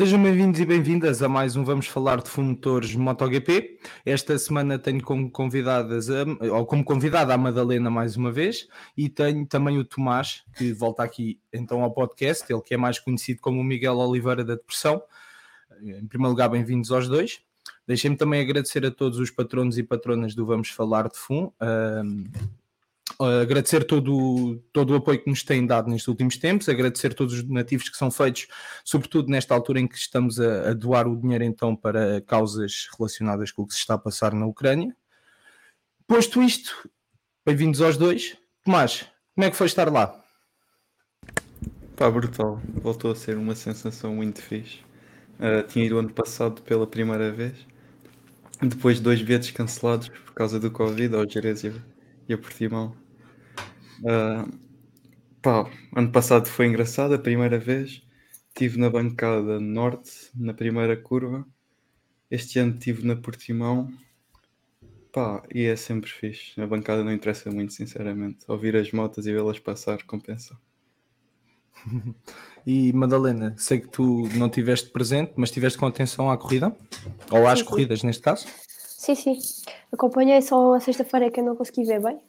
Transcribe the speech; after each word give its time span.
Sejam 0.00 0.22
bem-vindos 0.22 0.58
e 0.58 0.64
bem-vindas 0.64 1.22
a 1.22 1.28
mais 1.28 1.56
um 1.56 1.62
Vamos 1.62 1.86
Falar 1.86 2.22
de 2.22 2.30
Fumotores 2.30 2.96
MotoGP. 2.96 3.78
Esta 4.02 4.38
semana 4.38 4.78
tenho 4.78 5.02
como 5.02 5.30
convidadas, 5.30 6.08
a, 6.08 6.24
ou 6.54 6.64
como 6.64 6.82
convidada 6.82 7.34
a 7.34 7.36
Madalena 7.36 7.90
mais 7.90 8.16
uma 8.16 8.32
vez, 8.32 8.66
e 8.96 9.10
tenho 9.10 9.44
também 9.44 9.76
o 9.76 9.84
Tomás, 9.84 10.42
que 10.56 10.72
volta 10.72 11.02
aqui 11.02 11.38
então 11.52 11.82
ao 11.82 11.92
podcast, 11.92 12.50
ele 12.50 12.62
que 12.62 12.72
é 12.72 12.78
mais 12.78 12.98
conhecido 12.98 13.42
como 13.42 13.62
Miguel 13.62 13.98
Oliveira 13.98 14.42
da 14.42 14.54
Depressão. 14.54 15.02
Em 15.82 16.06
primeiro 16.06 16.30
lugar, 16.30 16.48
bem-vindos 16.48 16.90
aos 16.90 17.06
dois. 17.06 17.42
Deixem-me 17.86 18.16
também 18.16 18.40
agradecer 18.40 18.86
a 18.86 18.90
todos 18.90 19.18
os 19.18 19.30
patronos 19.30 19.76
e 19.76 19.82
patronas 19.82 20.34
do 20.34 20.46
Vamos 20.46 20.70
Falar 20.70 21.10
de 21.10 21.18
FUM 21.18 21.52
agradecer 23.26 23.84
todo, 23.84 24.62
todo 24.72 24.90
o 24.90 24.96
apoio 24.96 25.22
que 25.22 25.28
nos 25.28 25.42
têm 25.42 25.66
dado 25.66 25.90
nestes 25.90 26.08
últimos 26.08 26.36
tempos, 26.38 26.68
agradecer 26.68 27.14
todos 27.14 27.34
os 27.34 27.42
donativos 27.42 27.88
que 27.88 27.96
são 27.96 28.10
feitos, 28.10 28.46
sobretudo 28.84 29.30
nesta 29.30 29.54
altura 29.54 29.80
em 29.80 29.86
que 29.86 29.96
estamos 29.96 30.40
a, 30.40 30.70
a 30.70 30.72
doar 30.72 31.06
o 31.06 31.16
dinheiro 31.16 31.44
então 31.44 31.76
para 31.76 32.20
causas 32.22 32.88
relacionadas 32.96 33.52
com 33.52 33.62
o 33.62 33.66
que 33.66 33.74
se 33.74 33.80
está 33.80 33.94
a 33.94 33.98
passar 33.98 34.32
na 34.32 34.46
Ucrânia. 34.46 34.96
Posto 36.06 36.42
isto, 36.42 36.88
bem-vindos 37.44 37.80
aos 37.80 37.96
dois. 37.96 38.36
Tomás, 38.64 39.06
como 39.34 39.46
é 39.46 39.50
que 39.50 39.56
foi 39.56 39.66
estar 39.66 39.90
lá? 39.90 40.20
Pá, 41.96 42.10
brutal. 42.10 42.60
Voltou 42.82 43.12
a 43.12 43.14
ser 43.14 43.36
uma 43.36 43.54
sensação 43.54 44.14
muito 44.14 44.40
fixe. 44.40 44.78
Uh, 45.38 45.62
tinha 45.68 45.84
ido 45.84 45.98
ano 45.98 46.10
passado 46.10 46.62
pela 46.62 46.86
primeira 46.86 47.30
vez, 47.30 47.54
depois 48.62 48.96
de 48.96 49.02
dois 49.02 49.22
bilhetes 49.22 49.50
cancelados 49.50 50.08
por 50.08 50.32
causa 50.32 50.58
do 50.58 50.70
Covid 50.70 51.14
ao 51.14 51.28
Jerez 51.28 51.62
e 51.64 52.32
a 52.32 52.38
Portimão. 52.38 52.99
Uh, 54.00 54.50
pá, 55.42 55.70
ano 55.94 56.10
passado 56.10 56.46
foi 56.46 56.66
engraçado, 56.66 57.14
a 57.14 57.18
primeira 57.18 57.58
vez. 57.58 58.02
Estive 58.48 58.78
na 58.78 58.90
bancada 58.90 59.60
norte, 59.60 60.30
na 60.34 60.52
primeira 60.52 60.96
curva. 60.96 61.46
Este 62.30 62.58
ano 62.58 62.74
estive 62.74 63.06
na 63.06 63.16
Portimão. 63.16 63.92
Pá, 65.12 65.42
e 65.52 65.64
é 65.64 65.76
sempre 65.76 66.10
fixe. 66.10 66.60
A 66.60 66.66
bancada 66.66 67.04
não 67.04 67.12
interessa 67.12 67.50
muito, 67.50 67.72
sinceramente. 67.72 68.44
Ouvir 68.48 68.76
as 68.76 68.92
motas 68.92 69.26
e 69.26 69.32
vê-las 69.32 69.58
passar 69.58 70.02
compensa. 70.04 70.56
E 72.66 72.92
Madalena, 72.92 73.54
sei 73.56 73.80
que 73.80 73.88
tu 73.88 74.28
não 74.36 74.50
tiveste 74.50 74.90
presente, 74.90 75.32
mas 75.34 75.50
tiveste 75.50 75.78
com 75.78 75.86
atenção 75.86 76.30
à 76.30 76.36
corrida? 76.36 76.76
Ou 77.30 77.46
às 77.46 77.60
sim, 77.60 77.64
corridas, 77.64 78.00
sim. 78.00 78.06
neste 78.06 78.20
caso? 78.20 78.46
Sim, 78.68 79.14
sim. 79.14 79.38
Acompanhei 79.90 80.42
só 80.42 80.74
a 80.74 80.80
sexta-feira 80.80 81.30
que 81.30 81.40
eu 81.40 81.44
não 81.44 81.56
consegui 81.56 81.84
ver 81.84 82.02
bem 82.02 82.20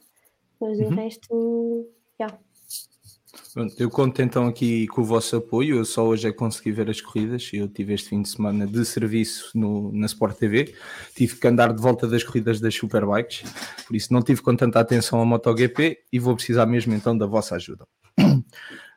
mas 0.62 0.78
uhum. 0.78 0.86
o 0.86 0.90
resto, 0.90 1.90
já. 2.20 2.26
Yeah. 2.26 3.74
eu 3.78 3.90
conto 3.90 4.22
então 4.22 4.46
aqui 4.46 4.86
com 4.86 5.00
o 5.00 5.04
vosso 5.04 5.34
apoio. 5.34 5.78
Eu 5.78 5.84
só 5.84 6.06
hoje 6.06 6.28
é 6.28 6.30
que 6.30 6.38
consegui 6.38 6.70
ver 6.70 6.88
as 6.88 7.00
corridas. 7.00 7.50
Eu 7.52 7.66
tive 7.66 7.94
este 7.94 8.10
fim 8.10 8.22
de 8.22 8.28
semana 8.28 8.64
de 8.64 8.84
serviço 8.84 9.50
no, 9.58 9.90
na 9.92 10.06
Sport 10.06 10.38
TV. 10.38 10.72
Tive 11.16 11.34
que 11.34 11.48
andar 11.48 11.72
de 11.72 11.82
volta 11.82 12.06
das 12.06 12.22
corridas 12.22 12.60
das 12.60 12.76
Superbikes, 12.76 13.42
por 13.84 13.96
isso 13.96 14.12
não 14.12 14.22
tive 14.22 14.40
com 14.40 14.54
tanta 14.54 14.78
atenção 14.78 15.18
ao 15.18 15.26
MotoGP 15.26 15.98
e 16.12 16.18
vou 16.20 16.36
precisar 16.36 16.64
mesmo 16.66 16.94
então 16.94 17.18
da 17.18 17.26
vossa 17.26 17.56
ajuda. 17.56 17.84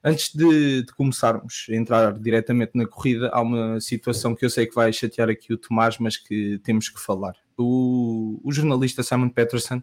Antes 0.03 0.35
de, 0.35 0.83
de, 0.83 0.93
começarmos 0.93 1.65
a 1.67 1.75
entrar 1.75 2.13
diretamente 2.19 2.73
na 2.75 2.85
corrida, 2.85 3.31
há 3.33 3.41
uma 3.41 3.81
situação 3.81 4.35
que 4.35 4.45
eu 4.45 4.51
sei 4.51 4.67
que 4.67 4.75
vai 4.75 4.93
chatear 4.93 5.29
aqui 5.29 5.51
o 5.51 5.57
Tomás, 5.57 5.97
mas 5.97 6.15
que 6.15 6.59
temos 6.63 6.89
que 6.89 7.01
falar. 7.01 7.33
O, 7.57 8.39
o 8.43 8.51
jornalista 8.51 9.01
Simon 9.01 9.29
Peterson 9.29 9.81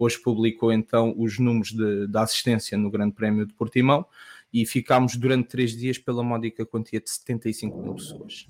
hoje 0.00 0.18
publicou 0.18 0.72
então 0.72 1.14
os 1.16 1.38
números 1.38 1.72
da 2.08 2.22
assistência 2.22 2.76
no 2.78 2.90
Grande 2.90 3.14
Prémio 3.14 3.46
de 3.46 3.52
Portimão 3.52 4.06
e 4.52 4.64
ficámos 4.64 5.14
durante 5.14 5.48
três 5.48 5.76
dias 5.76 5.98
pela 5.98 6.22
módica 6.22 6.64
quantia 6.64 7.00
de 7.00 7.10
75 7.10 7.78
mil 7.78 7.94
pessoas. 7.94 8.48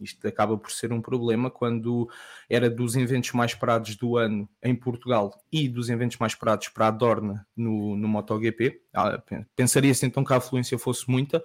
Isto 0.00 0.26
acaba 0.26 0.56
por 0.56 0.70
ser 0.70 0.92
um 0.92 1.00
problema 1.00 1.50
quando 1.50 2.08
era 2.48 2.68
dos 2.68 2.94
eventos 2.96 3.32
mais 3.32 3.52
esperados 3.52 3.96
do 3.96 4.16
ano 4.16 4.48
em 4.62 4.74
Portugal 4.74 5.32
e 5.52 5.68
dos 5.68 5.88
eventos 5.88 6.18
mais 6.18 6.32
esperados 6.32 6.68
para 6.68 6.88
a 6.88 6.90
Dorna 6.90 7.46
no, 7.56 7.96
no 7.96 8.08
MotoGP. 8.08 8.80
Ah, 8.92 9.22
Pensaria-se 9.56 10.04
então 10.04 10.24
que 10.24 10.32
a 10.32 10.36
afluência 10.36 10.78
fosse 10.78 11.08
muita, 11.10 11.42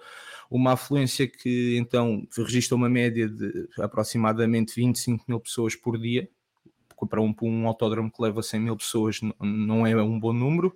uma 0.50 0.72
afluência 0.72 1.26
que 1.26 1.76
então 1.78 2.26
registra 2.36 2.76
uma 2.76 2.88
média 2.88 3.28
de 3.28 3.68
aproximadamente 3.78 4.74
25 4.74 5.24
mil 5.28 5.40
pessoas 5.40 5.74
por 5.76 5.98
dia, 5.98 6.28
para 7.06 7.20
um, 7.20 7.34
um 7.42 7.66
autódromo 7.66 8.10
que 8.10 8.22
leva 8.22 8.42
100 8.42 8.60
mil 8.60 8.76
pessoas 8.76 9.20
não 9.40 9.86
é 9.86 9.94
um 10.02 10.18
bom 10.18 10.32
número. 10.32 10.74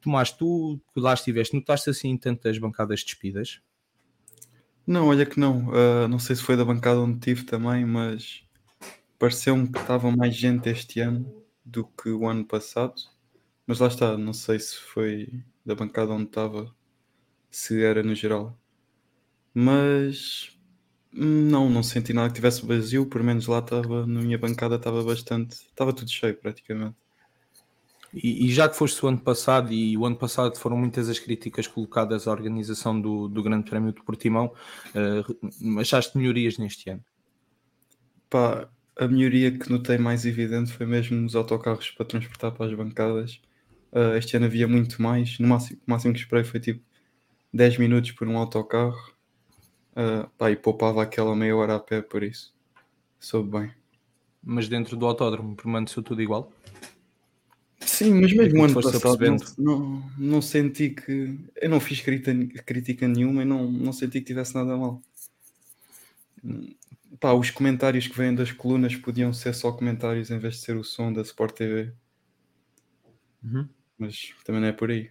Tomás, 0.00 0.30
tu 0.30 0.80
que 0.94 1.00
lá 1.00 1.14
estiveste, 1.14 1.56
notaste 1.56 1.90
assim 1.90 2.16
tantas 2.16 2.58
bancadas 2.58 3.02
despidas? 3.02 3.60
Não, 4.86 5.08
olha 5.08 5.26
que 5.26 5.38
não. 5.38 5.68
Uh, 5.68 6.08
não 6.08 6.18
sei 6.18 6.36
se 6.36 6.42
foi 6.42 6.56
da 6.56 6.64
bancada 6.64 7.00
onde 7.00 7.18
tive 7.18 7.44
também, 7.44 7.84
mas 7.84 8.42
pareceu-me 9.18 9.70
que 9.70 9.78
estava 9.78 10.10
mais 10.10 10.34
gente 10.34 10.68
este 10.68 11.00
ano 11.00 11.44
do 11.64 11.84
que 11.84 12.10
o 12.10 12.26
ano 12.26 12.44
passado. 12.44 12.94
Mas 13.66 13.80
lá 13.80 13.88
está, 13.88 14.16
não 14.16 14.32
sei 14.32 14.58
se 14.58 14.76
foi 14.76 15.44
da 15.64 15.74
bancada 15.74 16.12
onde 16.12 16.24
estava, 16.24 16.74
se 17.50 17.82
era 17.82 18.02
no 18.02 18.14
geral. 18.14 18.58
Mas 19.52 20.57
não, 21.12 21.70
não 21.70 21.82
senti 21.82 22.12
nada 22.12 22.28
que 22.28 22.36
tivesse 22.36 22.64
vazio, 22.64 23.06
pelo 23.06 23.24
menos 23.24 23.46
lá 23.46 23.58
estava, 23.60 24.06
na 24.06 24.20
minha 24.20 24.38
bancada 24.38 24.76
estava 24.76 25.02
bastante, 25.02 25.54
estava 25.54 25.92
tudo 25.92 26.10
cheio 26.10 26.36
praticamente. 26.36 26.96
E, 28.12 28.46
e, 28.46 28.50
já 28.52 28.68
que 28.68 28.76
foste 28.76 29.04
o 29.04 29.08
ano 29.08 29.18
passado, 29.18 29.72
e 29.72 29.96
o 29.96 30.06
ano 30.06 30.16
passado 30.16 30.56
foram 30.56 30.76
muitas 30.78 31.08
as 31.08 31.18
críticas 31.18 31.66
colocadas 31.66 32.26
à 32.26 32.30
organização 32.32 32.98
do, 32.98 33.28
do 33.28 33.42
Grande 33.42 33.68
Prémio 33.68 33.92
de 33.92 34.02
Portimão, 34.02 34.52
uh, 34.94 35.80
achaste 35.80 36.16
melhorias 36.16 36.56
neste 36.56 36.88
ano? 36.90 37.04
Pá, 38.30 38.68
a 38.98 39.06
melhoria 39.06 39.50
que 39.56 39.70
notei 39.70 39.98
mais 39.98 40.24
evidente 40.24 40.72
foi 40.72 40.86
mesmo 40.86 41.16
nos 41.20 41.36
autocarros 41.36 41.90
para 41.90 42.06
transportar 42.06 42.52
para 42.52 42.66
as 42.66 42.74
bancadas. 42.74 43.40
Uh, 43.92 44.16
este 44.16 44.36
ano 44.36 44.46
havia 44.46 44.66
muito 44.66 45.00
mais, 45.02 45.38
no 45.38 45.48
máximo, 45.48 45.80
o 45.86 45.90
máximo 45.90 46.14
que 46.14 46.20
esperei 46.20 46.44
foi 46.44 46.60
tipo 46.60 46.82
10 47.52 47.78
minutos 47.78 48.12
por 48.12 48.26
um 48.26 48.38
autocarro. 48.38 49.17
Uh, 49.98 50.30
pá, 50.38 50.48
e 50.48 50.54
poupava 50.54 51.02
aquela 51.02 51.34
meia 51.34 51.56
hora 51.56 51.74
a 51.74 51.80
pé 51.80 52.00
por 52.00 52.22
isso. 52.22 52.54
Soube 53.18 53.58
bem. 53.58 53.74
Mas 54.40 54.68
dentro 54.68 54.96
do 54.96 55.04
autódromo 55.04 55.56
permaneceu 55.56 56.04
tudo 56.04 56.22
igual? 56.22 56.52
Sim, 57.80 58.20
mas 58.20 58.32
mesmo 58.32 58.62
ano 58.62 58.74
passado 58.74 59.18
não, 59.58 60.10
não, 60.16 60.40
senti 60.40 60.90
que. 60.90 61.36
Eu 61.56 61.68
não 61.68 61.80
fiz 61.80 62.00
crítica, 62.00 62.62
crítica 62.62 63.08
nenhuma 63.08 63.42
e 63.42 63.44
não, 63.44 63.68
não 63.68 63.92
senti 63.92 64.20
que 64.20 64.26
tivesse 64.26 64.54
nada 64.54 64.76
mal. 64.76 65.02
Pá, 67.18 67.32
os 67.32 67.50
comentários 67.50 68.06
que 68.06 68.16
vêm 68.16 68.32
das 68.32 68.52
colunas 68.52 68.94
podiam 68.94 69.32
ser 69.32 69.52
só 69.52 69.72
comentários 69.72 70.30
em 70.30 70.38
vez 70.38 70.54
de 70.54 70.60
ser 70.60 70.76
o 70.76 70.84
som 70.84 71.12
da 71.12 71.22
Sport 71.22 71.56
TV. 71.56 71.92
Uhum. 73.42 73.68
Mas 73.98 74.32
também 74.44 74.60
não 74.60 74.68
é 74.68 74.72
por 74.72 74.92
aí. 74.92 75.10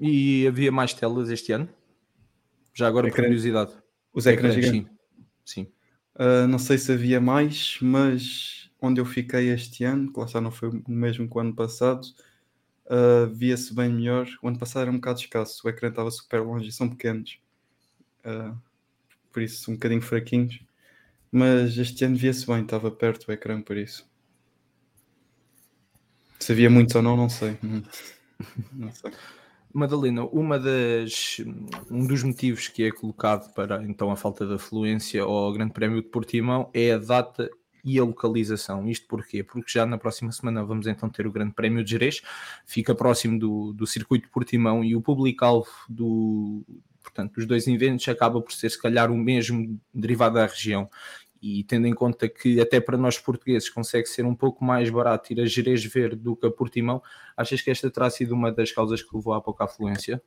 E 0.00 0.46
havia 0.46 0.72
mais 0.72 0.94
telas 0.94 1.28
este 1.28 1.52
ano? 1.52 1.68
Já 2.72 2.88
agora, 2.88 3.08
por 3.08 3.16
curiosidade. 3.16 3.72
Os 4.16 4.24
ecrãs 4.24 4.54
gigantes? 4.54 4.90
Sim. 5.44 5.64
sim. 5.64 5.72
Uh, 6.14 6.48
não 6.48 6.58
sei 6.58 6.78
se 6.78 6.90
havia 6.90 7.20
mais, 7.20 7.76
mas 7.82 8.70
onde 8.80 8.98
eu 8.98 9.04
fiquei 9.04 9.50
este 9.50 9.84
ano, 9.84 10.10
que 10.10 10.18
lá 10.18 10.24
está, 10.24 10.40
não 10.40 10.50
foi 10.50 10.70
o 10.70 10.82
mesmo 10.88 11.28
que 11.28 11.36
o 11.36 11.40
ano 11.40 11.54
passado, 11.54 12.02
uh, 12.86 13.30
via-se 13.34 13.74
bem 13.74 13.90
melhor. 13.92 14.26
O 14.42 14.48
ano 14.48 14.58
passado 14.58 14.82
era 14.82 14.90
um 14.90 14.94
bocado 14.94 15.20
escasso, 15.20 15.60
o 15.66 15.68
ecrã 15.68 15.90
estava 15.90 16.10
super 16.10 16.40
longe 16.40 16.70
e 16.70 16.72
são 16.72 16.88
pequenos, 16.88 17.38
uh, 18.24 18.56
por 19.30 19.42
isso 19.42 19.70
um 19.70 19.74
bocadinho 19.74 20.00
fraquinhos. 20.00 20.60
Mas 21.30 21.76
este 21.76 22.02
ano 22.06 22.16
via-se 22.16 22.46
bem, 22.46 22.62
estava 22.62 22.90
perto 22.90 23.28
o 23.28 23.32
ecrã, 23.32 23.60
por 23.60 23.76
isso. 23.76 24.08
Se 26.40 26.52
havia 26.52 26.70
muitos 26.70 26.94
ou 26.94 27.02
não, 27.02 27.18
não 27.18 27.28
sei. 27.28 27.58
não 28.72 28.90
sei. 28.92 29.12
Madalena, 29.76 30.24
uma 30.24 30.58
das, 30.58 31.36
um 31.90 32.06
dos 32.06 32.22
motivos 32.22 32.68
que 32.68 32.84
é 32.84 32.90
colocado 32.90 33.52
para 33.52 33.82
então 33.84 34.10
a 34.10 34.16
falta 34.16 34.46
de 34.46 34.54
afluência 34.54 35.22
ao 35.22 35.52
Grande 35.52 35.72
Prémio 35.72 36.02
de 36.02 36.08
Portimão 36.08 36.70
é 36.72 36.92
a 36.92 36.98
data 36.98 37.50
e 37.84 37.98
a 37.98 38.04
localização. 38.04 38.88
Isto 38.88 39.06
porquê? 39.06 39.44
Porque 39.44 39.70
já 39.70 39.84
na 39.84 39.98
próxima 39.98 40.32
semana 40.32 40.64
vamos 40.64 40.86
então 40.86 41.08
ter 41.08 41.26
o 41.26 41.32
Grande 41.32 41.52
Prémio 41.52 41.84
de 41.84 41.90
Jerez, 41.90 42.22
fica 42.64 42.94
próximo 42.94 43.38
do, 43.38 43.72
do 43.72 43.86
circuito 43.86 44.26
de 44.26 44.32
Portimão 44.32 44.82
e 44.82 44.96
o 44.96 45.02
público-alvo 45.02 45.70
do, 45.88 46.64
portanto, 47.02 47.34
dos 47.34 47.46
dois 47.46 47.68
eventos 47.68 48.08
acaba 48.08 48.40
por 48.40 48.52
ser 48.52 48.70
se 48.70 48.80
calhar 48.80 49.10
o 49.10 49.16
mesmo 49.16 49.78
derivado 49.94 50.34
da 50.34 50.46
região. 50.46 50.90
E 51.40 51.64
tendo 51.64 51.86
em 51.86 51.94
conta 51.94 52.28
que 52.28 52.60
até 52.60 52.80
para 52.80 52.96
nós 52.96 53.18
portugueses 53.18 53.68
consegue 53.68 54.06
ser 54.08 54.24
um 54.24 54.34
pouco 54.34 54.64
mais 54.64 54.90
barato 54.90 55.32
ir 55.32 55.40
a 55.40 55.46
Jerez 55.46 55.84
ver 55.84 56.16
do 56.16 56.36
que 56.36 56.46
a 56.46 56.50
Portimão, 56.50 57.02
achas 57.36 57.60
que 57.60 57.70
esta 57.70 57.90
terá 57.90 58.08
sido 58.10 58.32
uma 58.32 58.50
das 58.50 58.72
causas 58.72 59.02
que 59.02 59.14
levou 59.14 59.34
à 59.34 59.40
pouca 59.40 59.64
afluência? 59.64 60.22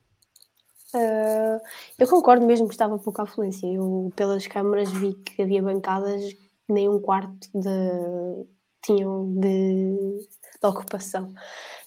Uh, 0.94 1.60
eu 1.98 2.08
concordo 2.08 2.44
mesmo 2.44 2.66
que 2.66 2.74
estava 2.74 2.98
pouca 2.98 3.22
afluência. 3.22 3.66
Eu, 3.66 4.12
pelas 4.16 4.46
câmaras, 4.46 4.90
vi 4.90 5.14
que 5.14 5.42
havia 5.42 5.62
bancadas 5.62 6.36
nem 6.68 6.88
um 6.88 7.00
quarto 7.00 7.48
de, 7.54 8.46
tinham 8.82 9.32
de, 9.34 10.28
de 10.60 10.66
ocupação. 10.66 11.32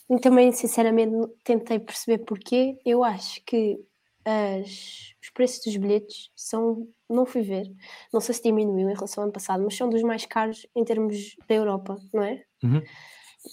E 0.10 0.20
também, 0.20 0.52
sinceramente, 0.52 1.16
tentei 1.44 1.80
perceber 1.80 2.20
porquê. 2.20 2.80
Eu 2.86 3.04
acho 3.04 3.44
que 3.46 3.80
as, 4.26 5.13
preços 5.34 5.64
dos 5.66 5.76
bilhetes 5.78 6.30
são, 6.36 6.88
não 7.10 7.26
fui 7.26 7.42
ver, 7.42 7.66
não 8.12 8.22
sei 8.22 8.36
se 8.36 8.44
diminuiu 8.44 8.90
em 8.90 8.94
relação 8.94 9.22
ao 9.22 9.26
ano 9.26 9.34
passado, 9.34 9.64
mas 9.64 9.76
são 9.76 9.90
dos 9.90 10.02
mais 10.04 10.26
caros 10.26 10.66
em 10.76 10.84
termos 10.84 11.36
da 11.48 11.56
Europa, 11.56 11.98
não 12.14 12.24
é? 12.24 12.44
Uhum. 12.64 12.82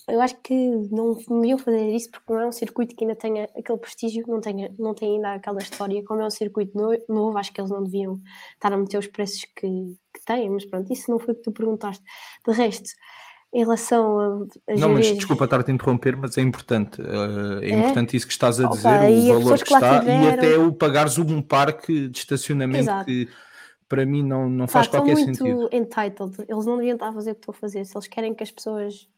Eu 0.08 0.20
acho 0.20 0.36
que 0.40 0.54
não 0.92 1.14
deviam 1.14 1.58
fazer 1.58 1.90
isso 1.90 2.10
porque 2.12 2.32
não 2.32 2.40
é 2.40 2.46
um 2.46 2.52
circuito 2.52 2.94
que 2.94 3.02
ainda 3.02 3.16
tenha 3.16 3.48
aquele 3.56 3.78
prestígio, 3.78 4.24
não, 4.28 4.40
tenha, 4.40 4.72
não 4.78 4.94
tem 4.94 5.16
ainda 5.16 5.34
aquela 5.34 5.58
história. 5.58 6.04
Como 6.04 6.20
é 6.20 6.26
um 6.26 6.30
circuito 6.30 6.78
novo, 7.08 7.36
acho 7.36 7.52
que 7.52 7.60
eles 7.60 7.72
não 7.72 7.82
deviam 7.82 8.20
estar 8.54 8.72
a 8.72 8.76
meter 8.76 8.98
os 8.98 9.08
preços 9.08 9.40
que, 9.56 9.66
que 10.14 10.24
têm, 10.24 10.48
mas 10.48 10.64
pronto, 10.64 10.92
isso 10.92 11.10
não 11.10 11.18
foi 11.18 11.34
o 11.34 11.36
que 11.36 11.42
tu 11.42 11.50
perguntaste. 11.50 12.04
De 12.46 12.52
resto, 12.52 12.88
em 13.52 13.60
relação 13.60 14.18
a. 14.18 14.72
a 14.72 14.76
não, 14.76 14.90
mas 14.90 15.06
desculpa 15.14 15.44
estar-te 15.44 15.70
a 15.70 15.74
interromper, 15.74 16.16
mas 16.16 16.38
é 16.38 16.40
importante. 16.40 17.00
Uh, 17.00 17.60
é, 17.62 17.70
É? 17.70 17.78
importante 17.80 18.16
isso 18.16 18.26
que 18.26 18.32
estás 18.32 18.60
a 18.60 18.66
Opa, 18.66 18.76
dizer, 18.76 19.10
e 19.10 19.30
o 19.32 19.40
valor 19.40 19.58
que 19.58 19.64
que 19.64 19.74
está 19.74 19.96
e 19.96 20.00
tiveram- 20.00 20.28
até 20.34 20.58
o 20.58 20.72
pagares 20.72 21.18
um 21.18 21.42
parque 21.42 22.08
de 22.08 22.18
estacionamento 22.18 22.84
Exato. 22.84 23.04
que 23.06 23.28
para 23.88 24.06
mim 24.06 24.22
não, 24.22 24.48
não 24.48 24.66
Pá, 24.66 24.72
faz 24.74 24.86
qualquer 24.88 25.14
muito 25.16 25.36
sentido. 25.36 25.68
entitled. 25.72 26.36
Eles 26.48 26.64
não 26.64 26.76
deviam 26.76 26.94
estar 26.94 27.08
a 27.08 27.12
fazer 27.12 27.32
o 27.32 27.34
que 27.34 27.40
estão 27.40 27.52
a 27.54 27.58
fazer. 27.58 27.84
Se 27.84 27.96
eles 27.96 28.06
querem 28.06 28.32
que 28.34 28.42
as 28.44 28.50
pessoas 28.52 29.08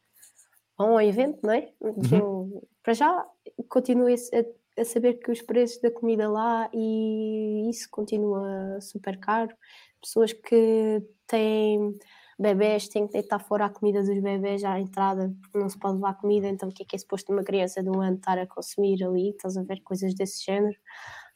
vão 0.79 0.93
ao 0.93 1.01
evento, 1.03 1.39
não 1.43 1.53
é? 1.53 1.69
Uhum. 1.81 2.61
Para 2.83 2.95
já, 2.95 3.27
continuem 3.69 4.15
a, 4.33 4.81
a 4.81 4.85
saber 4.87 5.15
que 5.21 5.31
os 5.31 5.43
preços 5.43 5.79
da 5.83 5.91
comida 5.91 6.27
lá 6.29 6.71
e 6.73 7.69
isso 7.69 7.87
continua 7.91 8.81
super 8.81 9.19
caro. 9.21 9.55
Pessoas 10.03 10.33
que 10.33 11.03
têm 11.27 11.95
bebés 12.39 12.89
têm 12.89 13.07
que 13.07 13.13
deitar 13.13 13.39
fora 13.39 13.67
a 13.67 13.71
comida 13.71 14.03
dos 14.03 14.19
bebés 14.21 14.65
à 14.65 14.79
entrada, 14.81 15.35
porque 15.41 15.59
não 15.59 15.69
se 15.69 15.79
pode 15.79 15.95
levar 15.95 16.15
comida, 16.15 16.49
então 16.49 16.69
o 16.69 16.73
que 16.73 16.83
é 16.83 16.87
que 16.87 16.97
é 16.97 16.99
suposto 16.99 17.33
uma 17.33 17.43
criança 17.43 17.83
de 17.83 17.89
um 17.91 18.01
ano 18.01 18.17
estar 18.17 18.39
a 18.39 18.47
consumir 18.47 19.03
ali? 19.05 19.31
Estás 19.31 19.57
a 19.57 19.63
ver 19.63 19.81
coisas 19.83 20.15
desse 20.15 20.45
género. 20.45 20.77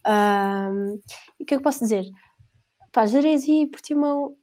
Ahm, 0.05 0.99
e 1.39 1.43
o 1.43 1.47
que 1.47 1.55
é 1.55 1.57
que 1.57 1.57
eu 1.57 1.63
posso 1.63 1.81
dizer? 1.81 2.05
Pá, 2.93 3.07
Jerez 3.07 3.47
e 3.47 3.67
Portimão 3.67 4.37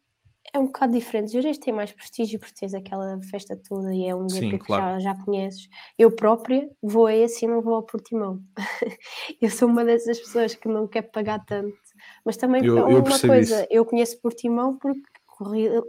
é 0.54 0.60
um 0.60 0.66
bocado 0.68 0.94
diferente. 0.94 1.32
Jerez 1.32 1.58
tem 1.58 1.74
mais 1.74 1.92
prestígio 1.92 2.40
porque 2.40 2.54
tens 2.60 2.74
aquela 2.74 3.20
festa 3.24 3.56
toda 3.68 3.94
e 3.94 4.06
é 4.06 4.16
um 4.16 4.30
GP 4.30 4.60
que 4.60 4.66
claro. 4.66 5.00
já, 5.02 5.14
já 5.14 5.24
conheces. 5.24 5.68
Eu 5.98 6.12
própria 6.16 6.70
vou 6.82 7.08
a 7.08 7.16
esse 7.16 7.46
e 7.46 7.48
não 7.48 7.62
vou 7.62 7.74
ao 7.74 7.84
Portimão. 7.84 8.40
eu 9.42 9.50
sou 9.50 9.68
uma 9.68 9.84
dessas 9.84 10.20
pessoas 10.20 10.54
que 10.54 10.68
não 10.68 10.88
quer 10.88 11.04
pagar 11.04 11.44
tanto. 11.46 11.76
Mas 12.24 12.38
também 12.38 12.64
Eu- 12.64 12.78
é 12.78 12.84
uma 12.84 13.20
coisa, 13.20 13.62
isso. 13.62 13.68
eu 13.72 13.86
conheço 13.86 14.22
Portimão 14.22 14.78
porque 14.78 15.02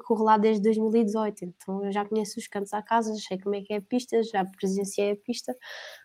corro 0.07 0.25
lá 0.25 0.37
desde 0.37 0.63
2018, 0.63 1.45
então 1.45 1.85
eu 1.85 1.93
já 1.93 2.05
conheço 2.05 2.39
os 2.39 2.47
cantos 2.47 2.73
à 2.73 2.83
casa, 2.83 3.15
sei 3.17 3.39
como 3.39 3.55
é 3.55 3.63
que 3.63 3.73
é 3.73 3.77
a 3.79 3.83
pista, 3.83 4.23
já 4.23 4.45
presenciei 4.45 5.13
a 5.13 5.17
pista. 5.17 5.57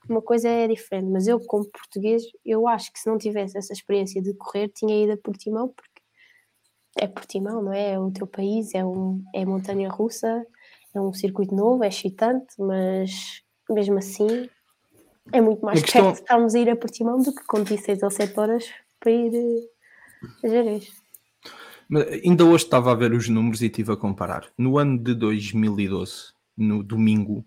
Uma 0.09 0.21
coisa 0.21 0.47
é 0.49 0.67
diferente, 0.67 1.09
mas 1.09 1.27
eu, 1.27 1.39
como 1.39 1.65
português, 1.69 2.23
eu 2.45 2.67
acho 2.67 2.91
que 2.91 2.99
se 2.99 3.09
não 3.09 3.17
tivesse 3.17 3.57
essa 3.57 3.73
experiência 3.73 4.21
de 4.21 4.33
correr, 4.33 4.69
tinha 4.69 5.03
ido 5.03 5.13
a 5.13 5.17
Portimão, 5.17 5.67
porque 5.69 6.01
é 6.97 7.07
Portimão, 7.07 7.61
não 7.61 7.73
é? 7.73 7.93
É 7.93 7.99
o 7.99 8.11
teu 8.11 8.27
país, 8.27 8.73
é, 8.73 8.83
um, 8.85 9.23
é 9.33 9.45
montanha 9.45 9.89
russa, 9.89 10.45
é 10.93 10.99
um 10.99 11.13
circuito 11.13 11.55
novo, 11.55 11.83
é 11.83 11.87
excitante, 11.87 12.53
mas 12.57 13.41
mesmo 13.69 13.97
assim 13.97 14.49
é 15.31 15.39
muito 15.41 15.63
mais 15.63 15.81
questão- 15.81 16.05
perto 16.05 16.21
estarmos 16.21 16.55
a 16.55 16.59
ir 16.59 16.69
a 16.69 16.75
Portimão 16.75 17.17
do 17.21 17.33
que 17.33 17.45
com 17.45 17.61
16 17.63 18.01
ou 18.03 18.09
7 18.09 18.39
horas 18.39 18.65
para 18.99 19.11
ir 19.11 19.33
eh, 19.35 20.45
a 20.45 20.49
Jerez. 20.49 20.91
Mas 21.89 22.03
ainda 22.23 22.45
hoje 22.45 22.65
estava 22.65 22.91
a 22.91 22.95
ver 22.95 23.11
os 23.13 23.27
números 23.27 23.61
e 23.61 23.65
estive 23.65 23.91
a 23.91 23.97
comparar. 23.97 24.47
No 24.57 24.77
ano 24.77 24.97
de 24.97 25.15
2012, 25.15 26.33
no 26.55 26.83
domingo, 26.83 27.43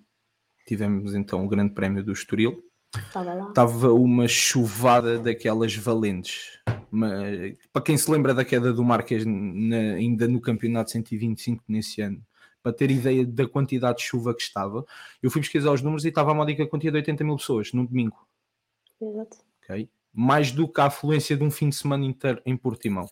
tivemos 0.67 1.15
então 1.15 1.44
o 1.44 1.49
Grande 1.49 1.73
Prémio 1.75 2.03
do 2.03 2.12
Estoril. 2.12 2.61
Estava 2.94 3.33
lá. 3.35 3.49
Estava 3.49 3.93
uma 3.93 4.27
chuvada 4.27 5.19
daquelas 5.19 5.75
valentes. 5.77 6.59
Mas, 6.91 7.56
para 7.73 7.83
quem 7.83 7.97
se 7.97 8.11
lembra 8.11 8.35
da 8.35 8.44
queda 8.44 8.73
do 8.73 8.85
Marques 8.85 9.25
na- 9.25 9.94
ainda 9.94 10.27
no 10.29 10.41
campeonato 10.41 10.91
125 10.91 11.62
nesse 11.69 12.03
ano, 12.03 12.21
para 12.62 12.73
ter 12.73 12.91
ideia 12.91 13.25
da 13.25 13.49
quantidade 13.49 13.99
de 13.99 14.05
chuva 14.05 14.35
que 14.35 14.43
estava, 14.43 14.85
eu 15.23 15.31
fui 15.31 15.41
pesquisar 15.41 15.73
os 15.73 15.81
números 15.83 16.05
e 16.05 16.09
estava 16.09 16.33
a 16.33 16.35
módica 16.35 16.67
quantia 16.67 16.91
de 16.91 16.97
80 16.99 17.25
mil 17.25 17.37
pessoas 17.37 17.73
num 17.73 17.85
domingo. 17.87 18.17
Exato. 19.00 19.39
ok? 19.62 19.89
Mais 20.12 20.53
do 20.53 20.69
que 20.69 20.81
a 20.81 20.87
afluência 20.87 21.37
de 21.37 21.43
um 21.43 21.50
fim 21.50 21.69
de 21.69 21.76
semana 21.76 22.05
inteiro 22.05 22.41
em 22.44 22.56
Portimão. 22.56 23.09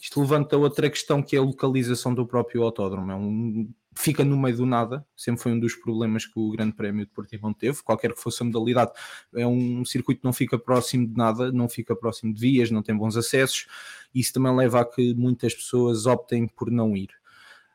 Isto 0.00 0.20
levanta 0.20 0.56
outra 0.56 0.90
questão 0.90 1.22
que 1.22 1.36
é 1.36 1.38
a 1.38 1.42
localização 1.42 2.14
do 2.14 2.26
próprio 2.26 2.62
autódromo. 2.62 3.10
É 3.10 3.14
um, 3.14 3.70
fica 3.94 4.24
no 4.24 4.36
meio 4.36 4.56
do 4.56 4.66
nada, 4.66 5.04
sempre 5.16 5.42
foi 5.42 5.52
um 5.52 5.60
dos 5.60 5.74
problemas 5.74 6.26
que 6.26 6.38
o 6.38 6.50
Grande 6.50 6.74
Prémio 6.74 7.06
de 7.06 7.12
Portimão 7.12 7.52
teve, 7.52 7.82
qualquer 7.82 8.12
que 8.12 8.20
fosse 8.20 8.42
a 8.42 8.46
modalidade. 8.46 8.92
É 9.34 9.46
um 9.46 9.84
circuito 9.84 10.20
que 10.20 10.26
não 10.26 10.32
fica 10.32 10.58
próximo 10.58 11.06
de 11.06 11.16
nada, 11.16 11.52
não 11.52 11.68
fica 11.68 11.94
próximo 11.94 12.34
de 12.34 12.40
vias, 12.40 12.70
não 12.70 12.82
tem 12.82 12.96
bons 12.96 13.16
acessos. 13.16 13.66
Isso 14.14 14.32
também 14.32 14.54
leva 14.54 14.80
a 14.80 14.84
que 14.84 15.14
muitas 15.14 15.54
pessoas 15.54 16.06
optem 16.06 16.46
por 16.46 16.70
não 16.70 16.96
ir. 16.96 17.10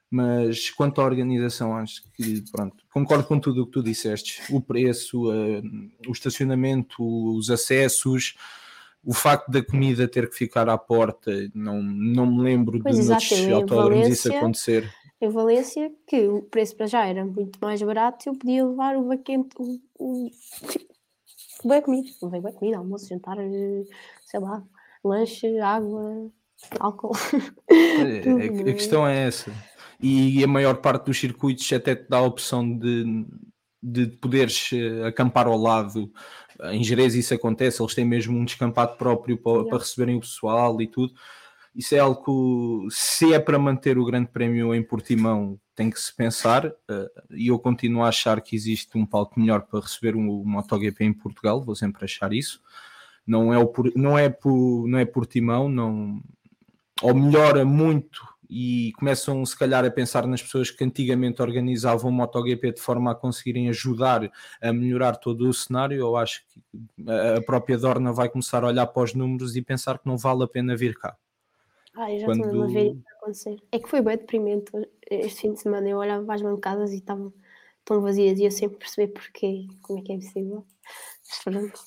Mas 0.09 0.69
quanto 0.69 1.01
à 1.01 1.05
organização, 1.05 1.75
acho 1.75 2.01
que 2.13 2.41
pronto, 2.51 2.77
concordo 2.91 3.25
com 3.25 3.39
tudo 3.39 3.63
o 3.63 3.65
que 3.65 3.73
tu 3.73 3.83
disseste: 3.83 4.41
o 4.49 4.61
preço, 4.61 5.31
eh, 5.31 5.61
o 6.07 6.11
estacionamento, 6.13 6.95
os 7.35 7.49
acessos, 7.49 8.35
o 9.07 9.13
facto 9.13 9.49
da 9.49 9.63
comida 9.63 10.05
ter 10.05 10.29
que 10.29 10.35
ficar 10.35 10.67
à 10.67 10.77
porta. 10.77 11.31
Não, 11.55 11.81
não 11.81 12.25
me 12.25 12.43
lembro 12.43 12.83
Pois, 12.83 12.97
de 12.97 13.03
em 13.03 13.53
autódromos 13.53 14.05
isso 14.05 14.33
acontecer. 14.33 14.93
Em 15.21 15.29
Valência, 15.29 15.89
que 16.05 16.27
o 16.27 16.41
preço 16.41 16.75
para 16.75 16.87
já 16.87 17.05
era 17.05 17.25
muito 17.25 17.57
mais 17.61 17.81
barato, 17.81 18.27
eu 18.27 18.35
podia 18.35 18.65
levar 18.65 18.97
o 18.97 19.17
quente, 19.17 19.55
o, 19.57 19.79
o, 19.97 20.29
o 21.63 21.67
bem 21.69 21.81
comida, 21.81 22.09
levei 22.21 22.41
bem 22.41 22.53
comida, 22.53 22.77
almoço, 22.79 23.07
jantar, 23.07 23.37
eh, 23.39 23.83
sei 24.25 24.41
lá, 24.41 24.61
lanche, 25.01 25.57
água, 25.59 26.29
álcool. 26.77 27.15
É, 27.69 28.29
a- 28.29 28.67
a, 28.67 28.69
é? 28.69 28.73
questão 28.73 29.07
é 29.07 29.23
essa. 29.23 29.53
E 30.01 30.43
a 30.43 30.47
maior 30.47 30.81
parte 30.81 31.05
dos 31.05 31.17
circuitos 31.17 31.71
até 31.71 31.95
te 31.95 32.09
dá 32.09 32.17
a 32.17 32.23
opção 32.23 32.77
de, 32.77 33.25
de 33.81 34.07
poderes 34.07 34.69
eh, 34.73 35.07
acampar 35.07 35.47
ao 35.47 35.57
lado. 35.57 36.11
Em 36.71 36.83
Jerez 36.83 37.13
isso 37.15 37.33
acontece, 37.33 37.81
eles 37.81 37.93
têm 37.95 38.05
mesmo 38.05 38.37
um 38.37 38.45
descampado 38.45 38.97
próprio 38.97 39.37
para, 39.37 39.51
Yeah. 39.53 39.69
para 39.69 39.79
receberem 39.79 40.15
o 40.17 40.21
pessoal 40.21 40.81
e 40.81 40.87
tudo. 40.87 41.13
Isso 41.75 41.93
é 41.93 41.99
algo 41.99 42.23
que, 42.89 42.95
se 42.95 43.33
é 43.33 43.39
para 43.39 43.59
manter 43.59 43.97
o 43.99 44.05
Grande 44.05 44.29
Prémio 44.29 44.73
em 44.73 44.81
Portimão, 44.81 45.59
tem 45.75 45.91
que 45.91 45.99
se 45.99 46.15
pensar. 46.15 46.65
eh, 46.89 47.11
E 47.31 47.47
eu 47.49 47.59
continuo 47.59 48.01
a 48.03 48.07
achar 48.09 48.41
que 48.41 48.55
existe 48.55 48.97
um 48.97 49.05
palco 49.05 49.39
melhor 49.39 49.61
para 49.61 49.81
receber 49.81 50.15
um, 50.15 50.27
um 50.41 50.43
MotoGP 50.43 51.03
em 51.05 51.13
Portugal, 51.13 51.61
vou 51.61 51.75
sempre 51.75 52.03
achar 52.03 52.33
isso. 52.33 52.59
Não 53.27 53.53
é, 53.53 53.59
o, 53.59 53.67
Por- 53.67 53.91
não 53.95 54.17
é, 54.17 54.27
por, 54.29 54.87
não 54.87 54.97
é 54.97 55.05
Portimão, 55.05 55.69
não, 55.69 56.19
ou 57.03 57.13
melhora 57.13 57.63
muito 57.63 58.25
e 58.49 58.91
começam 58.97 59.45
se 59.45 59.57
calhar 59.57 59.83
a 59.85 59.91
pensar 59.91 60.25
nas 60.27 60.41
pessoas 60.41 60.71
que 60.71 60.83
antigamente 60.83 61.41
organizavam 61.41 62.09
o 62.09 62.13
MotoGP 62.13 62.73
de 62.73 62.81
forma 62.81 63.11
a 63.11 63.15
conseguirem 63.15 63.69
ajudar 63.69 64.31
a 64.61 64.73
melhorar 64.73 65.15
todo 65.17 65.47
o 65.49 65.53
cenário, 65.53 65.97
eu 65.97 66.15
acho 66.15 66.43
que 66.47 66.61
a- 67.09 67.41
própria 67.41 67.77
Dorna 67.77 68.11
vai 68.13 68.29
começar 68.29 68.63
a 68.63 68.67
olhar 68.67 68.87
para 68.87 69.03
os 69.03 69.13
números 69.13 69.55
e 69.55 69.61
pensar 69.61 69.99
que 69.99 70.07
não 70.07 70.17
vale 70.17 70.43
a 70.43 70.47
pena 70.47 70.75
vir 70.75 70.95
cá. 70.97 71.15
Ah, 71.95 72.11
eu 72.11 72.19
já 72.19 72.25
Quando- 72.25 72.45
estou 72.45 72.63
a 72.63 72.67
ver 72.67 72.91
isso 72.91 73.03
acontecer. 73.19 73.57
É 73.71 73.79
que 73.79 73.89
foi 73.89 74.01
bem 74.01 74.17
deprimente 74.17 74.71
este 75.09 75.41
fim 75.41 75.53
de 75.53 75.59
semana. 75.61 75.89
Eu 75.89 75.97
olhava 75.97 76.23
para 76.23 76.35
as 76.35 76.41
bancadas 76.41 76.91
e 76.93 76.97
estavam 76.97 77.33
tão 77.83 78.01
vazias 78.01 78.37
e 78.39 78.43
eu 78.45 78.51
sempre 78.51 78.77
perceber 78.77 79.07
porquê, 79.13 79.65
como 79.81 79.99
é 79.99 80.01
que 80.03 80.13
é 80.13 80.17
possível. 80.17 80.65
Mas 81.27 81.43
pronto. 81.43 81.79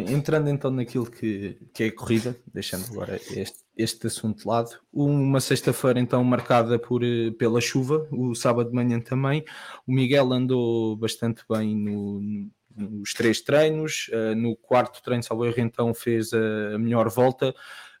Entrando 0.00 0.48
então 0.48 0.70
naquilo 0.70 1.06
que, 1.10 1.56
que 1.72 1.84
é 1.84 1.86
a 1.88 1.92
corrida, 1.92 2.36
deixando 2.52 2.84
agora 2.90 3.16
este, 3.30 3.58
este 3.76 4.06
assunto 4.06 4.40
de 4.42 4.48
lado, 4.48 4.70
uma 4.92 5.40
sexta-feira 5.40 5.98
então 6.00 6.22
marcada 6.24 6.78
por, 6.78 7.02
eh, 7.04 7.30
pela 7.38 7.60
chuva, 7.60 8.06
o 8.10 8.34
sábado 8.34 8.70
de 8.70 8.74
manhã 8.74 9.00
também, 9.00 9.44
o 9.86 9.92
Miguel 9.92 10.32
andou 10.32 10.96
bastante 10.96 11.42
bem 11.48 11.74
no- 11.76 12.48
nos 12.76 13.12
três 13.12 13.40
treinos, 13.40 14.08
eh, 14.12 14.34
no 14.34 14.56
quarto 14.56 15.02
treino, 15.02 15.22
salvo 15.22 15.44
erro, 15.44 15.60
então 15.60 15.94
fez 15.94 16.32
a, 16.32 16.78
melhor 16.78 17.08
volta. 17.08 17.54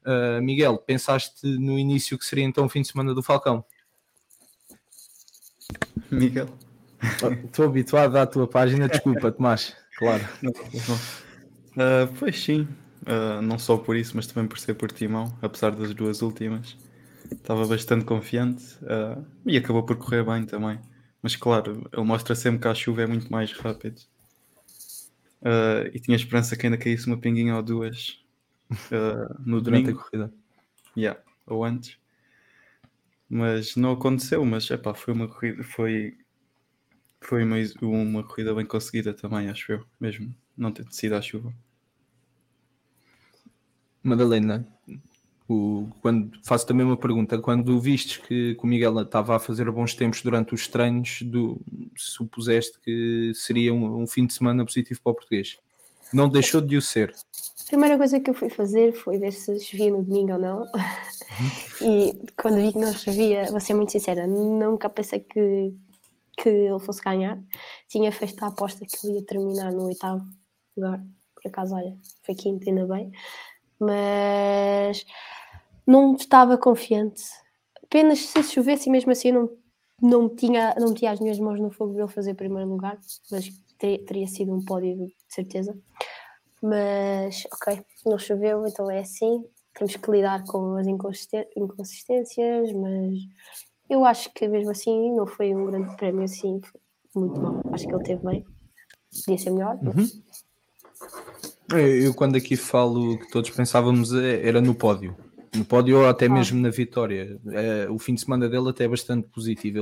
Eh, 0.04 0.40
Miguel, 0.40 0.78
pensaste 0.78 1.46
no 1.46 1.78
início 1.78 2.18
que 2.18 2.24
seria 2.26 2.44
então 2.44 2.66
o 2.66 2.68
fim 2.68 2.82
de 2.82 2.88
semana 2.88 3.14
do 3.14 3.22
Falcão? 3.22 3.64
Miguel. 6.10 6.48
Estou 7.44 7.66
habituado 7.66 8.16
à 8.16 8.26
tua 8.26 8.46
página, 8.48 8.88
desculpa, 8.88 9.30
Tomás, 9.30 9.76
claro. 9.98 10.26
Não, 10.42 10.52
não. 10.52 11.23
Ah, 11.76 12.08
pois 12.18 12.38
sim, 12.42 12.66
Ah, 13.06 13.42
não 13.42 13.58
só 13.58 13.76
por 13.76 13.96
isso, 13.96 14.16
mas 14.16 14.26
também 14.26 14.48
por 14.48 14.58
ser 14.58 14.72
Portimão, 14.74 15.36
apesar 15.42 15.70
das 15.72 15.92
duas 15.94 16.22
últimas. 16.22 16.76
Estava 17.30 17.66
bastante 17.66 18.04
confiante 18.04 18.64
ah, 18.86 19.22
e 19.46 19.56
acabou 19.58 19.84
por 19.84 19.96
correr 19.98 20.24
bem 20.24 20.46
também. 20.46 20.80
Mas 21.22 21.36
claro, 21.36 21.88
ele 21.92 22.02
mostra 22.04 22.34
sempre 22.34 22.60
que 22.62 22.68
a 22.68 22.74
chuva 22.74 23.02
é 23.02 23.06
muito 23.06 23.30
mais 23.32 23.52
rápido. 23.52 24.00
Ah, 25.42 25.84
e 25.92 26.00
tinha 26.00 26.16
esperança 26.16 26.56
que 26.56 26.66
ainda 26.66 26.78
caísse 26.78 27.06
uma 27.06 27.18
pinguinha 27.20 27.54
ou 27.56 27.62
duas 27.62 28.18
no 29.44 29.60
Durante 29.60 29.90
a 29.90 29.92
domingo, 29.92 29.94
corrida. 29.94 30.32
yeah, 30.96 31.16
ou 31.46 31.64
antes. 31.64 31.98
Mas 33.28 33.76
não 33.76 33.92
aconteceu, 33.92 34.42
mas 34.46 34.70
epá, 34.70 34.94
foi 34.94 35.12
uma 35.12 35.28
corrida, 35.28 35.62
foi, 35.62 36.16
foi 37.20 37.42
uma, 37.42 37.56
uma 37.82 38.22
corrida 38.22 38.54
bem 38.54 38.64
conseguida 38.66 39.12
também, 39.12 39.48
acho 39.48 39.72
eu, 39.72 39.84
mesmo 40.00 40.32
não 40.56 40.70
ter 40.72 40.86
sido 40.92 41.14
à 41.14 41.22
chuva. 41.22 41.52
Madalena, 44.04 44.66
o, 45.48 45.88
quando 46.00 46.30
faço 46.42 46.66
também 46.66 46.86
uma 46.86 46.96
pergunta, 46.96 47.38
quando 47.38 47.78
vistes 47.80 48.18
que, 48.18 48.54
que 48.54 48.64
o 48.64 48.66
Miguel 48.66 49.00
estava 49.02 49.36
a 49.36 49.38
fazer 49.38 49.70
bons 49.70 49.94
tempos 49.94 50.22
durante 50.22 50.54
os 50.54 50.66
treinos, 50.68 51.22
do, 51.22 51.60
supuseste 51.96 52.78
que 52.80 53.32
seria 53.34 53.72
um, 53.72 54.02
um, 54.02 54.06
fim 54.06 54.26
de 54.26 54.32
semana 54.32 54.64
positivo 54.64 55.00
para 55.02 55.10
o 55.10 55.14
português. 55.14 55.58
Não 56.12 56.28
deixou 56.28 56.60
de 56.60 56.76
o 56.76 56.82
ser. 56.82 57.14
A 57.60 57.66
primeira 57.66 57.98
coisa 57.98 58.20
que 58.20 58.30
eu 58.30 58.34
fui 58.34 58.48
fazer 58.48 58.92
foi 58.92 59.18
ver 59.18 59.32
se 59.32 59.58
chovia 59.60 59.90
no 59.90 60.02
domingo 60.02 60.32
ou 60.32 60.38
não. 60.38 60.60
Uhum. 60.60 60.70
e 61.82 62.26
quando 62.40 62.56
vi 62.56 62.72
que 62.72 62.78
não 62.78 62.92
chovia, 62.92 63.46
vou 63.50 63.60
ser 63.60 63.74
muito 63.74 63.92
sincera, 63.92 64.26
nunca 64.26 64.88
pensei 64.88 65.20
que, 65.20 65.74
que 66.38 66.48
ele 66.48 66.80
fosse 66.80 67.02
ganhar. 67.02 67.38
Tinha 67.88 68.12
feito 68.12 68.42
a 68.44 68.48
aposta 68.48 68.84
que 68.86 69.06
ele 69.06 69.18
ia 69.18 69.26
terminar 69.26 69.72
no 69.72 69.86
oitavo 69.86 70.24
lugar. 70.76 71.02
Por 71.34 71.48
acaso, 71.48 71.74
olha, 71.74 71.96
foi 72.24 72.34
quinto, 72.34 72.66
ainda 72.68 72.86
bem. 72.86 73.10
Mas 73.78 75.04
não 75.86 76.14
estava 76.14 76.56
confiante. 76.56 77.22
Apenas 77.82 78.20
se 78.20 78.42
chovesse 78.42 78.88
mesmo 78.90 79.12
assim 79.12 79.32
não, 79.32 79.50
não, 80.00 80.28
tinha, 80.28 80.74
não 80.78 80.94
tinha 80.94 81.12
as 81.12 81.20
minhas 81.20 81.38
mãos 81.38 81.60
no 81.60 81.70
fogo 81.70 81.94
de 81.94 82.00
ele 82.00 82.08
fazer 82.08 82.34
primeiro 82.34 82.68
lugar, 82.68 82.98
mas 83.30 83.48
ter, 83.78 83.98
teria 84.04 84.26
sido 84.26 84.54
um 84.54 84.64
pódio 84.64 84.96
de 84.96 85.14
certeza. 85.28 85.76
Mas 86.62 87.44
ok, 87.52 87.84
não 88.06 88.18
choveu, 88.18 88.66
então 88.66 88.90
é 88.90 89.00
assim. 89.00 89.44
Temos 89.74 89.96
que 89.96 90.10
lidar 90.10 90.44
com 90.44 90.76
as 90.76 90.86
inconsistências, 90.86 92.72
mas 92.72 93.18
eu 93.90 94.04
acho 94.04 94.32
que 94.32 94.48
mesmo 94.48 94.70
assim 94.70 95.14
não 95.14 95.26
foi 95.26 95.54
um 95.54 95.66
grande 95.66 95.96
prémio 95.96 96.22
assim, 96.22 96.60
muito 97.14 97.40
bom. 97.40 97.60
Acho 97.72 97.86
que 97.86 97.94
ele 97.94 98.04
teve 98.04 98.24
bem. 98.24 98.44
Podia 99.24 99.38
ser 99.38 99.50
melhor. 99.50 99.78
Uhum. 99.82 100.08
Eu, 101.70 102.12
quando 102.14 102.36
aqui 102.36 102.56
falo 102.56 103.18
que 103.18 103.30
todos 103.30 103.50
pensávamos 103.50 104.12
é, 104.12 104.46
era 104.46 104.60
no 104.60 104.74
pódio 104.74 105.16
no 105.56 105.64
pódio 105.64 105.98
ou 105.98 106.08
até 106.08 106.26
ah. 106.26 106.30
mesmo 106.30 106.60
na 106.60 106.70
vitória. 106.70 107.40
É, 107.52 107.88
o 107.88 107.98
fim 107.98 108.14
de 108.14 108.20
semana 108.20 108.48
dele 108.48 108.68
até 108.68 108.84
é 108.84 108.88
bastante 108.88 109.28
positivo. 109.28 109.78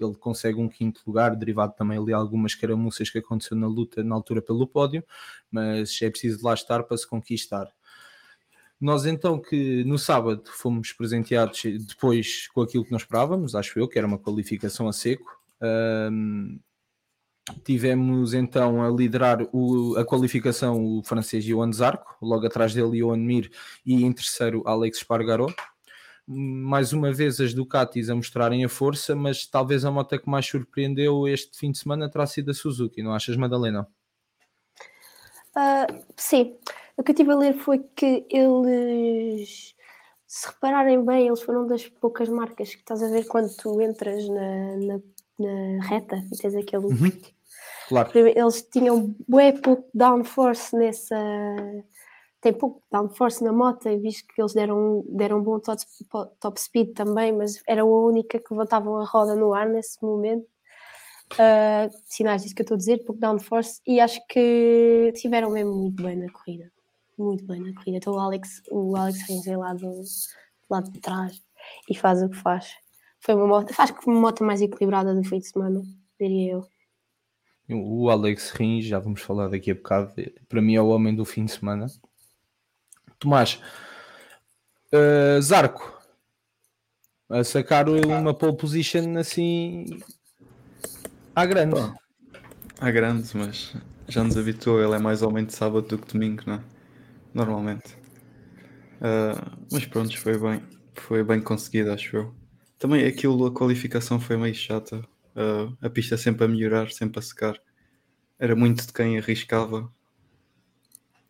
Ele, 0.00 0.08
ele 0.08 0.14
consegue 0.16 0.58
um 0.58 0.68
quinto 0.68 1.02
lugar, 1.06 1.34
derivado 1.36 1.74
também 1.76 1.98
ali 1.98 2.12
algumas 2.12 2.54
caramuças 2.54 3.10
que 3.10 3.18
aconteceu 3.18 3.56
na 3.56 3.66
luta 3.66 4.02
na 4.02 4.14
altura 4.14 4.42
pelo 4.42 4.66
pódio, 4.66 5.04
mas 5.50 5.98
é 6.02 6.10
preciso 6.10 6.44
lá 6.44 6.54
estar 6.54 6.82
para 6.82 6.96
se 6.96 7.06
conquistar. 7.06 7.66
Nós 8.78 9.06
então 9.06 9.40
que 9.40 9.84
no 9.84 9.98
sábado 9.98 10.42
fomos 10.46 10.92
presenteados 10.92 11.62
depois 11.62 12.46
com 12.48 12.60
aquilo 12.60 12.84
que 12.84 12.92
nós 12.92 13.02
esperávamos, 13.02 13.54
acho 13.54 13.78
eu, 13.78 13.88
que 13.88 13.96
era 13.96 14.06
uma 14.06 14.18
qualificação 14.18 14.86
a 14.86 14.92
seco. 14.92 15.40
Um, 15.62 16.58
Tivemos 17.64 18.34
então 18.34 18.82
a 18.82 18.90
liderar 18.90 19.46
o, 19.52 19.96
a 19.96 20.04
qualificação 20.04 20.98
o 20.98 21.02
francês 21.04 21.44
Johan 21.44 21.72
Zarco, 21.72 22.16
logo 22.20 22.44
atrás 22.44 22.74
dele 22.74 22.98
Johan 22.98 23.18
Mir 23.18 23.50
e 23.84 24.04
em 24.04 24.12
terceiro 24.12 24.62
Alex 24.66 24.98
Spargaró. 24.98 25.46
Mais 26.26 26.92
uma 26.92 27.12
vez 27.12 27.40
as 27.40 27.54
Ducatis 27.54 28.10
a 28.10 28.16
mostrarem 28.16 28.64
a 28.64 28.68
força, 28.68 29.14
mas 29.14 29.46
talvez 29.46 29.84
a 29.84 29.92
moto 29.92 30.18
que 30.18 30.28
mais 30.28 30.44
surpreendeu 30.44 31.28
este 31.28 31.56
fim 31.56 31.70
de 31.70 31.78
semana 31.78 32.10
terá 32.10 32.26
sido 32.26 32.50
a 32.50 32.54
Suzuki, 32.54 33.00
não 33.00 33.14
achas, 33.14 33.36
Madalena? 33.36 33.86
Uh, 35.56 36.04
sim, 36.16 36.56
o 36.96 37.02
que 37.04 37.12
eu 37.12 37.14
estive 37.14 37.30
a 37.30 37.36
ler 37.36 37.54
foi 37.54 37.78
que 37.94 38.26
eles, 38.28 39.72
se 40.26 40.48
repararem 40.48 41.04
bem, 41.04 41.28
eles 41.28 41.42
foram 41.42 41.64
das 41.64 41.86
poucas 41.86 42.28
marcas 42.28 42.74
que 42.74 42.80
estás 42.80 43.00
a 43.04 43.08
ver 43.08 43.24
quando 43.28 43.56
tu 43.56 43.80
entras 43.80 44.28
na, 44.28 44.76
na, 44.78 45.00
na 45.38 45.84
reta 45.86 46.16
e 46.32 46.36
tens 46.36 46.56
aquele 46.56 46.86
uhum 46.86 47.12
Claro. 47.88 48.10
Eles 48.14 48.62
tinham 48.62 49.14
bem 49.28 49.56
pouco 49.60 49.88
downforce 49.94 50.76
nessa. 50.76 51.16
Tem 52.40 52.52
pouco 52.52 52.82
downforce 52.92 53.42
na 53.42 53.52
moto, 53.52 53.88
visto 54.00 54.26
que 54.28 54.40
eles 54.40 54.52
deram, 54.52 55.04
deram 55.08 55.42
bom 55.42 55.58
top, 55.58 55.82
top 56.38 56.60
speed 56.60 56.92
também, 56.94 57.32
mas 57.32 57.60
era 57.66 57.82
a 57.82 57.84
única 57.84 58.38
que 58.38 58.52
levantavam 58.52 58.98
a 58.98 59.04
roda 59.04 59.34
no 59.34 59.52
ar 59.52 59.68
nesse 59.68 60.02
momento. 60.02 60.46
Uh, 61.32 61.90
sinais 62.04 62.42
disso 62.42 62.54
que 62.54 62.62
eu 62.62 62.64
estou 62.64 62.76
a 62.76 62.78
dizer, 62.78 63.04
pouco 63.04 63.20
downforce, 63.20 63.80
e 63.84 63.98
acho 63.98 64.24
que 64.28 65.12
tiveram 65.16 65.50
mesmo 65.50 65.74
muito 65.74 66.02
bem 66.02 66.16
na 66.16 66.30
corrida. 66.30 66.70
Muito 67.18 67.44
bem 67.44 67.60
na 67.60 67.74
corrida. 67.74 67.96
Então 67.96 68.14
o 68.14 68.18
Alex, 68.18 68.62
o 68.70 68.96
Alex 68.96 69.28
Rins 69.28 69.46
lá 69.46 69.72
do, 69.74 69.90
do 69.90 70.04
lado 70.70 70.92
de 70.92 71.00
trás 71.00 71.42
e 71.90 71.96
faz 71.96 72.22
o 72.22 72.28
que 72.28 72.36
faz. 72.36 72.70
Foi 73.20 73.34
uma 73.34 73.46
moto, 73.46 73.74
faz 73.74 73.90
que 73.90 74.08
uma 74.08 74.20
moto 74.20 74.44
mais 74.44 74.60
equilibrada 74.60 75.14
do 75.14 75.24
fim 75.24 75.38
de 75.38 75.48
semana, 75.48 75.82
diria 76.20 76.52
eu. 76.52 76.75
O 77.68 78.08
Alex 78.10 78.50
Rins, 78.50 78.84
já 78.84 78.98
vamos 78.98 79.20
falar 79.20 79.48
daqui 79.48 79.72
a 79.72 79.74
bocado, 79.74 80.12
para 80.48 80.62
mim 80.62 80.76
é 80.76 80.80
o 80.80 80.88
homem 80.88 81.14
do 81.14 81.24
fim 81.24 81.44
de 81.44 81.52
semana. 81.52 81.86
Tomás, 83.18 83.60
uh, 84.92 85.40
Zarco, 85.42 86.00
a 87.28 87.42
sacar 87.42 87.88
uma 87.88 88.32
pole 88.32 88.56
position 88.56 89.16
assim 89.18 89.84
à 91.34 91.44
grande. 91.44 91.74
Pô, 91.74 91.94
à 92.80 92.90
grande, 92.90 93.28
mas 93.36 93.74
já 94.06 94.22
nos 94.22 94.36
habituou, 94.36 94.80
ele 94.80 94.94
é 94.94 94.98
mais 94.98 95.22
homem 95.22 95.44
de 95.44 95.52
sábado 95.52 95.88
do 95.88 95.98
que 95.98 96.12
domingo, 96.12 96.42
não 96.46 96.54
é? 96.54 96.60
Normalmente. 97.34 97.96
Uh, 98.96 99.66
mas 99.72 99.84
pronto, 99.86 100.16
foi 100.18 100.38
bem, 100.38 100.62
foi 100.94 101.24
bem 101.24 101.40
conseguido, 101.40 101.92
acho 101.92 102.16
eu. 102.16 102.34
Também 102.78 103.06
aquilo, 103.06 103.46
a 103.46 103.52
qualificação 103.52 104.20
foi 104.20 104.36
meio 104.36 104.54
chata. 104.54 105.02
Uh, 105.36 105.76
a 105.82 105.90
pista 105.90 106.16
sempre 106.16 106.44
a 106.44 106.48
melhorar, 106.48 106.90
sempre 106.90 107.18
a 107.18 107.22
secar. 107.22 107.60
Era 108.38 108.56
muito 108.56 108.86
de 108.86 108.92
quem 108.92 109.18
arriscava. 109.18 109.92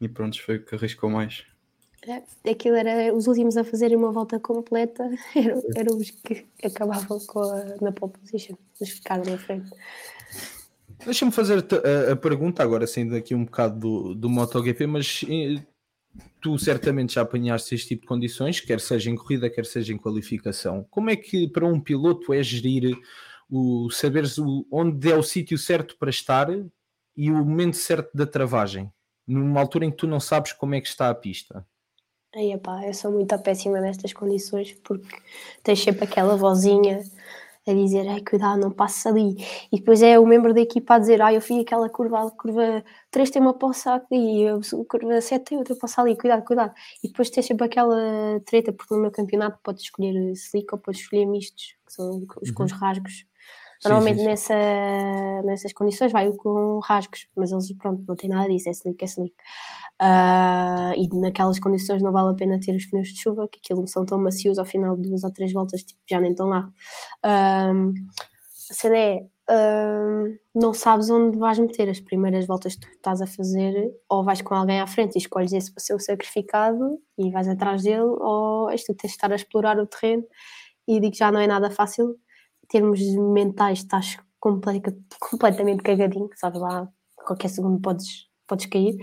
E 0.01 0.09
pronto, 0.09 0.41
foi 0.41 0.57
o 0.57 0.65
que 0.65 0.77
arriscou 0.77 1.11
mais. 1.11 1.45
É, 2.07 2.51
aquilo 2.51 2.77
era 2.77 3.13
os 3.13 3.27
últimos 3.27 3.57
a 3.57 3.65
fazerem 3.65 3.97
uma 3.97 4.13
volta 4.13 4.39
completa, 4.39 5.03
eram, 5.35 5.63
eram 5.75 5.97
os 5.97 6.11
que 6.11 6.47
acabavam 6.63 7.19
com 7.27 7.41
a, 7.41 7.77
na 7.81 7.91
pole 7.91 8.13
position, 8.13 8.55
os 8.81 8.89
que 8.89 8.95
ficaram 8.95 9.25
na 9.25 9.37
frente. 9.37 9.71
Deixa-me 11.05 11.33
fazer 11.33 11.59
a, 11.59 12.13
a, 12.13 12.17
pergunta 12.17 12.63
agora, 12.63 12.87
saindo 12.87 13.17
aqui 13.17 13.35
um 13.35 13.45
bocado 13.45 13.79
do, 13.79 14.15
do 14.15 14.31
MotoGP, 14.31 14.87
mas 14.87 15.25
eh, 15.29 15.61
tu 16.41 16.57
certamente 16.59 17.15
já 17.15 17.23
apanhaste 17.23 17.75
este 17.75 17.89
tipo 17.89 18.03
de 18.03 18.09
condições, 18.09 18.61
quer 18.61 18.81
seja 18.81 19.11
em 19.11 19.17
corrida, 19.17 19.51
quer 19.51 19.67
seja 19.67 19.93
em 19.93 19.99
qualificação. 19.99 20.87
Como 20.91 21.11
é 21.11 21.17
que 21.17 21.49
para 21.49 21.67
um 21.67 21.81
piloto 21.81 22.33
é 22.33 22.43
gerir 22.43 22.97
o 23.51 23.91
saberes 23.91 24.39
o, 24.39 24.67
onde 24.71 25.11
é 25.11 25.17
o 25.17 25.23
sítio 25.23 25.57
certo 25.57 25.97
para 25.99 26.11
estar 26.11 26.49
e 27.17 27.31
o 27.31 27.35
momento 27.35 27.77
certo 27.77 28.11
da 28.15 28.27
travagem, 28.27 28.93
numa 29.27 29.61
altura 29.61 29.85
em 29.85 29.91
que 29.91 29.97
tu 29.97 30.07
não 30.07 30.21
sabes 30.21 30.53
como 30.53 30.75
é 30.75 30.81
que 30.81 30.89
está 30.89 31.09
a 31.09 31.15
pista. 31.15 31.67
Aí, 32.35 32.53
epá, 32.53 32.87
eu 32.87 32.93
sou 32.93 33.11
muito 33.11 33.39
péssima 33.39 33.81
nestas 33.81 34.13
condições 34.13 34.73
porque 34.85 35.17
tens 35.63 35.83
sempre 35.83 36.05
aquela 36.05 36.37
vozinha 36.37 37.03
a 37.67 37.75
dizer, 37.75 38.07
ai, 38.09 38.21
cuidado, 38.21 38.61
não 38.61 38.71
passes 38.71 39.05
ali. 39.07 39.37
E 39.73 39.79
depois 39.79 40.01
é 40.03 40.19
o 40.19 40.27
membro 40.27 40.55
da 40.55 40.61
equipa 40.61 40.95
a 40.95 40.99
dizer, 40.99 41.21
ai, 41.21 41.37
eu 41.37 41.41
fui 41.41 41.61
aquela 41.61 41.89
curva, 41.89 42.29
a 42.29 42.31
curva 42.31 42.85
3 43.11 43.31
tem 43.31 43.43
uma 43.43 43.55
poça 43.55 43.95
aqui, 43.95 44.47
a 44.47 44.59
curva 44.87 45.21
7 45.21 45.45
tem 45.45 45.59
outra 45.59 45.75
poça 45.75 46.01
ali, 46.01 46.17
cuidado, 46.17 46.45
cuidado. 46.45 46.73
E 47.03 47.09
depois 47.09 47.29
tens 47.31 47.47
sempre 47.47 47.67
aquela 47.67 47.97
treta, 48.45 48.73
porque 48.73 48.95
no 48.95 49.01
meu 49.01 49.11
campeonato 49.11 49.59
podes 49.63 49.83
escolher 49.85 50.15
slick 50.33 50.73
ou 50.73 50.79
podes 50.79 51.01
escolher 51.01 51.27
mistos, 51.27 51.75
que 51.85 51.93
são 51.93 52.25
os 52.41 52.49
uhum. 52.51 52.55
com 52.55 52.65
os 52.65 52.73
rasgos. 52.73 53.27
Normalmente 53.85 54.17
sim, 54.17 54.23
sim, 54.23 54.29
Nessa, 54.29 55.43
nessas 55.45 55.73
condições 55.73 56.13
vai 56.13 56.31
com 56.33 56.81
rasgos, 56.81 57.29
mas 57.37 57.53
eles, 57.53 57.73
pronto, 57.77 58.03
não 58.07 58.17
tem 58.17 58.31
nada 58.31 58.49
disso, 58.49 58.69
é 58.69 58.73
slick, 58.73 59.03
é 59.03 59.07
slick. 59.07 59.35
Uh, 60.01 60.93
e 60.97 61.09
naquelas 61.21 61.59
condições 61.59 62.03
não 62.03 62.13
vale 62.13 62.31
a 62.31 62.35
pena 62.35 62.61
ter 62.61 62.75
os 62.75 62.87
pneus 62.87 63.09
de 63.09 63.21
chuva, 63.21 63.49
que 63.49 63.59
aquilo 63.59 63.87
são 63.87 64.05
tão 64.05 64.19
macios, 64.19 64.59
ao 64.59 64.65
final 64.65 64.97
de 64.97 65.09
duas 65.09 65.25
ou 65.25 65.33
três 65.33 65.53
voltas 65.53 65.83
tipo, 65.83 66.01
já 66.09 66.21
nem 66.21 66.33
estão 66.33 66.49
lá. 66.49 66.69
Uh, 67.25 67.95
a 68.71 68.75
cena 68.75 68.97
é, 68.97 69.27
uh, 69.51 70.39
não 70.55 70.75
sabes 70.75 71.09
onde 71.09 71.39
vais 71.39 71.59
meter 71.59 71.89
as 71.89 72.01
primeiras 72.01 72.47
voltas 72.47 72.75
que 72.75 72.81
tu 72.81 72.89
estás 72.89 73.23
a 73.23 73.27
fazer, 73.27 73.91
ou 74.09 74.25
vais 74.25 74.43
com 74.43 74.55
alguém 74.55 74.81
à 74.81 74.87
frente 74.87 75.15
e 75.15 75.19
escolhes 75.19 75.53
esse 75.53 75.73
para 75.73 75.83
ser 75.83 75.95
o 75.95 76.01
sacrificado 76.01 76.99
e 77.17 77.31
vais 77.31 77.49
atrás 77.49 77.83
dele, 77.83 78.03
ou 78.03 78.71
és 78.71 78.85
tu 78.85 78.95
tens 78.95 79.11
de 79.11 79.17
estar 79.17 79.33
a 79.33 79.37
explorar 79.37 79.79
o 79.79 79.87
terreno 79.87 80.25
e 80.89 81.01
digo 81.01 81.15
já 81.17 81.33
não 81.33 81.41
é 81.41 81.47
nada 81.47 81.71
fácil 81.71 82.17
termos 82.69 83.01
mentais 83.33 83.79
estás 83.79 84.19
completamente 84.39 85.83
cagadinho, 85.83 86.31
sabes 86.35 86.61
lá, 86.61 86.89
qualquer 87.17 87.49
segundo 87.49 87.81
podes, 87.81 88.29
podes 88.47 88.67
cair. 88.67 88.97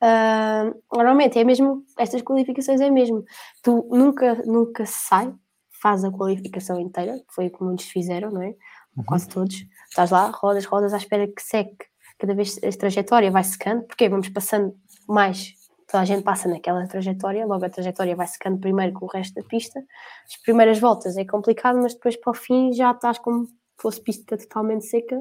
Uh, 0.00 0.80
normalmente 0.94 1.38
é 1.38 1.44
mesmo, 1.44 1.84
estas 1.98 2.22
qualificações 2.22 2.80
é 2.80 2.88
mesmo, 2.88 3.24
tu 3.62 3.88
nunca, 3.90 4.34
nunca 4.46 4.86
sai, 4.86 5.34
faz 5.82 6.04
a 6.04 6.10
qualificação 6.10 6.78
inteira, 6.80 7.20
foi 7.34 7.48
o 7.48 7.50
que 7.50 7.62
muitos 7.62 7.86
fizeram, 7.86 8.30
não 8.30 8.42
é? 8.42 8.54
Uhum. 8.96 9.04
Quase 9.04 9.28
todos. 9.28 9.66
Estás 9.88 10.10
lá, 10.10 10.30
rodas, 10.30 10.64
rodas, 10.64 10.94
à 10.94 10.96
espera 10.96 11.26
que 11.26 11.42
seque. 11.42 11.86
Cada 12.18 12.34
vez 12.34 12.58
a 12.64 12.78
trajetória 12.78 13.30
vai 13.30 13.44
secando, 13.44 13.84
porque 13.84 14.08
vamos 14.08 14.28
passando 14.28 14.74
mais 15.08 15.54
toda 15.88 16.02
a 16.02 16.04
gente 16.04 16.22
passa 16.22 16.48
naquela 16.48 16.86
trajetória, 16.86 17.46
logo 17.46 17.64
a 17.64 17.70
trajetória 17.70 18.14
vai 18.14 18.26
secando 18.26 18.60
primeiro 18.60 18.92
com 18.92 19.06
o 19.06 19.08
resto 19.08 19.34
da 19.34 19.42
pista. 19.42 19.82
As 20.26 20.36
primeiras 20.42 20.78
voltas 20.78 21.16
é 21.16 21.24
complicado, 21.24 21.78
mas 21.78 21.94
depois 21.94 22.16
para 22.16 22.30
o 22.30 22.34
fim 22.34 22.72
já 22.72 22.92
estás 22.92 23.18
como 23.18 23.46
se 23.46 23.54
fosse 23.80 24.00
pista 24.02 24.36
totalmente 24.36 24.84
seca 24.84 25.18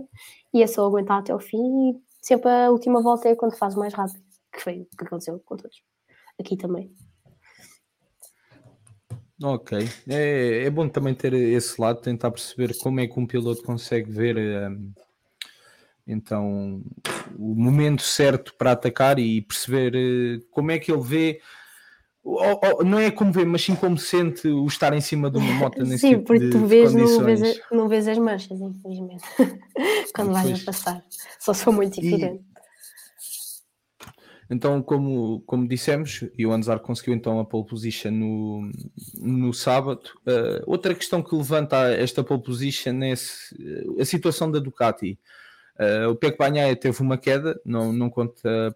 e 0.53 0.61
é 0.61 0.67
só 0.67 0.85
aguentar 0.85 1.19
até 1.19 1.33
o 1.33 1.39
fim 1.39 1.57
e 1.57 2.01
sempre 2.21 2.49
a 2.49 2.69
última 2.69 3.01
volta 3.01 3.29
é 3.29 3.35
quando 3.35 3.57
fazes 3.57 3.77
mais 3.77 3.93
rápido, 3.93 4.21
que 4.53 4.61
foi 4.61 4.81
o 4.81 4.97
que 4.97 5.05
aconteceu 5.05 5.39
com 5.45 5.55
todos. 5.55 5.81
Aqui 6.39 6.57
também. 6.57 6.93
Ok, 9.41 9.77
é, 10.09 10.63
é 10.65 10.69
bom 10.69 10.89
também 10.89 11.13
ter 11.13 11.31
esse 11.33 11.79
lado, 11.79 12.01
tentar 12.01 12.31
perceber 12.31 12.75
como 12.79 12.99
é 12.99 13.07
que 13.07 13.19
um 13.19 13.27
piloto 13.27 13.61
consegue 13.61 14.11
ver 14.11 14.35
um, 14.35 14.91
então 16.07 16.81
o 17.37 17.53
momento 17.55 18.01
certo 18.01 18.53
para 18.57 18.71
atacar 18.71 19.19
e 19.19 19.41
perceber 19.41 19.93
uh, 19.95 20.45
como 20.51 20.71
é 20.71 20.79
que 20.79 20.91
ele 20.91 21.01
vê 21.03 21.41
ou, 22.23 22.59
ou, 22.61 22.83
não 22.83 22.99
é 22.99 23.09
como 23.09 23.31
vê, 23.31 23.45
mas 23.45 23.61
sim 23.61 23.73
como 23.75 23.97
sente 23.97 24.47
o 24.49 24.65
estar 24.67 24.93
em 24.93 24.99
cima 25.01 25.31
de 25.31 25.37
uma 25.37 25.53
moto 25.53 25.79
nesse 25.83 25.99
Sim, 25.99 26.09
tipo 26.15 26.25
porque 26.25 26.45
de, 26.45 26.49
tu 26.51 26.65
vês, 26.65 26.93
não 26.93 27.23
vês, 27.23 27.61
não 27.71 27.87
vês 27.87 28.07
as 28.07 28.17
manchas, 28.17 28.59
infelizmente, 28.59 29.23
quando 30.13 30.33
vais 30.33 30.49
Pois. 30.49 30.61
a 30.61 30.65
passar. 30.65 31.03
Só 31.39 31.53
for 31.53 31.71
muito 31.73 31.99
E- 32.01 32.07
evidente. 32.07 32.43
Então, 34.49 34.81
como, 34.81 35.41
como 35.45 35.67
dissemos, 35.67 36.23
e 36.37 36.45
o 36.45 36.53
Anzar 36.53 36.79
conseguiu 36.79 37.13
então 37.13 37.37
a 37.39 37.43
pole 37.45 37.65
position 37.65 38.11
no, 38.11 38.71
no 39.21 39.53
sábado. 39.53 40.03
Uh, 40.25 40.63
outra 40.65 40.95
questão 40.95 41.21
que 41.21 41.35
levanta 41.35 41.89
esta 41.91 42.23
pole 42.23 42.41
position 42.41 43.01
é 43.03 43.15
se- 43.17 43.55
a 43.99 44.05
situação 44.05 44.49
da 44.49 44.59
Ducati. 44.59 45.19
Uh, 45.79 46.09
o 46.09 46.15
Pecco 46.15 46.37
Bagnaia 46.39 46.75
teve 46.75 47.01
uma 47.01 47.17
queda, 47.17 47.59
não, 47.63 47.93
não, 47.93 48.09
conta, 48.09 48.75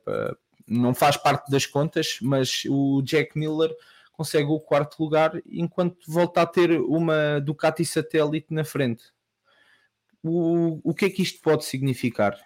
não 0.67 0.93
faz 0.93 1.17
parte 1.17 1.49
das 1.49 1.65
contas, 1.65 2.19
mas 2.21 2.63
o 2.69 3.01
Jack 3.01 3.37
Miller 3.37 3.75
consegue 4.13 4.49
o 4.51 4.59
quarto 4.59 5.01
lugar 5.03 5.41
enquanto 5.47 5.97
volta 6.07 6.41
a 6.43 6.45
ter 6.45 6.79
uma 6.79 7.39
Ducati 7.41 7.83
satélite 7.83 8.53
na 8.53 8.63
frente. 8.63 9.03
O, 10.23 10.79
o 10.83 10.93
que 10.93 11.05
é 11.05 11.09
que 11.09 11.23
isto 11.23 11.41
pode 11.41 11.65
significar? 11.65 12.37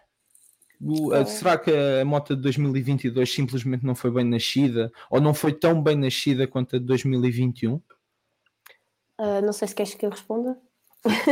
O- 0.80 1.12
a- 1.12 1.20
É. 1.20 1.26
será 1.26 1.58
que 1.58 1.72
a 1.72 2.06
moto 2.06 2.34
de 2.36 2.42
2022 2.42 3.34
simplesmente 3.34 3.86
não 3.86 3.94
foi 3.96 4.10
bem 4.12 4.24
nascida 4.24 4.90
ou 5.10 5.20
não 5.20 5.34
foi 5.34 5.52
tão 5.54 5.82
bem 5.82 5.98
nascida 5.98 6.48
quanto 6.48 6.78
a 6.78 6.80
de 6.80 6.86
2021? 6.86 7.82
Ah, 9.18 9.42
não 9.42 9.52
sei 9.54 9.68
se 9.68 9.76
queres 9.76 9.94
que 9.96 10.06
eu 10.06 10.10
responda. 10.10 10.58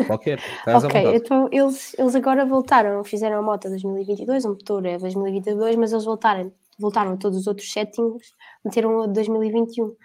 Qualquer, 0.07 0.39
estás 0.39 0.83
ok, 0.83 1.15
então 1.15 1.49
eles, 1.51 1.95
eles 1.97 2.15
agora 2.15 2.45
voltaram, 2.45 3.03
fizeram 3.03 3.39
a 3.39 3.41
moto 3.41 3.69
2022, 3.69 4.45
o 4.45 4.49
motor 4.49 4.85
é 4.85 4.97
2022, 4.97 5.75
mas 5.75 5.91
eles 5.91 6.05
voltaram, 6.05 6.51
voltaram 6.77 7.13
a 7.13 7.17
todos 7.17 7.39
os 7.39 7.47
outros 7.47 7.71
settings, 7.71 8.33
meteram 8.63 9.01
a 9.01 9.07
de 9.07 9.13
2021. 9.13 9.95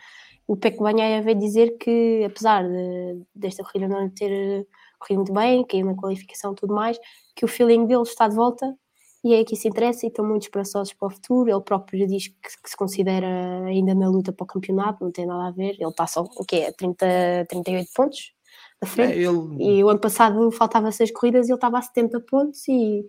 O 0.46 0.56
Peco 0.56 0.82
Banhaia 0.82 1.20
veio 1.20 1.38
dizer 1.38 1.76
que, 1.76 2.24
apesar 2.24 2.66
de, 2.66 3.22
desta 3.34 3.62
corrida 3.62 3.86
não 3.86 4.08
ter 4.08 4.32
eh, 4.32 4.66
corrido 4.98 5.18
muito 5.18 5.32
bem, 5.34 5.62
caiu 5.66 5.84
na 5.84 5.94
qualificação 5.94 6.52
e 6.52 6.54
tudo 6.54 6.74
mais, 6.74 6.98
que 7.36 7.44
o 7.44 7.48
feeling 7.48 7.84
dele 7.84 8.02
está 8.02 8.26
de 8.26 8.34
volta 8.34 8.74
e 9.22 9.34
é 9.34 9.44
que 9.44 9.54
isso 9.54 9.68
interessa 9.68 10.06
e 10.06 10.08
estão 10.08 10.24
muito 10.24 10.44
esperançosos 10.44 10.94
para 10.94 11.08
o 11.08 11.10
futuro. 11.10 11.50
Ele 11.50 11.60
próprio 11.60 12.06
diz 12.06 12.28
que, 12.28 12.34
que 12.62 12.70
se 12.70 12.76
considera 12.76 13.26
ainda 13.66 13.94
na 13.94 14.08
luta 14.08 14.32
para 14.32 14.44
o 14.44 14.46
campeonato, 14.46 15.04
não 15.04 15.12
tem 15.12 15.26
nada 15.26 15.48
a 15.48 15.50
ver. 15.50 15.76
Ele 15.78 15.90
está 15.90 16.06
só, 16.06 16.22
o 16.22 16.44
quê? 16.46 16.72
30, 16.72 17.46
38 17.50 17.90
pontos 17.94 18.37
da 18.80 18.86
frente. 18.86 19.12
É, 19.12 19.22
ele, 19.22 19.78
E 19.78 19.84
o 19.84 19.88
ano 19.88 20.00
passado 20.00 20.50
faltava 20.50 20.90
seis 20.92 21.10
corridas 21.10 21.48
e 21.48 21.50
ele 21.50 21.56
estava 21.56 21.78
a 21.78 21.82
70 21.82 22.20
pontos 22.20 22.66
e 22.68 23.04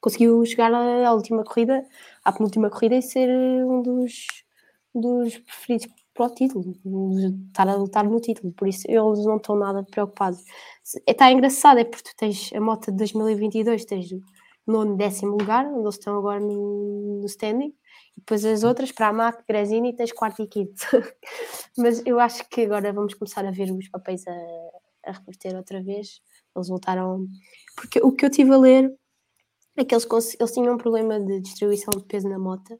conseguiu 0.00 0.44
chegar 0.44 0.72
à 0.72 1.12
última 1.14 1.42
corrida, 1.44 1.82
à 2.24 2.30
penúltima 2.32 2.68
corrida 2.68 2.94
e 2.96 3.02
ser 3.02 3.28
um 3.64 3.80
dos, 3.80 4.26
dos 4.94 5.38
preferidos 5.38 5.86
para 6.12 6.26
o 6.26 6.34
título, 6.34 6.74
estar 7.48 7.68
a 7.68 7.74
lutar 7.74 8.04
no 8.04 8.20
título, 8.20 8.52
por 8.52 8.68
isso 8.68 8.84
eles 8.86 9.24
não 9.24 9.36
estão 9.36 9.56
nada 9.56 9.82
preocupados. 9.82 10.44
Está 11.06 11.32
engraçado, 11.32 11.78
é 11.78 11.84
porque 11.84 12.10
tu 12.10 12.16
tens 12.16 12.52
a 12.52 12.60
moto 12.60 12.92
de 12.92 12.98
2022, 12.98 13.84
tens 13.84 14.10
nono, 14.66 14.96
décimo 14.96 15.32
lugar, 15.32 15.66
onde 15.66 15.80
eles 15.80 15.94
estão 15.94 16.16
agora 16.16 16.38
no, 16.38 17.20
no 17.20 17.26
standing, 17.26 17.74
depois 18.16 18.44
as 18.44 18.64
outras, 18.64 18.92
para 18.92 19.08
a 19.08 19.12
MAC, 19.12 19.44
Gresini, 19.46 19.94
tens 19.94 20.12
quarto 20.12 20.42
e 20.42 20.46
quinto. 20.46 20.74
Mas 21.76 22.02
eu 22.06 22.18
acho 22.20 22.48
que 22.48 22.62
agora 22.62 22.92
vamos 22.92 23.14
começar 23.14 23.44
a 23.44 23.50
ver 23.50 23.70
os 23.70 23.88
papéis 23.88 24.26
a, 24.26 24.32
a 25.06 25.12
reverter 25.12 25.54
outra 25.56 25.82
vez. 25.82 26.22
Eles 26.54 26.68
voltaram. 26.68 27.26
Porque 27.76 28.00
o 28.00 28.12
que 28.12 28.24
eu 28.24 28.30
estive 28.30 28.52
a 28.52 28.56
ler 28.56 28.94
é 29.76 29.84
que 29.84 29.94
eles, 29.94 30.06
eles 30.38 30.52
tinham 30.52 30.74
um 30.74 30.78
problema 30.78 31.18
de 31.20 31.40
distribuição 31.40 31.90
de 31.96 32.04
peso 32.04 32.28
na 32.28 32.38
moto 32.38 32.78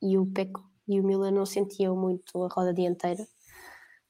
e 0.00 0.16
o 0.16 0.24
Peco 0.26 0.62
e 0.86 1.00
o 1.00 1.04
Miller 1.04 1.32
não 1.32 1.44
sentiam 1.44 1.96
muito 1.96 2.42
a 2.44 2.48
roda 2.48 2.72
dianteira. 2.72 3.26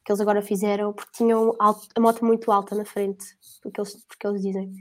Que 0.04 0.12
eles 0.12 0.20
agora 0.20 0.42
fizeram 0.42 0.92
porque 0.92 1.12
tinham 1.12 1.54
alto- 1.59 1.88
a 1.94 2.00
moto 2.00 2.24
muito 2.24 2.52
alta 2.52 2.74
na 2.74 2.85
frente, 2.85 3.24
porque 3.62 3.81
eles, 3.81 4.04
porque 4.07 4.26
eles 4.26 4.42
dizem. 4.42 4.72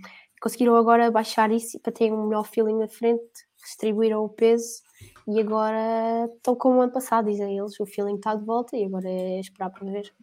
Conseguiram 0.42 0.76
agora 0.76 1.10
baixar 1.10 1.50
isso 1.52 1.80
para 1.80 1.92
terem 1.92 2.14
um 2.14 2.28
melhor 2.28 2.44
feeling 2.44 2.78
na 2.78 2.88
frente, 2.88 3.24
distribuíram 3.64 4.24
o 4.24 4.30
peso 4.30 4.82
e 5.28 5.40
agora 5.40 6.30
estão 6.36 6.56
como 6.56 6.78
o 6.78 6.82
ano 6.82 6.92
passado, 6.92 7.30
dizem 7.30 7.58
eles. 7.58 7.80
O 7.80 7.86
feeling 7.86 8.16
está 8.16 8.34
de 8.34 8.46
volta 8.46 8.78
e 8.78 8.86
agora 8.86 9.10
é 9.10 9.40
esperar 9.40 9.70
para 9.70 9.90
ver. 9.92 10.14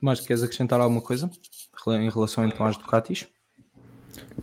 mas 0.00 0.20
queres 0.20 0.42
acrescentar 0.42 0.80
alguma 0.80 1.00
coisa 1.00 1.30
em 1.88 2.10
relação 2.10 2.44
então 2.44 2.66
às 2.66 2.76
Ducatis? 2.76 3.28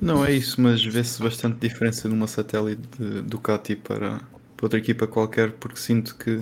Não, 0.02 0.24
é 0.24 0.32
isso, 0.34 0.62
mas 0.62 0.84
vê-se 0.84 1.22
bastante 1.22 1.60
diferença 1.60 2.08
numa 2.08 2.28
satélite 2.28 2.88
de 2.98 3.22
Ducati 3.24 3.76
para, 3.76 4.20
para 4.56 4.66
outra 4.66 4.80
equipa 4.80 5.08
qualquer, 5.08 5.52
porque 5.54 5.78
sinto 5.78 6.18
que 6.18 6.38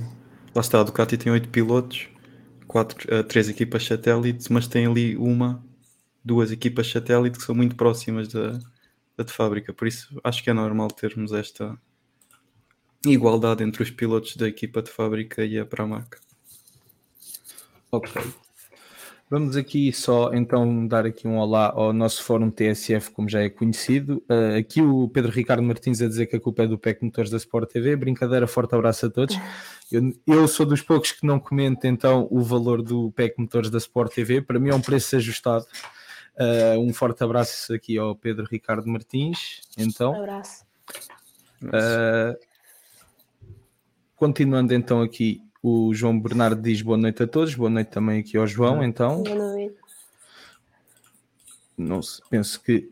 lá 0.53 0.61
está, 0.61 0.79
a 0.79 0.83
Ducati 0.83 1.17
tem 1.17 1.31
oito 1.31 1.49
pilotos, 1.49 2.07
quatro, 2.67 2.97
eh, 3.11 3.23
três 3.23 3.49
equipas 3.49 3.85
satélite, 3.85 4.51
mas 4.51 4.67
tem 4.67 4.85
ali 4.85 5.17
uma, 5.17 5.63
duas 6.23 6.51
equipas 6.51 6.89
satélite 6.91 7.37
que 7.37 7.43
são 7.43 7.55
muito 7.55 7.75
próximas 7.75 8.27
da, 8.27 8.59
da 9.17 9.23
de 9.23 9.31
fábrica, 9.31 9.73
por 9.73 9.87
isso 9.87 10.19
acho 10.23 10.43
que 10.43 10.49
é 10.49 10.53
normal 10.53 10.89
termos 10.89 11.31
esta 11.31 11.77
igualdade 13.11 13.63
entre 13.63 13.83
os 13.83 13.91
pilotos 13.91 14.35
da 14.35 14.47
equipa 14.47 14.81
de 14.81 14.89
fábrica 14.91 15.43
e 15.43 15.59
a 15.59 15.65
Pramac. 15.65 16.17
Ok. 17.91 18.21
Vamos 19.27 19.57
aqui 19.57 19.91
só 19.91 20.31
então 20.33 20.85
dar 20.85 21.03
aqui 21.03 21.27
um 21.27 21.39
olá 21.39 21.71
ao 21.75 21.91
nosso 21.91 22.23
fórum 22.23 22.51
TSF, 22.51 23.09
como 23.09 23.27
já 23.27 23.41
é 23.41 23.49
conhecido. 23.49 24.23
Uh, 24.29 24.59
aqui 24.59 24.83
o 24.83 25.09
Pedro 25.09 25.31
Ricardo 25.31 25.63
Martins 25.63 25.99
a 25.99 26.07
dizer 26.07 26.27
que 26.27 26.35
a 26.35 26.39
culpa 26.39 26.63
é 26.63 26.67
do 26.67 26.77
PEC 26.77 27.03
Motores 27.03 27.31
da 27.31 27.37
Sport 27.37 27.71
TV. 27.71 27.95
Brincadeira, 27.95 28.45
forte 28.45 28.75
abraço 28.75 29.07
a 29.07 29.09
todos. 29.09 29.35
Eu, 29.91 30.13
eu 30.27 30.47
sou 30.47 30.63
dos 30.63 30.81
poucos 30.81 31.11
que 31.11 31.25
não 31.25 31.39
comento 31.39 31.87
então 31.87 32.27
o 32.29 32.43
valor 32.43 32.83
do 32.83 33.11
PEC 33.13 33.39
Motores 33.39 33.71
da 33.71 33.79
Sport 33.79 34.13
TV. 34.13 34.43
Para 34.43 34.59
mim 34.59 34.69
é 34.69 34.75
um 34.75 34.81
preço 34.81 35.15
ajustado. 35.15 35.65
Uh, 36.37 36.79
um 36.79 36.93
forte 36.93 37.23
abraço 37.23 37.73
aqui 37.73 37.97
ao 37.97 38.15
Pedro 38.15 38.45
Ricardo 38.45 38.87
Martins. 38.87 39.61
Então, 39.75 40.11
Um 40.11 40.21
abraço. 40.21 40.63
Uh, 41.63 42.37
continuando 44.25 44.73
então 44.73 45.03
aqui, 45.03 45.39
o 45.61 45.93
João 45.93 46.19
Bernardo 46.19 46.59
diz 46.59 46.81
boa 46.81 46.97
noite 46.97 47.21
a 47.21 47.27
todos, 47.27 47.53
boa 47.53 47.69
noite 47.69 47.89
também 47.89 48.21
aqui 48.21 48.35
ao 48.35 48.47
João, 48.47 48.83
então, 48.83 49.21
Boa 49.21 49.35
noite. 49.35 49.75
não 51.77 52.01
se, 52.01 52.23
penso 52.27 52.59
que 52.59 52.89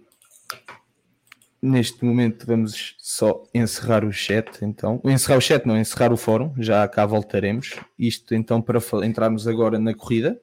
neste 1.59 2.05
momento 2.05 2.45
vamos 2.45 2.95
só 2.99 3.41
encerrar 3.51 4.05
o 4.05 4.13
chat, 4.13 4.63
então, 4.63 5.01
encerrar 5.05 5.37
o 5.39 5.41
chat 5.41 5.65
não, 5.65 5.75
encerrar 5.75 6.13
o 6.13 6.17
fórum, 6.17 6.53
já 6.59 6.87
cá 6.87 7.03
voltaremos, 7.03 7.79
isto 7.97 8.35
então 8.35 8.61
para 8.61 8.79
entrarmos 9.03 9.47
agora 9.47 9.79
na 9.79 9.95
corrida, 9.95 10.39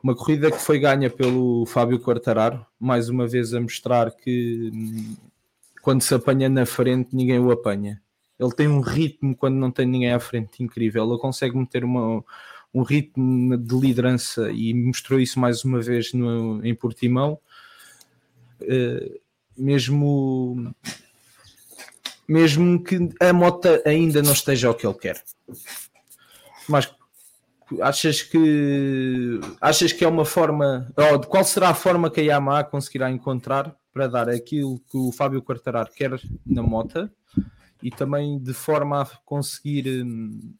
uma 0.00 0.14
corrida 0.14 0.48
que 0.48 0.58
foi 0.58 0.78
ganha 0.78 1.10
pelo 1.10 1.66
Fábio 1.66 1.98
Quartararo, 1.98 2.64
mais 2.78 3.08
uma 3.08 3.26
vez 3.26 3.52
a 3.52 3.60
mostrar 3.60 4.12
que 4.12 4.70
hum, 4.72 5.16
quando 5.82 6.02
se 6.02 6.14
apanha 6.14 6.48
na 6.48 6.64
frente 6.64 7.16
ninguém 7.16 7.40
o 7.40 7.50
apanha. 7.50 8.00
Ele 8.38 8.52
tem 8.52 8.68
um 8.68 8.80
ritmo 8.80 9.36
quando 9.36 9.54
não 9.54 9.70
tem 9.70 9.86
ninguém 9.86 10.12
à 10.12 10.20
frente 10.20 10.62
incrível. 10.62 11.08
Ele 11.08 11.18
consegue 11.18 11.56
meter 11.56 11.84
uma, 11.84 12.24
um 12.72 12.82
ritmo 12.82 13.56
de 13.56 13.74
liderança 13.76 14.50
e 14.50 14.74
mostrou 14.74 15.20
isso 15.20 15.38
mais 15.38 15.64
uma 15.64 15.80
vez 15.80 16.12
no, 16.12 16.64
em 16.64 16.74
Portimão. 16.74 17.38
Eh, 18.60 19.20
mesmo, 19.56 20.74
mesmo 22.26 22.82
que 22.82 23.08
a 23.20 23.32
moto 23.32 23.68
ainda 23.86 24.22
não 24.22 24.32
esteja 24.32 24.68
ao 24.68 24.74
que 24.74 24.86
ele 24.86 24.94
quer. 24.94 25.22
Mas 26.68 26.92
achas 27.80 28.22
que 28.22 29.40
achas 29.60 29.92
que 29.92 30.04
é 30.04 30.08
uma 30.08 30.24
forma 30.24 30.92
ou 30.96 31.18
de 31.18 31.26
qual 31.26 31.44
será 31.44 31.70
a 31.70 31.74
forma 31.74 32.10
que 32.10 32.20
a 32.20 32.24
Yamaha 32.24 32.64
conseguirá 32.64 33.10
encontrar 33.10 33.74
para 33.92 34.06
dar 34.06 34.28
aquilo 34.28 34.80
que 34.90 34.96
o 34.96 35.12
Fábio 35.12 35.42
Quartararo 35.42 35.90
quer 35.94 36.20
na 36.44 36.62
moto 36.62 37.08
e 37.82 37.90
também 37.90 38.38
de 38.38 38.54
forma 38.54 39.02
a 39.02 39.06
conseguir 39.24 40.04
hum, 40.04 40.54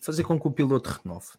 fazer 0.00 0.24
com 0.24 0.38
que 0.38 0.46
o 0.46 0.50
piloto 0.50 1.00
renove 1.02 1.32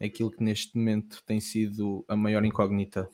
aquilo 0.00 0.30
que 0.30 0.42
neste 0.42 0.76
momento 0.76 1.22
tem 1.26 1.40
sido 1.40 2.04
a 2.06 2.14
maior 2.14 2.44
incógnita 2.44 3.08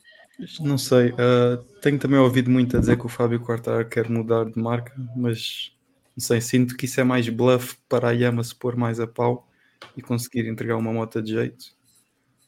Não 0.59 0.77
sei, 0.77 1.11
uh, 1.11 1.63
tenho 1.81 1.97
também 1.97 2.19
ouvido 2.19 2.51
muito 2.51 2.75
a 2.75 2.79
dizer 2.79 2.97
que 2.97 3.05
o 3.05 3.09
Fábio 3.09 3.39
Quartar 3.39 3.87
quer 3.87 4.09
mudar 4.09 4.45
de 4.45 4.59
marca, 4.59 4.93
mas 5.15 5.73
não 6.15 6.23
sei, 6.23 6.41
sinto 6.41 6.75
que 6.75 6.85
isso 6.85 6.99
é 6.99 7.03
mais 7.03 7.29
bluff 7.29 7.77
para 7.87 8.09
a 8.09 8.11
Yama 8.11 8.43
se 8.43 8.55
pôr 8.55 8.75
mais 8.75 8.99
a 8.99 9.07
pau 9.07 9.47
e 9.95 10.01
conseguir 10.01 10.47
entregar 10.47 10.75
uma 10.75 10.91
moto 10.91 11.21
de 11.21 11.31
jeito 11.31 11.75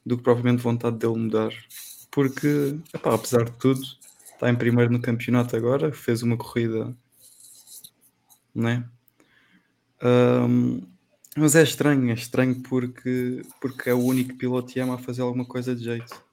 do 0.05 0.17
que 0.17 0.23
propriamente 0.23 0.63
vontade 0.63 0.97
dele 0.97 1.17
mudar. 1.17 1.51
Porque, 2.11 2.79
epá, 2.93 3.13
apesar 3.13 3.45
de 3.45 3.51
tudo, 3.53 3.81
está 4.33 4.49
em 4.49 4.55
primeiro 4.55 4.91
no 4.91 4.99
campeonato 4.99 5.55
agora, 5.55 5.91
fez 5.91 6.23
uma 6.23 6.35
corrida, 6.35 6.95
né? 8.59 8.87
Um, 10.03 10.81
Mas 11.35 11.55
é 11.55 11.63
estranho, 11.63 12.09
é 12.09 12.13
estranho 12.13 12.61
porque, 12.63 13.41
porque 13.61 13.89
é 13.89 13.93
o 13.93 14.03
único 14.03 14.35
piloto 14.35 14.77
Yamaha 14.77 14.99
a 14.99 15.03
fazer 15.03 15.21
alguma 15.21 15.45
coisa 15.45 15.75
de 15.75 15.83
jeito. 15.83 16.23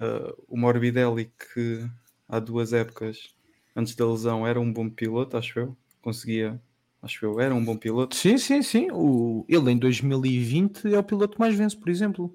Uh, 0.00 0.32
o 0.48 0.56
Morbidelli, 0.56 1.32
que 1.54 1.84
há 2.28 2.38
duas 2.38 2.72
épocas 2.72 3.34
antes 3.74 3.94
da 3.94 4.08
lesão 4.08 4.46
era 4.46 4.60
um 4.60 4.72
bom 4.72 4.88
piloto, 4.88 5.36
acho 5.36 5.58
eu. 5.58 5.76
Conseguia, 6.00 6.60
acho 7.02 7.24
eu, 7.24 7.40
era 7.40 7.54
um 7.54 7.64
bom 7.64 7.76
piloto. 7.76 8.14
Sim, 8.14 8.38
sim, 8.38 8.62
sim. 8.62 8.88
O, 8.92 9.44
ele 9.48 9.70
em 9.70 9.78
2020 9.78 10.92
é 10.92 10.98
o 10.98 11.02
piloto 11.02 11.38
mais 11.38 11.54
vence, 11.54 11.76
por 11.76 11.88
exemplo. 11.88 12.34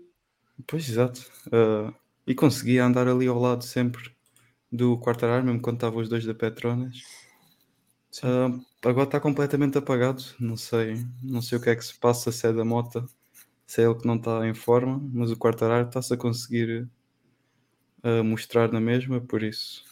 Pois, 0.68 0.88
exato. 0.90 1.22
Uh, 1.48 1.94
e 2.28 2.36
conseguia 2.36 2.86
andar 2.86 3.08
ali 3.08 3.28
ao 3.28 3.40
lado 3.40 3.64
sempre 3.64 4.12
do 4.72 4.98
Quartararo, 4.98 5.46
mesmo 5.46 5.62
quando 5.62 5.78
estavam 5.78 6.02
os 6.02 6.10
dois 6.10 6.26
da 6.26 6.34
Petronas. 6.34 7.02
Uh, 8.24 8.64
agora 8.90 9.06
está 9.06 9.20
completamente 9.20 9.78
apagado. 9.78 10.24
Não 10.40 10.58
sei, 10.58 11.06
não 11.22 11.42
sei 11.42 11.58
o 11.58 11.62
que 11.62 11.70
é 11.70 11.76
que 11.76 11.86
se 11.86 11.98
passa, 11.98 12.32
se 12.32 12.48
é 12.48 12.54
da 12.54 12.66
moto, 12.66 13.08
se 13.66 13.82
é 13.82 13.86
ele 13.86 13.96
que 13.96 14.08
não 14.08 14.16
está 14.16 14.48
em 14.48 14.54
forma, 14.54 15.02
mas 15.14 15.32
o 15.32 15.38
Quartararo 15.38 15.88
está-se 15.88 16.14
a 16.14 16.18
conseguir 16.18 16.88
uh, 18.04 18.24
mostrar 18.24 18.72
na 18.72 18.80
mesma, 18.80 19.22
por 19.22 19.44
isso. 19.44 19.84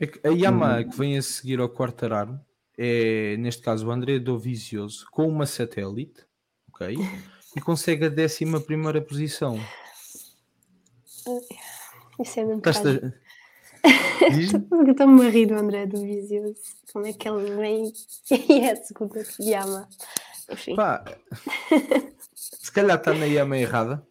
É 0.00 0.28
a 0.28 0.32
Yamaha 0.32 0.80
hum. 0.80 0.90
que 0.90 0.98
vem 0.98 1.18
a 1.18 1.22
seguir 1.22 1.60
ao 1.60 1.68
Quartararo 1.68 2.40
é, 2.76 3.36
neste 3.36 3.62
caso, 3.62 3.86
o 3.86 3.90
André 3.90 4.18
Dovizioso 4.18 5.06
com 5.10 5.28
uma 5.28 5.46
satélite, 5.46 6.26
ok? 6.68 6.96
E 7.54 7.60
consegue 7.60 8.06
a 8.06 8.08
décima 8.08 8.60
primeira 8.60 9.00
posição. 9.00 9.60
Isso 12.18 12.40
é 12.40 12.44
muito 12.44 12.68
Estás 12.68 13.12
Estou-me 13.82 15.26
a 15.26 15.30
rir 15.30 15.46
do 15.46 15.54
André 15.54 15.86
do 15.86 16.00
Vizioso. 16.00 16.54
Como 16.92 17.06
é 17.06 17.12
que 17.12 17.28
ele 17.28 17.56
vem 17.56 17.92
e 18.30 18.60
é 18.60 18.72
a 18.72 18.76
segunda 18.76 19.22
que 19.24 19.42
Yama. 19.42 19.88
Enfim. 20.50 20.76
Pá, 20.76 21.04
se 22.34 22.72
calhar 22.72 22.98
está 22.98 23.12
na 23.14 23.26
Yama 23.26 23.58
errada. 23.58 24.06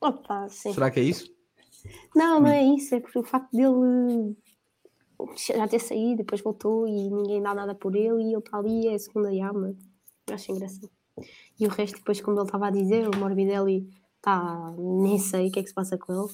Opa, 0.00 0.48
sim. 0.48 0.72
Será 0.72 0.90
que 0.90 1.00
é 1.00 1.04
isso? 1.04 1.32
Não, 2.14 2.40
não 2.40 2.48
é 2.48 2.62
isso. 2.62 2.94
É 2.94 3.00
porque 3.00 3.18
o 3.18 3.24
facto 3.24 3.54
dele 3.54 4.36
já 5.36 5.66
ter 5.66 5.80
saído, 5.80 6.18
depois 6.18 6.40
voltou 6.40 6.86
e 6.86 7.10
ninguém 7.10 7.42
dá 7.42 7.54
nada 7.54 7.74
por 7.74 7.94
ele 7.96 8.22
e 8.22 8.32
ele 8.32 8.38
está 8.38 8.58
ali, 8.58 8.88
é 8.88 8.94
a 8.94 8.98
segunda 8.98 9.32
Yama. 9.32 9.74
Acho 10.30 10.52
engraçado. 10.52 10.90
E 11.58 11.66
o 11.66 11.70
resto, 11.70 11.98
depois, 11.98 12.20
como 12.20 12.38
ele 12.38 12.46
estava 12.46 12.68
a 12.68 12.70
dizer, 12.70 13.08
o 13.08 13.16
Morbidelli 13.18 13.88
está. 14.16 14.72
nem 14.76 15.18
sei 15.18 15.48
o 15.48 15.52
que 15.52 15.60
é 15.60 15.62
que 15.62 15.68
se 15.68 15.74
passa 15.74 15.98
com 15.98 16.12
ele 16.12 16.32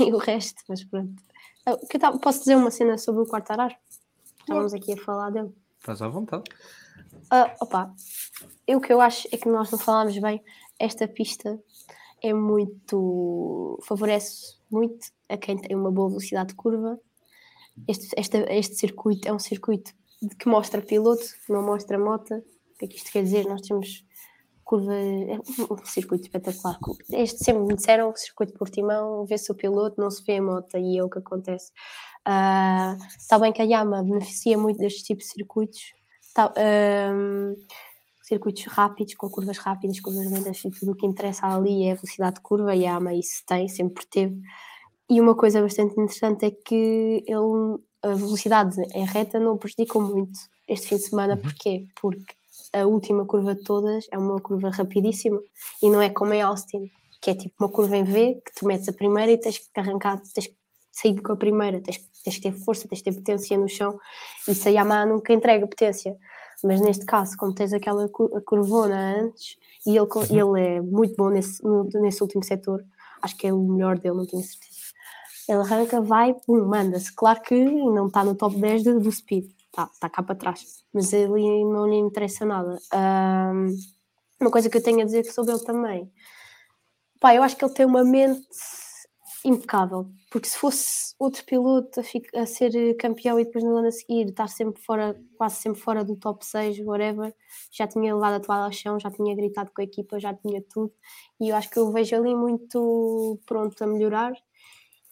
e 0.00 0.12
o 0.12 0.18
resto, 0.18 0.62
mas 0.68 0.84
pronto. 0.84 1.22
Ah, 1.66 1.76
que 1.90 1.98
tal, 1.98 2.18
posso 2.18 2.40
dizer 2.40 2.56
uma 2.56 2.70
cena 2.70 2.98
sobre 2.98 3.22
o 3.22 3.26
Quartararo? 3.26 3.74
Estávamos 4.40 4.72
aqui 4.72 4.92
a 4.94 4.96
falar 4.96 5.30
dele. 5.30 5.52
Estás 5.78 6.00
à 6.00 6.08
vontade. 6.08 6.44
Uh, 7.32 7.54
opa, 7.60 7.94
eu, 8.66 8.78
o 8.78 8.80
que 8.80 8.92
eu 8.92 9.00
acho 9.00 9.28
é 9.30 9.36
que 9.36 9.48
nós 9.48 9.70
não 9.70 9.78
falámos 9.78 10.18
bem. 10.18 10.42
Esta 10.78 11.06
pista 11.06 11.58
é 12.22 12.32
muito. 12.32 13.78
favorece 13.84 14.56
muito 14.70 15.08
a 15.28 15.36
quem 15.36 15.58
tem 15.58 15.76
uma 15.76 15.90
boa 15.90 16.08
velocidade 16.08 16.50
de 16.50 16.54
curva. 16.54 16.98
Este, 17.86 18.08
este, 18.16 18.38
este 18.48 18.76
circuito 18.76 19.28
é 19.28 19.32
um 19.32 19.38
circuito 19.38 19.92
que 20.38 20.48
mostra 20.48 20.82
piloto, 20.82 21.24
não 21.48 21.62
mostra 21.62 21.98
moto. 21.98 22.34
O 22.34 22.78
que 22.78 22.84
é 22.84 22.88
que 22.88 22.96
isto 22.96 23.12
quer 23.12 23.22
dizer? 23.22 23.46
Nós 23.46 23.60
temos 23.60 24.04
curva, 24.68 24.94
é 24.94 25.38
um 25.70 25.86
circuito 25.86 26.26
espetacular. 26.26 26.78
Este 27.10 27.42
sempre 27.42 27.62
me 27.62 27.74
disseram 27.74 28.12
que 28.12 28.18
o 28.18 28.22
circuito 28.22 28.52
de 28.52 28.58
Portimão 28.58 29.24
vê-se 29.24 29.50
o 29.50 29.54
piloto, 29.54 29.98
não 29.98 30.10
se 30.10 30.22
vê 30.22 30.36
a 30.36 30.42
moto, 30.42 30.76
e 30.76 30.98
é 30.98 31.02
o 31.02 31.08
que 31.08 31.18
acontece. 31.18 31.72
Uh, 32.28 33.02
está 33.18 33.38
bem 33.38 33.50
que 33.50 33.62
a 33.62 33.64
Yama 33.64 34.02
beneficia 34.02 34.58
muito 34.58 34.76
destes 34.76 35.02
tipos 35.04 35.24
de 35.24 35.32
circuitos, 35.32 35.80
está, 36.20 36.52
um, 37.14 37.56
circuitos 38.22 38.64
rápidos, 38.64 39.14
com 39.14 39.30
curvas 39.30 39.56
rápidas, 39.56 40.00
curvas 40.00 40.30
lentas, 40.30 40.62
e 40.62 40.70
tudo 40.70 40.92
o 40.92 40.94
que 40.94 41.06
interessa 41.06 41.46
ali 41.46 41.84
é 41.84 41.92
a 41.92 41.94
velocidade 41.94 42.34
de 42.36 42.42
curva, 42.42 42.76
e 42.76 42.86
a 42.86 42.92
Yama 42.92 43.14
isso 43.14 43.42
tem, 43.46 43.66
sempre 43.68 44.04
teve. 44.04 44.38
E 45.08 45.18
uma 45.18 45.34
coisa 45.34 45.62
bastante 45.62 45.92
interessante 45.92 46.44
é 46.44 46.50
que 46.50 47.24
ele, 47.26 47.78
a 48.02 48.14
velocidade 48.14 48.76
em 48.94 49.06
reta 49.06 49.40
não 49.40 49.56
prejudicou 49.56 50.02
muito 50.02 50.38
este 50.68 50.88
fim 50.88 50.96
de 50.96 51.04
semana, 51.04 51.36
uhum. 51.36 51.40
porquê? 51.40 51.86
Porque 51.98 52.37
a 52.72 52.86
última 52.86 53.24
curva 53.24 53.54
de 53.54 53.62
todas 53.62 54.06
é 54.10 54.18
uma 54.18 54.40
curva 54.40 54.70
rapidíssima 54.70 55.40
e 55.82 55.90
não 55.90 56.00
é 56.00 56.10
como 56.10 56.32
em 56.32 56.42
Austin, 56.42 56.90
que 57.20 57.30
é 57.30 57.34
tipo 57.34 57.54
uma 57.60 57.68
curva 57.68 57.96
em 57.96 58.04
V 58.04 58.40
que 58.44 58.54
tu 58.54 58.66
metes 58.66 58.88
a 58.88 58.92
primeira 58.92 59.32
e 59.32 59.38
tens 59.38 59.58
que 59.58 59.80
arrancar, 59.80 60.20
tens 60.34 60.46
que 60.46 60.56
sair 60.92 61.20
com 61.20 61.32
a 61.32 61.36
primeira, 61.36 61.80
tens, 61.80 61.98
tens 62.24 62.36
que 62.36 62.42
ter 62.42 62.52
força, 62.52 62.88
tens 62.88 63.02
que 63.02 63.10
ter 63.10 63.16
potência 63.16 63.56
no 63.56 63.68
chão. 63.68 63.98
Isso 64.46 64.68
a 64.68 64.70
Yamaha 64.70 65.06
nunca 65.06 65.32
entrega 65.32 65.66
potência. 65.66 66.16
Mas 66.62 66.80
neste 66.80 67.06
caso, 67.06 67.36
como 67.36 67.54
tens 67.54 67.72
aquela 67.72 68.08
curvona 68.44 69.20
antes, 69.20 69.56
e 69.86 69.96
ele, 69.96 70.00
uhum. 70.00 70.56
ele 70.56 70.66
é 70.66 70.80
muito 70.80 71.14
bom 71.16 71.28
nesse, 71.28 71.62
nesse 71.94 72.20
último 72.22 72.42
setor, 72.42 72.84
acho 73.22 73.36
que 73.36 73.46
é 73.46 73.52
o 73.52 73.58
melhor 73.58 73.98
dele, 73.98 74.16
não 74.16 74.26
tenho 74.26 74.42
certeza. 74.42 74.78
Ele 75.48 75.60
arranca, 75.60 76.00
vai, 76.00 76.34
pum, 76.34 76.64
manda-se. 76.66 77.14
Claro 77.14 77.40
que 77.42 77.54
não 77.54 78.08
está 78.08 78.24
no 78.24 78.34
top 78.34 78.56
10 78.56 78.82
do, 78.82 79.00
do 79.00 79.12
speed, 79.12 79.48
está 79.78 79.86
tá 80.00 80.08
cá 80.08 80.22
para 80.22 80.34
trás, 80.34 80.84
mas 80.92 81.12
ele 81.12 81.64
não 81.64 81.86
lhe 81.86 81.96
interessa 81.96 82.44
nada. 82.44 82.78
Um, 82.92 83.76
uma 84.40 84.50
coisa 84.50 84.68
que 84.68 84.76
eu 84.76 84.82
tenho 84.82 85.00
a 85.00 85.04
dizer 85.04 85.24
sobre 85.26 85.52
ele 85.52 85.64
também, 85.64 86.12
pá, 87.20 87.34
eu 87.34 87.42
acho 87.42 87.56
que 87.56 87.64
ele 87.64 87.74
tem 87.74 87.86
uma 87.86 88.04
mente 88.04 88.46
impecável, 89.44 90.10
porque 90.30 90.48
se 90.48 90.58
fosse 90.58 91.14
outro 91.18 91.44
piloto 91.44 92.00
a, 92.00 92.42
a, 92.42 92.46
ser 92.46 92.96
campeão 92.96 93.38
e 93.38 93.44
depois 93.44 93.64
no 93.64 93.76
ano 93.76 93.88
a 93.88 93.92
seguir 93.92 94.28
estar 94.28 94.48
sempre 94.48 94.82
fora, 94.82 95.16
quase 95.36 95.56
sempre 95.56 95.80
fora 95.80 96.04
do 96.04 96.16
top 96.16 96.44
6, 96.44 96.80
whatever, 96.80 97.34
já 97.72 97.86
tinha 97.86 98.14
levado 98.14 98.34
a 98.34 98.40
toalha 98.40 98.64
ao 98.64 98.72
chão, 98.72 98.98
já 98.98 99.10
tinha 99.10 99.34
gritado 99.36 99.70
com 99.72 99.80
a 99.80 99.84
equipa, 99.84 100.18
já 100.18 100.34
tinha 100.34 100.62
tudo, 100.62 100.92
e 101.40 101.48
eu 101.50 101.56
acho 101.56 101.70
que 101.70 101.78
eu 101.78 101.90
vejo 101.92 102.16
ali 102.16 102.34
muito 102.34 103.40
pronto 103.46 103.82
a 103.82 103.86
melhorar. 103.86 104.32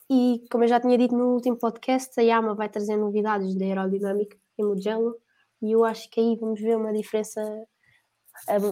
E 0.09 0.45
como 0.51 0.63
eu 0.65 0.69
já 0.69 0.79
tinha 0.81 0.97
dito 0.97 1.17
no 1.17 1.35
último 1.35 1.57
podcast, 1.57 2.19
a 2.21 2.23
Yama 2.23 2.55
vai 2.55 2.69
trazer 2.69 2.97
novidades 2.97 3.57
da 3.57 3.65
aerodinâmica 3.65 4.37
em 4.59 4.65
Mugello, 4.65 5.15
e 5.63 5.73
eu 5.73 5.85
acho 5.85 6.09
que 6.11 6.21
aí 6.21 6.37
vamos 6.37 6.61
ver 6.61 6.77
uma 6.77 6.93
diferença. 6.93 7.41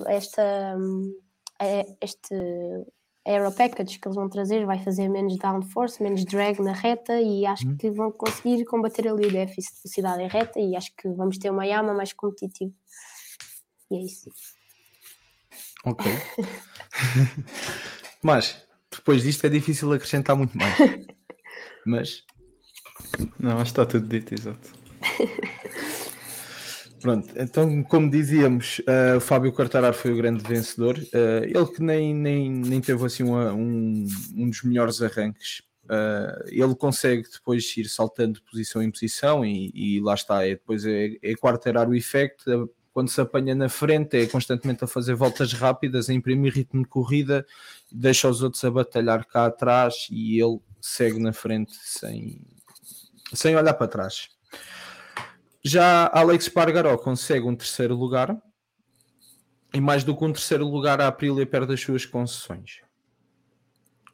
Esta, 0.08 0.76
este 2.00 2.34
Aero 3.26 3.50
Package 3.52 3.98
que 3.98 4.06
eles 4.06 4.16
vão 4.16 4.28
trazer 4.28 4.66
vai 4.66 4.78
fazer 4.84 5.08
menos 5.08 5.38
downforce, 5.38 6.02
menos 6.02 6.24
drag 6.26 6.60
na 6.60 6.72
reta 6.72 7.18
e 7.20 7.46
acho 7.46 7.66
uhum. 7.66 7.76
que 7.76 7.90
vão 7.90 8.12
conseguir 8.12 8.64
combater 8.66 9.08
ali 9.08 9.26
o 9.26 9.32
déficit 9.32 9.74
de 9.74 9.80
velocidade 9.82 10.22
em 10.22 10.28
reta 10.28 10.60
e 10.60 10.76
acho 10.76 10.94
que 10.94 11.08
vamos 11.08 11.38
ter 11.38 11.50
uma 11.50 11.66
Yama 11.66 11.94
mais 11.94 12.12
competitiva. 12.12 12.72
E 13.90 13.96
é 13.96 14.00
isso. 14.02 14.30
Ok. 15.86 16.04
Mas 18.22 18.62
depois 18.90 19.22
disto 19.22 19.46
é 19.46 19.48
difícil 19.48 19.90
acrescentar 19.92 20.36
muito 20.36 20.56
mais. 20.56 20.76
Mas. 21.86 22.24
Não, 23.38 23.52
acho 23.52 23.64
que 23.64 23.80
está 23.80 23.86
tudo 23.86 24.06
dito, 24.06 24.34
exato. 24.34 24.72
Pronto, 27.04 27.28
então, 27.36 27.82
como 27.82 28.10
dizíamos, 28.10 28.78
uh, 28.78 29.18
o 29.18 29.20
Fábio 29.20 29.52
Quartararo 29.52 29.94
foi 29.94 30.10
o 30.10 30.16
grande 30.16 30.42
vencedor. 30.42 30.96
Uh, 30.96 31.44
ele 31.44 31.66
que 31.66 31.82
nem, 31.82 32.14
nem, 32.14 32.50
nem 32.50 32.80
teve 32.80 33.04
assim 33.04 33.22
uma, 33.22 33.52
um, 33.52 34.06
um 34.34 34.48
dos 34.48 34.62
melhores 34.62 35.02
arranques. 35.02 35.60
Uh, 35.84 36.48
ele 36.48 36.74
consegue 36.74 37.28
depois 37.30 37.76
ir 37.76 37.90
saltando 37.90 38.40
de 38.40 38.42
posição 38.50 38.82
em 38.82 38.90
posição 38.90 39.44
e, 39.44 39.70
e 39.74 40.00
lá 40.00 40.14
está. 40.14 40.46
É, 40.46 40.52
depois 40.52 40.86
é, 40.86 41.10
é 41.22 41.34
Quartararo 41.34 41.90
o 41.90 41.94
efeito. 41.94 42.72
Quando 42.90 43.10
se 43.10 43.20
apanha 43.20 43.54
na 43.54 43.68
frente, 43.68 44.16
é 44.16 44.26
constantemente 44.26 44.82
a 44.82 44.86
fazer 44.86 45.14
voltas 45.14 45.52
rápidas, 45.52 46.08
a 46.08 46.14
imprimir 46.14 46.54
ritmo 46.54 46.84
de 46.84 46.88
corrida, 46.88 47.44
deixa 47.92 48.30
os 48.30 48.42
outros 48.42 48.64
a 48.64 48.70
batalhar 48.70 49.26
cá 49.26 49.44
atrás 49.44 50.06
e 50.10 50.40
ele 50.40 50.58
segue 50.80 51.18
na 51.18 51.34
frente 51.34 51.74
sem, 51.82 52.40
sem 53.34 53.54
olhar 53.54 53.74
para 53.74 53.88
trás. 53.88 54.30
Já 55.64 56.10
Alex 56.12 56.48
Pargaró 56.50 56.98
consegue 56.98 57.46
um 57.46 57.56
terceiro 57.56 57.94
lugar. 57.94 58.36
E 59.72 59.80
mais 59.80 60.04
do 60.04 60.16
que 60.16 60.24
um 60.24 60.32
terceiro 60.32 60.68
lugar, 60.68 61.00
a 61.00 61.08
Aprilia 61.08 61.46
perde 61.46 61.72
as 61.72 61.80
suas 61.80 62.04
concessões. 62.04 62.82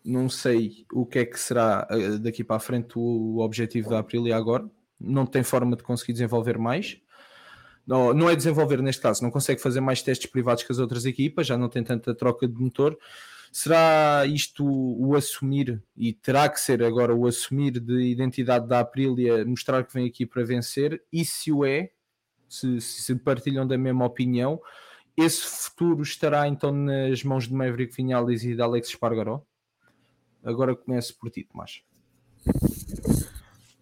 Não 0.02 0.28
sei 0.28 0.86
o 0.92 1.04
que 1.04 1.18
é 1.18 1.24
que 1.26 1.38
será 1.38 1.86
eh, 1.90 2.18
daqui 2.18 2.42
para 2.42 2.56
a 2.56 2.60
frente 2.60 2.92
o 2.96 3.40
objetivo 3.40 3.90
da 3.90 3.98
Aprilia 3.98 4.36
agora. 4.36 4.64
Não 4.98 5.26
tem 5.26 5.42
forma 5.42 5.76
de 5.76 5.82
conseguir 5.82 6.12
desenvolver 6.12 6.56
mais. 6.56 6.98
Não, 7.86 8.14
não 8.14 8.30
é 8.30 8.36
desenvolver 8.36 8.80
neste 8.80 9.02
caso, 9.02 9.22
não 9.22 9.30
consegue 9.30 9.60
fazer 9.60 9.80
mais 9.80 10.00
testes 10.00 10.30
privados 10.30 10.62
que 10.62 10.70
as 10.70 10.78
outras 10.78 11.04
equipas, 11.04 11.46
já 11.46 11.58
não 11.58 11.68
tem 11.68 11.82
tanta 11.82 12.14
troca 12.14 12.46
de 12.46 12.54
motor. 12.54 12.96
Será 13.52 14.24
isto 14.26 14.64
o 14.64 15.16
assumir, 15.16 15.82
e 15.96 16.12
terá 16.12 16.48
que 16.48 16.60
ser 16.60 16.82
agora 16.84 17.14
o 17.14 17.26
assumir 17.26 17.80
de 17.80 18.00
identidade 18.02 18.68
da 18.68 18.80
Aprilia, 18.80 19.44
mostrar 19.44 19.84
que 19.84 19.92
vem 19.92 20.06
aqui 20.06 20.24
para 20.24 20.44
vencer? 20.44 21.02
E 21.12 21.24
se 21.24 21.50
o 21.50 21.64
é, 21.64 21.90
se, 22.48 22.80
se 22.80 23.14
partilham 23.16 23.66
da 23.66 23.76
mesma 23.76 24.04
opinião, 24.04 24.60
esse 25.16 25.42
futuro 25.42 26.02
estará 26.02 26.46
então 26.46 26.70
nas 26.72 27.24
mãos 27.24 27.48
de 27.48 27.54
Maverick 27.54 27.94
Vinales 27.94 28.44
e 28.44 28.54
de 28.54 28.62
Alex 28.62 28.88
Espargaró? 28.88 29.42
Agora 30.44 30.76
começo 30.76 31.18
por 31.18 31.30
ti, 31.30 31.44
Tomás. 31.44 31.82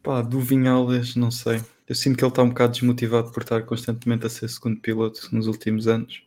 Pá, 0.02 0.22
do 0.22 0.40
Vinhales, 0.40 1.14
não 1.14 1.30
sei. 1.30 1.60
Eu 1.86 1.94
sinto 1.94 2.16
que 2.16 2.24
ele 2.24 2.30
está 2.30 2.42
um 2.42 2.48
bocado 2.48 2.72
desmotivado 2.72 3.30
por 3.30 3.42
estar 3.42 3.62
constantemente 3.64 4.26
a 4.26 4.30
ser 4.30 4.48
segundo 4.48 4.80
piloto 4.80 5.28
nos 5.30 5.46
últimos 5.46 5.86
anos 5.86 6.26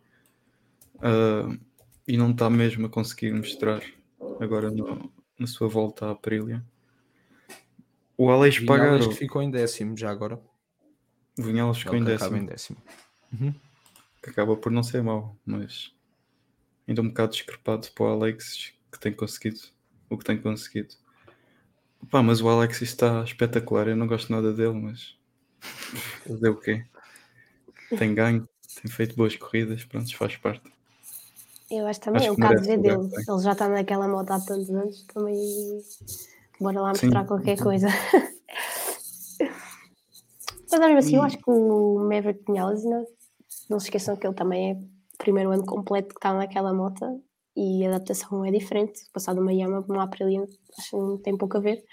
uh, 0.97 1.59
e 2.07 2.17
não 2.17 2.31
está 2.31 2.49
mesmo 2.49 2.85
a 2.85 2.89
conseguir 2.89 3.33
mostrar 3.33 3.81
agora 4.39 4.69
no, 4.69 5.11
na 5.37 5.47
sua 5.47 5.67
volta 5.67 6.07
à 6.07 6.11
Aprilia. 6.11 6.63
O 8.17 8.29
Alex 8.29 8.59
Pagaro. 8.59 9.09
que 9.09 9.15
ficou 9.15 9.41
em 9.41 9.49
décimo 9.49 9.97
já 9.97 10.11
agora. 10.11 10.39
O 11.37 11.43
Vinhales 11.43 11.77
ficou 11.77 11.95
em 11.95 12.03
décimo. 12.03 12.37
em 12.37 12.45
décimo. 12.45 12.77
Uhum. 13.33 13.53
Que 14.21 14.29
acaba 14.29 14.55
por 14.55 14.71
não 14.71 14.83
ser 14.83 15.01
mau, 15.01 15.35
mas 15.45 15.93
ainda 16.87 17.01
um 17.01 17.07
bocado 17.07 17.31
discrepado 17.31 17.89
para 17.91 18.03
o 18.03 18.07
Alex 18.07 18.73
que 18.91 18.99
tem 18.99 19.13
conseguido 19.13 19.59
o 20.09 20.17
que 20.17 20.25
tem 20.25 20.37
conseguido. 20.37 20.95
Pá, 22.09 22.21
mas 22.21 22.41
o 22.41 22.49
Alex 22.49 22.81
está 22.81 23.23
espetacular. 23.23 23.87
Eu 23.87 23.95
não 23.95 24.07
gosto 24.07 24.31
nada 24.31 24.53
dele, 24.53 24.73
mas 24.73 25.17
fazer 26.27 26.49
o 26.49 26.57
quê? 26.57 26.85
Tem 27.97 28.13
ganho, 28.13 28.47
tem 28.81 28.91
feito 28.91 29.15
boas 29.15 29.35
corridas, 29.35 29.85
pronto, 29.85 30.15
faz 30.15 30.35
parte. 30.37 30.71
Eu 31.71 31.87
acho 31.87 32.01
também, 32.01 32.21
acho 32.21 32.29
é 32.29 32.31
um 32.33 32.35
caso 32.35 32.65
ver 32.65 32.77
dele. 32.77 33.09
Ele 33.27 33.39
já 33.41 33.53
está 33.53 33.69
naquela 33.69 34.07
moto 34.07 34.31
há 34.31 34.39
tantos 34.41 34.69
anos, 34.69 35.05
também 35.13 35.37
bora 36.59 36.81
lá 36.81 36.89
mostrar 36.89 37.21
Sim. 37.21 37.27
qualquer 37.27 37.57
coisa. 37.57 37.87
Mas 40.69 40.79
mesmo 40.79 40.97
assim, 40.97 41.15
eu 41.15 41.23
acho 41.23 41.37
que 41.37 41.49
o 41.49 41.99
Maverick 41.99 42.43
Vinales, 42.45 42.83
não, 42.83 43.05
não 43.69 43.79
se 43.79 43.87
esqueçam 43.87 44.15
que 44.15 44.27
ele 44.27 44.35
também 44.35 44.71
é 44.71 44.77
primeiro 45.17 45.51
ano 45.51 45.65
completo 45.65 46.09
que 46.09 46.17
está 46.17 46.33
naquela 46.33 46.73
moto 46.73 47.21
e 47.55 47.85
a 47.85 47.89
adaptação 47.89 48.43
é 48.45 48.51
diferente. 48.51 49.01
Passar 49.13 49.33
de 49.33 49.39
uma 49.39 49.53
Yamaha 49.53 49.83
para 49.83 49.93
uma 49.93 50.03
Aprilia 50.03 50.43
acho 50.77 50.89
que 50.89 50.95
não 50.95 51.17
tem 51.17 51.37
pouco 51.37 51.57
a 51.57 51.61
ver. 51.61 51.83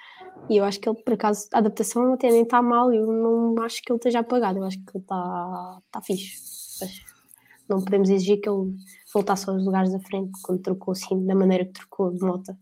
E 0.49 0.57
eu 0.57 0.65
acho 0.65 0.81
que 0.81 0.89
ele, 0.89 1.03
por 1.03 1.15
acaso, 1.15 1.49
a 1.53 1.59
adaptação 1.59 2.13
até 2.13 2.31
nem 2.31 2.43
está 2.43 2.63
mal. 2.63 2.93
Eu 2.93 3.07
não 3.07 3.61
acho 3.63 3.83
que 3.83 3.93
ele 3.93 3.99
esteja 3.99 4.21
apagado. 4.21 4.59
Eu 4.59 4.65
acho 4.65 4.79
que 4.79 4.97
ele 4.97 5.03
está, 5.03 5.81
está 5.87 6.03
fixe. 6.03 6.39
Mas 6.81 7.01
não 7.69 7.83
podemos 7.83 8.09
exigir 8.09 8.41
que 8.41 8.49
ele 8.49 8.75
voltasse 9.13 9.49
aos 9.49 9.65
lugares 9.65 9.93
da 9.93 10.01
frente 10.01 10.33
quando 10.43 10.63
trocou 10.63 10.93
assim, 10.93 11.25
da 11.27 11.35
maneira 11.35 11.65
que 11.65 11.73
trocou 11.73 12.13
de 12.13 12.21
moto. 12.21 12.57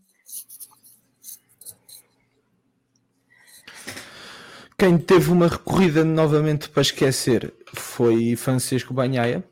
Quem 4.77 4.97
teve 4.97 5.31
uma 5.31 5.47
recorrida 5.47 6.03
novamente 6.03 6.69
para 6.69 6.81
esquecer 6.81 7.53
foi 7.73 8.35
Francisco 8.35 8.93
Banhaia 8.93 9.43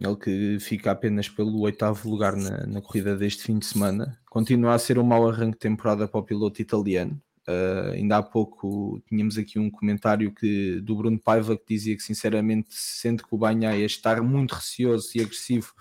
ele 0.00 0.16
que 0.16 0.58
fica 0.60 0.90
apenas 0.90 1.28
pelo 1.28 1.60
oitavo 1.60 2.08
lugar 2.10 2.36
na, 2.36 2.66
na, 2.66 2.82
corrida 2.82 3.16
deste 3.16 3.44
fim 3.44 3.58
de 3.58 3.64
semana. 3.64 4.18
Continua 4.28 4.74
a 4.74 4.78
ser 4.78 4.98
um 4.98 5.02
mau 5.02 5.28
arranque 5.28 5.52
de 5.52 5.60
temporada 5.60 6.06
para 6.06 6.20
o 6.20 6.22
piloto 6.22 6.60
italiano. 6.60 7.20
Uh, 7.48 7.92
ainda 7.92 8.16
há 8.16 8.22
pouco 8.22 9.00
tínhamos 9.08 9.38
aqui 9.38 9.56
um 9.56 9.70
comentário 9.70 10.32
que, 10.32 10.80
do 10.80 10.96
Bruno 10.96 11.16
Paiva 11.16 11.56
que 11.56 11.64
dizia 11.68 11.96
que 11.96 12.02
sinceramente 12.02 12.68
sente 12.70 13.22
que 13.22 13.32
o 13.32 13.38
Banhaia 13.38 13.86
está 13.86 14.20
muito 14.20 14.52
receoso 14.56 15.10
e 15.14 15.20
agressivo, 15.20 15.72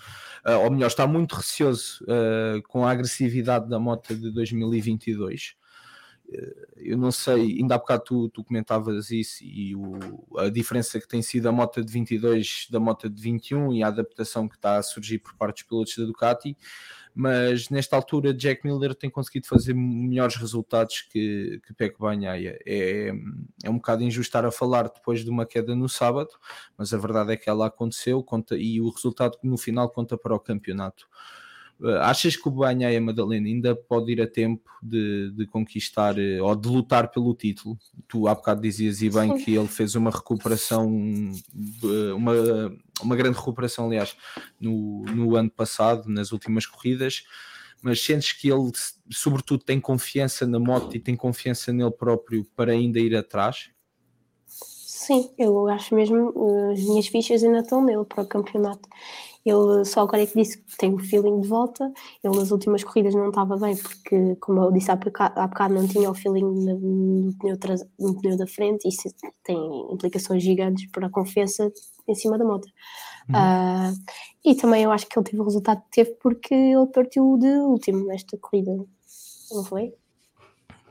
uh, 0.45 0.59
ou 0.63 0.69
melhor, 0.69 0.87
está 0.87 1.07
muito 1.07 1.35
receoso 1.35 2.03
uh, 2.03 2.61
com 2.67 2.85
a 2.85 2.91
agressividade 2.91 3.67
da 3.67 3.79
moto 3.79 4.15
de 4.15 4.31
2022 4.31 5.55
eu 6.77 6.97
não 6.97 7.11
sei, 7.11 7.57
ainda 7.59 7.75
há 7.75 7.77
bocado 7.77 8.03
tu, 8.03 8.29
tu 8.29 8.43
comentavas 8.43 9.09
isso 9.11 9.43
e 9.43 9.75
o, 9.75 10.37
a 10.37 10.49
diferença 10.49 10.99
que 10.99 11.07
tem 11.07 11.21
sido 11.21 11.47
a 11.47 11.51
moto 11.51 11.83
de 11.83 11.91
22 11.91 12.67
da 12.69 12.79
moto 12.79 13.09
de 13.09 13.21
21 13.21 13.73
e 13.73 13.83
a 13.83 13.87
adaptação 13.87 14.47
que 14.47 14.55
está 14.55 14.77
a 14.77 14.83
surgir 14.83 15.19
por 15.19 15.33
parte 15.35 15.57
dos 15.57 15.63
pilotos 15.63 15.97
da 15.97 16.05
Ducati, 16.05 16.57
mas 17.13 17.69
nesta 17.69 17.95
altura 17.95 18.33
Jack 18.33 18.65
Miller 18.65 18.93
tem 18.93 19.09
conseguido 19.09 19.47
fazer 19.47 19.73
melhores 19.73 20.35
resultados 20.35 21.01
que, 21.01 21.61
que 21.65 21.73
Peco 21.73 22.03
Banhaia. 22.03 22.59
É, 22.65 23.11
é 23.63 23.69
um 23.69 23.75
bocado 23.75 24.03
injusto 24.03 24.29
estar 24.29 24.45
a 24.45 24.51
falar 24.51 24.89
depois 24.89 25.23
de 25.23 25.29
uma 25.29 25.45
queda 25.45 25.75
no 25.75 25.87
sábado, 25.87 26.31
mas 26.77 26.93
a 26.93 26.97
verdade 26.97 27.31
é 27.31 27.37
que 27.37 27.49
ela 27.49 27.67
aconteceu 27.67 28.21
conta, 28.21 28.57
e 28.57 28.81
o 28.81 28.89
resultado 28.89 29.37
no 29.41 29.57
final 29.57 29.89
conta 29.89 30.17
para 30.17 30.35
o 30.35 30.39
campeonato. 30.39 31.07
Uh, 31.79 31.97
achas 31.99 32.37
que 32.37 32.47
o 32.47 32.51
Banha 32.51 33.01
Madalena 33.01 33.47
ainda 33.47 33.75
pode 33.75 34.09
ir 34.09 34.21
a 34.21 34.27
tempo 34.27 34.69
de, 34.81 35.31
de, 35.35 35.45
conquistar 35.45 36.15
uh, 36.15 36.43
ou 36.43 36.55
de 36.55 36.69
lutar 36.69 37.11
pelo 37.11 37.35
título? 37.35 37.77
Tu 38.07 38.27
há 38.27 38.35
bocado 38.35 38.61
dizias 38.61 39.01
e 39.01 39.09
bem 39.09 39.37
que 39.37 39.55
ele 39.55 39.67
fez 39.67 39.93
uma 39.93 40.09
recuperação, 40.09 40.87
uh, 40.87 42.15
uma, 42.15 42.33
uma 43.01 43.15
grande 43.17 43.37
recuperação, 43.37 43.87
aliás, 43.87 44.15
no, 44.59 45.03
no 45.03 45.35
ano 45.35 45.51
passado, 45.51 46.07
nas 46.07 46.31
últimas 46.31 46.65
corridas, 46.65 47.25
mas 47.81 48.01
sentes 48.01 48.31
que 48.31 48.49
ele, 48.49 48.71
sobretudo, 49.11 49.63
tem 49.65 49.79
confiança 49.79 50.47
na 50.47 50.59
moto 50.59 50.95
e 50.95 50.99
tem 50.99 51.15
confiança 51.15 51.73
nele 51.73 51.91
próprio 51.91 52.45
para 52.55 52.71
ainda 52.71 52.99
ir 52.99 53.15
atrás? 53.17 53.69
Sim, 54.47 55.29
eu 55.37 55.67
acho 55.67 55.93
mesmo 55.93 56.33
as 56.71 56.79
minhas 56.79 57.07
fichas 57.07 57.43
ainda 57.43 57.59
estão 57.59 57.83
nele 57.83 58.05
para 58.05 58.23
o 58.23 58.27
campeonato 58.27 58.87
ele 59.45 59.85
só 59.85 60.01
agora 60.01 60.23
é 60.23 60.25
que 60.25 60.35
disse 60.35 60.57
que 60.57 60.75
tem 60.75 60.93
o 60.93 60.97
feeling 60.97 61.39
de 61.39 61.47
volta. 61.47 61.91
Ele 62.23 62.35
nas 62.35 62.49
últimas 62.49 62.83
corridas 62.83 63.13
não 63.13 63.29
estava 63.29 63.55
bem, 63.57 63.75
porque, 63.75 64.35
como 64.37 64.63
eu 64.63 64.71
disse 64.71 64.89
há 64.89 64.95
bocado, 64.95 65.39
há 65.39 65.47
bocado 65.47 65.75
não 65.75 65.87
tinha 65.87 66.09
o 66.09 66.15
feeling 66.15 66.43
no, 66.43 67.31
pneu, 67.37 67.55
no 67.99 68.19
pneu 68.19 68.37
da 68.37 68.47
frente. 68.47 68.87
Isso 68.87 69.03
tem 69.43 69.57
implicações 69.91 70.41
gigantes 70.41 70.89
para 70.91 71.07
a 71.07 71.11
confiança 71.11 71.71
em 72.07 72.15
cima 72.15 72.37
da 72.37 72.45
moto. 72.45 72.67
Uhum. 73.29 73.35
Uh, 73.35 73.95
e 74.43 74.55
também 74.55 74.83
eu 74.83 74.91
acho 74.91 75.07
que 75.07 75.17
ele 75.17 75.25
teve 75.25 75.39
o 75.39 75.45
resultado 75.45 75.81
que 75.83 75.91
teve 75.91 76.11
porque 76.21 76.53
ele 76.53 76.87
partiu 76.87 77.37
de 77.37 77.47
último 77.47 78.05
nesta 78.05 78.37
corrida, 78.37 78.71
não 79.51 79.63
foi? 79.63 79.93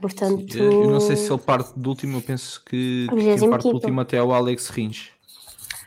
Portanto, 0.00 0.58
eu 0.58 0.90
não 0.90 1.00
sei 1.00 1.16
se 1.16 1.32
ele 1.32 1.40
parte 1.40 1.78
do 1.78 1.88
último, 1.88 2.18
eu 2.18 2.22
penso 2.22 2.62
que 2.64 3.06
quem 3.08 3.50
parte 3.50 3.62
do 3.62 3.74
último 3.74 4.00
até 4.00 4.16
é 4.16 4.22
o 4.22 4.32
Alex 4.32 4.68
Rins. 4.68 5.13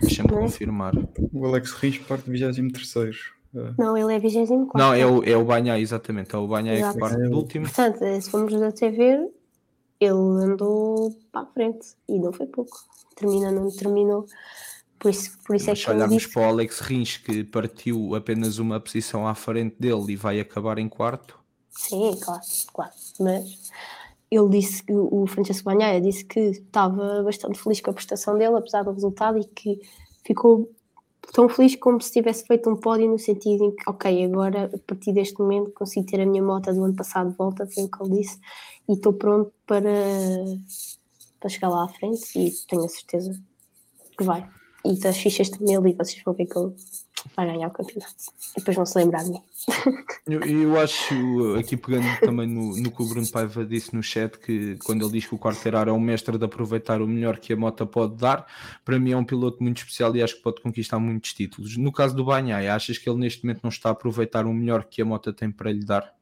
Deixa-me 0.02 0.34
é? 0.34 0.40
confirmar. 0.40 0.94
O 1.34 1.46
Alex 1.46 1.72
Rins 1.72 1.98
parte 2.00 2.30
23. 2.30 3.16
É. 3.56 3.74
Não, 3.78 3.98
ele 3.98 4.14
é 4.14 4.20
24. 4.20 4.78
Não, 4.78 4.94
é 4.94 5.06
o, 5.06 5.24
é 5.24 5.36
o 5.36 5.44
Banhai, 5.44 5.82
exatamente. 5.82 6.36
É 6.36 6.38
o 6.38 6.48
Banhai 6.48 6.78
que 6.78 7.00
parte 7.00 7.18
do 7.18 7.38
último. 7.38 7.66
Portanto, 7.66 8.22
se 8.22 8.30
formos 8.30 8.54
até 8.62 8.90
ver, 8.90 9.20
ele 10.00 10.12
andou 10.12 11.18
para 11.32 11.42
a 11.42 11.46
frente 11.46 11.88
e 12.08 12.20
não 12.20 12.32
foi 12.32 12.46
pouco. 12.48 12.78
Termina, 13.16 13.52
não 13.52 13.70
terminou. 13.72 14.26
Por 15.00 15.12
isso, 15.12 15.38
por 15.46 15.56
isso 15.56 15.70
é 15.70 15.74
Mas 15.74 15.80
é 15.80 15.84
que 15.84 15.92
olharmos 15.92 16.18
disse... 16.18 16.34
para 16.34 16.42
o 16.42 16.46
Alex 16.46 16.80
Rins, 16.80 17.18
que 17.18 17.44
partiu 17.44 18.16
apenas 18.16 18.58
uma 18.58 18.80
posição 18.80 19.28
à 19.28 19.36
frente 19.36 19.76
dele 19.80 20.14
e 20.14 20.16
vai 20.16 20.40
acabar 20.40 20.78
em 20.78 20.90
quarto. 20.90 21.40
Sim, 21.72 22.18
claro, 22.20 22.42
claro. 22.74 22.92
Mas 23.20 23.72
ele 24.30 24.50
disse 24.50 24.84
que 24.84 24.94
o 24.94 25.26
Francesco 25.26 25.64
Banhaia 25.64 26.02
disse 26.02 26.26
que 26.26 26.40
estava 26.40 27.24
bastante 27.24 27.60
feliz 27.62 27.80
com 27.80 27.92
a 27.92 27.94
prestação 27.94 28.38
dele, 28.38 28.58
apesar 28.58 28.84
do 28.84 28.92
resultado, 28.92 29.38
e 29.38 29.46
que 29.46 29.80
ficou 30.26 30.70
tão 31.34 31.48
feliz 31.48 31.76
como 31.76 32.02
se 32.02 32.12
tivesse 32.12 32.46
feito 32.46 32.70
um 32.70 32.76
pódio 32.76 33.10
no 33.10 33.18
sentido 33.18 33.64
em 33.64 33.72
que, 33.72 33.90
ok, 33.90 34.26
agora 34.26 34.70
a 34.74 34.78
partir 34.80 35.14
deste 35.14 35.40
momento 35.40 35.72
consigo 35.72 36.06
ter 36.06 36.22
a 36.22 36.26
minha 36.26 36.44
moto 36.44 36.74
do 36.74 36.84
ano 36.84 36.96
passado 36.96 37.32
de 37.32 37.38
volta, 37.38 37.68
foi 37.68 37.84
o 37.84 37.90
que 37.90 38.04
ele 38.04 38.22
disse, 38.22 38.40
e 38.88 38.94
estou 38.94 39.14
pronto 39.14 39.52
para, 39.66 39.90
para 41.40 41.50
chegar 41.50 41.70
lá 41.70 41.86
à 41.86 41.90
frente 41.90 42.38
e 42.38 42.52
tenho 42.68 42.84
a 42.84 42.90
certeza 42.90 43.40
que 44.18 44.24
vai. 44.24 44.48
E 44.86 44.98
das 45.00 45.18
fichas 45.18 45.50
também 45.50 45.76
ali, 45.76 45.94
vocês 45.94 46.22
vão 46.24 46.34
ver 46.34 46.46
que 46.46 46.58
ele 46.58 46.74
vai 47.36 47.46
ganhar 47.46 47.68
o 47.68 47.72
campeonato. 47.72 48.16
E 48.56 48.60
depois 48.60 48.76
vão 48.76 48.86
se 48.86 48.98
lembrar 48.98 49.24
de 49.24 49.32
mim. 49.32 49.42
Eu, 50.28 50.42
eu 50.42 50.78
acho, 50.78 51.56
aqui 51.58 51.78
pegando 51.78 52.06
também 52.20 52.46
no, 52.46 52.76
no 52.76 52.92
que 52.92 53.02
o 53.02 53.08
Bruno 53.08 53.26
Paiva 53.32 53.66
disse 53.66 53.96
no 53.96 54.04
chat, 54.04 54.38
que 54.38 54.76
quando 54.84 55.06
ele 55.06 55.14
diz 55.14 55.26
que 55.26 55.34
o 55.34 55.40
Quartararo 55.40 55.90
é 55.90 55.94
um 55.94 56.00
mestre 56.02 56.38
de 56.38 56.44
aproveitar 56.44 57.02
o 57.02 57.08
melhor 57.08 57.38
que 57.38 57.54
a 57.54 57.56
moto 57.56 57.88
pode 57.88 58.18
dar, 58.18 58.46
para 58.84 59.00
mim 59.00 59.12
é 59.12 59.18
um 59.18 59.24
piloto 59.24 59.64
muito 59.64 59.78
especial 59.78 60.14
e 60.18 60.22
acho 60.22 60.36
que 60.36 60.42
pode 60.42 60.62
conquistar 60.62 61.00
muitos 61.00 61.34
títulos. 61.34 61.78
No 61.78 61.94
caso 61.94 62.14
do 62.14 62.26
Banhai, 62.26 62.68
achas 62.68 62.98
que 62.98 63.10
ele 63.10 63.20
neste 63.20 63.46
momento 63.46 63.62
não 63.64 63.70
está 63.70 63.88
a 63.88 63.94
aproveitar 63.94 64.46
o 64.46 64.54
melhor 64.54 64.84
que 64.84 65.02
a 65.02 65.06
moto 65.06 65.32
tem 65.32 65.50
para 65.50 65.72
lhe 65.72 65.86
dar? 65.86 66.14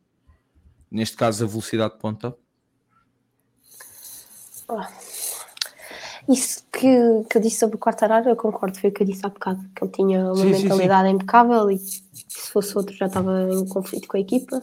Neste 0.91 1.17
caso, 1.17 1.43
a 1.43 1.47
velocidade 1.47 1.95
de 1.95 1.99
ponta? 1.99 2.37
Oh 4.67 4.81
isso 6.27 6.63
que, 6.71 7.23
que 7.29 7.37
eu 7.37 7.41
disse 7.41 7.59
sobre 7.59 7.75
o 7.75 7.79
Quartararo, 7.79 8.29
eu 8.29 8.35
concordo, 8.35 8.79
foi 8.79 8.89
o 8.89 8.93
que 8.93 9.03
eu 9.03 9.07
disse 9.07 9.25
há 9.25 9.29
bocado, 9.29 9.63
que 9.75 9.83
ele 9.83 9.91
tinha 9.91 10.25
uma 10.25 10.35
sim, 10.35 10.49
mentalidade 10.49 11.03
sim, 11.03 11.09
sim. 11.09 11.15
impecável 11.15 11.71
e 11.71 11.77
se 11.77 12.51
fosse 12.51 12.77
outro 12.77 12.95
já 12.95 13.05
estava 13.05 13.47
em 13.51 13.67
conflito 13.67 14.07
com 14.07 14.17
a 14.17 14.19
equipa. 14.19 14.59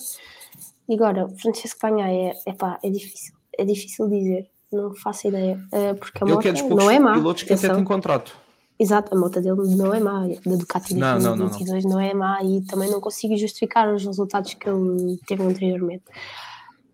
E 0.89 0.95
agora, 0.95 1.29
Francisco 1.29 1.81
Panha 1.81 2.11
é, 2.11 2.35
é, 2.47 2.53
pá, 2.53 2.79
é 2.83 2.91
difícil, 2.91 3.35
é 3.57 3.65
difícil 3.65 4.09
dizer, 4.09 4.51
não 4.73 4.95
faço 4.95 5.29
ideia, 5.29 5.61
eh, 5.71 5.95
porque 5.95 6.23
a 6.23 6.27
moto 6.27 6.75
não 6.75 6.91
é 6.91 6.99
má. 6.99 7.15
pilotos 7.15 7.43
que 7.45 7.53
até 7.53 7.73
têm 7.73 7.85
contrato. 7.85 8.37
Exato, 8.79 9.15
a 9.15 9.19
moto 9.19 9.41
dele 9.41 9.77
não 9.77 9.95
é 9.95 10.01
má, 10.01 10.27
da 10.27 10.57
Ducati 10.57 10.95
de 10.95 11.01
2022 11.01 11.85
não, 11.85 11.91
não, 11.91 11.97
não, 11.97 12.01
não 12.01 12.01
é 12.01 12.15
má 12.15 12.43
e 12.43 12.63
também 12.63 12.91
não 12.91 13.01
consigo 13.01 13.37
justificar 13.37 13.93
os 13.95 14.05
resultados 14.05 14.55
que 14.55 14.69
ele 14.69 15.19
teve 15.27 15.43
anteriormente. 15.45 16.05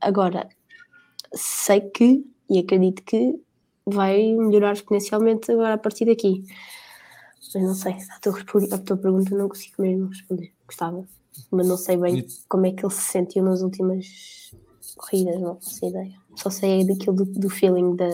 Agora, 0.01 0.49
sei 1.33 1.81
que, 1.81 2.25
e 2.51 2.59
acredito 2.59 3.03
que 3.03 3.41
vai 3.91 4.35
melhorar 4.35 4.73
exponencialmente 4.73 5.51
agora 5.51 5.75
a 5.75 5.79
partir 5.79 6.05
daqui. 6.05 6.45
Mas 7.55 7.63
não 7.63 7.75
sei, 7.75 7.95
a 7.95 8.21
tua, 8.21 8.39
a 8.73 8.79
tua 8.79 8.97
pergunta 8.97 9.37
não 9.37 9.49
consigo 9.49 9.83
mesmo 9.83 10.09
responder. 10.09 10.53
Gostava, 10.67 11.07
mas 11.51 11.67
não 11.67 11.77
sei 11.77 11.97
bem 11.97 12.27
como 12.49 12.67
é 12.67 12.73
que 12.73 12.85
ele 12.85 12.93
se 12.93 13.03
sentiu 13.03 13.43
nas 13.43 13.63
últimas 13.63 14.53
corridas, 14.97 15.41
não 15.41 15.55
faço 15.57 15.87
ideia. 15.87 16.15
Só 16.37 16.51
sei 16.51 16.87
daquilo 16.87 17.17
do, 17.17 17.25
do 17.25 17.49
feeling 17.49 17.97
da, 17.97 18.09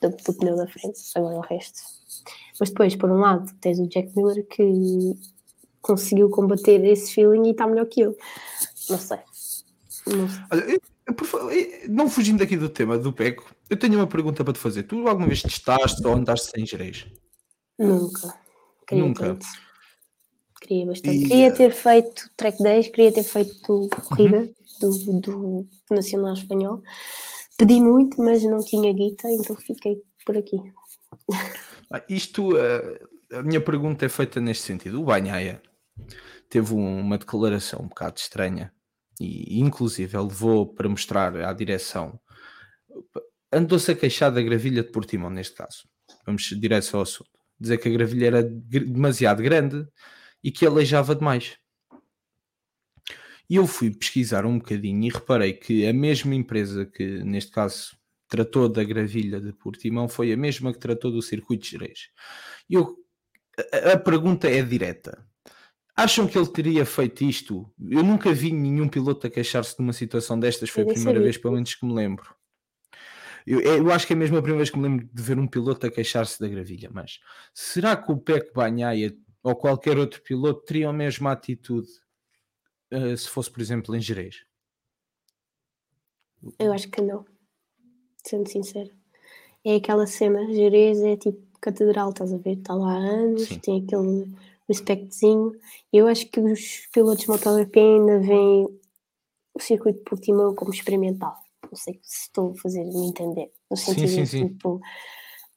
do, 0.00 0.10
do 0.10 0.34
pneu 0.34 0.56
da 0.56 0.66
frente, 0.66 1.00
agora 1.14 1.36
o 1.36 1.40
resto. 1.40 1.80
Mas 2.58 2.70
depois, 2.70 2.96
por 2.96 3.10
um 3.10 3.18
lado, 3.18 3.50
tens 3.60 3.78
o 3.78 3.88
Jack 3.88 4.14
Miller 4.16 4.46
que 4.46 5.14
conseguiu 5.80 6.28
combater 6.30 6.84
esse 6.84 7.12
feeling 7.12 7.48
e 7.48 7.50
está 7.52 7.66
melhor 7.66 7.86
que 7.86 8.00
eu. 8.00 8.16
Não 8.90 8.98
sei. 8.98 9.18
Não 10.06 10.28
sei. 10.28 10.44
Olha, 10.50 10.80
não 11.88 12.08
fugindo 12.10 12.42
aqui 12.42 12.56
do 12.56 12.68
tema 12.68 12.98
do 12.98 13.12
Peco, 13.12 13.54
eu 13.70 13.76
tenho 13.76 13.94
uma 13.94 14.06
pergunta 14.06 14.42
para 14.44 14.52
te 14.52 14.58
fazer. 14.58 14.82
Tu 14.84 15.06
alguma 15.06 15.28
vez 15.28 15.42
testaste 15.42 16.04
ou 16.06 16.14
andaste 16.14 16.50
sem 16.50 16.66
gereis? 16.66 17.06
Nunca. 17.78 18.34
Queria 18.86 19.04
Nunca. 19.04 19.22
tanto. 19.24 19.46
Queria 20.60 20.86
bastante. 20.86 21.16
E, 21.16 21.28
Queria 21.28 21.46
eh, 21.46 21.50
ter 21.52 21.72
feito 21.72 22.30
track 22.36 22.62
days, 22.62 22.88
queria 22.88 23.12
ter 23.12 23.22
feito 23.22 23.88
corrida 24.08 24.48
do, 24.80 25.20
do 25.20 25.68
Nacional 25.90 26.32
Espanhol. 26.34 26.82
Pedi 27.58 27.80
muito, 27.80 28.20
mas 28.20 28.42
não 28.42 28.58
tinha 28.58 28.92
guita, 28.92 29.28
então 29.30 29.54
fiquei 29.56 30.02
por 30.24 30.36
aqui. 30.36 30.56
Ah, 31.90 32.02
Isto, 32.08 32.56
eh, 32.58 33.00
a 33.32 33.42
minha 33.42 33.60
pergunta 33.60 34.04
é 34.04 34.08
feita 34.08 34.40
neste 34.40 34.64
sentido. 34.64 35.00
O 35.00 35.04
Banhaia 35.04 35.62
teve 36.50 36.74
um- 36.74 37.00
uma 37.00 37.16
declaração 37.18 37.80
um 37.82 37.88
bocado 37.88 38.18
estranha 38.18 38.72
e, 39.20 39.60
inclusive, 39.60 40.16
ele 40.16 40.28
levou 40.28 40.66
para 40.66 40.88
mostrar 40.88 41.34
à 41.36 41.52
direção. 41.52 42.18
Andou-se 43.52 43.90
a 43.90 43.94
queixar 43.94 44.32
da 44.32 44.42
gravilha 44.42 44.82
de 44.82 44.90
Portimão, 44.90 45.30
neste 45.30 45.54
caso. 45.54 45.88
Vamos 46.24 46.42
direto 46.42 46.94
ao 46.96 47.02
assunto. 47.02 47.30
Dizer 47.58 47.78
que 47.78 47.88
a 47.88 47.92
gravilha 47.92 48.26
era 48.26 48.42
demasiado 48.42 49.42
grande 49.42 49.86
e 50.42 50.50
que 50.50 50.66
aleijava 50.66 51.14
demais. 51.14 51.56
E 53.48 53.56
eu 53.56 53.66
fui 53.66 53.90
pesquisar 53.94 54.44
um 54.44 54.58
bocadinho 54.58 55.04
e 55.04 55.10
reparei 55.10 55.52
que 55.52 55.86
a 55.86 55.92
mesma 55.92 56.34
empresa 56.34 56.84
que, 56.84 57.22
neste 57.22 57.52
caso, 57.52 57.96
tratou 58.28 58.68
da 58.68 58.82
gravilha 58.82 59.40
de 59.40 59.52
Portimão 59.52 60.08
foi 60.08 60.32
a 60.32 60.36
mesma 60.36 60.72
que 60.72 60.80
tratou 60.80 61.12
do 61.12 61.22
circuito 61.22 61.64
de 61.64 61.70
Jerez. 61.70 62.10
Eu, 62.68 62.96
a, 63.72 63.92
a 63.92 63.98
pergunta 63.98 64.48
é 64.48 64.62
direta. 64.62 65.24
Acham 65.96 66.26
que 66.26 66.36
ele 66.36 66.46
teria 66.46 66.84
feito 66.84 67.24
isto? 67.24 67.72
Eu 67.80 68.02
nunca 68.02 68.30
vi 68.32 68.52
nenhum 68.52 68.86
piloto 68.86 69.26
a 69.26 69.30
queixar-se 69.30 69.74
de 69.74 69.82
uma 69.82 69.94
situação 69.94 70.38
destas, 70.38 70.68
foi 70.68 70.82
a 70.82 70.86
primeira 70.86 71.18
vez, 71.18 71.38
pelo 71.38 71.54
menos, 71.54 71.74
que 71.74 71.86
me 71.86 71.94
lembro. 71.94 72.36
Eu, 73.46 73.60
eu 73.60 73.90
acho 73.92 74.06
que 74.06 74.12
é 74.12 74.16
mesmo 74.16 74.36
a 74.36 74.42
primeira 74.42 74.58
vez 74.58 74.70
que 74.70 74.76
me 74.76 74.88
lembro 74.88 75.08
de 75.10 75.22
ver 75.22 75.38
um 75.38 75.46
piloto 75.46 75.86
a 75.86 75.90
queixar-se 75.90 76.38
da 76.38 76.48
gravilha, 76.48 76.90
mas 76.92 77.20
será 77.54 77.96
que 77.96 78.12
o 78.12 78.18
Peco 78.18 78.52
Banhaia 78.52 79.16
ou 79.42 79.54
qualquer 79.54 79.96
outro 79.96 80.20
piloto 80.20 80.64
teria 80.64 80.88
a 80.88 80.92
mesma 80.92 81.32
atitude 81.32 81.88
eh, 82.90 83.16
se 83.16 83.28
fosse, 83.28 83.50
por 83.50 83.60
exemplo, 83.62 83.94
em 83.94 84.00
Jerez? 84.00 84.44
Eu 86.58 86.72
acho 86.72 86.90
que 86.90 87.00
não. 87.00 87.24
Sendo 88.26 88.48
sincera. 88.48 88.90
É 89.64 89.76
aquela 89.76 90.06
cena, 90.06 90.44
Jerez 90.52 91.00
é 91.00 91.16
tipo 91.16 91.46
catedral, 91.60 92.10
estás 92.10 92.32
a 92.32 92.36
ver? 92.36 92.58
Está 92.58 92.74
lá 92.74 92.92
há 92.92 92.96
anos, 92.96 93.44
Sim. 93.44 93.58
tem 93.60 93.84
aquele 93.84 94.26
respectzinho. 94.68 95.52
Eu 95.92 96.06
acho 96.06 96.26
que 96.30 96.40
os 96.40 96.86
pilotos 96.92 97.24
de 97.24 97.28
MotoGP 97.28 97.78
ainda 97.78 98.18
veem 98.20 98.66
o 99.54 99.60
circuito 99.60 99.98
de 99.98 100.04
Portimão 100.04 100.54
como 100.54 100.72
experimental. 100.72 101.36
Não 101.64 101.76
sei 101.76 101.98
se 102.02 102.24
estou 102.24 102.52
a 102.52 102.60
fazer 102.60 102.84
me 102.84 103.08
entender. 103.08 103.50
No 103.70 103.76
sentido 103.76 104.08
sim, 104.08 104.22
de, 104.22 104.28
sim. 104.28 104.48
tipo, 104.48 104.80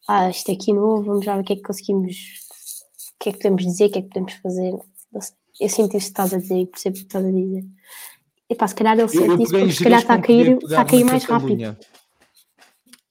ah, 0.07 0.29
isto 0.29 0.49
é 0.49 0.53
aqui 0.53 0.73
novo, 0.73 1.03
vamos 1.03 1.25
já 1.25 1.35
ver 1.35 1.41
o 1.41 1.43
que 1.43 1.53
é 1.53 1.55
que 1.55 1.61
conseguimos, 1.61 2.15
o 2.15 3.23
que 3.23 3.29
é 3.29 3.31
que 3.31 3.37
podemos 3.39 3.63
dizer, 3.63 3.85
o 3.85 3.91
que 3.91 3.99
é 3.99 4.01
que 4.01 4.07
podemos 4.07 4.33
fazer. 4.33 4.73
Eu 5.59 5.69
sinto 5.69 5.97
isso 5.97 6.07
que 6.07 6.11
estás 6.11 6.33
a 6.33 6.37
dizer 6.37 6.57
e 6.57 6.65
percebo 6.65 6.95
o 6.95 6.99
que 6.99 7.05
estás 7.05 7.25
a 7.25 7.31
dizer. 7.31 7.65
E 8.49 8.55
pá, 8.55 8.67
se 8.67 8.75
calhar 8.75 8.97
ele 8.97 9.07
sente 9.07 9.43
isso 9.43 9.51
porque 9.51 9.71
se 9.71 9.83
calhar 9.83 9.99
está 9.99 10.13
a 10.15 10.21
cair, 10.21 10.57
está 10.63 10.81
a 10.81 10.85
cair 10.85 11.03
mais 11.03 11.23
rápido. 11.23 11.57
Catalunha. 11.57 11.79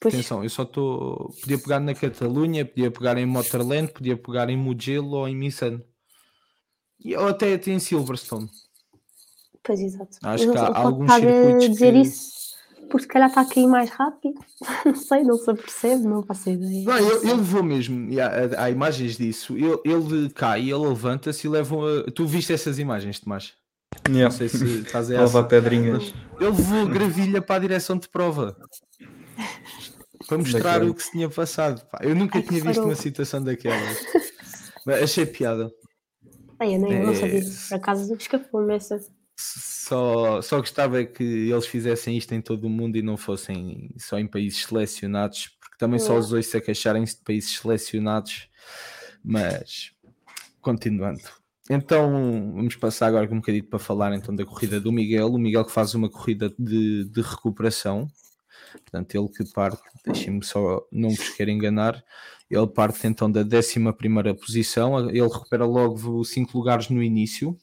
Pois, 0.01 0.15
Atenção, 0.15 0.45
eu 0.45 0.51
só 0.51 0.63
estou. 0.63 1.35
Podia 1.41 1.59
pegar 1.59 1.81
na 1.81 1.95
Catalunha, 1.95 2.65
podia 2.65 2.91
pegar 2.91 3.19
em 3.19 3.27
Motorland, 3.27 3.93
podia 3.93 4.17
pegar 4.17 4.49
em 4.49 4.57
Mugello 4.57 5.17
ou 5.17 5.29
em 5.29 5.37
Misano. 5.37 5.83
E, 7.05 7.17
ou 7.17 7.29
até, 7.29 7.55
até 7.55 7.71
em 7.71 7.79
Silverstone. 7.79 8.49
pois 9.63 9.81
exato. 9.81 10.19
Acho 10.23 10.47
Mas 10.47 10.53
que 10.55 10.59
há 10.67 10.79
alguns 10.79 11.11
a 11.11 11.19
circuitos 11.21 11.69
dizer 11.71 11.93
que- 11.93 12.01
isso 12.01 12.39
porque 12.91 13.03
se 13.03 13.09
calhar 13.09 13.29
está 13.29 13.43
a 13.43 13.45
cair 13.45 13.67
mais 13.67 13.91
rápido. 13.91 14.41
Não 14.87 14.95
sei, 14.95 15.23
não 15.23 15.37
se 15.37 15.51
apercebe, 15.51 16.05
não 16.05 16.23
faço 16.23 16.49
ideia. 16.49 16.85
Não, 16.85 16.97
ele, 16.97 17.17
ele 17.29 17.35
levou 17.35 17.63
mesmo. 17.63 18.11
e 18.11 18.19
Há, 18.19 18.31
há 18.65 18.71
imagens 18.71 19.19
disso. 19.19 19.55
Ele, 19.59 19.79
ele 19.85 20.31
cai, 20.31 20.63
ele 20.63 20.75
levanta-se 20.89 21.47
e 21.47 21.51
leva. 21.51 21.77
a- 21.77 22.11
Tu 22.11 22.25
viste 22.27 22.51
essas 22.51 22.79
imagens, 22.79 23.21
Tomás? 23.21 23.53
Yeah. 24.09 24.25
Não 24.25 24.31
sei 24.31 24.49
se 24.49 24.65
estás 24.81 25.11
a 25.37 25.43
pedrinhas. 25.43 26.15
Ele 26.41 26.47
levou 26.51 26.87
gravilha 26.87 27.43
para 27.43 27.57
a 27.57 27.59
direção 27.59 27.99
de 27.99 28.09
prova. 28.09 28.57
Para 30.27 30.39
mostrar 30.39 30.73
Daquele. 30.75 30.91
o 30.91 30.95
que 30.95 31.03
se 31.03 31.11
tinha 31.13 31.29
passado. 31.29 31.83
Eu 32.01 32.15
nunca 32.15 32.39
Ai, 32.39 32.43
tinha 32.45 32.63
visto 32.63 32.83
uma 32.85 32.95
situação 32.95 33.43
daquelas. 33.43 33.99
Mas 34.87 35.03
achei 35.03 35.27
piada. 35.27 35.71
Ai, 36.59 36.75
eu 36.75 36.81
não 36.81 36.89
É, 36.91 37.15
sabia. 37.15 37.43
Por 37.69 37.75
acaso 37.77 38.15
escapou-me 38.15 38.75
essa. 38.75 39.01
Só, 39.37 40.43
só 40.43 40.59
gostava 40.59 41.05
que 41.05 41.23
eles 41.23 41.67
fizessem 41.67 42.17
isto 42.17 42.35
em 42.35 42.41
todo 42.41 42.65
o 42.65 42.71
mundo 42.71 42.97
e 42.97 43.03
não 43.03 43.17
fossem 43.17 43.91
só 43.97 44.19
em 44.19 44.27
países 44.27 44.65
selecionados, 44.65 45.57
porque 45.61 45.77
também 45.79 45.99
só 46.01 46.15
É. 46.17 46.19
os 46.19 46.33
ouço 46.33 46.57
a 46.57 46.61
queixarem-se 46.61 47.17
de 47.19 47.23
países 47.23 47.57
selecionados. 47.59 48.49
Mas, 49.23 49.93
continuando. 50.61 51.21
Então, 51.71 52.11
vamos 52.55 52.75
passar 52.77 53.09
agora 53.09 53.27
um 53.33 53.37
bocadinho 53.37 53.65
para 53.65 53.79
falar 53.79 54.15
então 54.15 54.35
da 54.35 54.45
corrida 54.45 54.81
do 54.81 54.91
Miguel. 54.91 55.29
O 55.33 55.39
Miguel 55.39 55.65
que 55.65 55.73
faz 55.73 55.95
uma 55.95 56.09
corrida 56.09 56.53
de, 56.59 57.05
de 57.05 57.21
recuperação. 57.21 58.09
Portanto, 58.73 59.15
ele 59.15 59.29
que 59.29 59.45
parte, 59.53 59.81
deixem-me 60.05 60.45
só 60.45 60.87
não 60.91 61.11
vos 61.11 61.31
quero 61.31 61.51
enganar, 61.51 62.03
ele 62.51 62.67
parte 62.67 63.07
então 63.07 63.31
da 63.31 63.43
11 63.43 64.35
posição, 64.41 65.09
ele 65.09 65.23
recupera 65.23 65.65
logo 65.65 66.25
5 66.25 66.57
lugares 66.57 66.89
no 66.89 67.03
início, 67.03 67.57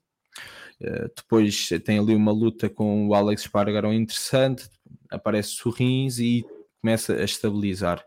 Uh, 0.82 1.10
depois 1.16 1.70
tem 1.86 1.98
ali 2.00 2.14
uma 2.14 2.34
luta 2.34 2.70
com 2.70 3.08
o 3.08 3.14
Alex 3.16 3.44
Espargaró 3.44 3.94
interessante, 3.94 4.70
aparece 5.10 5.52
Sorrins 5.52 6.20
e 6.20 6.46
começa 6.82 7.14
a 7.14 7.24
estabilizar. 7.24 8.04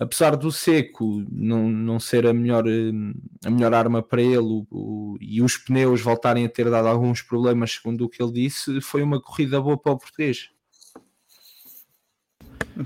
Apesar 0.00 0.34
do 0.34 0.50
seco 0.50 1.24
não, 1.30 1.70
não 1.70 2.00
ser 2.00 2.26
a 2.26 2.32
melhor, 2.32 2.66
hum, 2.66 3.14
a 3.44 3.48
melhor 3.48 3.72
arma 3.72 4.02
para 4.02 4.20
ele 4.20 4.38
o- 4.38 4.66
o- 4.72 5.16
e 5.20 5.40
os 5.40 5.56
pneus 5.56 6.00
voltarem 6.00 6.44
a 6.44 6.48
ter 6.48 6.68
dado 6.68 6.88
alguns 6.88 7.22
problemas, 7.22 7.70
segundo 7.80 8.04
o 8.04 8.08
que 8.08 8.20
ele 8.20 8.32
disse, 8.32 8.80
foi 8.80 9.00
uma 9.00 9.22
corrida 9.22 9.60
boa 9.60 9.78
para 9.78 9.92
o 9.92 9.98
português. 9.98 10.50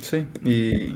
Sim, 0.01 0.29
e 0.45 0.95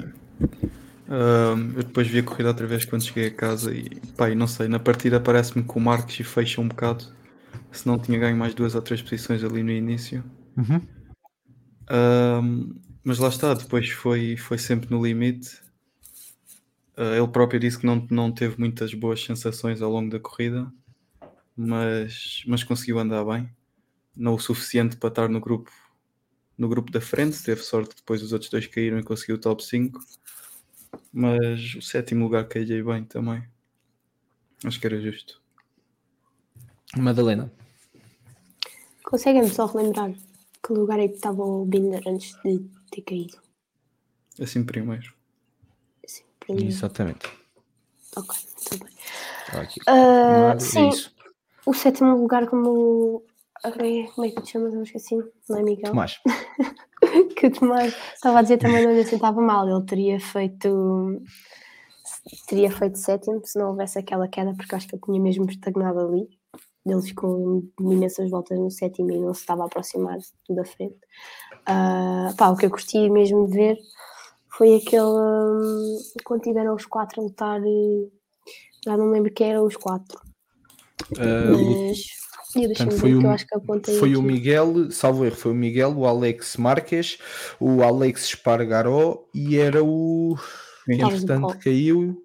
eu 1.76 1.82
depois 1.82 2.06
vi 2.06 2.20
a 2.20 2.22
corrida 2.22 2.48
outra 2.48 2.66
vez 2.66 2.84
quando 2.84 3.04
cheguei 3.04 3.26
a 3.26 3.34
casa 3.34 3.74
e 3.74 3.88
pá, 4.16 4.30
e 4.30 4.34
não 4.34 4.46
sei, 4.46 4.68
na 4.68 4.78
partida 4.78 5.20
parece-me 5.20 5.62
que 5.62 5.76
o 5.76 5.80
Marques 5.80 6.26
fecha 6.26 6.60
um 6.60 6.68
bocado, 6.68 7.04
se 7.70 7.86
não 7.86 7.98
tinha 7.98 8.18
ganho 8.18 8.36
mais 8.36 8.54
duas 8.54 8.74
ou 8.74 8.82
três 8.82 9.02
posições 9.02 9.44
ali 9.44 9.62
no 9.62 9.70
início. 9.70 10.24
Ahm, 11.88 12.80
mas 13.04 13.18
lá 13.18 13.28
está, 13.28 13.52
depois 13.52 13.90
foi, 13.90 14.36
foi 14.36 14.56
sempre 14.58 14.90
no 14.90 15.04
limite. 15.04 15.60
Ah, 16.96 17.16
ele 17.16 17.28
próprio 17.28 17.60
disse 17.60 17.78
que 17.78 17.86
não, 17.86 18.06
não 18.10 18.32
teve 18.32 18.58
muitas 18.58 18.94
boas 18.94 19.22
sensações 19.22 19.82
ao 19.82 19.90
longo 19.90 20.10
da 20.10 20.20
corrida, 20.20 20.72
mas, 21.56 22.42
mas 22.46 22.64
conseguiu 22.64 22.98
andar 22.98 23.24
bem. 23.24 23.50
Não 24.16 24.34
o 24.34 24.38
suficiente 24.38 24.96
para 24.96 25.08
estar 25.08 25.28
no 25.28 25.40
grupo 25.40 25.70
no 26.56 26.68
grupo 26.68 26.92
da 26.92 27.00
frente, 27.00 27.42
teve 27.42 27.62
sorte 27.62 27.90
que 27.90 27.96
depois 27.96 28.22
os 28.22 28.32
outros 28.32 28.50
dois 28.50 28.66
caíram 28.66 28.98
e 28.98 29.02
conseguiu 29.02 29.36
o 29.36 29.38
top 29.38 29.64
5. 29.64 29.98
Mas 31.12 31.74
o 31.74 31.82
sétimo 31.82 32.24
lugar 32.24 32.48
caía 32.48 32.82
bem 32.84 33.04
também. 33.04 33.42
Acho 34.64 34.80
que 34.80 34.86
era 34.86 35.00
justo. 35.00 35.40
Madalena, 36.96 37.50
Conseguem-me 39.12 39.50
só 39.50 39.66
relembrar 39.66 40.14
que 40.62 40.72
lugar 40.72 40.98
é 40.98 41.06
que 41.06 41.16
estava 41.16 41.42
o 41.44 41.66
Binder 41.66 42.02
antes 42.06 42.34
de 42.42 42.64
ter 42.90 43.02
caído? 43.02 43.36
Assim 44.40 44.64
primeiro. 44.64 45.12
Assim, 46.02 46.22
mim. 46.48 46.66
exatamente. 46.66 47.26
Ok, 48.16 48.34
tudo 48.64 48.86
bem. 48.86 48.94
Aqui. 49.60 49.80
É 49.86 50.58
sim, 50.60 50.88
isso. 50.88 51.14
o 51.66 51.74
sétimo 51.74 52.16
lugar 52.16 52.48
como. 52.48 53.22
Ai, 53.64 54.08
Como 54.14 54.26
é 54.26 54.30
que 54.30 54.42
te 54.42 54.50
chamas? 54.52 54.74
Eu 54.74 54.82
esqueci. 54.82 55.16
Não 55.48 55.58
é 55.58 55.62
Miguel? 55.62 55.90
Tomás, 55.92 56.18
que 57.36 57.50
Tomás 57.50 57.94
estava 58.14 58.38
a 58.40 58.42
dizer 58.42 58.58
também 58.58 58.82
não 58.82 58.92
lhe 58.92 59.04
sentava 59.04 59.40
mal. 59.40 59.68
Ele 59.68 59.84
teria 59.86 60.18
feito. 60.20 61.22
Teria 62.48 62.70
feito 62.70 62.98
sétimo 62.98 63.40
se 63.44 63.58
não 63.58 63.70
houvesse 63.70 63.98
aquela 63.98 64.26
queda, 64.28 64.52
porque 64.54 64.74
eu 64.74 64.76
acho 64.76 64.88
que 64.88 64.94
ele 64.96 65.02
tinha 65.02 65.20
mesmo 65.20 65.48
estagnado 65.48 66.00
ali. 66.00 66.28
Ele 66.84 67.02
ficou 67.02 67.62
imensas 67.80 68.28
voltas 68.28 68.58
no 68.58 68.70
sétimo 68.70 69.12
e 69.12 69.20
não 69.20 69.32
se 69.32 69.40
estava 69.40 69.62
a 69.62 69.66
aproximar 69.66 70.18
de 70.18 70.26
tudo 70.44 70.60
à 70.60 70.64
frente. 70.64 70.96
Ah, 71.66 72.34
pá, 72.36 72.50
o 72.50 72.56
que 72.56 72.66
eu 72.66 72.70
curti 72.70 73.08
mesmo 73.08 73.46
de 73.48 73.54
ver 73.54 73.78
foi 74.58 74.74
aquele. 74.76 75.02
hum, 75.04 75.98
quando 76.24 76.42
tiveram 76.42 76.74
os 76.74 76.86
quatro 76.86 77.20
a 77.20 77.24
lutar. 77.24 77.60
eh, 77.62 78.08
Já 78.84 78.96
não 78.96 79.10
lembro 79.10 79.32
quem 79.32 79.50
eram 79.50 79.64
os 79.64 79.76
quatro. 79.76 80.18
o- 81.12 81.88
Mas. 81.88 81.98
E 82.56 82.66
Portanto, 82.66 82.92
foi 82.96 83.10
que 83.10 83.16
o- 83.16 83.22
eu 83.22 83.30
acho 83.30 83.46
que 83.46 83.54
apontei 83.54 83.98
foi 83.98 84.16
o. 84.16 84.22
Miguel, 84.22 84.90
salvo 84.90 85.24
erro, 85.24 85.36
foi 85.36 85.52
o 85.52 85.54
Miguel, 85.54 85.96
o 85.96 86.06
Alex 86.06 86.56
Marques, 86.56 87.18
o 87.60 87.82
Alex 87.82 88.24
Espargaró 88.24 89.24
e 89.34 89.56
era 89.56 89.82
o. 89.84 90.36
Entretanto, 90.88 91.56
caiu. 91.58 92.22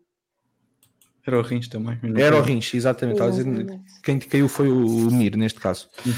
Era 1.26 1.40
o 1.40 1.42
Rins 1.42 1.68
também. 1.68 2.00
Era 2.16 2.38
o 2.38 2.42
Rins, 2.42 2.74
exatamente. 2.74 3.22
exatamente. 3.22 3.82
Quem 4.02 4.18
caiu 4.18 4.48
foi 4.48 4.70
o 4.72 5.12
Mir, 5.12 5.36
neste 5.36 5.60
caso. 5.60 5.90
Uhum. 6.06 6.14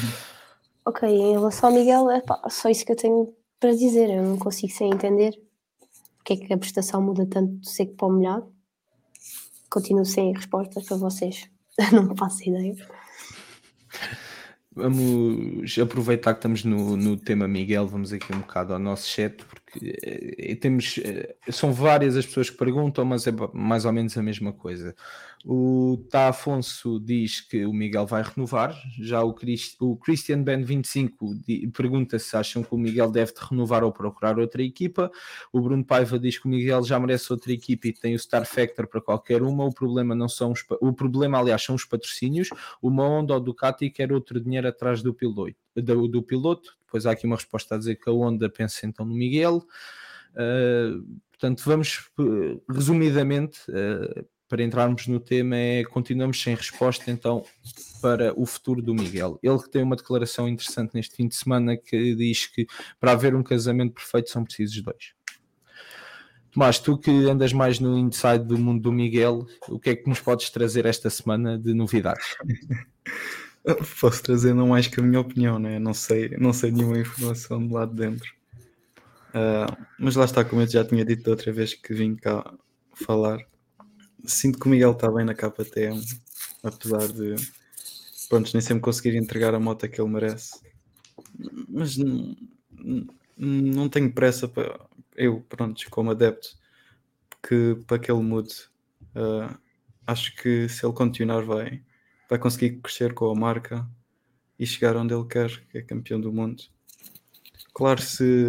Ok, 0.86 1.10
em 1.10 1.32
relação 1.34 1.70
ao 1.70 1.76
Miguel, 1.76 2.10
é 2.12 2.22
pá, 2.22 2.40
só 2.50 2.70
isso 2.70 2.86
que 2.86 2.92
eu 2.92 2.96
tenho 2.96 3.34
para 3.60 3.72
dizer. 3.72 4.10
Eu 4.10 4.24
não 4.24 4.38
consigo 4.38 4.72
sem 4.72 4.90
entender 4.92 5.34
porque 6.18 6.34
é 6.34 6.38
que 6.48 6.54
a 6.54 6.58
prestação 6.58 7.02
muda 7.02 7.26
tanto 7.26 7.54
do 7.54 7.68
seco 7.68 7.94
para 7.96 8.08
o 8.08 8.12
molhado. 8.12 8.52
Continuo 9.70 10.06
sem 10.06 10.32
respostas 10.34 10.86
para 10.86 10.98
vocês. 10.98 11.50
não 11.92 12.16
faço 12.16 12.48
ideia. 12.48 12.76
Vamos 14.72 15.78
aproveitar 15.80 16.34
que 16.34 16.40
estamos 16.40 16.64
no, 16.64 16.96
no 16.96 17.18
tema 17.18 17.48
Miguel, 17.48 17.88
vamos 17.88 18.14
aqui 18.14 18.32
um 18.34 18.40
bocado 18.40 18.72
ao 18.72 18.80
nosso 18.80 19.08
chat, 19.08 19.44
porque 19.44 19.98
eh, 20.38 20.56
temos, 20.56 21.00
eh, 21.00 21.36
são 21.50 21.74
várias 21.74 22.16
as 22.16 22.26
pessoas 22.26 22.52
que 22.52 22.58
perguntam, 22.58 23.04
mas 23.04 23.26
é 23.26 23.32
mais 23.52 23.86
ou 23.86 23.92
menos 23.92 24.16
a 24.16 24.22
mesma 24.22 24.54
coisa. 24.54 24.96
O 25.46 26.06
Tá 26.10 26.28
Afonso 26.28 27.00
diz 27.00 27.40
que 27.40 27.66
o 27.66 27.72
Miguel 27.72 28.06
vai 28.06 28.22
renovar. 28.22 28.76
Já 29.00 29.24
o, 29.24 29.34
Christ, 29.34 29.78
o 29.80 29.96
Christian 29.96 30.44
Ben 30.44 30.64
25 30.64 31.34
pergunta 31.74 32.20
se 32.20 32.36
acham 32.36 32.62
que 32.62 32.76
o 32.76 32.78
Miguel 32.78 33.10
deve 33.10 33.32
renovar 33.50 33.84
ou 33.84 33.92
procurar 33.92 34.38
outra 34.38 34.62
equipa. 34.62 35.10
O 35.54 35.62
Bruno 35.62 35.84
Paiva 35.86 36.20
diz 36.20 36.38
que 36.38 36.46
o 36.46 36.50
Miguel 36.50 36.84
já 36.84 37.00
merece 37.00 37.32
outra 37.32 37.54
equipa 37.54 37.88
e 37.88 37.94
tem 37.94 38.16
o 38.16 38.20
Star 38.20 38.46
Factor 38.46 38.86
para 38.88 39.00
qualquer 39.00 39.42
uma. 39.42 39.64
O 39.64 39.74
problema 39.74 40.14
não 40.14 40.28
são 40.28 40.52
os, 40.52 40.66
o 40.82 40.92
problema, 40.92 41.40
aliás, 41.40 41.64
são 41.64 41.76
os 41.76 41.86
patrocínios. 41.86 42.50
Uma 42.82 43.08
Honda 43.08 43.34
ou 43.34 43.40
Ducati 43.40 43.90
quer 43.90 44.12
outro 44.12 44.42
dinheiro 44.42 44.68
atrás 44.68 45.02
do 45.02 45.14
piloto. 45.14 45.56
Do, 45.74 46.08
do 46.10 46.22
piloto. 46.22 46.78
Depois 46.86 47.06
há 47.06 47.12
aqui 47.12 47.26
uma 47.26 47.38
resposta 47.38 47.76
a 47.76 47.78
dizer 47.78 47.96
que 47.96 48.10
a 48.10 48.14
Honda 48.14 48.50
pensa 48.50 48.86
então 48.86 49.06
no 49.06 49.16
Miguel. 49.16 49.64
Uh, 50.34 51.02
portanto, 51.32 51.64
vamos 51.66 52.10
resumidamente. 52.70 53.60
Uh, 53.70 54.28
para 54.50 54.64
entrarmos 54.64 55.06
no 55.08 55.20
tema 55.20 55.56
é 55.56 55.84
continuamos 55.84 56.42
sem 56.42 56.56
resposta 56.56 57.10
então 57.12 57.46
para 58.02 58.34
o 58.38 58.46
futuro 58.46 58.82
do 58.82 58.96
Miguel. 58.96 59.40
Ele 59.44 59.60
que 59.60 59.70
tem 59.70 59.84
uma 59.84 59.96
declaração 59.96 60.50
interessante 60.50 60.96
neste 60.96 61.16
fim 61.16 61.28
de 61.28 61.36
semana 61.36 61.78
que 61.78 62.16
diz 62.16 62.48
que 62.48 62.66
para 63.00 63.12
haver 63.12 63.36
um 63.36 63.44
casamento 63.44 63.94
perfeito 63.94 64.30
são 64.30 64.44
precisos 64.44 64.82
dois. 64.82 65.14
Tomás, 66.52 66.80
tu 66.80 66.98
que 66.98 67.12
andas 67.30 67.54
mais 67.54 67.80
no 67.80 67.96
inside 67.98 68.44
do 68.44 68.58
mundo 68.58 68.82
do 68.82 68.92
Miguel, 68.92 69.46
o 69.68 69.80
que 69.80 69.92
é 69.92 69.96
que 69.96 70.10
nos 70.10 70.20
podes 70.20 70.50
trazer 70.50 70.86
esta 70.88 71.10
semana 71.10 71.60
de 71.60 71.74
novidades? 71.76 72.36
Posso 74.02 74.24
trazer 74.24 74.56
não 74.56 74.70
mais 74.70 74.88
que 74.88 75.00
a 75.00 75.04
minha 75.04 75.20
opinião, 75.20 75.60
né? 75.60 75.78
não 75.78 75.94
sei, 75.94 76.30
não 76.40 76.52
sei 76.52 76.72
nenhuma 76.72 76.98
informação 76.98 77.66
do 77.66 77.76
lado 77.76 77.94
de 77.94 77.98
dentro. 77.98 78.34
Uh, 79.30 79.86
mas 80.00 80.16
lá 80.16 80.26
está, 80.26 80.44
como 80.44 80.62
eu 80.62 80.68
já 80.68 80.84
tinha 80.84 81.06
dito 81.06 81.30
outra 81.30 81.52
vez 81.52 81.76
que 81.76 81.94
vim 81.94 82.16
cá 82.16 82.52
falar, 82.94 83.38
sinto 84.26 84.60
que 84.60 84.68
o 84.68 84.70
Miguel 84.70 84.92
está 84.92 85.12
bem 85.12 85.26
na 85.26 85.34
KTM, 85.34 86.02
apesar 86.64 87.08
de 87.08 87.36
pronto, 88.30 88.52
nem 88.54 88.62
sempre 88.62 88.82
conseguir 88.82 89.16
entregar 89.16 89.54
a 89.56 89.60
moto 89.60 89.88
que 89.90 90.00
ele 90.00 90.10
merece. 90.10 90.60
Mas 91.68 91.98
não, 93.38 93.90
tenho 93.90 94.14
pressa 94.14 94.48
para 94.48 94.80
eu, 95.16 95.42
pronto, 95.50 95.84
como 95.90 96.12
adepto, 96.12 96.58
que 97.44 97.76
para 97.88 98.00
que 98.00 98.12
ele 98.12 98.22
mude. 98.22 98.54
Uh, 99.16 99.58
acho 100.06 100.36
que 100.36 100.70
se 100.70 100.86
ele 100.86 100.94
continuar 100.94 101.44
vai, 101.44 101.82
vai 102.30 102.40
conseguir 102.40 102.80
crescer 102.82 103.14
com 103.14 103.30
a 103.30 103.36
marca 103.36 103.88
e 104.58 104.66
chegar 104.66 104.96
onde 104.96 105.14
ele 105.14 105.26
quer, 105.26 105.50
que 105.68 105.78
é 105.78 105.82
campeão 105.82 106.20
do 106.20 106.32
mundo. 106.32 106.64
Claro, 107.74 108.02
se 108.02 108.48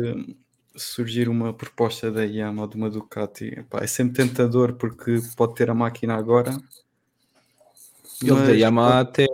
surgir 0.77 1.29
uma 1.29 1.53
proposta 1.53 2.11
da 2.11 2.25
Yamaha 2.25 2.63
ou 2.63 2.69
de 2.69 2.77
uma 2.77 2.91
Ducati, 2.91 3.65
é 3.81 3.87
sempre 3.87 4.15
tentador 4.15 4.75
porque 4.75 5.21
pode 5.37 5.55
ter 5.55 5.71
a 5.71 5.75
máquina 5.75 6.15
agora. 6.15 6.51
Ele 8.23 8.33
mas... 8.33 8.49
da 8.49 8.53
Yamaha 8.53 9.01
até, 9.01 9.27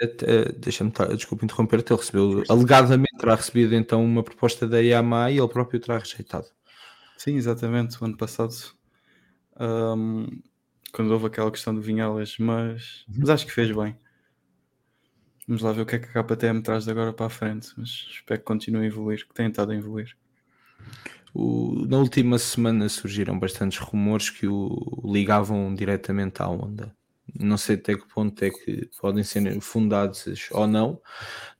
até 0.00 0.52
deixa-me 0.52 0.92
desculpa 1.16 1.44
interromper, 1.44 1.80
ele 1.80 1.96
recebeu, 1.96 2.42
alegadamente 2.48 3.16
terá 3.18 3.34
recebido 3.34 3.74
então 3.74 4.04
uma 4.04 4.22
proposta 4.22 4.68
da 4.68 4.78
Yamaha 4.78 5.30
e 5.30 5.38
ele 5.38 5.48
próprio 5.48 5.80
terá 5.80 5.98
rejeitado. 5.98 6.46
Sim, 7.16 7.36
exatamente, 7.36 8.00
o 8.00 8.04
ano 8.04 8.16
passado 8.16 8.54
um, 9.60 10.26
quando 10.92 11.10
houve 11.10 11.26
aquela 11.26 11.50
questão 11.50 11.74
do 11.74 11.80
Vinhalas, 11.80 12.36
mas, 12.38 13.04
uhum. 13.08 13.16
mas 13.18 13.30
acho 13.30 13.46
que 13.46 13.52
fez 13.52 13.74
bem. 13.74 13.96
Vamos 15.46 15.62
lá 15.62 15.72
ver 15.72 15.82
o 15.82 15.86
que 15.86 15.96
é 15.96 15.98
que 15.98 16.18
a 16.18 16.24
KTM 16.24 16.62
traz 16.62 16.84
de 16.84 16.90
agora 16.90 17.12
para 17.12 17.26
a 17.26 17.30
frente, 17.30 17.68
mas 17.76 18.06
espero 18.10 18.40
que 18.40 18.46
continue 18.46 18.84
a 18.84 18.86
evoluir, 18.86 19.26
que 19.26 19.34
tenha 19.34 19.48
estado 19.48 19.72
a 19.72 19.74
evoluir. 19.74 20.16
O, 21.34 21.84
na 21.88 21.98
última 21.98 22.38
semana 22.38 22.88
surgiram 22.88 23.38
bastantes 23.38 23.78
rumores 23.78 24.30
que 24.30 24.46
o 24.46 25.02
ligavam 25.04 25.74
diretamente 25.74 26.40
à 26.40 26.48
Honda. 26.48 26.94
Não 27.40 27.56
sei 27.56 27.74
até 27.74 27.96
que 27.96 28.06
ponto 28.06 28.40
é 28.44 28.50
que 28.50 28.88
podem 29.00 29.24
ser 29.24 29.60
fundados 29.60 30.24
ou 30.52 30.66
não. 30.66 31.00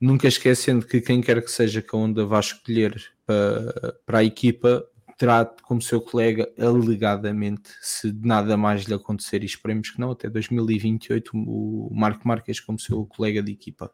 Nunca 0.01 0.29
esquecendo 0.29 0.87
que 0.87 1.01
quem 1.01 1.20
quer 1.20 1.43
que 1.43 1.51
seja 1.51 1.83
que 1.83 1.95
a 1.95 1.99
Honda 1.99 2.25
vá 2.25 2.39
escolher 2.39 3.03
para, 3.27 3.99
para 4.07 4.18
a 4.18 4.25
equipa 4.25 4.87
terá 5.16 5.45
como 5.62 5.81
seu 5.81 6.01
colega 6.01 6.49
alegadamente, 6.59 7.70
se 7.81 8.12
nada 8.12 8.57
mais 8.57 8.83
lhe 8.83 8.95
acontecer, 8.95 9.43
e 9.43 9.47
esperemos 9.47 9.91
que 9.91 10.01
não, 10.01 10.11
até 10.11 10.29
2028 10.29 11.31
o 11.35 11.91
Marco 11.93 12.27
Marques 12.27 12.61
como 12.61 12.79
seu 12.79 13.07
colega 13.07 13.43
de 13.43 13.53
equipa 13.53 13.91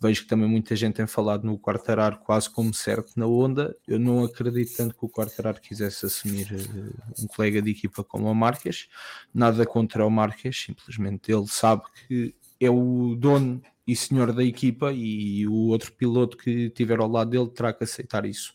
vejo 0.00 0.22
que 0.22 0.28
também 0.28 0.48
muita 0.48 0.74
gente 0.76 0.94
tem 0.94 1.06
falado 1.06 1.44
no 1.44 1.58
Quartararo 1.58 2.18
quase 2.18 2.48
como 2.50 2.72
certo 2.72 3.12
na 3.16 3.26
onda. 3.26 3.76
Eu 3.86 3.98
não 3.98 4.24
acredito 4.24 4.76
tanto 4.76 4.94
que 4.94 5.04
o 5.04 5.08
Quartararo 5.08 5.60
quisesse 5.60 6.06
assumir 6.06 6.48
uh, 6.52 7.22
um 7.22 7.26
colega 7.26 7.60
de 7.60 7.70
equipa 7.70 8.04
como 8.04 8.30
o 8.30 8.34
Marques. 8.34 8.88
Nada 9.32 9.66
contra 9.66 10.06
o 10.06 10.10
Marques, 10.10 10.64
simplesmente 10.64 11.32
ele 11.32 11.46
sabe 11.46 11.82
que 12.06 12.34
é 12.60 12.70
o 12.70 13.14
dono 13.16 13.62
e 13.86 13.96
senhor 13.96 14.32
da 14.32 14.44
equipa 14.44 14.92
e 14.92 15.46
o 15.46 15.68
outro 15.68 15.92
piloto 15.92 16.36
que 16.36 16.70
tiver 16.70 17.00
ao 17.00 17.08
lado 17.08 17.30
dele 17.30 17.48
terá 17.48 17.72
que 17.72 17.84
aceitar 17.84 18.26
isso. 18.26 18.52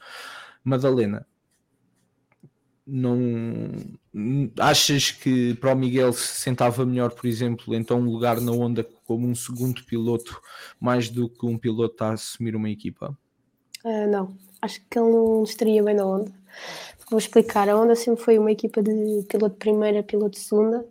Madalena, 0.63 1.25
não 2.85 3.71
achas 4.59 5.11
que 5.11 5.55
para 5.55 5.73
o 5.73 5.77
Miguel 5.77 6.11
se 6.13 6.41
sentava 6.41 6.85
melhor, 6.85 7.11
por 7.11 7.25
exemplo, 7.25 7.73
então 7.73 7.99
um 7.99 8.05
lugar 8.05 8.41
na 8.41 8.51
Honda 8.51 8.83
como 9.05 9.27
um 9.27 9.35
segundo 9.35 9.83
piloto, 9.83 10.41
mais 10.79 11.09
do 11.09 11.29
que 11.29 11.45
um 11.45 11.57
piloto 11.57 12.03
a 12.03 12.13
assumir 12.13 12.55
uma 12.55 12.69
equipa? 12.69 13.17
Uh, 13.83 14.07
não, 14.09 14.37
acho 14.61 14.81
que 14.89 14.97
ele 14.97 15.09
não 15.09 15.43
estaria 15.43 15.83
bem 15.83 15.95
na 15.95 16.05
Honda. 16.05 16.31
Vou 17.09 17.19
explicar, 17.19 17.69
a 17.69 17.75
Honda 17.75 17.95
sempre 17.95 18.23
foi 18.23 18.39
uma 18.39 18.51
equipa 18.51 18.81
de 18.81 19.25
piloto 19.27 19.53
de 19.53 19.59
primeira, 19.59 20.01
piloto 20.01 20.31
de 20.31 20.39
segunda. 20.39 20.85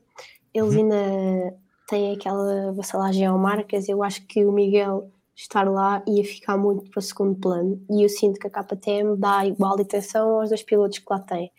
Eles 0.55 0.75
uhum. 0.75 0.81
ainda 0.81 1.57
têm 1.89 2.15
aquela 2.15 2.73
vassalagem 2.73 3.27
ao 3.27 3.39
Marcas. 3.39 3.89
Eu 3.89 4.03
acho 4.03 4.25
que 4.27 4.45
o 4.45 4.53
Miguel 4.53 5.11
estar 5.35 5.69
lá 5.69 6.03
ia 6.07 6.25
ficar 6.25 6.57
muito 6.57 6.91
para 6.91 6.99
o 6.99 7.03
segundo 7.03 7.35
plano. 7.41 7.85
E 7.91 8.03
eu 8.03 8.09
sinto 8.09 8.39
que 8.39 8.47
a 8.47 8.51
KTM 8.51 9.17
dá 9.17 9.45
igual 9.47 9.81
atenção 9.81 10.41
aos 10.41 10.51
dois 10.51 10.63
pilotos 10.63 10.99
que 10.99 11.07
lá 11.11 11.19
têm. 11.19 11.51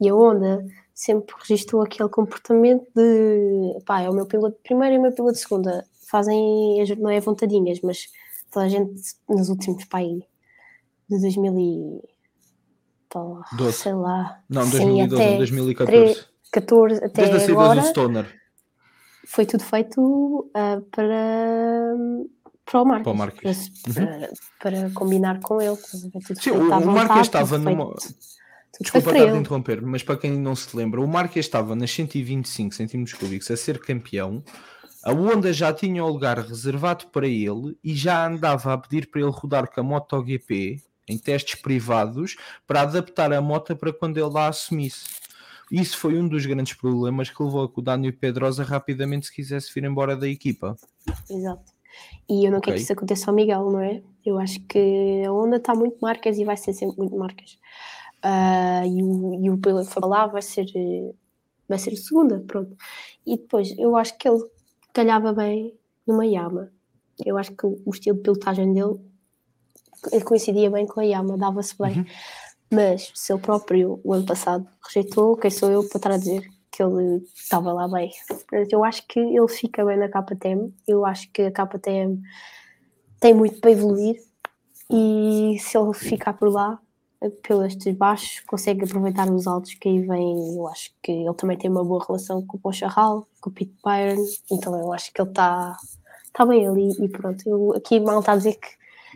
E 0.00 0.08
a 0.08 0.14
Honda 0.14 0.64
sempre 0.94 1.34
registrou 1.40 1.82
aquele 1.82 2.08
comportamento 2.08 2.86
de 2.94 3.78
pá, 3.86 4.02
é 4.02 4.10
o 4.10 4.14
meu 4.14 4.26
piloto 4.26 4.56
de 4.56 4.62
primeira 4.62 4.94
e 4.94 4.98
o 4.98 5.02
meu 5.02 5.12
piloto 5.12 5.34
de 5.34 5.40
segunda. 5.40 5.86
Fazem, 6.10 6.84
não 6.98 7.10
é 7.10 7.20
vontadinhas, 7.20 7.80
mas 7.82 8.08
toda 8.50 8.66
a 8.66 8.68
gente 8.68 9.00
nos 9.28 9.48
últimos 9.48 9.84
pá, 9.84 10.00
de 10.00 10.26
2000 11.08 11.58
e, 11.58 12.02
sei 13.72 13.94
lá. 13.94 14.42
Não, 14.48 14.68
2012, 14.68 15.16
sim, 15.16 15.28
até 15.28 15.36
2014. 15.38 16.30
14, 16.52 17.04
até 17.04 17.28
Desde 17.28 17.52
agora, 17.52 17.80
do 17.80 17.86
Stoner. 17.86 18.40
Foi 19.26 19.46
tudo 19.46 19.62
feito 19.62 20.00
uh, 20.00 20.82
para 20.90 21.94
para 22.64 22.82
o 22.82 22.84
Marques, 22.84 23.04
para, 23.04 23.12
o 23.12 23.16
Marques. 23.16 23.68
Para, 23.82 24.02
uhum. 24.02 24.28
para, 24.60 24.90
combinar 24.90 25.40
com 25.40 25.60
ele. 25.60 25.76
Sim, 26.40 26.50
o, 26.50 26.68
o 26.68 26.86
Marques 26.86 27.22
estava 27.22 27.58
numa. 27.58 27.94
Desculpa 28.80 29.10
estar 29.10 29.34
a 29.34 29.36
interromper, 29.36 29.82
mas 29.82 30.02
para 30.02 30.16
quem 30.16 30.38
não 30.38 30.54
se 30.54 30.74
lembra, 30.76 31.00
o 31.00 31.06
Marques 31.06 31.44
estava 31.44 31.74
nas 31.74 31.90
125 31.90 32.74
centímetros 32.74 33.18
cúbicos 33.18 33.50
a 33.50 33.56
ser 33.56 33.78
campeão. 33.78 34.42
A 35.02 35.12
Honda 35.12 35.52
já 35.52 35.72
tinha 35.72 36.04
o 36.04 36.08
lugar 36.08 36.38
reservado 36.38 37.06
para 37.06 37.26
ele 37.26 37.76
e 37.82 37.94
já 37.94 38.26
andava 38.26 38.74
a 38.74 38.78
pedir 38.78 39.10
para 39.10 39.20
ele 39.22 39.30
rodar 39.30 39.70
com 39.70 39.80
a 39.80 39.84
MotoGP 39.84 40.76
em 41.08 41.18
testes 41.18 41.60
privados 41.60 42.36
para 42.66 42.82
adaptar 42.82 43.32
a 43.32 43.40
moto 43.40 43.74
para 43.74 43.92
quando 43.92 44.18
ele 44.18 44.28
lá 44.28 44.48
assumisse. 44.48 45.06
Isso 45.70 45.96
foi 45.96 46.18
um 46.18 46.28
dos 46.28 46.44
grandes 46.44 46.74
problemas 46.74 47.30
que 47.30 47.42
levou 47.42 47.64
a 47.64 47.72
que 47.72 47.78
o 47.78 47.82
Daniel 47.82 48.12
Pedrosa 48.12 48.62
rapidamente 48.62 49.26
se 49.26 49.34
quisesse 49.34 49.72
vir 49.72 49.84
embora 49.84 50.16
da 50.16 50.28
equipa. 50.28 50.76
Exato. 51.28 51.72
E 52.28 52.44
eu 52.44 52.50
não 52.50 52.58
okay. 52.58 52.72
quero 52.72 52.76
que 52.76 52.82
isso 52.82 52.92
aconteça 52.92 53.30
ao 53.30 53.34
Miguel, 53.34 53.70
não 53.70 53.80
é? 53.80 54.02
Eu 54.24 54.38
acho 54.38 54.60
que 54.66 55.22
a 55.24 55.32
onda 55.32 55.56
está 55.56 55.74
muito 55.74 55.98
marcas 56.00 56.38
e 56.38 56.44
vai 56.44 56.56
ser 56.56 56.72
sempre 56.72 56.98
muito 56.98 57.16
marcas. 57.16 57.58
Uh, 58.24 58.86
e, 58.86 59.02
o, 59.02 59.44
e 59.44 59.50
o 59.50 59.58
pelo 59.58 59.84
que 59.84 59.92
falar 59.92 60.26
vai 60.26 60.42
ser, 60.42 60.66
vai 61.68 61.78
ser 61.78 61.96
segunda, 61.96 62.42
pronto. 62.46 62.76
E 63.26 63.36
depois, 63.36 63.76
eu 63.78 63.96
acho 63.96 64.16
que 64.18 64.28
ele 64.28 64.42
calhava 64.92 65.32
bem 65.32 65.78
numa 66.06 66.26
Yama. 66.26 66.72
Eu 67.24 67.36
acho 67.36 67.52
que 67.52 67.66
o 67.66 67.90
estilo 67.90 68.16
de 68.16 68.22
pilotagem 68.22 68.72
dele 68.72 68.98
coincidia 70.24 70.70
bem 70.70 70.86
com 70.86 71.00
a 71.00 71.04
Yama, 71.04 71.36
dava-se 71.36 71.76
bem. 71.78 71.98
Uhum. 71.98 72.04
Mas 72.72 73.10
se 73.14 73.32
ele 73.32 73.42
próprio, 73.42 74.00
o 74.04 74.12
ano 74.12 74.24
passado, 74.24 74.66
rejeitou, 74.86 75.36
quem 75.36 75.50
sou 75.50 75.70
eu 75.70 75.86
para 75.88 75.98
estar 75.98 76.12
a 76.12 76.16
dizer 76.16 76.48
que 76.70 76.82
ele 76.82 77.22
estava 77.34 77.72
lá 77.72 77.88
bem? 77.88 78.12
Eu 78.70 78.84
acho 78.84 79.06
que 79.08 79.18
ele 79.18 79.48
fica 79.48 79.84
bem 79.84 79.98
na 79.98 80.08
KTM, 80.08 80.72
eu 80.86 81.04
acho 81.04 81.30
que 81.32 81.42
a 81.42 81.50
KTM 81.50 82.20
tem 83.18 83.34
muito 83.34 83.60
para 83.60 83.72
evoluir 83.72 84.16
e 84.88 85.56
se 85.58 85.76
ele 85.76 85.92
ficar 85.92 86.32
por 86.34 86.48
lá, 86.48 86.80
pelos 87.42 87.74
baixos, 87.96 88.40
consegue 88.46 88.84
aproveitar 88.84 89.30
os 89.30 89.46
altos 89.46 89.74
que 89.74 89.88
aí 89.88 90.00
vêm. 90.00 90.56
Eu 90.56 90.66
acho 90.68 90.90
que 91.02 91.12
ele 91.12 91.34
também 91.34 91.56
tem 91.56 91.70
uma 91.70 91.84
boa 91.84 92.04
relação 92.04 92.44
com 92.46 92.56
o 92.56 92.60
Poncharral, 92.60 93.26
com 93.40 93.50
o 93.50 93.52
Pete 93.52 93.74
Byron, 93.84 94.24
então 94.50 94.78
eu 94.78 94.92
acho 94.92 95.12
que 95.12 95.20
ele 95.20 95.28
está 95.28 95.76
tá 96.32 96.46
bem 96.46 96.66
ali 96.66 96.90
e 96.98 97.08
pronto. 97.08 97.46
Eu, 97.46 97.74
aqui 97.74 98.00
mal 98.00 98.20
está 98.20 98.32
a 98.32 98.36
dizer 98.36 98.54
que 98.54 98.68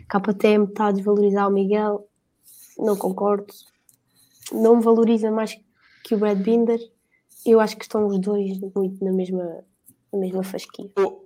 KTM 0.07 0.65
está 0.65 0.87
a 0.87 0.91
desvalorizar 0.91 1.47
o 1.47 1.51
Miguel, 1.51 2.07
não 2.77 2.95
concordo. 2.95 3.53
Não 4.51 4.79
valoriza 4.79 5.31
mais 5.31 5.57
que 6.03 6.13
o 6.13 6.19
Brad 6.19 6.37
Binder. 6.37 6.79
Eu 7.43 7.59
acho 7.59 7.75
que 7.75 7.83
estão 7.83 8.05
os 8.05 8.19
dois 8.19 8.59
muito 8.75 9.03
na 9.03 9.11
mesma, 9.11 9.63
na 10.13 10.19
mesma 10.19 10.43
fasquia. 10.43 10.89
Oh 10.97 11.24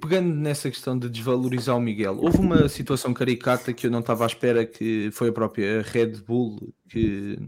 pegando 0.00 0.34
nessa 0.34 0.70
questão 0.70 0.98
de 0.98 1.08
desvalorizar 1.08 1.76
o 1.76 1.80
Miguel, 1.80 2.18
houve 2.20 2.38
uma 2.38 2.68
situação 2.68 3.14
caricata 3.14 3.72
que 3.72 3.86
eu 3.86 3.90
não 3.90 4.00
estava 4.00 4.24
à 4.24 4.26
espera, 4.26 4.66
que 4.66 5.10
foi 5.12 5.28
a 5.28 5.32
própria 5.32 5.82
Red 5.82 6.22
Bull 6.26 6.74
que 6.88 7.38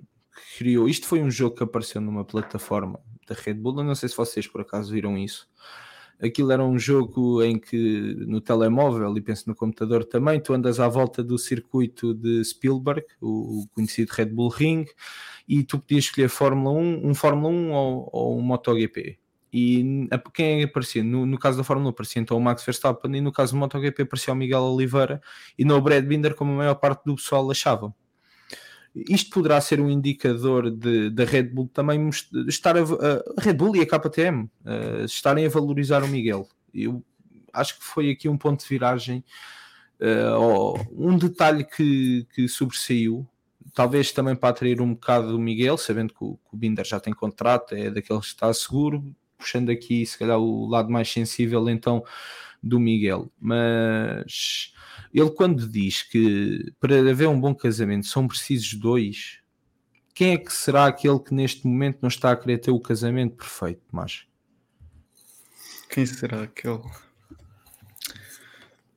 criou. 0.57 0.89
Isto 0.89 1.07
foi 1.07 1.23
um 1.23 1.31
jogo 1.31 1.57
que 1.57 1.63
apareceu 1.63 2.01
numa 2.01 2.25
plataforma 2.25 3.01
da 3.27 3.35
Red 3.35 3.55
Bull. 3.55 3.79
Eu 3.79 3.85
não 3.85 3.95
sei 3.95 4.09
se 4.09 4.17
vocês 4.17 4.47
por 4.47 4.61
acaso 4.61 4.93
viram 4.93 5.17
isso. 5.17 5.49
Aquilo 6.23 6.53
era 6.53 6.63
um 6.63 6.79
jogo 6.79 7.43
em 7.43 7.59
que 7.59 8.15
no 8.27 8.43
telemóvel 8.43 9.17
e 9.17 9.23
penso 9.23 9.49
no 9.49 9.55
computador 9.55 10.05
também, 10.05 10.39
tu 10.39 10.53
andas 10.53 10.79
à 10.79 10.87
volta 10.87 11.25
do 11.25 11.39
circuito 11.39 12.13
de 12.13 12.45
Spielberg, 12.45 13.07
o 13.23 13.67
conhecido 13.75 14.11
Red 14.11 14.27
Bull 14.27 14.51
Ring, 14.51 14.85
e 15.49 15.65
tu 15.65 15.79
podias 15.79 16.05
escolher 16.05 16.29
Fórmula 16.29 16.79
1, 16.79 17.09
um 17.09 17.15
Fórmula 17.15 17.49
1 17.49 17.73
ou, 17.73 18.11
ou 18.13 18.39
um 18.39 18.43
MotoGP. 18.43 19.19
E 19.53 20.09
quem 20.33 20.63
aparecia? 20.63 21.03
No, 21.03 21.27
no 21.27 21.39
caso 21.39 21.59
da 21.59 21.65
Fórmula 21.65 21.89
1 21.89 21.91
aparecia 21.91 22.23
então 22.23 22.37
o 22.37 22.41
Max 22.41 22.65
Verstappen 22.65 23.17
e 23.17 23.21
no 23.21 23.33
caso 23.33 23.53
do 23.53 23.59
MotoGP 23.59 24.03
aparecia 24.03 24.33
o 24.33 24.37
Miguel 24.37 24.63
Oliveira 24.63 25.21
e 25.59 25.65
não 25.65 25.79
o 25.79 25.81
Brad 25.81 26.05
Binder 26.05 26.35
como 26.35 26.53
a 26.53 26.57
maior 26.57 26.75
parte 26.77 27.05
do 27.05 27.17
pessoal 27.17 27.51
achava. 27.51 27.93
Isto 28.95 29.31
poderá 29.31 29.61
ser 29.61 29.81
um 29.81 29.89
indicador 29.89 30.71
da 30.71 31.25
Red 31.25 31.45
Bull 31.45 31.71
também 31.73 32.11
estar 32.49 32.77
a, 32.77 32.81
a, 32.81 33.41
Red 33.41 33.55
Bull 33.55 33.77
e 33.77 33.81
a 33.81 33.87
KTM 33.87 34.51
estarem 35.05 35.47
a 35.47 35.49
valorizar 35.49 36.03
o 36.03 36.09
Miguel. 36.09 36.49
Eu 36.75 37.05
acho 37.53 37.79
que 37.79 37.85
foi 37.85 38.11
aqui 38.11 38.29
um 38.29 38.37
ponto 38.37 38.61
de 38.61 38.69
viragem, 38.69 39.25
uh, 40.01 40.75
um 40.93 41.17
detalhe 41.17 41.65
que, 41.65 42.27
que 42.35 42.49
sobressaiu, 42.49 43.27
talvez 43.75 44.11
também 44.11 44.35
para 44.35 44.49
atrair 44.49 44.81
um 44.81 44.95
bocado 44.95 45.37
o 45.37 45.41
Miguel, 45.41 45.79
sabendo 45.79 46.13
que 46.13 46.25
o, 46.25 46.37
que 46.37 46.55
o 46.55 46.57
Binder 46.57 46.85
já 46.85 46.99
tem 46.99 47.13
contrato, 47.13 47.75
é 47.75 47.91
daqueles 47.91 48.27
que 48.27 48.33
está 48.33 48.53
seguro, 48.53 49.15
puxando 49.41 49.71
aqui, 49.71 50.05
se 50.07 50.19
calhar, 50.19 50.39
o 50.39 50.69
lado 50.69 50.91
mais 50.91 51.11
sensível 51.11 51.69
então 51.69 52.05
do 52.63 52.79
Miguel. 52.79 53.31
Mas 53.41 54.73
ele, 55.13 55.31
quando 55.31 55.69
diz 55.69 56.03
que 56.03 56.73
para 56.79 56.99
haver 56.99 57.29
um 57.29 57.41
bom 57.41 57.55
casamento 57.55 58.07
são 58.07 58.29
precisos 58.29 58.75
dois, 58.75 59.41
quem 60.15 60.33
é 60.33 60.39
que 60.39 60.53
será 60.53 60.87
aquele 60.87 61.19
que 61.19 61.35
neste 61.35 61.67
momento 61.67 61.99
não 62.03 62.09
está 62.09 62.31
a 62.31 62.37
querer 62.37 62.59
ter 62.59 62.71
o 62.71 62.81
casamento 62.81 63.37
perfeito, 63.37 63.83
mas 63.91 64.27
Quem 65.89 66.07
será 66.07 66.43
aquele? 66.43 66.83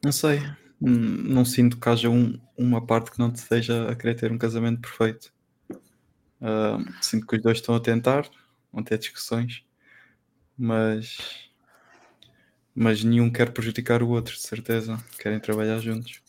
Não 0.03 0.11
sei. 0.11 0.39
Hum, 0.81 1.23
não 1.23 1.45
sinto 1.45 1.79
que 1.79 1.89
haja 1.89 2.09
um, 2.09 2.37
uma 2.57 2.85
parte 2.85 3.09
que 3.09 3.19
não 3.19 3.31
te 3.31 3.37
esteja 3.37 3.89
a 3.89 3.95
querer 3.95 4.15
ter 4.15 4.31
um 4.31 4.37
casamento 4.37 4.81
perfeito. 4.81 5.33
Uh, 5.71 6.83
sinto 7.01 7.25
que 7.25 7.37
os 7.37 7.41
dois 7.41 7.59
estão 7.59 7.73
a 7.73 7.79
tentar, 7.79 8.29
vão 8.71 8.83
ter 8.83 8.97
discussões 8.97 9.63
mas 10.57 11.49
mas 12.75 13.03
nenhum 13.03 13.29
quer 13.29 13.51
prejudicar 13.51 14.01
o 14.01 14.09
outro, 14.09 14.33
de 14.33 14.41
certeza. 14.41 14.97
Querem 15.19 15.39
trabalhar 15.39 15.79
juntos. 15.79 16.21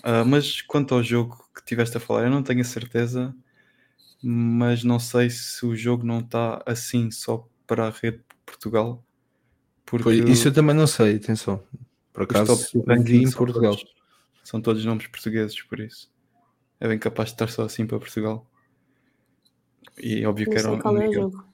Uh, 0.00 0.24
mas 0.26 0.60
quanto 0.60 0.94
ao 0.94 1.02
jogo 1.02 1.48
que 1.54 1.64
tiveste 1.64 1.96
a 1.96 2.00
falar, 2.00 2.24
eu 2.24 2.30
não 2.30 2.42
tenho 2.42 2.60
a 2.60 2.64
certeza, 2.64 3.34
mas 4.22 4.82
não 4.82 4.98
sei 4.98 5.30
se 5.30 5.64
o 5.64 5.76
jogo 5.76 6.04
não 6.04 6.18
está 6.18 6.62
assim 6.66 7.10
só 7.10 7.48
para 7.66 7.86
a 7.86 7.90
rede 7.90 8.18
de 8.18 8.24
Portugal. 8.44 9.02
Porque 9.86 10.10
isso 10.12 10.48
eu 10.48 10.52
também 10.52 10.74
não 10.74 10.86
sei, 10.86 11.16
atenção. 11.16 11.62
Por 12.12 12.24
acaso, 12.24 12.68
vi 13.02 13.22
em 13.22 13.30
Portugal. 13.30 13.76
Todos, 13.76 13.94
são 14.42 14.60
todos 14.60 14.84
nomes 14.84 15.06
portugueses, 15.06 15.60
por 15.62 15.80
isso. 15.80 16.10
É 16.80 16.88
bem 16.88 16.98
capaz 16.98 17.28
de 17.28 17.34
estar 17.34 17.48
só 17.48 17.62
assim 17.62 17.86
para 17.86 17.98
Portugal. 17.98 18.46
E 19.98 20.26
óbvio 20.26 20.46
não 20.46 20.52
que 20.52 20.58
era 20.58 20.72
um. 20.72 20.78
Qual 20.80 20.96
é 21.00 21.08
o 21.08 21.12
jogo? 21.12 21.44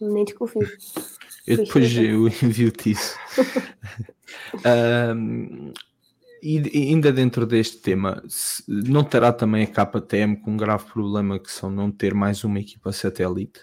Nem 0.00 0.24
desconfio. 0.24 0.60
Eu 1.46 1.58
depois 1.58 1.96
eu 1.96 2.28
envio-te 2.42 2.90
isso. 2.90 3.16
um, 5.14 5.72
e 6.42 6.90
ainda 6.92 7.12
dentro 7.12 7.46
deste 7.46 7.78
tema, 7.78 8.22
não 8.68 9.02
terá 9.02 9.32
também 9.32 9.64
a 9.64 9.86
KTM 9.86 10.36
com 10.36 10.52
um 10.52 10.56
grave 10.56 10.84
problema 10.84 11.38
que 11.38 11.50
são 11.50 11.70
não 11.70 11.90
ter 11.90 12.14
mais 12.14 12.44
uma 12.44 12.60
equipa 12.60 12.92
satélite? 12.92 13.60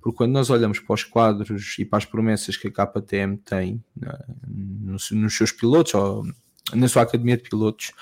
Porque 0.00 0.16
quando 0.16 0.32
nós 0.32 0.50
olhamos 0.50 0.78
para 0.78 0.94
os 0.94 1.04
quadros 1.04 1.76
e 1.78 1.84
para 1.84 1.98
as 1.98 2.04
promessas 2.04 2.56
que 2.56 2.68
a 2.68 2.70
KTM 2.70 3.36
tem 3.38 3.82
nos, 4.46 5.10
nos 5.10 5.36
seus 5.36 5.52
pilotos 5.52 5.94
ou 5.94 6.24
na 6.74 6.88
sua 6.88 7.02
academia 7.02 7.36
de 7.36 7.42
pilotos, 7.44 7.92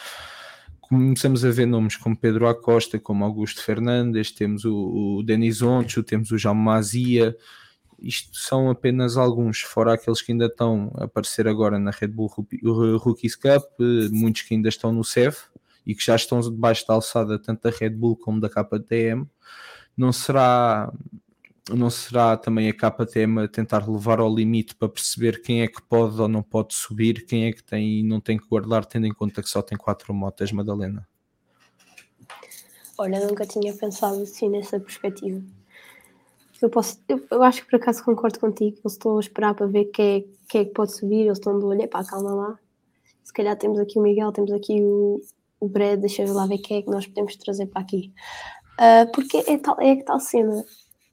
começamos 0.81 1.45
a 1.45 1.51
ver 1.51 1.67
nomes 1.67 1.97
como 1.97 2.17
Pedro 2.17 2.49
Acosta, 2.49 2.99
como 2.99 3.25
Augusto 3.25 3.63
Fernandes, 3.63 4.31
temos 4.31 4.65
o, 4.65 5.19
o 5.19 5.23
Denis 5.23 5.63
Oncho, 5.63 6.03
temos 6.03 6.31
o 6.31 6.39
Jaume 6.39 6.63
Mazia, 6.63 7.37
isto 7.99 8.37
são 8.37 8.71
apenas 8.71 9.17
alguns, 9.17 9.61
fora 9.61 9.95
aqueles 9.95 10.21
que 10.21 10.33
ainda 10.33 10.47
estão 10.47 10.93
a 10.97 11.05
aparecer 11.05 11.49
agora 11.49 11.79
na 11.79 11.91
Red 11.91 12.09
Bull 12.09 12.31
Rookies 12.99 13.37
Cup, 13.37 13.65
muitos 14.11 14.43
que 14.43 14.55
ainda 14.55 14.69
estão 14.69 14.93
no 14.93 15.05
CEF 15.05 15.45
e 15.87 15.95
que 15.95 16.05
já 16.05 16.17
estão 16.17 16.41
debaixo 16.41 16.87
da 16.87 16.95
alçada 16.95 17.39
tanto 17.39 17.63
da 17.63 17.71
Red 17.71 17.91
Bull 17.91 18.17
como 18.17 18.41
da 18.41 18.51
KTM. 18.51 19.27
Não 19.97 20.13
será, 20.13 20.93
não 21.71 21.89
será 21.89 22.37
também 22.37 22.69
a 22.69 22.75
KTM 22.75 23.41
a 23.41 23.49
tentar 23.49 23.89
levar 23.89 24.21
ao 24.21 24.35
limite 24.35 24.75
para 24.75 24.89
perceber 24.89 25.41
quem 25.41 25.63
é 25.63 25.69
que 25.69 25.81
pode 25.81 26.21
ou 26.21 26.29
não 26.29 26.43
pode 26.43 26.75
subir, 26.75 27.25
quem 27.25 27.47
é 27.47 27.53
que 27.53 27.63
tem 27.63 28.01
e 28.01 28.03
não 28.03 28.21
tem 28.21 28.37
que 28.37 28.47
guardar, 28.47 28.85
tendo 28.85 29.07
em 29.07 29.15
conta 29.15 29.43
que 29.43 29.49
só 29.49 29.63
tem 29.63 29.79
quatro 29.79 30.13
motas, 30.13 30.53
Madalena? 30.53 31.09
Olha, 32.99 33.27
nunca 33.27 33.47
tinha 33.47 33.75
pensado 33.75 34.23
assim 34.23 34.49
nessa 34.49 34.81
perspectiva. 34.81 35.43
Eu, 36.61 36.71
posso, 36.71 37.01
eu, 37.09 37.25
eu, 37.31 37.43
acho 37.43 37.63
que 37.63 37.71
por 37.71 37.77
acaso 37.77 38.05
concordo 38.05 38.39
contigo. 38.39 38.79
Eles 38.79 38.93
estão 38.93 39.17
a 39.17 39.21
esperar 39.21 39.55
para 39.55 39.67
ver 39.67 39.87
quem 39.87 40.19
é, 40.19 40.25
quem 40.49 40.61
é 40.63 40.65
que 40.65 40.73
pode 40.73 40.97
subir. 40.97 41.23
Eles 41.27 41.39
estão 41.39 41.59
de 41.59 41.65
olho, 41.65 41.89
pá, 41.89 42.05
calma 42.05 42.35
lá. 42.35 42.59
Se 43.23 43.33
calhar 43.33 43.57
temos 43.57 43.79
aqui 43.79 43.99
o 43.99 44.03
Miguel, 44.03 44.33
temos 44.33 44.53
aqui 44.53 44.83
o, 44.83 45.21
o 45.61 45.69
Brad, 45.69 46.01
deixa 46.01 46.23
eu 46.23 46.33
lá 46.33 46.47
ver 46.47 46.59
quem 46.59 46.79
é 46.79 46.83
que 46.83 46.91
nós 46.91 47.07
podemos 47.07 47.37
trazer 47.37 47.67
para 47.67 47.83
aqui. 47.83 48.13
Uh, 48.75 49.11
porque 49.13 49.39
é 49.39 49.59
tal, 49.59 49.81
é 49.81 50.03
tal 50.03 50.21
cena. 50.21 50.65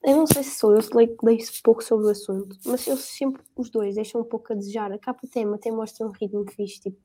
Eu 0.03 0.17
não 0.17 0.27
sei 0.27 0.43
se 0.43 0.59
sou, 0.59 0.75
eu 0.75 0.81
leio, 0.93 1.15
leio 1.23 1.39
pouco 1.63 1.81
sobre 1.81 2.07
o 2.07 2.09
assunto, 2.09 2.57
mas 2.65 2.85
eles 2.85 3.05
sempre, 3.05 3.41
os 3.55 3.69
dois, 3.69 3.95
deixam 3.95 4.19
um 4.19 4.25
pouco 4.25 4.51
a 4.51 4.55
desejar. 4.55 4.91
A 4.91 4.99
capa 4.99 5.25
tema 5.31 5.55
até 5.55 5.71
mostra 5.71 6.05
um 6.05 6.11
ritmo 6.11 6.45
fixe, 6.51 6.81
tipo, 6.81 6.97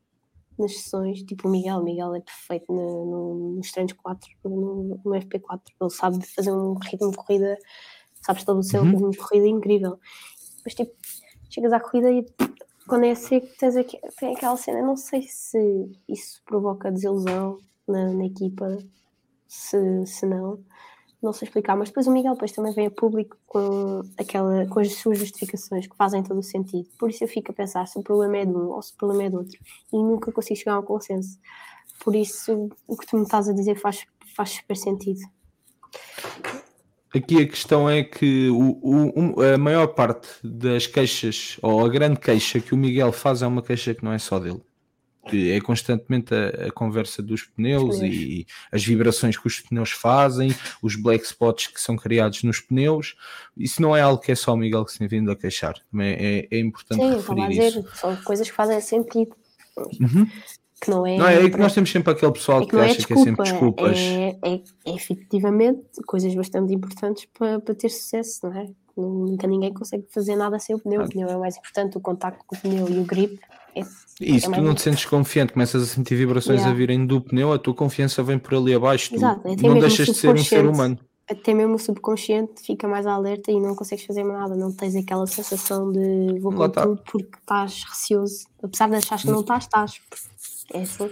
nas 0.58 0.76
sessões, 0.76 1.22
tipo 1.22 1.46
o 1.46 1.50
Miguel. 1.50 1.78
O 1.78 1.84
Miguel 1.84 2.16
é 2.16 2.20
perfeito 2.20 2.72
no, 2.72 3.06
no, 3.06 3.56
nos 3.56 3.70
treinos 3.70 3.92
4, 3.92 4.28
no, 4.44 5.00
no 5.04 5.12
FP4. 5.12 5.60
Ele 5.80 5.90
sabe 5.90 6.26
fazer 6.26 6.52
um 6.52 6.74
ritmo 6.74 7.12
de 7.12 7.16
corrida 7.16 7.56
sabes 8.22 8.42
estabelecer 8.42 8.80
uhum. 8.80 8.96
uma 8.96 9.16
corrida 9.16 9.46
incrível. 9.46 9.98
Mas 10.64 10.74
tipo, 10.74 10.94
chegas 11.50 11.72
à 11.72 11.80
corrida 11.80 12.10
e 12.10 12.26
quando 12.86 13.04
é 13.04 13.14
seco 13.14 13.46
tens 13.58 13.76
aqui, 13.76 13.98
tem 14.18 14.34
aquela 14.34 14.56
cena, 14.56 14.80
não 14.80 14.96
sei 14.96 15.22
se 15.22 15.90
isso 16.08 16.42
provoca 16.44 16.90
desilusão 16.90 17.58
na, 17.86 18.12
na 18.12 18.24
equipa, 18.24 18.78
se, 19.46 20.06
se 20.06 20.24
não, 20.24 20.58
não 21.22 21.32
sei 21.32 21.46
explicar, 21.46 21.76
mas 21.76 21.88
depois 21.88 22.06
o 22.06 22.12
Miguel 22.12 22.32
depois 22.32 22.52
também 22.52 22.72
vem 22.72 22.86
a 22.86 22.90
público 22.90 23.36
com, 23.46 24.02
aquela, 24.16 24.66
com 24.66 24.80
as 24.80 24.94
suas 24.94 25.18
justificações 25.18 25.86
que 25.86 25.96
fazem 25.96 26.22
todo 26.22 26.38
o 26.38 26.42
sentido. 26.42 26.88
Por 26.98 27.10
isso 27.10 27.24
eu 27.24 27.28
fico 27.28 27.52
a 27.52 27.54
pensar 27.54 27.86
se 27.86 27.98
o 27.98 28.02
problema 28.02 28.38
é 28.38 28.46
de 28.46 28.52
um 28.52 28.68
ou 28.68 28.80
se 28.80 28.92
o 28.92 28.96
problema 28.96 29.24
é 29.24 29.28
de 29.28 29.36
outro 29.36 29.58
e 29.92 29.96
nunca 29.96 30.32
consigo 30.32 30.58
chegar 30.58 30.74
a 30.74 30.80
um 30.80 30.84
consenso. 30.84 31.38
Por 32.02 32.14
isso 32.14 32.70
o 32.86 32.96
que 32.96 33.06
tu 33.06 33.16
me 33.16 33.24
estás 33.24 33.48
a 33.48 33.52
dizer 33.52 33.74
faz, 33.76 34.06
faz 34.34 34.50
super 34.50 34.76
sentido. 34.76 35.20
Aqui 37.14 37.42
a 37.42 37.46
questão 37.46 37.88
é 37.88 38.02
que 38.02 38.48
o, 38.50 39.34
o, 39.36 39.42
a 39.42 39.56
maior 39.56 39.88
parte 39.88 40.28
das 40.44 40.86
queixas, 40.86 41.56
ou 41.62 41.84
a 41.84 41.88
grande 41.88 42.20
queixa 42.20 42.60
que 42.60 42.74
o 42.74 42.76
Miguel 42.76 43.12
faz, 43.12 43.40
é 43.42 43.46
uma 43.46 43.62
queixa 43.62 43.94
que 43.94 44.04
não 44.04 44.12
é 44.12 44.18
só 44.18 44.38
dele. 44.38 44.60
Que 45.26 45.52
é 45.52 45.60
constantemente 45.60 46.34
a, 46.34 46.68
a 46.68 46.70
conversa 46.70 47.22
dos 47.22 47.44
pneus 47.44 48.00
e, 48.00 48.06
e, 48.06 48.46
as 48.70 48.84
vibrações 48.84 49.36
que 49.38 49.46
os 49.46 49.60
pneus 49.60 49.90
fazem, 49.90 50.54
os 50.82 50.96
black 50.96 51.24
spots 51.24 51.68
que 51.68 51.80
são 51.80 51.96
criados 51.96 52.42
nos 52.42 52.60
pneus. 52.60 53.16
Isso 53.56 53.80
não 53.80 53.96
é 53.96 54.02
algo 54.02 54.22
que 54.22 54.32
é 54.32 54.34
só 54.34 54.52
o 54.52 54.56
Miguel 54.56 54.84
que 54.84 54.92
se 54.92 54.98
tem 54.98 55.08
vindo 55.08 55.30
a 55.30 55.36
queixar. 55.36 55.76
É, 55.98 56.46
é, 56.50 56.56
é 56.56 56.60
importante 56.60 57.00
Sim, 57.00 57.14
referir 57.14 57.48
dizer, 57.48 57.68
isso. 57.68 57.96
São 57.96 58.16
coisas 58.16 58.48
que 58.48 58.54
fazem 58.54 58.80
sentido. 58.80 59.34
Uhum. 60.00 60.26
Que 60.80 60.90
não 60.90 61.06
é. 61.06 61.16
Não, 61.16 61.26
é 61.26 61.38
aí 61.38 61.50
que 61.50 61.56
nós 61.58 61.74
temos 61.74 61.90
sempre 61.90 62.12
aquele 62.12 62.32
pessoal 62.32 62.62
é 62.62 62.64
que, 62.64 62.70
que 62.70 62.76
é 62.76 62.84
acha 62.84 63.06
que 63.06 63.12
é 63.12 63.16
sempre 63.16 63.44
desculpa, 63.44 63.90
desculpas. 63.90 63.98
é, 63.98 64.38
é, 64.42 64.62
é 64.86 64.94
efetivamente 64.94 65.82
coisas 66.06 66.34
bastante 66.34 66.72
importantes 66.72 67.26
para, 67.36 67.58
para 67.60 67.74
ter 67.74 67.88
sucesso, 67.88 68.40
não 68.44 68.56
é? 68.56 68.68
Nunca 68.96 69.46
ninguém 69.46 69.72
consegue 69.72 70.04
fazer 70.12 70.36
nada 70.36 70.58
sem 70.58 70.74
o 70.74 70.78
pneu. 70.78 71.02
Ah. 71.02 71.04
O 71.04 71.08
pneu 71.08 71.28
é 71.28 71.36
mais 71.36 71.56
importante, 71.56 71.96
o 71.96 72.00
contacto 72.00 72.44
com 72.46 72.56
o 72.56 72.58
pneu 72.58 72.88
e 72.88 72.98
o 72.98 73.04
grip. 73.04 73.38
É, 73.74 73.80
E 74.20 74.40
se 74.40 74.46
é 74.46 74.50
tu 74.50 74.60
não 74.60 74.74
te 74.74 74.82
sentes 74.82 75.04
confiante, 75.04 75.52
começas 75.52 75.82
a 75.82 75.86
sentir 75.86 76.16
vibrações 76.16 76.58
Yeah. 76.58 76.74
a 76.74 76.76
virem 76.76 77.06
do 77.06 77.20
pneu, 77.20 77.52
a 77.52 77.58
tua 77.58 77.74
confiança 77.74 78.22
vem 78.22 78.38
por 78.38 78.54
ali 78.54 78.74
abaixo. 78.74 79.14
Exato, 79.14 79.42
não 79.62 79.78
deixas 79.78 80.06
de 80.06 80.14
ser 80.14 80.34
um 80.34 80.38
ser 80.38 80.66
humano. 80.66 80.98
até 81.30 81.52
mesmo 81.54 81.74
o 81.74 81.78
subconsciente 81.78 82.62
fica 82.62 82.88
mais 82.88 83.06
alerta 83.06 83.52
e 83.52 83.60
não 83.60 83.76
consegues 83.76 84.04
fazer 84.04 84.24
nada, 84.24 84.56
não 84.56 84.72
tens 84.72 84.96
aquela 84.96 85.26
sensação 85.26 85.92
de 85.92 86.38
vou 86.40 86.52
com 86.52 86.68
tá. 86.68 86.82
tudo 86.82 87.02
porque 87.04 87.36
estás 87.38 87.84
receoso. 87.88 88.46
Apesar 88.62 88.88
de 88.88 88.96
achares 88.96 89.24
que 89.24 89.30
não 89.30 89.40
estás, 89.40 89.64
estás. 89.64 90.00
É 90.72 90.82
assim, 90.82 91.10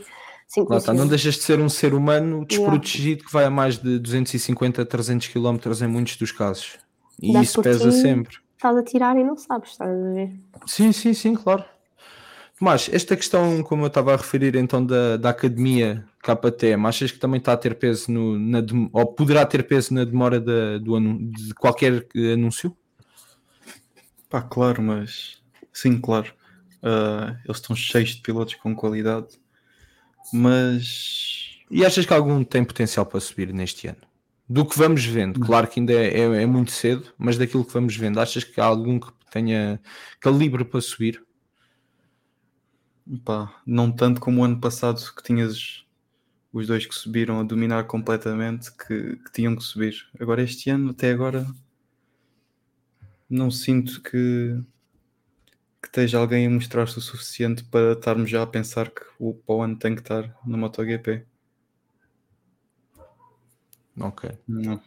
Lá 0.68 0.78
está, 0.78 0.92
não 0.94 1.06
deixas 1.06 1.34
de 1.34 1.42
ser 1.42 1.60
um 1.60 1.68
ser 1.68 1.92
humano 1.94 2.44
desprotegido 2.44 3.24
que 3.24 3.32
vai 3.32 3.44
a 3.44 3.50
mais 3.50 3.78
de 3.78 3.98
250 3.98 4.82
a 4.82 4.86
300 4.86 5.28
km 5.28 5.58
em 5.82 5.86
muitos 5.86 6.16
dos 6.16 6.32
casos. 6.32 6.78
E 7.20 7.32
Dá 7.32 7.40
isso 7.40 7.62
pesa 7.62 7.90
ti. 7.90 7.96
sempre. 7.98 8.36
Estás 8.54 8.76
a 8.76 8.82
tirar 8.82 9.16
e 9.16 9.24
não 9.24 9.36
sabes, 9.36 9.70
estás 9.70 9.90
a 9.90 10.12
ver? 10.12 10.32
Sim, 10.66 10.92
sim, 10.92 11.12
sim, 11.14 11.34
claro. 11.34 11.64
Mas 12.60 12.88
esta 12.90 13.14
questão, 13.16 13.62
como 13.62 13.82
eu 13.84 13.88
estava 13.88 14.14
a 14.14 14.16
referir 14.16 14.56
então 14.56 14.84
da, 14.84 15.16
da 15.18 15.30
academia 15.30 16.06
KTM, 16.22 16.86
achas 16.86 17.10
que 17.12 17.18
também 17.18 17.38
está 17.38 17.52
a 17.52 17.56
ter 17.56 17.74
peso 17.74 18.10
no, 18.10 18.38
na 18.38 18.58
ou 18.92 19.06
poderá 19.06 19.44
ter 19.44 19.62
peso 19.64 19.92
na 19.92 20.04
demora 20.04 20.40
da- 20.40 20.78
do 20.78 20.98
de 21.30 21.52
qualquer 21.54 22.06
eh, 22.16 22.32
anúncio? 22.32 22.74
Pá, 24.30 24.40
claro, 24.40 24.82
mas 24.82 25.38
sim, 25.72 26.00
claro. 26.00 26.32
Ah, 26.82 27.36
eles 27.44 27.58
estão 27.58 27.76
cheios 27.76 28.10
de 28.10 28.22
pilotos 28.22 28.54
com 28.54 28.74
qualidade, 28.74 29.38
mas 30.32 31.58
E 31.70 31.84
achas 31.84 32.06
que 32.06 32.12
algum 32.14 32.44
tem 32.44 32.64
potencial 32.64 33.06
para 33.06 33.20
subir 33.20 33.52
neste 33.52 33.88
ano? 33.88 33.98
Do 34.48 34.64
que 34.64 34.78
vamos 34.78 35.04
vendo, 35.04 35.40
claro 35.40 35.66
que 35.66 35.80
ainda 35.80 35.92
é, 35.92 36.20
é- 36.20 36.42
é 36.42 36.46
muito 36.46 36.70
cedo, 36.70 37.12
mas 37.18 37.36
daquilo 37.36 37.64
que 37.64 37.72
vamos 37.72 37.96
vendo, 37.96 38.20
achas 38.20 38.44
que 38.44 38.60
há 38.60 38.64
algum 38.64 39.00
que 39.00 39.10
tenha 39.30 39.80
calibre 40.20 40.64
para 40.64 40.80
subir? 40.80 41.24
pá, 43.24 43.60
não 43.66 43.90
tanto 43.92 44.20
como 44.20 44.40
o 44.40 44.44
ano 44.44 44.60
passado 44.60 45.00
que 45.14 45.22
tinhas 45.22 45.84
os 46.52 46.66
dois 46.66 46.86
que 46.86 46.94
subiram 46.94 47.38
a 47.40 47.42
dominar 47.44 47.84
completamente 47.84 48.72
que, 48.72 49.16
que 49.16 49.32
tinham 49.32 49.54
que 49.54 49.62
subir. 49.62 49.94
Agora 50.18 50.42
este 50.42 50.70
ano, 50.70 50.90
até 50.90 51.10
agora, 51.10 51.46
não 53.28 53.50
sinto 53.50 54.00
que, 54.02 54.58
que 55.86 55.90
esteja 55.90 56.18
alguém 56.18 56.46
a 56.46 56.50
mostrar-se 56.50 56.98
o 56.98 57.00
suficiente 57.00 57.62
para 57.64 57.92
estarmos 57.92 58.28
já 58.28 58.42
a 58.42 58.46
pensar 58.46 58.90
que 58.90 59.02
o 59.18 59.62
ano 59.62 59.78
tem 59.78 59.94
que 59.94 60.00
estar 60.00 60.36
no 60.44 60.58
MotoGP. 60.58 61.24
Ok. 64.00 64.30
Não. 64.46 64.80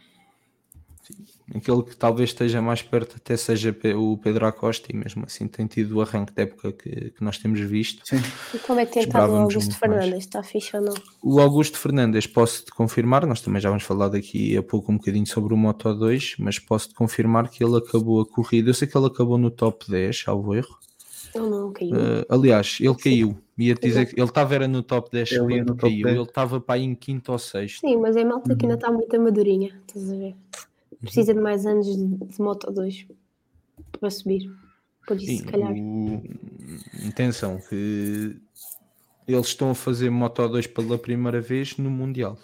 Aquele 1.56 1.82
que 1.82 1.96
talvez 1.96 2.30
esteja 2.30 2.62
mais 2.62 2.84
perto 2.84 3.16
até 3.16 3.36
seja 3.36 3.76
o 3.98 4.16
Pedro 4.20 4.46
Acosta 4.46 4.92
e 4.92 4.96
mesmo 4.96 5.24
assim 5.26 5.48
tem 5.48 5.66
tido 5.66 5.98
o 5.98 6.02
arranque 6.02 6.32
de 6.32 6.44
época 6.44 6.72
que, 6.72 7.10
que 7.10 7.24
nós 7.24 7.40
temos 7.40 7.60
visto. 7.62 8.06
Sim. 8.06 8.22
E 8.54 8.60
como 8.60 8.80
é 8.80 8.86
que 8.86 8.94
tem 8.94 9.04
estado 9.04 9.34
o 9.34 9.38
Augusto 9.38 9.70
mais. 9.70 9.80
Fernandes? 9.80 10.20
Está 10.20 10.44
fixe 10.44 10.78
ou 10.78 10.84
não? 10.84 10.94
O 11.24 11.40
Augusto 11.40 11.80
Fernandes, 11.80 12.28
posso-te 12.28 12.70
confirmar, 12.72 13.26
nós 13.26 13.42
também 13.42 13.60
já 13.60 13.70
vamos 13.70 13.84
falar 13.84 14.10
daqui 14.10 14.56
a 14.56 14.62
pouco 14.62 14.92
um 14.92 14.98
bocadinho 14.98 15.26
sobre 15.26 15.52
o 15.52 15.58
Moto 15.58 15.92
2, 15.96 16.36
mas 16.38 16.60
posso-te 16.60 16.94
confirmar 16.94 17.50
que 17.50 17.64
ele 17.64 17.78
acabou 17.78 18.22
a 18.22 18.26
corrida. 18.28 18.70
Eu 18.70 18.76
sei 18.76 18.88
que 18.88 18.96
ele 18.96 19.08
acabou 19.08 19.40
no 19.40 19.50
top 19.50 19.90
10, 19.90 20.20
salvo 20.20 20.54
erro. 20.54 20.78
Não, 21.36 21.72
caiu. 21.74 21.92
Uh, 21.96 22.26
aliás, 22.30 22.78
ele 22.80 22.94
Sim. 22.96 23.00
caiu. 23.04 23.38
Ia 23.58 23.76
dizer 23.76 24.06
que 24.08 24.20
ele 24.20 24.28
estava 24.28 24.56
era 24.56 24.68
no 24.68 24.82
top 24.82 25.10
10 25.12 25.32
Ele 25.34 25.40
quando 25.42 25.68
no 25.70 25.76
caiu. 25.76 26.04
10. 26.06 26.16
Ele 26.16 26.24
estava 26.24 26.62
para 26.62 26.76
aí 26.76 26.84
em 26.84 26.96
quinto 26.96 27.32
ou 27.32 27.38
sexto. 27.40 27.82
Sim, 27.82 27.98
mas 27.98 28.16
é 28.16 28.24
malta 28.24 28.56
que 28.56 28.66
ainda 28.66 28.76
Uhum. 28.76 28.80
está 28.80 28.92
muito 28.92 29.16
amadurinha, 29.16 29.80
estás 29.88 30.10
a 30.12 30.16
ver? 30.16 30.36
Precisa 31.02 31.34
de 31.34 31.40
mais 31.40 31.66
anos 31.66 31.86
de, 31.86 32.06
de 32.08 32.42
Moto 32.42 32.72
2 32.72 33.08
para 34.00 34.10
subir. 34.10 34.50
Por 35.08 35.18
isso, 35.18 35.26
Sim, 35.28 35.38
se 35.38 35.44
calhar. 35.46 35.72
o... 35.74 36.24
Atenção, 37.10 37.60
que 37.70 38.38
eles 39.28 39.48
estão 39.48 39.72
a 39.72 39.76
fazer 39.76 40.10
Moto 40.10 40.48
2 40.48 40.68
pela 40.68 40.98
primeira 40.98 41.40
vez 41.42 41.78
no 41.78 41.90
Mundial. 41.90 42.38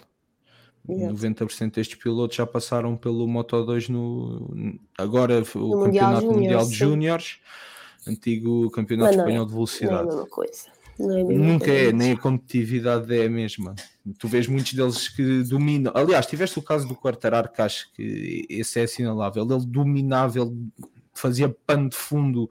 Exato. 0.88 1.14
90% 1.14 1.74
destes 1.74 1.98
pilotos 1.98 2.36
já 2.36 2.46
passaram 2.46 2.96
pelo 2.96 3.26
Moto 3.26 3.64
2 3.64 3.88
no 3.88 4.78
agora 4.96 5.42
o 5.54 5.58
Mundial 5.58 6.12
Campeonato 6.14 6.26
Mundial 6.26 6.64
de. 6.66 6.74
Júniores, 6.74 7.38
antigo 8.06 8.70
Campeonato 8.70 9.12
não 9.16 9.24
é. 9.24 9.26
Espanhol 9.26 9.46
de 9.46 9.52
Não 9.52 9.58
é 9.60 9.64
a 9.64 9.66
Velocidade. 9.66 10.06
mesma 10.06 10.26
coisa. 10.26 10.76
Não 10.98 11.10
é 11.16 11.20
a 11.20 11.24
mesma 11.24 11.44
Nunca 11.44 11.66
coisa. 11.66 11.80
é, 11.88 11.92
nem 11.92 12.12
a 12.12 12.18
competitividade 12.18 13.14
é 13.14 13.26
a 13.26 13.30
mesma. 13.30 13.74
Tu 14.18 14.28
vês 14.28 14.46
muitos 14.48 14.72
deles 14.72 15.08
que 15.08 15.42
dominam. 15.42 15.92
Aliás, 15.94 16.26
tiveste 16.26 16.58
o 16.58 16.62
caso 16.62 16.86
do 16.88 16.94
Quartararo, 16.96 17.50
que 17.52 17.60
acho 17.60 17.92
que 17.92 18.46
esse 18.48 18.80
é 18.80 18.84
assinalável. 18.84 19.42
Ele 19.44 19.66
dominava, 19.66 20.38
ele 20.38 20.56
fazia 21.12 21.48
pano 21.66 21.88
de 21.90 21.96
fundo 21.96 22.48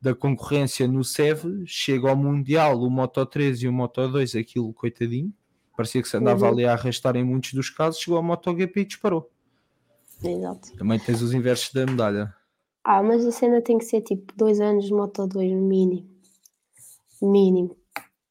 da 0.00 0.14
concorrência 0.14 0.86
no 0.88 1.02
SEV, 1.04 1.64
chega 1.66 2.08
ao 2.08 2.16
Mundial, 2.16 2.80
o 2.80 2.90
Moto 2.90 3.24
3 3.26 3.62
e 3.62 3.68
o 3.68 3.72
Moto 3.72 4.06
2, 4.08 4.34
aquilo 4.36 4.72
coitadinho, 4.72 5.32
parecia 5.76 6.00
que 6.00 6.08
se 6.08 6.16
andava 6.16 6.46
Uhum. 6.46 6.52
ali 6.52 6.64
a 6.64 6.72
arrastar 6.72 7.16
em 7.16 7.24
muitos 7.24 7.52
dos 7.52 7.68
casos, 7.70 8.00
chegou 8.00 8.16
ao 8.16 8.22
MotoGP 8.22 8.80
e 8.80 8.84
disparou. 8.86 9.30
Exato. 10.22 10.74
Também 10.76 10.98
tens 10.98 11.20
os 11.22 11.32
inversos 11.34 11.72
da 11.72 11.84
medalha. 11.86 12.34
Ah, 12.84 13.02
mas 13.02 13.24
a 13.26 13.32
cena 13.32 13.60
tem 13.60 13.78
que 13.78 13.84
ser 13.84 14.00
tipo 14.02 14.32
dois 14.36 14.60
anos 14.60 14.86
de 14.86 14.92
Moto 14.92 15.26
2 15.26 15.52
no 15.52 15.62
mínimo. 15.62 16.08
Mínimo. 17.22 17.76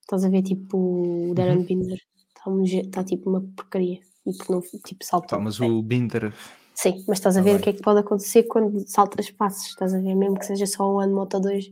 Estás 0.01 0.25
a 0.25 0.29
ver 0.29 0.41
tipo 0.41 0.77
o 0.77 1.27
Uhum. 1.29 1.33
Darren 1.35 1.63
Binder. 1.63 1.99
Está 2.27 2.49
um 2.49 2.63
tá, 2.91 3.03
tipo 3.03 3.29
uma 3.29 3.41
porcaria. 3.55 3.99
E 4.25 4.33
porque 4.33 4.51
não 4.51 4.61
tipo 4.61 5.05
salta. 5.05 5.35
Pá, 5.35 5.41
mas 5.41 5.59
o 5.59 5.81
Binder, 5.81 6.33
Sim, 6.73 7.03
mas 7.07 7.17
estás 7.19 7.35
a 7.35 7.41
Tá 7.41 7.43
ver 7.43 7.51
bem. 7.51 7.59
o 7.59 7.63
que 7.63 7.69
é 7.69 7.73
que 7.73 7.81
pode 7.81 7.99
acontecer 7.99 8.43
quando 8.43 8.79
saltas 8.87 9.29
passos. 9.29 9.67
Estás 9.67 9.93
a 9.93 9.99
ver, 9.99 10.15
mesmo 10.15 10.39
que 10.39 10.45
seja 10.45 10.65
só 10.65 10.91
um 10.91 10.99
ano 10.99 11.09
de 11.09 11.15
Moto 11.15 11.39
2, 11.39 11.71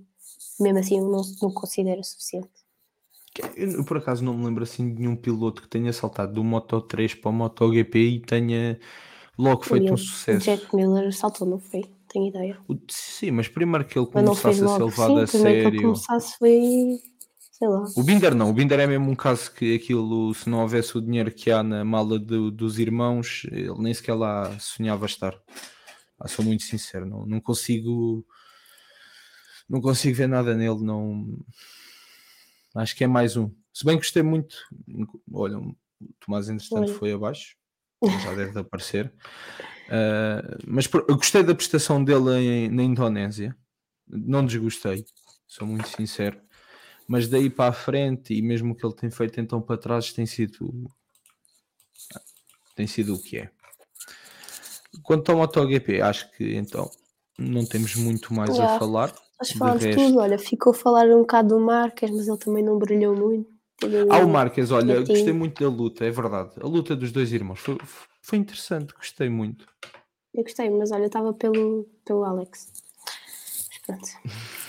mesmo 0.60 0.80
assim 0.80 1.00
eu 1.00 1.08
não, 1.10 1.22
não 1.42 1.52
considero 1.52 2.04
suficiente. 2.04 2.50
Eu, 3.56 3.84
por 3.86 3.98
acaso 3.98 4.24
não 4.24 4.34
me 4.36 4.46
lembro 4.46 4.64
assim 4.64 4.94
de 4.94 5.00
nenhum 5.02 5.16
piloto 5.16 5.62
que 5.62 5.68
tenha 5.68 5.94
saltado 5.94 6.34
do 6.34 6.44
Moto 6.44 6.82
3 6.82 7.14
para 7.16 7.30
o 7.30 7.34
MotoGP 7.34 8.00
e 8.00 8.20
tenha 8.20 8.80
logo 9.38 9.64
feito 9.64 9.88
E 9.88 9.92
um 9.92 9.98
sucesso. 9.98 10.44
Jack 10.46 10.76
Miller 10.76 11.16
saltou, 11.16 11.48
não 11.48 11.60
foi? 11.60 11.86
Tenho 12.18 12.28
ideia. 12.30 12.58
O- 12.68 12.76
sim, 12.90 13.30
mas 13.30 13.48
primeiro 13.48 13.86
que 13.86 13.98
ele 13.98 14.08
começasse 14.08 14.64
a 14.64 14.68
ser 14.68 14.84
levado 14.84 15.14
Sim, 15.14 15.20
a 15.22 15.28
primeiro 15.28 15.28
que 15.28 15.44
ele 15.44 15.54
sério. 15.54 15.82
começasse 15.82 16.38
foi. 16.40 17.00
Sei 17.52 17.68
lá. 17.68 17.84
O 17.96 18.04
Binder 18.04 18.34
não, 18.36 18.50
o 18.50 18.54
Binder 18.54 18.80
é 18.80 18.88
mesmo 18.88 19.10
um 19.12 19.16
caso 19.16 19.52
que 19.52 19.76
aquilo, 19.76 20.34
se 20.34 20.50
não 20.50 20.62
houvesse 20.62 20.98
o 20.98 21.02
dinheiro 21.02 21.32
que 21.32 21.52
há 21.52 21.62
na 21.64 21.84
mala 21.86 22.18
do- 22.20 22.50
dos 22.52 22.80
irmãos, 22.80 23.44
ele 23.52 23.78
nem 23.80 23.94
sequer 23.94 24.14
lá 24.16 24.58
sonhava 24.60 25.06
estar. 25.06 25.36
Ah, 26.20 26.28
sou 26.28 26.44
muito 26.44 26.64
sincero, 26.64 27.06
não, 27.06 27.26
não 27.26 27.40
consigo 27.40 28.26
não 29.70 29.80
consigo 29.82 30.16
ver 30.16 30.28
nada 30.28 30.56
nele, 30.56 30.80
não 30.84 31.38
acho 32.76 32.96
que 32.96 33.04
é 33.04 33.08
mais 33.08 33.36
um. 33.38 33.52
Se 33.74 33.86
bem 33.86 33.96
que 33.98 34.04
gostei 34.04 34.24
muito, 34.24 34.56
olha, 35.32 35.60
o 35.60 35.76
Tomás 36.20 36.50
entretanto 36.50 36.94
foi 36.94 37.12
abaixo, 37.14 37.56
já 38.24 38.34
deve 38.34 38.52
de 38.54 38.60
aparecer. 38.60 39.14
Ah, 39.90 40.58
mas 40.66 40.88
por- 40.88 41.06
eu 41.08 41.16
gostei 41.16 41.44
da 41.44 41.56
prestação 41.56 42.04
dele 42.04 42.32
em- 42.38 42.70
na 42.70 42.84
Indonésia, 42.84 43.56
não 44.08 44.46
desgostei, 44.46 45.06
sou 45.48 45.66
muito 45.68 45.88
sincero. 45.90 46.40
Mas 47.08 47.28
daí 47.28 47.50
para 47.50 47.70
a 47.70 47.74
frente, 47.74 48.34
e 48.34 48.42
mesmo 48.42 48.74
o 48.74 48.76
que 48.76 48.86
ele 48.86 48.96
tem 48.96 49.10
feito 49.10 49.40
então 49.40 49.62
para 49.62 49.78
trás, 49.78 50.12
tem 50.12 50.26
sido 50.26 50.90
tem 52.76 52.86
sido 52.86 53.16
o 53.16 53.20
que 53.22 53.38
é. 53.40 53.50
Quanto 55.04 55.32
ao 55.32 55.38
MotoGP, 55.40 56.02
acho 56.02 56.32
que 56.34 56.56
então 56.56 56.90
não 57.38 57.66
temos 57.66 57.96
muito 57.96 58.34
mais 58.34 58.52
a 58.52 58.68
Já. 58.68 58.80
falar. 58.80 59.14
Nós 59.40 59.52
falámos 59.52 59.84
resto- 59.84 60.02
tudo, 60.02 60.20
olha, 60.20 60.38
ficou 60.38 60.72
a 60.72 60.76
falar 60.76 61.08
um 61.08 61.20
bocado 61.20 61.50
do 61.50 61.60
Marques, 61.60 62.10
mas 62.12 62.28
ele 62.28 62.38
também 62.38 62.64
não 62.64 62.78
brilhou 62.78 63.16
muito. 63.16 63.50
Ah, 64.10 64.20
o 64.20 64.28
Marques, 64.28 64.72
olha, 64.72 65.00
gostei 65.02 65.32
muito 65.34 65.64
da 65.64 65.70
luta, 65.70 66.04
é 66.06 66.10
verdade. 66.12 66.52
A 66.60 66.66
luta 66.68 66.96
dos 66.96 67.12
dois 67.12 67.32
irmãos 67.32 67.60
foi, 67.60 67.78
foi 68.28 68.38
interessante, 68.40 68.94
gostei 68.94 69.30
muito. 69.30 69.66
Eu 70.34 70.44
gostei, 70.44 70.70
mas 70.70 70.92
olha, 70.92 71.06
estava 71.06 71.34
pelo, 71.34 71.88
pelo 72.06 72.24
Alex. 72.24 72.72
Mas 73.70 73.78
pronto. 73.86 74.08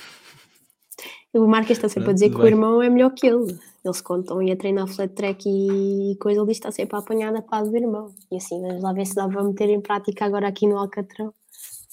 O 1.35 1.47
Marques 1.47 1.73
está 1.77 1.89
sempre 1.91 2.05
a 2.05 2.05
Pronto, 2.07 2.15
dizer 2.15 2.27
que 2.29 2.33
tudo 2.33 2.41
o 2.41 2.45
bem. 2.45 2.53
irmão 2.55 2.83
é 2.83 2.89
melhor 2.89 3.11
que 3.11 3.27
ele. 3.27 3.57
Eles 3.85 4.01
contam 4.01 4.43
e 4.43 4.51
a 4.51 4.57
treinar 4.57 4.89
flat 4.89 5.13
track 5.15 5.47
e 5.47 6.17
coisa, 6.17 6.41
ele 6.41 6.49
diz 6.49 6.57
que 6.59 6.67
está 6.67 6.73
sempre 6.73 6.97
a 6.97 7.01
apanhar 7.01 7.41
pá 7.43 7.63
do 7.63 7.77
irmão. 7.77 8.13
E 8.33 8.37
assim, 8.39 8.61
vamos 8.63 8.83
lá 8.83 8.95
ver 8.95 9.07
se 9.07 9.15
dá 9.15 9.29
para 9.29 9.45
meter 9.45 9.69
em 9.69 9.81
prática 9.81 10.25
agora 10.25 10.49
aqui 10.49 10.67
no 10.67 10.79
Alcatrão. 10.79 11.33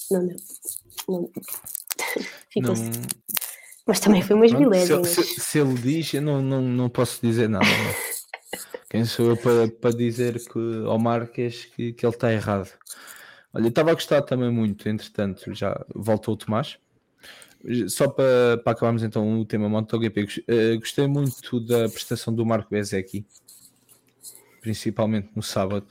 Não. 0.10 0.22
Não 0.22 1.24
deu. 1.24 1.32
Ficou 2.50 2.74
Não, 2.76 2.92
Mas 3.86 4.00
também 4.00 4.22
foi 4.22 4.36
umas 4.38 4.52
pronto, 4.52 4.70
se, 5.06 5.24
se- 5.24 5.42
se 5.42 5.60
ele 5.60 5.74
diz, 5.76 6.14
eu 6.14 6.22
não, 6.22 6.42
não, 6.42 6.62
não 6.62 6.90
posso 6.90 7.20
dizer 7.22 7.50
nada. 7.50 7.66
Quem 8.90 9.06
sou 9.06 9.30
eu 9.30 9.38
para, 9.38 9.68
para 9.68 9.96
dizer 9.96 10.40
que, 10.40 10.84
ao 10.86 11.00
Marques 11.00 11.66
que, 11.66 11.94
que 11.94 12.06
ele 12.06 12.14
está 12.14 12.32
errado? 12.32 12.72
Olha, 13.54 13.70
estava 13.70 13.92
a 13.92 13.94
gostar 13.94 14.22
também 14.22 14.52
muito, 14.52 14.88
entretanto, 14.90 15.54
já 15.54 15.80
voltou 15.94 16.34
o 16.34 16.38
Tomás. 16.38 16.78
Só 17.88 18.08
para, 18.08 18.58
para 18.64 18.74
acabarmos 18.74 19.02
então 19.02 19.40
o 19.40 19.46
tema 19.46 19.68
MotoGP, 19.68 20.24
uh, 20.24 20.80
gostei 20.80 21.08
muito 21.08 21.60
da 21.60 21.90
prestação 21.90 22.34
do 22.34 22.46
Marco 22.46 22.70
Bezecchi, 22.70 23.26
principalmente 24.62 25.30
no 25.36 25.42
sábado. 25.42 25.88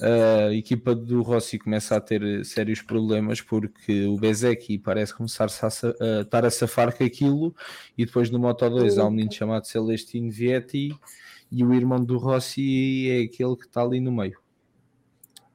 a 0.00 0.54
equipa 0.54 0.94
do 0.94 1.20
Rossi 1.20 1.58
começa 1.58 1.96
a 1.96 2.00
ter 2.00 2.44
sérios 2.44 2.80
problemas 2.80 3.40
porque 3.40 4.06
o 4.06 4.16
Bezecchi 4.16 4.78
parece 4.78 5.12
começar 5.12 5.46
a 5.46 6.20
estar 6.22 6.44
a 6.46 6.50
safar 6.50 6.96
com 6.96 7.04
aquilo 7.04 7.54
e 7.96 8.06
depois 8.06 8.30
no 8.30 8.38
Moto 8.38 8.70
2 8.70 8.96
há 8.96 9.04
um 9.04 9.10
menino 9.10 9.32
chamado 9.32 9.66
Celestino 9.66 10.30
Vietti 10.30 10.96
e 11.50 11.64
o 11.64 11.72
irmão 11.74 12.02
do 12.04 12.18
Rossi 12.18 13.08
é 13.10 13.22
aquele 13.24 13.56
que 13.56 13.66
está 13.66 13.82
ali 13.82 14.00
no 14.00 14.12
meio. 14.12 14.38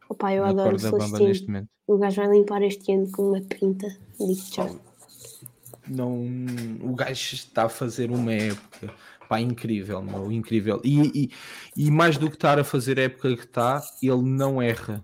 Opa, 0.09 0.33
eu 0.33 0.45
adoro 0.45 0.75
o 0.75 0.79
Celestino. 0.79 1.67
O 1.87 1.97
gajo 1.97 2.21
vai 2.21 2.31
limpar 2.31 2.61
este 2.61 2.93
ano 2.93 3.11
com 3.11 3.29
uma 3.29 3.41
pinta, 3.41 3.87
digo 4.19 4.79
não, 5.87 6.23
o 6.81 6.95
gajo 6.95 7.35
está 7.35 7.63
a 7.63 7.69
fazer 7.69 8.09
uma 8.09 8.33
época 8.33 8.93
pá, 9.27 9.39
incrível, 9.39 10.01
meu, 10.01 10.31
incrível. 10.31 10.79
E, 10.83 11.23
e, 11.23 11.31
e, 11.75 11.91
mais 11.91 12.17
do 12.17 12.29
que 12.29 12.35
estar 12.35 12.59
a 12.59 12.63
fazer 12.63 12.99
a 12.99 13.03
época 13.03 13.35
que 13.35 13.43
está, 13.43 13.81
ele 14.01 14.21
não 14.21 14.61
erra. 14.61 15.03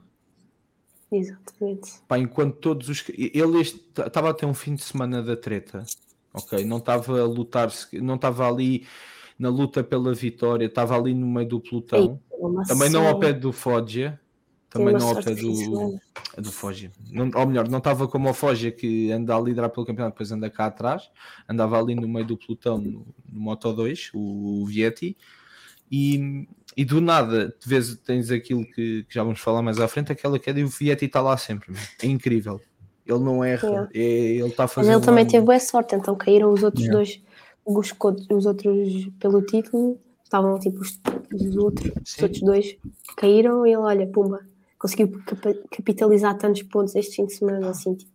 Exatamente. 1.12 2.00
Pá, 2.08 2.20
enquanto 2.20 2.58
todos 2.58 2.90
os. 2.90 3.04
Ele 3.10 3.60
estava 3.62 4.30
a 4.30 4.34
ter 4.34 4.46
um 4.46 4.54
fim 4.54 4.76
de 4.76 4.84
semana 4.84 5.24
da 5.24 5.36
treta, 5.36 5.84
ok? 6.34 6.64
Não 6.64 6.78
estava 6.78 7.20
a 7.20 7.26
lutar, 7.26 7.72
não 7.94 8.16
estava 8.16 8.48
ali 8.48 8.86
na 9.40 9.48
luta 9.50 9.82
pela 9.82 10.14
vitória, 10.14 10.66
estava 10.66 10.98
ali 10.98 11.14
no 11.14 11.26
meio 11.26 11.48
do 11.48 11.62
pelotão. 11.62 12.20
Também 12.68 12.90
não 12.90 13.08
ao 13.08 13.18
pé 13.18 13.32
do 13.32 13.54
Foggia. 13.54 14.20
também 14.70 14.94
não 14.94 15.12
opta 15.12 15.34
do, 15.34 16.00
do 16.38 16.52
Foggia. 16.52 16.92
Não, 17.10 17.32
ou 17.34 17.48
melhor, 17.48 17.68
não 17.70 17.78
estava 17.78 18.08
como 18.08 18.30
o 18.30 18.34
Foggia 18.34 18.72
que 18.72 19.12
anda 19.12 19.34
a 19.36 19.40
liderar 19.40 19.70
pelo 19.70 19.86
campeonato, 19.86 20.16
depois 20.16 20.32
anda 20.32 20.50
cá 20.50 20.66
atrás, 20.66 21.10
andava 21.48 21.80
ali 21.80 21.96
no 21.96 22.08
meio 22.08 22.26
do 22.26 22.38
pelotão 22.38 22.78
no, 22.78 23.08
no 23.32 23.40
Moto 23.40 23.72
2, 23.72 24.12
o, 24.14 24.62
o 24.62 24.66
Vietti, 24.66 25.18
e, 25.92 26.48
e 26.78 26.86
do 26.86 27.02
nada 27.02 27.56
vez, 27.66 27.96
tens 28.06 28.30
aquilo 28.30 28.64
que, 28.64 29.04
que, 29.04 29.14
já 29.14 29.24
vamos 29.24 29.40
falar 29.40 29.62
mais 29.62 29.80
à 29.80 29.88
frente, 29.88 30.12
aquela 30.12 30.38
queda 30.38 30.60
e 30.60 30.64
o 30.64 30.68
Vietti 30.68 31.06
está 31.06 31.22
lá 31.22 31.36
sempre, 31.38 31.74
é 32.04 32.08
incrível. 32.08 32.62
Ele 33.06 33.20
não 33.20 33.44
erra, 33.44 33.90
é, 33.92 34.00
ele 34.00 34.50
está 34.50 34.68
fazendo. 34.68 34.92
Mas 34.92 34.98
ele 34.98 35.06
também 35.06 35.26
teve 35.26 35.44
boa 35.44 35.60
sorte, 35.60 35.96
então 35.96 36.16
caíram 36.16 36.54
os 36.54 36.62
outros 36.62 36.88
dois, 36.88 37.20
os, 37.78 37.94
os 38.32 38.46
outros 38.46 39.10
pelo 39.20 39.42
título, 39.42 40.00
estavam 40.24 40.60
tipo 40.60 40.82
os, 40.82 41.00
os 41.34 41.56
outros, 41.56 41.92
os 42.06 42.24
outros 42.24 42.42
dois 42.42 42.78
caíram 43.16 43.66
e 43.66 43.70
ele, 43.72 43.78
olha, 43.78 44.08
pumba, 44.08 44.40
conseguiu 44.78 45.12
capitalizar 45.70 46.38
tantos 46.38 46.64
pontos 46.64 46.96
este 46.96 47.18
fim 47.18 47.26
de 47.26 47.34
semana 47.34 47.70
assim. 47.70 47.96
Tipo. 47.96 48.12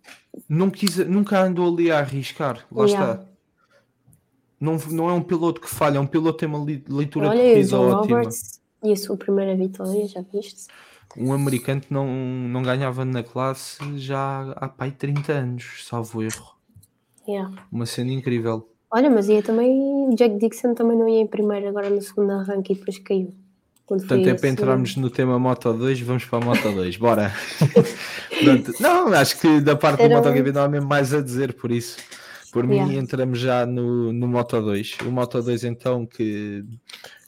Não 0.48 0.70
quis, 0.70 0.96
nunca 0.96 1.40
andou 1.40 1.72
ali 1.72 1.90
a 1.90 1.98
arriscar, 1.98 2.66
lá 2.70 2.86
yeah. 2.86 3.12
está. 3.12 3.34
Não, 4.60 4.78
não 4.90 5.10
é 5.10 5.12
um 5.12 5.22
piloto 5.22 5.60
que 5.60 5.68
falha, 5.68 5.98
é 5.98 6.00
um 6.00 6.06
piloto 6.06 6.38
que 6.38 6.46
tem 6.46 6.48
uma 6.48 6.64
leitura 6.88 7.28
Olha, 7.28 7.42
de 7.42 7.50
corrida 7.50 7.80
ótima. 7.80 8.18
Roberts, 8.18 8.60
e 8.82 8.92
a 8.92 8.96
sua 8.96 9.16
primeira 9.16 9.56
vitória, 9.56 10.06
já 10.08 10.22
viste? 10.22 10.68
Um 11.16 11.32
americano 11.32 11.80
que 11.80 11.92
não, 11.92 12.06
não 12.06 12.62
ganhava 12.62 13.04
na 13.04 13.22
classe 13.22 13.78
já 13.98 14.52
há 14.56 14.68
pai 14.68 14.90
30 14.90 15.32
anos, 15.32 15.86
salvo 15.86 16.22
erro. 16.22 16.54
Yeah. 17.26 17.54
Uma 17.70 17.86
cena 17.86 18.12
incrível. 18.12 18.68
Olha, 18.94 19.10
mas 19.10 19.28
ia 19.28 19.42
também, 19.42 20.14
Jack 20.14 20.38
Dixon 20.38 20.72
também 20.72 20.96
não 20.96 21.08
ia 21.08 21.20
em 21.20 21.26
primeiro, 21.26 21.66
agora 21.66 21.90
no 21.90 22.00
segundo 22.00 22.30
arranque 22.30 22.74
e 22.74 22.76
depois 22.76 22.96
caiu. 22.98 23.34
Portanto, 23.84 24.28
é 24.28 24.34
para 24.34 24.48
entrarmos 24.48 24.94
no 24.94 25.10
tema 25.10 25.36
Moto 25.36 25.72
2, 25.72 26.00
vamos 26.02 26.24
para 26.24 26.38
a 26.38 26.46
Moto 26.46 26.72
2, 26.72 26.96
bora. 26.96 27.34
não, 28.78 29.12
acho 29.12 29.40
que 29.40 29.60
da 29.60 29.74
parte 29.74 30.00
Era 30.00 30.14
do 30.14 30.22
MotoGP 30.22 30.52
não 30.52 30.62
há 30.62 30.68
mesmo 30.68 30.88
mais 30.88 31.12
a 31.12 31.20
dizer, 31.20 31.54
por 31.54 31.72
isso. 31.72 31.98
Por 32.52 32.64
yeah. 32.64 32.86
mim, 32.88 32.96
entramos 32.96 33.40
já 33.40 33.66
no, 33.66 34.12
no 34.12 34.28
Moto 34.28 34.62
2. 34.62 34.98
O 35.04 35.10
Moto 35.10 35.42
2, 35.42 35.64
então, 35.64 36.06
que, 36.06 36.64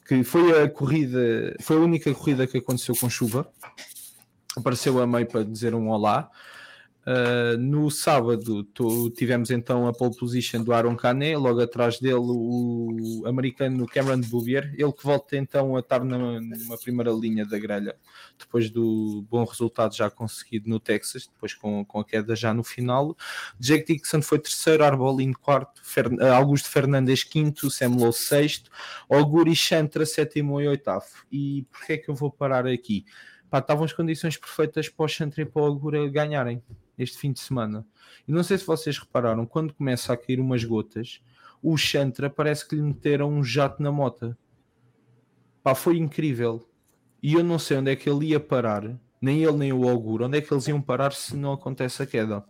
que 0.06 0.22
foi 0.22 0.62
a 0.62 0.70
corrida, 0.70 1.52
foi 1.60 1.78
a 1.78 1.80
única 1.80 2.14
corrida 2.14 2.46
que 2.46 2.58
aconteceu 2.58 2.94
com 2.94 3.10
chuva. 3.10 3.44
Apareceu 4.56 5.02
a 5.02 5.06
meio 5.06 5.26
para 5.26 5.42
dizer 5.42 5.74
um 5.74 5.88
olá. 5.88 6.30
Uh, 7.06 7.56
no 7.56 7.88
sábado 7.88 8.64
tu, 8.64 9.08
tivemos 9.10 9.52
então 9.52 9.86
a 9.86 9.92
pole 9.92 10.16
position 10.16 10.64
do 10.64 10.72
Aaron 10.72 10.96
Canet, 10.96 11.36
logo 11.36 11.60
atrás 11.60 12.00
dele 12.00 12.16
o 12.18 13.22
americano 13.24 13.86
Cameron 13.86 14.22
Bouvier, 14.22 14.74
ele 14.76 14.92
que 14.92 15.04
volta 15.04 15.36
então 15.36 15.76
a 15.76 15.78
estar 15.78 16.04
na, 16.04 16.40
numa 16.40 16.76
primeira 16.76 17.12
linha 17.12 17.46
da 17.46 17.60
grelha, 17.60 17.94
depois 18.36 18.70
do 18.70 19.24
bom 19.30 19.44
resultado 19.44 19.94
já 19.94 20.10
conseguido 20.10 20.68
no 20.68 20.80
Texas, 20.80 21.28
depois 21.32 21.54
com, 21.54 21.84
com 21.84 22.00
a 22.00 22.04
queda 22.04 22.34
já 22.34 22.52
no 22.52 22.64
final. 22.64 23.16
Jake 23.56 23.94
Dixon 23.94 24.20
foi 24.20 24.40
terceiro, 24.40 24.82
Arbolin 24.82 25.32
quarto, 25.32 25.80
Fer, 25.84 26.08
Augusto 26.34 26.68
Fernandes 26.68 27.22
quinto, 27.22 27.70
Sam 27.70 27.90
Lowe 27.90 28.12
sexto, 28.12 28.68
Auguri 29.08 29.54
Chantra 29.54 30.04
sétimo 30.04 30.60
e 30.60 30.66
oitavo. 30.66 31.06
E 31.30 31.64
porquê 31.70 31.92
é 31.92 31.98
que 31.98 32.08
eu 32.08 32.16
vou 32.16 32.32
parar 32.32 32.66
aqui? 32.66 33.04
Estavam 33.54 33.84
as 33.84 33.92
condições 33.92 34.36
perfeitas 34.36 34.88
para 34.88 35.04
o 35.04 35.08
Chantra 35.08 35.42
e 35.42 35.46
para 35.46 35.62
o 35.62 35.66
Augura 35.66 36.08
ganharem 36.08 36.60
este 36.98 37.18
fim 37.18 37.32
de 37.32 37.40
semana. 37.40 37.86
E 38.26 38.32
não 38.32 38.42
sei 38.42 38.58
se 38.58 38.66
vocês 38.66 38.98
repararam, 38.98 39.46
quando 39.46 39.74
começa 39.74 40.12
a 40.12 40.16
cair 40.16 40.40
umas 40.40 40.64
gotas, 40.64 41.20
o 41.62 41.76
Chantra 41.76 42.30
parece 42.30 42.66
que 42.66 42.76
lhe 42.76 42.82
meteram 42.82 43.30
um 43.30 43.42
jato 43.42 43.82
na 43.82 43.90
mota. 43.90 44.36
Pá, 45.62 45.74
foi 45.74 45.98
incrível. 45.98 46.68
E 47.22 47.34
eu 47.34 47.42
não 47.42 47.58
sei 47.58 47.78
onde 47.78 47.90
é 47.90 47.96
que 47.96 48.08
ele 48.08 48.26
ia 48.26 48.40
parar, 48.40 48.98
nem 49.20 49.42
ele 49.42 49.56
nem 49.56 49.72
o 49.72 49.88
Auguro, 49.88 50.26
onde 50.26 50.38
é 50.38 50.40
que 50.40 50.52
eles 50.52 50.68
iam 50.68 50.80
parar 50.80 51.12
se 51.12 51.36
não 51.36 51.52
acontece 51.52 52.02
a 52.02 52.06
queda. 52.06 52.44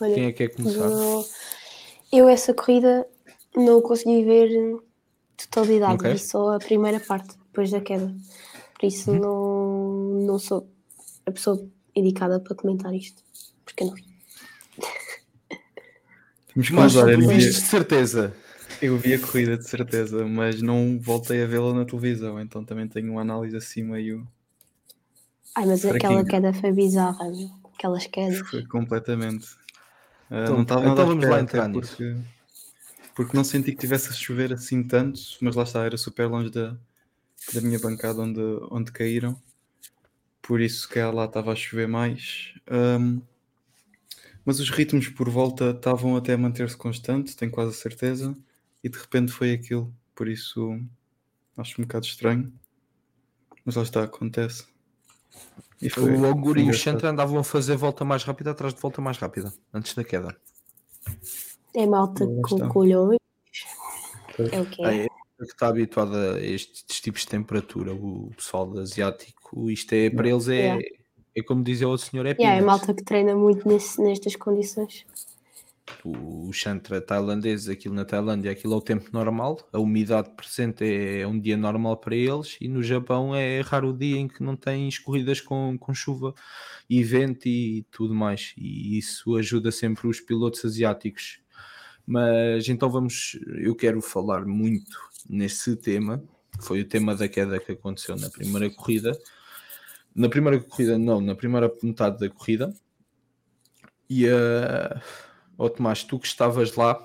Olha, 0.00 0.14
Quem 0.14 0.24
é 0.24 0.32
que 0.32 0.48
quer 0.48 0.56
começar? 0.56 0.84
Eu, 0.84 1.24
eu 2.12 2.28
essa 2.28 2.52
corrida 2.52 3.06
não 3.54 3.80
consegui 3.80 4.24
ver 4.24 4.80
totalidade, 5.36 5.94
okay. 5.94 6.12
vi 6.12 6.18
só 6.18 6.56
a 6.56 6.58
primeira 6.58 7.00
parte, 7.00 7.36
depois 7.38 7.70
da 7.70 7.80
queda. 7.80 8.14
Por 8.78 8.86
isso 8.86 9.10
uhum. 9.10 9.18
não, 9.18 10.26
não 10.26 10.38
sou 10.38 10.68
a 11.26 11.32
pessoa 11.32 11.68
indicada 11.94 12.38
para 12.38 12.54
comentar 12.54 12.94
isto, 12.94 13.22
porque 13.64 13.82
eu 13.82 13.88
não 13.88 13.94
vi. 13.94 14.04
Mas, 16.54 16.70
mas 16.70 16.96
olha, 16.96 17.18
vi, 17.18 17.38
de 17.38 17.52
certeza. 17.52 18.34
Eu 18.80 18.96
vi 18.96 19.14
a 19.14 19.18
corrida 19.18 19.56
de 19.56 19.68
certeza, 19.68 20.24
mas 20.26 20.62
não 20.62 20.98
voltei 21.00 21.42
a 21.42 21.46
vê-la 21.46 21.74
na 21.74 21.84
televisão, 21.84 22.40
então 22.40 22.64
também 22.64 22.86
tenho 22.86 23.12
uma 23.12 23.22
análise 23.22 23.56
assim 23.56 23.82
meio. 23.82 24.26
Ai, 25.54 25.66
mas 25.66 25.84
aquela 25.84 26.24
queda 26.24 26.52
foi 26.52 26.72
bizarra, 26.72 27.30
meu. 27.30 27.50
Aquelas 27.74 28.06
quedas. 28.06 28.38
Foi 28.48 28.64
completamente. 28.66 29.46
Uh, 30.30 30.44
então, 30.44 30.54
não 30.54 30.62
estava 30.62 30.80
nada 30.80 30.92
então 30.92 31.06
vamos 31.06 31.28
lá 31.28 31.40
entrar 31.40 31.68
nisso. 31.68 31.96
Porque, 31.96 32.16
porque 33.14 33.36
não 33.36 33.44
senti 33.44 33.72
que 33.72 33.78
tivesse 33.78 34.10
a 34.10 34.12
chover 34.12 34.52
assim 34.52 34.82
tanto, 34.82 35.20
mas 35.40 35.56
lá 35.56 35.62
está, 35.62 35.84
era 35.84 35.96
super 35.96 36.26
longe 36.26 36.50
da, 36.50 36.76
da 37.52 37.60
minha 37.60 37.78
bancada 37.78 38.20
onde, 38.20 38.40
onde 38.70 38.92
caíram 38.92 39.38
por 40.46 40.60
isso 40.60 40.88
que 40.88 41.02
lá 41.02 41.24
estava 41.24 41.52
a 41.52 41.56
chover 41.56 41.88
mais. 41.88 42.54
Um, 42.70 43.20
mas 44.44 44.60
os 44.60 44.70
ritmos 44.70 45.08
por 45.08 45.28
volta 45.28 45.70
estavam 45.70 46.16
até 46.16 46.34
a 46.34 46.38
manter-se 46.38 46.76
constantes, 46.76 47.34
tenho 47.34 47.50
quase 47.50 47.70
a 47.70 47.74
certeza, 47.74 48.36
e 48.82 48.88
de 48.88 48.96
repente 48.96 49.32
foi 49.32 49.52
aquilo. 49.52 49.92
Por 50.14 50.28
isso 50.28 50.80
acho 51.56 51.80
um 51.80 51.84
bocado 51.84 52.06
estranho, 52.06 52.52
mas 53.64 53.74
lá 53.74 53.82
está, 53.82 54.04
acontece. 54.04 54.64
E 55.82 55.90
foi, 55.90 56.16
o 56.16 56.24
Augur 56.24 56.58
e 56.58 56.70
o 56.70 56.72
Chantra 56.72 57.10
andavam 57.10 57.38
a 57.38 57.44
fazer 57.44 57.76
volta 57.76 58.04
mais 58.04 58.22
rápida 58.22 58.52
atrás 58.52 58.72
de 58.72 58.80
volta 58.80 59.00
mais 59.00 59.18
rápida, 59.18 59.52
antes 59.74 59.94
da 59.94 60.04
queda. 60.04 60.36
É 61.74 61.84
malta 61.84 62.24
com 62.24 62.68
colhões. 62.68 63.18
É 64.38 64.60
o 64.60 64.66
que 64.66 64.84
é. 64.84 65.06
Que 65.44 65.52
está 65.52 65.68
habituado 65.68 66.16
a 66.16 66.40
estes 66.40 67.00
tipos 67.00 67.22
de 67.22 67.28
temperatura, 67.28 67.92
o 67.92 68.30
pessoal 68.36 68.78
asiático, 68.78 69.70
isto 69.70 69.92
é 69.92 70.08
para 70.08 70.28
eles 70.28 70.48
é, 70.48 70.54
yeah. 70.54 70.84
é 71.34 71.42
como 71.42 71.62
dizia 71.62 71.88
o 71.88 71.98
senhor, 71.98 72.26
é 72.26 72.30
yeah, 72.30 72.56
É 72.56 72.60
malta 72.60 72.94
que 72.94 73.04
treina 73.04 73.34
muito 73.34 73.68
nesse, 73.68 74.00
nestas 74.00 74.34
condições. 74.36 75.04
O, 76.04 76.48
o 76.48 76.52
Chantra 76.52 77.00
tailandês, 77.00 77.68
aquilo 77.68 77.94
na 77.94 78.04
Tailândia, 78.04 78.50
aquilo 78.50 78.74
é 78.74 78.76
o 78.76 78.80
tempo 78.80 79.08
normal, 79.12 79.58
a 79.72 79.78
umidade 79.78 80.30
presente 80.30 80.84
é, 80.84 81.20
é 81.20 81.26
um 81.26 81.38
dia 81.38 81.56
normal 81.56 81.96
para 81.98 82.16
eles, 82.16 82.56
e 82.60 82.66
no 82.66 82.82
Japão 82.82 83.34
é 83.34 83.60
raro 83.60 83.90
o 83.90 83.96
dia 83.96 84.16
em 84.16 84.26
que 84.26 84.42
não 84.42 84.56
tens 84.56 84.98
corridas 84.98 85.40
com, 85.40 85.76
com 85.78 85.94
chuva 85.94 86.34
e 86.88 87.04
vento 87.04 87.46
e 87.46 87.86
tudo 87.90 88.14
mais, 88.14 88.52
e 88.56 88.98
isso 88.98 89.36
ajuda 89.36 89.70
sempre 89.70 90.08
os 90.08 90.20
pilotos 90.20 90.64
asiáticos. 90.64 91.40
Mas 92.06 92.68
então 92.68 92.88
vamos, 92.88 93.38
eu 93.62 93.74
quero 93.74 94.00
falar 94.00 94.46
muito 94.46 94.96
nesse 95.28 95.76
tema, 95.76 96.22
foi 96.60 96.80
o 96.80 96.84
tema 96.84 97.14
da 97.14 97.28
queda 97.28 97.58
que 97.58 97.72
aconteceu 97.72 98.16
na 98.16 98.30
primeira 98.30 98.70
corrida. 98.70 99.18
Na 100.14 100.28
primeira 100.28 100.58
corrida, 100.60 100.98
não, 100.98 101.20
na 101.20 101.34
primeira 101.34 101.70
metade 101.82 102.18
da 102.18 102.28
corrida. 102.30 102.72
E, 104.08 104.26
uh, 104.26 105.00
oh, 105.58 105.68
Tomás, 105.68 106.02
tu 106.02 106.18
que 106.18 106.26
estavas 106.26 106.74
lá, 106.74 106.98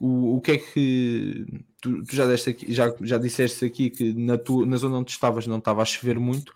o, 0.00 0.36
o 0.36 0.40
que 0.40 0.52
é 0.52 0.58
que 0.58 1.46
tu, 1.80 2.04
tu, 2.04 2.14
já, 2.14 2.26
deste 2.26 2.50
aqui, 2.50 2.72
já, 2.72 2.94
já 3.00 3.18
disseste 3.18 3.64
aqui 3.64 3.90
que 3.90 4.12
na, 4.12 4.36
tu, 4.36 4.66
na 4.66 4.76
zona 4.76 4.98
onde 4.98 5.10
estavas 5.10 5.46
não 5.46 5.58
estava 5.58 5.82
a 5.82 5.84
chover 5.84 6.18
muito. 6.18 6.52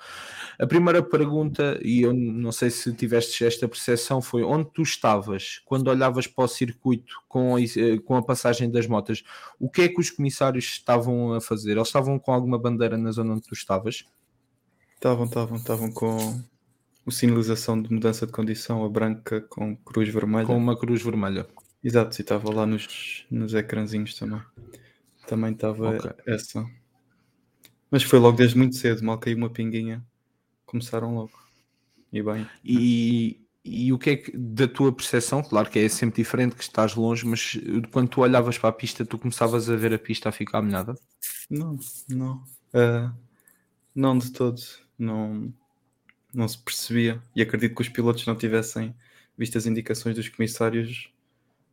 A 0.61 0.67
primeira 0.67 1.03
pergunta, 1.03 1.81
e 1.83 2.03
eu 2.03 2.13
não 2.13 2.53
sei 2.53 2.69
se 2.69 2.93
tiveste 2.93 3.47
esta 3.47 3.67
percepção, 3.67 4.21
foi 4.21 4.43
onde 4.43 4.69
tu 4.75 4.83
estavas 4.83 5.63
quando 5.65 5.89
olhavas 5.89 6.27
para 6.27 6.45
o 6.45 6.49
circuito 6.49 7.15
com 7.27 7.57
a, 7.57 7.63
eh, 7.63 7.99
com 8.05 8.15
a 8.15 8.23
passagem 8.23 8.71
das 8.71 8.87
motas? 8.87 9.25
O 9.59 9.71
que 9.71 9.81
é 9.81 9.89
que 9.89 9.99
os 9.99 10.11
comissários 10.11 10.67
estavam 10.67 11.33
a 11.33 11.41
fazer? 11.41 11.73
Eles 11.73 11.89
estavam 11.89 12.19
com 12.19 12.31
alguma 12.31 12.59
bandeira 12.59 12.99
na 12.99 13.11
zona 13.11 13.33
onde 13.33 13.41
tu 13.41 13.55
estavas? 13.55 14.05
Estavam, 14.97 15.25
estavam, 15.25 15.57
estavam 15.57 15.91
com 15.91 16.43
o 17.07 17.11
sinalização 17.11 17.81
de 17.81 17.91
mudança 17.91 18.27
de 18.27 18.33
condição, 18.33 18.85
a 18.85 18.89
branca 18.91 19.41
com 19.41 19.75
cruz 19.75 20.11
vermelha. 20.11 20.45
Com 20.45 20.59
uma 20.59 20.79
cruz 20.79 21.03
vermelha. 21.03 21.47
Exato, 21.83 22.21
e 22.21 22.23
estava 22.23 22.53
lá 22.53 22.67
nos, 22.67 23.25
nos 23.31 23.55
ecrãzinhos 23.55 24.15
também. 24.15 24.43
Também 25.27 25.53
estava 25.53 25.97
okay. 25.97 26.11
essa. 26.27 26.67
Mas 27.91 28.03
foi 28.03 28.19
logo 28.19 28.37
desde 28.37 28.59
muito 28.59 28.77
cedo, 28.77 29.03
mal 29.03 29.19
caiu 29.19 29.39
uma 29.39 29.49
pinguinha, 29.49 30.05
começaram 30.71 31.15
logo. 31.15 31.33
E 32.13 32.23
bem. 32.23 32.47
E, 32.65 33.41
e 33.65 33.93
o 33.93 33.99
que 33.99 34.11
é 34.11 34.17
que, 34.17 34.37
da 34.37 34.67
tua 34.67 34.93
percepção, 34.93 35.43
claro 35.43 35.71
que 35.71 35.79
é 35.79 35.89
sempre 35.89 36.23
diferente 36.23 36.57
que 36.57 36.63
estás 36.63 36.95
longe, 36.95 37.27
mas 37.27 37.59
quando 37.93 38.09
tu 38.09 38.21
olhavas 38.21 38.59
para 38.59 38.71
a 38.71 38.73
pista, 38.73 39.05
tu 39.05 39.19
começavas 39.19 39.69
a 39.69 39.77
ver 39.77 39.93
a 39.93 39.99
pista 39.99 40.29
a 40.29 40.33
ficar 40.33 40.63
molhada? 40.63 40.95
Não, 41.49 41.79
não. 42.09 42.37
Uh, 42.73 43.13
não 43.95 44.19
de 44.19 44.33
todo. 44.33 44.61
Não, 44.99 45.53
não 46.33 46.49
se 46.49 46.59
percebia. 46.59 47.23
E 47.35 47.43
acredito 47.43 47.75
que 47.75 47.83
os 47.83 47.89
pilotos 47.89 48.27
não 48.27 48.37
tivessem 48.37 48.95
visto 49.37 49.57
as 49.57 49.67
indicações 49.67 50.15
dos 50.15 50.29
comissários, 50.29 51.11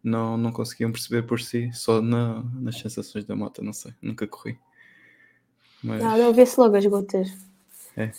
não, 0.01 0.37
não 0.37 0.53
conseguiam 0.53 0.89
perceber 0.89 1.23
por 1.23 1.41
si, 1.41 1.69
só 1.73 2.01
na, 2.01 2.41
nas 2.53 2.79
sensações 2.79 3.25
da 3.25 3.35
moto, 3.35 3.61
não 3.61 3.73
sei, 3.73 3.93
nunca 4.01 4.25
corri. 4.25 4.57
Mas... 5.83 6.01
Não, 6.01 6.17
não 6.17 6.33
vê-se 6.33 6.57
logo 6.57 6.77
as 6.77 6.85
gotas. 6.85 7.29
É. 7.97 8.11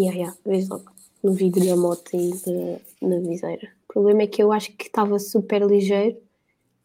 Yeah, 0.00 0.16
yeah, 0.16 0.36
vês 0.46 0.66
logo 0.68 0.90
no 1.22 1.34
vidro 1.34 1.62
da 1.62 1.76
moto 1.76 2.10
e 2.14 2.30
de, 2.30 2.78
na 3.02 3.18
viseira. 3.20 3.68
O 3.88 3.92
problema 3.92 4.22
é 4.22 4.26
que 4.26 4.42
eu 4.42 4.50
acho 4.50 4.72
que 4.72 4.86
estava 4.86 5.18
super 5.18 5.62
ligeiro 5.62 6.16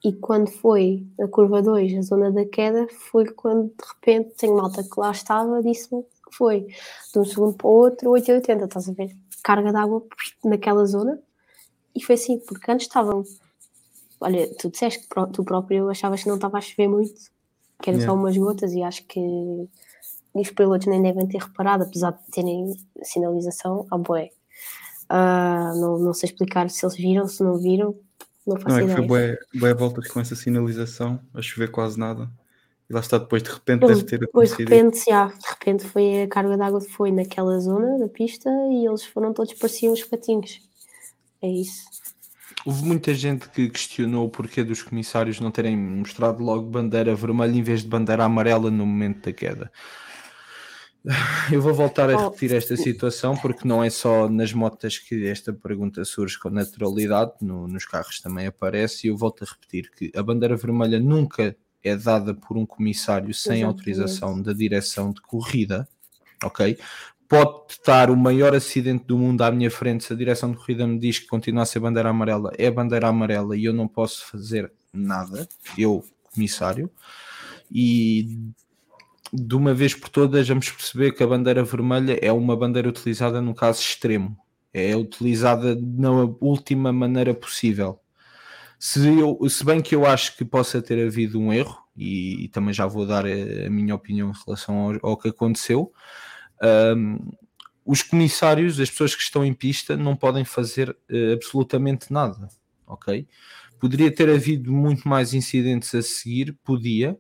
e 0.04 0.12
quando 0.12 0.50
foi 0.50 1.08
a 1.20 1.28
curva 1.28 1.62
2, 1.62 1.98
a 1.98 2.02
zona 2.02 2.30
da 2.30 2.46
queda, 2.46 2.88
foi 2.90 3.26
quando 3.26 3.68
de 3.68 3.88
repente 3.94 4.36
tenho 4.36 4.58
malta 4.58 4.84
que 4.84 5.00
lá 5.00 5.12
estava, 5.12 5.64
disse-me 5.64 6.04
que 6.04 6.36
foi 6.36 6.68
de 7.14 7.20
um 7.20 7.24
segundo 7.24 7.54
para 7.54 7.68
o 7.68 7.72
outro 7.72 8.10
880, 8.10 8.66
estás 8.66 8.90
a 8.90 8.92
ver? 8.92 9.16
Carga 9.42 9.72
de 9.72 9.78
água 9.78 10.06
naquela 10.44 10.86
zona 10.86 11.18
e 11.96 12.04
foi 12.04 12.16
assim, 12.16 12.38
porque 12.40 12.70
antes 12.70 12.88
estavam. 12.88 13.24
Olha, 14.20 14.54
tu 14.56 14.70
disseste 14.70 15.08
que 15.08 15.32
tu 15.32 15.44
próprio 15.44 15.90
achavas 15.90 16.24
que 16.24 16.28
não 16.28 16.36
estava 16.36 16.58
a 16.58 16.62
chover 16.62 16.90
muito, 16.90 17.16
que 17.82 17.90
eram 17.90 18.00
yeah. 18.00 18.06
só 18.06 18.20
umas 18.20 18.36
gotas, 18.36 18.74
e 18.74 18.84
acho 18.84 19.06
que 19.06 19.20
os 20.42 20.52
pilotos 20.52 20.88
nem 20.88 21.02
devem 21.02 21.28
ter 21.28 21.40
reparado, 21.40 21.84
apesar 21.84 22.12
de 22.12 22.32
terem 22.32 22.76
sinalização, 23.02 23.88
ah, 23.90 23.98
boé. 23.98 24.32
Uh, 25.10 25.80
não, 25.80 26.00
não 26.00 26.14
sei 26.14 26.30
explicar 26.30 26.70
se 26.70 26.86
eles 26.86 26.98
viram, 26.98 27.28
se 27.28 27.44
não 27.44 27.58
viram, 27.58 27.96
não 28.46 28.58
faço 28.58 28.70
não, 28.70 28.80
é 28.80 28.84
ideia. 28.84 28.98
Foi 28.98 29.60
boé, 29.60 29.74
voltas 29.74 30.08
com 30.08 30.20
essa 30.20 30.36
sinalização, 30.36 31.20
a 31.34 31.42
chover 31.42 31.72
quase 31.72 31.98
nada. 31.98 32.30
E 32.90 32.94
lá 32.94 33.00
está, 33.00 33.18
depois 33.18 33.42
de 33.42 33.50
repente 33.50 33.88
deve 33.88 34.04
ter 34.04 34.20
Depois 34.20 34.56
de 34.56 34.64
repente, 34.64 35.06
já, 35.08 35.28
de 35.28 35.48
repente 35.50 35.86
foi 35.86 36.24
a 36.24 36.28
carga 36.28 36.56
de 36.56 36.62
água 36.62 36.82
foi 36.82 37.12
naquela 37.12 37.60
zona 37.60 37.98
da 37.98 38.08
pista 38.08 38.50
e 38.72 38.86
eles 38.86 39.04
foram 39.04 39.34
todos, 39.34 39.54
pareciam 39.54 39.94
os 39.94 40.04
patinhos. 40.04 40.62
É 41.42 41.48
isso. 41.48 41.84
Houve 42.66 42.84
muita 42.84 43.14
gente 43.14 43.48
que 43.50 43.70
questionou 43.70 44.26
o 44.26 44.30
porquê 44.30 44.64
dos 44.64 44.82
comissários 44.82 45.40
não 45.40 45.52
terem 45.52 45.78
mostrado 45.78 46.44
logo 46.44 46.64
bandeira 46.64 47.16
vermelha 47.16 47.56
em 47.56 47.62
vez 47.62 47.82
de 47.82 47.88
bandeira 47.88 48.24
amarela 48.24 48.70
no 48.72 48.86
momento 48.86 49.26
da 49.26 49.34
queda. 49.34 49.72
Eu 51.52 51.62
vou 51.62 51.74
voltar 51.74 52.10
a 52.10 52.18
repetir 52.18 52.54
esta 52.54 52.76
situação 52.76 53.38
porque 53.38 53.68
não 53.68 53.84
é 53.84 53.90
só 53.90 54.28
nas 54.28 54.52
motas 54.54 54.98
que 54.98 55.28
esta 55.28 55.54
pergunta 55.54 56.04
surge 56.04 56.38
com 56.40 56.50
naturalidade, 56.50 57.34
no, 57.42 57.68
nos 57.68 57.86
carros 57.86 58.20
também 58.20 58.48
aparece, 58.48 59.06
e 59.06 59.10
eu 59.10 59.18
volto 59.18 59.44
a 59.44 59.48
repetir 59.48 59.92
que 59.92 60.12
a 60.18 60.24
bandeira 60.24 60.56
vermelha 60.56 61.00
nunca 61.00 61.56
é 61.84 61.96
dada 61.96 62.34
por 62.34 62.58
um 62.58 62.66
comissário 62.66 63.34
sem 63.34 63.58
Exatamente. 63.58 63.66
autorização 63.66 64.42
da 64.42 64.54
direção 64.54 65.12
de 65.12 65.22
corrida, 65.22 65.88
ok? 66.44 66.78
Pode 67.28 67.74
estar 67.74 68.10
o 68.10 68.18
maior 68.18 68.56
acidente 68.56 69.06
do 69.06 69.18
mundo 69.18 69.42
à 69.44 69.52
minha 69.52 69.70
frente, 69.70 70.04
se 70.04 70.14
a 70.14 70.16
direção 70.16 70.52
de 70.52 70.58
corrida 70.58 70.88
me 70.88 70.98
diz 70.98 71.20
que 71.20 71.28
continua 71.28 71.64
a 71.64 71.66
ser 71.66 71.80
bandeira 71.80 72.10
amarela, 72.10 72.52
é 72.58 72.70
bandeira 72.72 73.08
amarela 73.08 73.56
e 73.56 73.66
eu 73.66 73.74
não 73.74 73.88
posso 73.88 74.26
fazer 74.28 74.72
nada, 74.92 75.48
eu, 75.78 76.04
comissário, 76.34 76.90
e 77.72 78.40
de 79.36 79.56
uma 79.56 79.74
vez 79.74 79.94
por 79.94 80.10
todas 80.10 80.48
vamos 80.48 80.70
perceber 80.70 81.12
que 81.12 81.24
a 81.24 81.28
bandeira 81.28 81.64
vermelha 81.64 82.18
é 82.22 82.32
uma 82.32 82.56
bandeira 82.56 82.90
utilizada 82.90 83.42
no 83.42 83.54
caso 83.54 83.82
extremo, 83.82 84.38
é 84.74 84.96
utilizada 84.96 85.76
na 85.76 86.12
última 86.40 86.92
maneira 86.92 87.34
possível. 87.34 88.00
Se, 88.78 89.00
eu, 89.08 89.40
se 89.50 89.64
bem 89.64 89.82
que 89.82 89.96
eu 89.96 90.06
acho 90.06 90.36
que 90.36 90.44
possa 90.46 90.82
ter 90.82 91.06
havido 91.08 91.40
um 91.40 91.52
erro, 91.54 91.86
e, 91.96 92.46
e 92.46 92.48
também 92.50 92.74
já 92.74 92.86
vou 92.86 93.06
dar 93.06 93.26
a, 93.26 93.30
a, 93.30 93.70
minha 93.70 93.96
opinião 93.96 94.32
em 94.32 94.46
relação 94.46 94.78
ao, 94.78 95.12
ao 95.12 95.18
que 95.18 95.30
aconteceu, 95.30 95.94
um, 96.96 97.32
os 97.86 98.02
comissários, 98.02 98.80
as 98.80 98.90
pessoas 98.90 99.16
que 99.16 99.22
estão 99.22 99.46
em 99.46 99.54
pista, 99.54 99.96
não 99.96 100.16
podem 100.16 100.44
fazer 100.44 100.90
uh, 100.90 101.34
absolutamente 101.34 102.12
nada, 102.12 102.50
ok? 102.88 103.28
Poderia 103.80 104.12
ter 104.12 104.30
havido 104.30 104.72
muito 104.72 105.08
mais 105.08 105.34
incidentes 105.34 105.94
a 105.94 106.02
seguir, 106.02 106.58
podia, 106.64 107.18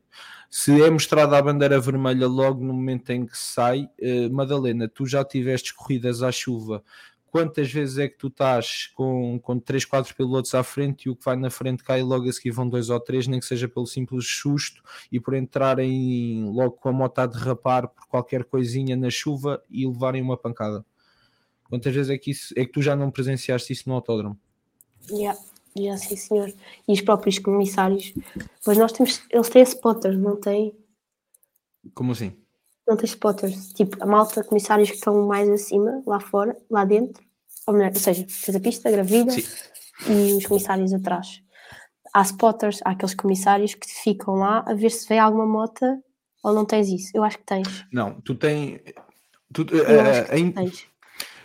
se 0.49 0.81
é 0.81 0.89
mostrada 0.89 1.37
a 1.37 1.41
bandeira 1.41 1.79
vermelha 1.79 2.27
logo 2.27 2.63
no 2.63 2.73
momento 2.73 3.09
em 3.09 3.25
que 3.25 3.37
sai, 3.37 3.89
uh, 4.01 4.33
Madalena, 4.33 4.87
tu 4.87 5.05
já 5.05 5.23
tiveste 5.23 5.73
corridas 5.73 6.23
à 6.23 6.31
chuva. 6.31 6.83
Quantas 7.35 7.69
vezes 7.69 7.97
é 7.97 8.07
que 8.07 8.17
tu 8.17 8.27
estás 8.27 8.87
com, 8.95 9.37
com 9.39 9.59
3, 9.59 9.83
4 9.83 10.15
pilotos 10.15 10.55
à 10.55 10.63
frente 10.63 11.03
e 11.03 11.09
o 11.09 11.15
que 11.17 11.25
vai 11.25 11.35
na 11.35 11.49
frente 11.49 11.83
cai 11.83 12.01
logo 12.01 12.29
a 12.29 12.31
seguir 12.31 12.51
vão 12.51 12.69
dois 12.69 12.89
ou 12.89 12.97
três, 12.97 13.27
nem 13.27 13.41
que 13.41 13.45
seja 13.45 13.67
pelo 13.67 13.85
simples 13.85 14.25
susto 14.25 14.81
e 15.11 15.19
por 15.19 15.33
entrarem 15.33 16.49
logo 16.49 16.77
com 16.77 16.87
a 16.87 16.93
moto 16.93 17.19
a 17.19 17.25
derrapar 17.25 17.89
por 17.89 18.07
qualquer 18.07 18.45
coisinha 18.45 18.95
na 18.95 19.09
chuva 19.09 19.61
e 19.69 19.85
levarem 19.85 20.21
uma 20.21 20.37
pancada? 20.37 20.85
Quantas 21.65 21.93
vezes 21.93 22.09
é 22.09 22.17
que, 22.17 22.31
isso, 22.31 22.53
é 22.55 22.63
que 22.63 22.71
tu 22.71 22.81
já 22.81 22.95
não 22.95 23.11
presenciaste 23.11 23.73
isso 23.73 23.89
no 23.89 23.95
autódromo? 23.95 24.39
Yeah. 25.09 25.37
Já 25.77 25.97
sim, 25.97 26.15
senhor. 26.15 26.53
E 26.87 26.93
os 26.93 27.01
próprios 27.01 27.37
comissários. 27.39 28.13
Pois 28.63 28.77
nós 28.77 28.91
temos. 28.91 29.21
Eles 29.29 29.49
têm 29.49 29.63
spotters, 29.63 30.17
não 30.17 30.39
têm? 30.39 30.73
Como 31.93 32.13
assim? 32.13 32.33
Não 32.87 32.95
têm 32.95 33.05
spotters. 33.05 33.73
Tipo, 33.73 34.01
a 34.01 34.05
malta, 34.05 34.43
comissários 34.43 34.89
que 34.89 34.95
estão 34.95 35.27
mais 35.27 35.49
acima, 35.49 36.01
lá 36.05 36.19
fora, 36.19 36.55
lá 36.69 36.85
dentro. 36.85 37.23
Ou 37.67 37.73
melhor, 37.73 37.91
ou 37.93 37.99
seja, 37.99 38.25
fez 38.29 38.55
a 38.55 38.59
pista, 38.59 38.91
gravida 38.91 39.31
sim. 39.31 39.43
e 40.07 40.33
os 40.33 40.45
comissários 40.45 40.93
atrás. 40.93 41.41
Há 42.13 42.21
spotters, 42.21 42.79
há 42.85 42.91
aqueles 42.91 43.15
comissários 43.15 43.73
que 43.73 43.87
ficam 43.87 44.35
lá 44.35 44.63
a 44.65 44.73
ver 44.73 44.91
se 44.91 45.07
vê 45.09 45.17
alguma 45.17 45.45
moto 45.45 45.85
ou 46.43 46.53
não 46.53 46.63
tens 46.63 46.87
isso. 46.87 47.11
Eu 47.13 47.23
acho 47.23 47.39
que 47.39 47.43
tens. 47.43 47.85
Não, 47.91 48.21
tu 48.21 48.35
tens. 48.35 48.79
Tu, 49.51 49.63
uh, 49.63 50.35
em, 50.35 50.51
tens. 50.51 50.85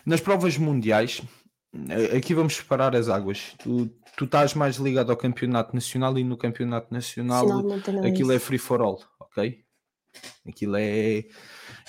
Nas 0.05 0.21
provas 0.21 0.59
mundiais, 0.59 1.23
eh, 1.89 2.17
aqui 2.17 2.35
vamos 2.35 2.57
separar 2.57 2.95
as 2.95 3.09
águas. 3.09 3.55
Tu, 3.59 3.91
tu 4.17 4.25
estás 4.25 4.55
mais 4.55 4.77
ligado 4.77 5.11
ao 5.11 5.17
campeonato 5.17 5.75
nacional 5.75 6.19
e 6.19 6.25
no 6.25 6.37
campeonato 6.37 6.93
nacional 6.93 7.47
aquilo 8.05 8.33
é 8.33 8.39
free 8.39 8.59
for 8.59 8.81
all, 8.81 9.01
ok? 9.21 9.65
Aquilo 10.47 10.77
é, 10.77 11.25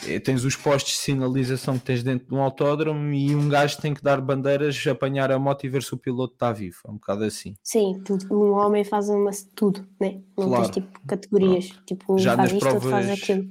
é, 0.08 0.20
Tens 0.20 0.44
os 0.44 0.56
postos 0.56 0.94
de 0.94 1.00
sinalização 1.00 1.80
que 1.80 1.86
tens 1.86 2.04
dentro 2.04 2.28
de 2.28 2.34
um 2.34 2.42
autódromo 2.42 3.12
e 3.14 3.36
um 3.36 3.50
gajo 3.50 3.78
tem 3.80 3.94
que 3.94 4.04
dar 4.04 4.20
bandeiras, 4.22 4.86
apanhar 4.88 5.32
a 5.32 5.40
moto 5.40 5.66
e 5.66 5.70
ver 5.70 5.84
se 5.84 5.94
o 5.94 5.98
piloto 5.98 6.34
está 6.34 6.52
vivo. 6.52 6.78
É 6.86 6.92
um 6.92 6.96
bocado 6.96 7.24
assim. 7.24 7.56
Sim, 7.64 8.02
um 8.30 8.52
homem 8.52 8.84
faz 8.84 9.10
uma, 9.10 9.32
tudo, 9.56 9.88
né? 10.00 10.22
não 10.38 10.48
claro. 10.48 10.64
tens 10.64 10.74
tipo 10.76 11.02
categorias. 11.08 11.68
Pronto. 11.68 11.86
Tipo, 11.86 12.14
um 12.14 12.18
Já 12.18 12.36
faz 12.36 12.52
nas 12.52 12.52
isto, 12.52 12.70
provas, 12.70 12.92
faz 12.92 13.10
aquilo. 13.10 13.50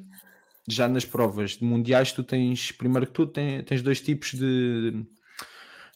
Já 0.69 0.89
nas 0.89 1.05
provas 1.05 1.51
de 1.53 1.65
mundiais, 1.65 2.13
tu 2.13 2.23
tens, 2.23 2.71
primeiro 2.73 3.07
que 3.07 3.13
tudo, 3.13 3.33
tens, 3.33 3.65
tens 3.65 3.83
dois 3.83 4.01
tipos 4.01 4.33
de 4.33 5.05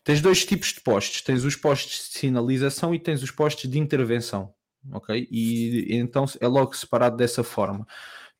Tens 0.05 0.20
dois 0.20 0.44
tipos 0.44 0.68
de 0.68 0.82
postes. 0.82 1.22
Tens 1.22 1.44
os 1.44 1.57
postes 1.57 2.11
de 2.11 2.18
sinalização 2.18 2.94
e 2.94 2.98
tens 2.98 3.22
os 3.22 3.30
postes 3.30 3.68
de 3.68 3.78
intervenção. 3.78 4.52
Ok? 4.92 5.26
E 5.30 5.96
então 5.96 6.26
é 6.38 6.46
logo 6.46 6.76
separado 6.76 7.16
dessa 7.16 7.42
forma. 7.42 7.86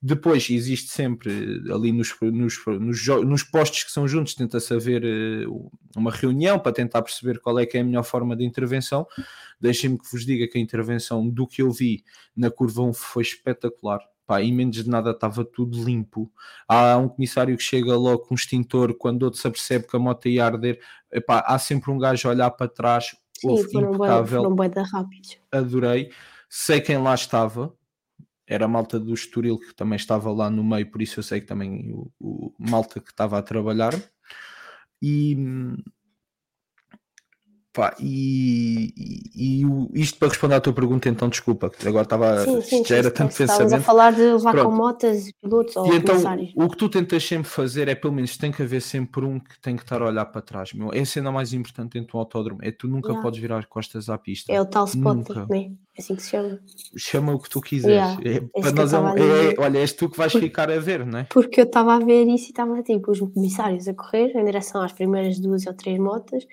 Depois 0.00 0.50
existe 0.50 0.90
sempre 0.90 1.62
ali 1.72 1.90
nos, 1.90 2.14
nos, 2.20 2.58
nos, 2.66 3.06
nos 3.24 3.42
postos 3.42 3.84
que 3.84 3.90
são 3.90 4.06
juntos, 4.06 4.34
tenta-se 4.34 4.74
haver 4.74 5.02
eh, 5.02 5.46
uma 5.96 6.10
reunião 6.10 6.58
para 6.58 6.72
tentar 6.72 7.00
perceber 7.00 7.40
qual 7.40 7.58
é 7.58 7.64
que 7.64 7.78
é 7.78 7.80
a 7.80 7.84
melhor 7.84 8.02
forma 8.02 8.36
de 8.36 8.44
intervenção. 8.44 9.06
Deixem-me 9.58 9.98
que 9.98 10.04
vos 10.12 10.26
diga 10.26 10.46
que 10.46 10.58
a 10.58 10.60
intervenção 10.60 11.26
do 11.26 11.46
que 11.46 11.62
eu 11.62 11.72
vi 11.72 12.04
na 12.36 12.50
curva 12.50 12.82
1 12.82 12.92
foi 12.92 13.22
espetacular 13.22 14.00
pá, 14.26 14.42
em 14.42 14.52
menos 14.52 14.76
de 14.76 14.88
nada 14.88 15.10
estava 15.10 15.44
tudo 15.44 15.82
limpo. 15.82 16.30
Há 16.68 16.96
um 16.96 17.08
comissário 17.08 17.56
que 17.56 17.62
chega 17.62 17.96
logo 17.96 18.20
com 18.20 18.34
um 18.34 18.36
extintor 18.36 18.94
quando 18.96 19.24
outro 19.24 19.40
se 19.40 19.46
apercebe 19.46 19.86
que 19.86 19.96
a 19.96 19.98
moto 19.98 20.28
ia 20.28 20.44
arder. 20.44 20.80
Epá, 21.12 21.44
há 21.46 21.58
sempre 21.58 21.90
um 21.90 21.98
gajo 21.98 22.28
a 22.28 22.30
olhar 22.32 22.50
para 22.50 22.68
trás. 22.68 23.16
Sim, 23.36 23.62
foram 23.70 23.94
impecável. 23.94 24.54
Bem, 24.54 24.70
foram 24.70 24.84
rápidos. 24.90 25.38
Adorei. 25.52 26.10
Sei 26.48 26.80
quem 26.80 26.98
lá 26.98 27.14
estava. 27.14 27.74
Era 28.46 28.66
a 28.66 28.68
malta 28.68 29.00
do 29.00 29.14
Estoril 29.14 29.58
que 29.58 29.74
também 29.74 29.96
estava 29.96 30.30
lá 30.30 30.50
no 30.50 30.62
meio, 30.62 30.90
por 30.90 31.00
isso 31.00 31.18
eu 31.18 31.24
sei 31.24 31.40
que 31.40 31.46
também 31.46 31.90
o, 31.92 32.10
o 32.20 32.54
malta 32.58 33.00
que 33.00 33.10
estava 33.10 33.38
a 33.38 33.42
trabalhar. 33.42 33.94
E, 35.00 35.34
Pá, 37.74 37.92
e, 37.98 38.94
e, 39.34 39.60
e 39.60 39.66
o- 39.66 39.90
isto 39.94 40.16
para 40.16 40.28
responder 40.28 40.54
à 40.54 40.60
tua 40.60 40.72
pergunta, 40.72 41.08
então, 41.08 41.28
desculpa, 41.28 41.68
que 41.68 41.88
agora 41.88 42.04
estava. 42.04 42.44
Sim, 42.44 42.60
sim, 42.62 42.78
já 42.78 42.84
sim, 42.84 42.94
era 42.94 43.08
sim, 43.08 43.14
tanto 43.16 43.30
Estávamos 43.32 43.50
a 43.50 43.58
pensamento. 43.64 43.82
falar 43.84 44.12
de 44.12 44.20
levar 44.22 44.62
com 44.64 44.70
motas, 44.70 45.24
pilotos 45.42 45.74
ou 45.74 45.92
E 45.92 45.96
então, 45.96 46.16
o 46.54 46.68
que 46.68 46.76
tu 46.76 46.88
tentas 46.88 47.24
sempre 47.26 47.48
fazer 47.48 47.88
é, 47.88 47.96
pelo 47.96 48.12
menos, 48.14 48.36
tem 48.36 48.52
que 48.52 48.62
haver 48.62 48.80
sempre 48.80 49.24
um 49.24 49.40
que 49.40 49.60
tem 49.60 49.74
que 49.74 49.82
estar 49.82 50.00
a 50.00 50.06
olhar 50.06 50.24
para 50.26 50.40
trás. 50.40 50.72
Meu. 50.72 50.92
É 50.92 51.00
a 51.00 51.04
cena 51.04 51.32
mais 51.32 51.52
importante 51.52 51.94
dentro 51.94 52.12
do 52.12 52.18
autódromo. 52.18 52.60
É 52.62 52.70
tu 52.70 52.86
nunca 52.86 53.08
Yeah. 53.08 53.22
podes 53.22 53.40
virar 53.40 53.66
costas 53.66 54.08
à 54.08 54.16
pista. 54.16 54.52
É 54.52 54.60
o 54.60 54.66
tal 54.66 54.86
Nunca. 54.94 55.44
né? 55.50 55.72
É 55.98 56.00
assim 56.00 56.14
que 56.14 56.22
se 56.22 56.30
chama. 56.30 56.60
Chama 56.96 57.34
o 57.34 57.40
que 57.40 57.50
tu 57.50 57.60
quiseres. 57.60 57.96
Yeah, 57.96 58.20
É, 58.24 58.34
isso 58.36 58.50
para 58.60 58.70
nós 58.72 58.92
é, 58.92 58.96
a 58.96 59.14
dizer. 59.14 59.58
é- 59.58 59.60
olha, 59.60 59.78
és 59.78 59.92
tu 59.92 60.08
que 60.08 60.16
vais 60.16 60.30
Porque- 60.30 60.46
ficar 60.46 60.70
a 60.70 60.78
ver, 60.78 61.04
não 61.04 61.18
é? 61.18 61.24
Porque 61.24 61.60
eu 61.60 61.64
estava 61.64 61.94
a 61.94 61.98
ver 61.98 62.24
isso 62.28 62.46
e 62.46 62.50
estava 62.50 62.80
tipo 62.84 63.10
os 63.10 63.18
comissários 63.18 63.88
a 63.88 63.94
correr 63.94 64.30
em 64.36 64.44
direção 64.44 64.80
às 64.80 64.92
primeiras 64.92 65.40
duas 65.40 65.66
ou 65.66 65.74
três 65.74 65.98
motas 65.98 66.44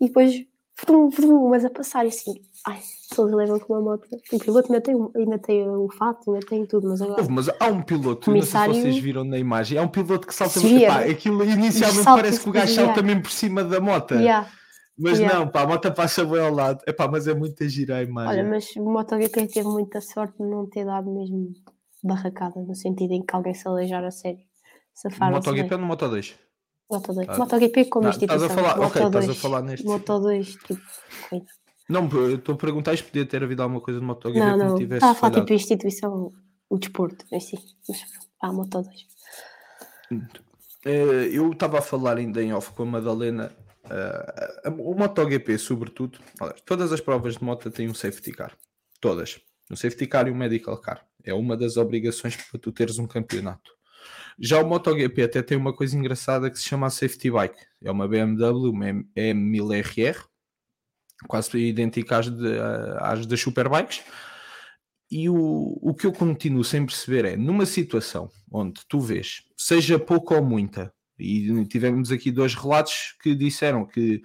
e 0.00 0.06
depois 0.08 0.44
vrum, 0.84 1.08
vrum, 1.08 1.46
umas 1.46 1.64
a 1.64 1.70
passar 1.70 2.04
e 2.04 2.08
assim, 2.08 2.34
ai, 2.66 2.80
todos 3.14 3.32
levam 3.34 3.58
com 3.60 3.74
uma 3.74 3.82
moto. 3.82 4.06
O 4.32 4.38
piloto 4.38 4.72
ainda 4.72 4.80
tem, 4.82 4.94
ainda 5.16 5.38
tem 5.38 5.68
o 5.68 5.88
fato, 5.90 6.32
ainda 6.32 6.46
tem 6.46 6.66
tudo, 6.66 6.88
mas 6.88 7.00
agora 7.00 7.20
Houve, 7.20 7.32
mas 7.32 7.48
há 7.60 7.66
um 7.66 7.82
piloto, 7.82 8.30
não 8.30 8.40
sei 8.42 8.46
se 8.46 8.52
Comissário- 8.52 8.74
vocês 8.74 8.98
viram 8.98 9.24
na 9.24 9.38
imagem, 9.38 9.78
há 9.78 9.82
um 9.82 9.88
piloto 9.88 10.26
que 10.26 10.34
salta. 10.34 10.58
Epá, 10.60 11.00
né? 11.00 11.10
aquilo 11.10 11.44
inicialmente 11.44 12.04
parece 12.04 12.40
que 12.40 12.48
o 12.48 12.52
gajo 12.52 12.74
salta 12.74 13.02
mesmo 13.02 13.22
por 13.22 13.30
cima 13.30 13.62
da 13.64 13.80
moto. 13.80 14.14
Yeah, 14.14 14.48
Mas 14.98 15.18
Yeah. 15.18 15.38
não, 15.40 15.48
pá, 15.48 15.62
a 15.62 15.66
moto 15.66 15.92
passa 15.92 16.24
bem 16.24 16.40
ao 16.40 16.50
lado. 16.52 16.80
Epá, 16.86 17.06
mas 17.06 17.28
é 17.28 17.34
muito 17.34 17.68
gira 17.68 17.96
a 17.98 18.02
imagem. 18.02 18.40
Olha, 18.40 18.48
mas 18.50 18.74
o 18.76 18.82
MotoGP 18.90 19.46
teve 19.46 19.68
muita 19.68 20.00
sorte 20.00 20.38
de 20.38 20.48
não 20.48 20.66
ter 20.66 20.86
dado 20.86 21.10
mesmo 21.12 21.52
barracada, 22.02 22.60
no 22.62 22.74
sentido 22.74 23.12
em 23.12 23.22
que 23.22 23.36
alguém 23.36 23.52
se 23.52 23.68
aleijar 23.68 24.02
a 24.04 24.10
sério. 24.10 24.40
Safaram-se. 24.94 25.46
MotoGP 25.48 25.74
ou 25.74 25.80
no 25.80 25.86
Moto 25.86 26.08
2? 26.08 26.34
Moto 26.90 27.12
2. 27.12 27.28
Ah, 27.28 27.38
MotoGP 27.38 27.84
como 27.86 28.04
não, 28.04 28.10
estás 28.10 28.30
a 28.42 28.46
instituição. 28.46 28.56
falar- 28.64 28.76
Moto 28.76 28.86
ok, 28.90 29.02
estás 29.06 29.24
a 29.24 29.26
2, 29.28 29.38
falar 29.38 29.62
neste 29.62 29.86
Moto 29.86 30.18
2, 30.20 30.54
tipo, 30.54 30.80
corrida. 31.28 31.46
Não, 31.88 32.06
estou 32.34 32.54
a 32.54 32.58
perguntar 32.58 32.96
se 32.96 33.02
podia 33.04 33.26
ter 33.26 33.42
havido 33.42 33.62
alguma 33.62 33.80
coisa 33.80 34.00
no 34.00 34.06
MotoGP 34.06 34.40
Não, 34.40 34.56
não, 34.56 34.74
tivesse 34.76 34.96
estava 34.96 35.12
a 35.12 35.14
falar 35.14 35.40
tipo 35.40 35.52
instituição, 35.52 36.32
o 36.68 36.78
desporto, 36.78 37.24
si. 37.40 37.56
Mas, 37.88 37.98
ah, 38.42 38.52
Moto 38.52 38.82
2. 38.82 39.06
Eh, 40.84 41.30
eu 41.32 41.50
estava 41.52 41.78
a 41.78 41.82
falar 41.82 42.16
ainda 42.16 42.42
em 42.42 42.52
off 42.52 42.70
com 42.72 42.82
a 42.82 42.86
Madalena. 42.86 43.52
eh, 43.88 44.68
o 44.78 44.94
MotoGP, 44.94 45.58
sobretudo, 45.58 46.18
todas 46.64 46.92
as 46.92 47.00
provas 47.00 47.36
de 47.36 47.44
moto 47.44 47.70
têm 47.70 47.88
um 47.88 47.94
safety 47.94 48.32
car. 48.32 48.56
Todas. 49.00 49.40
Um 49.70 49.76
safety 49.76 50.06
car 50.08 50.26
e 50.26 50.30
um 50.30 50.34
medical 50.36 50.76
car. 50.80 51.04
É 51.24 51.32
uma 51.34 51.56
das 51.56 51.76
obrigações 51.76 52.36
para 52.36 52.58
tu 52.60 52.70
teres 52.72 52.98
um 52.98 53.06
campeonato. 53.06 53.75
Já 54.38 54.60
o 54.60 54.68
MotoGP 54.68 55.22
até 55.22 55.42
tem 55.42 55.56
uma 55.56 55.72
coisa 55.72 55.96
engraçada 55.96 56.50
que 56.50 56.58
se 56.58 56.68
chama 56.68 56.90
safety 56.90 57.30
bike. 57.30 57.58
É 57.82 57.90
uma 57.90 58.06
BMW, 58.06 58.70
uma 58.70 58.88
M- 58.88 59.08
M1000RR, 59.16 60.24
quase 61.26 61.56
idêntica 61.58 62.18
às, 62.18 62.28
de- 62.28 62.58
às 62.98 63.26
das 63.26 63.40
Superbikes. 63.40 64.02
E 65.10 65.28
o, 65.30 65.78
o 65.80 65.94
que 65.94 66.06
eu 66.06 66.12
continuo 66.12 66.64
sem 66.64 66.84
perceber 66.84 67.24
é, 67.24 67.36
numa 67.36 67.64
situação 67.64 68.28
onde 68.50 68.80
tu 68.88 69.00
vês, 69.00 69.42
seja 69.56 69.98
pouco 69.98 70.34
ou 70.34 70.44
muita, 70.44 70.92
e 71.18 71.64
tivemos 71.66 72.10
aqui 72.10 72.30
dois 72.30 72.54
relatos 72.54 73.14
que 73.22 73.34
disseram 73.34 73.86
que, 73.86 74.20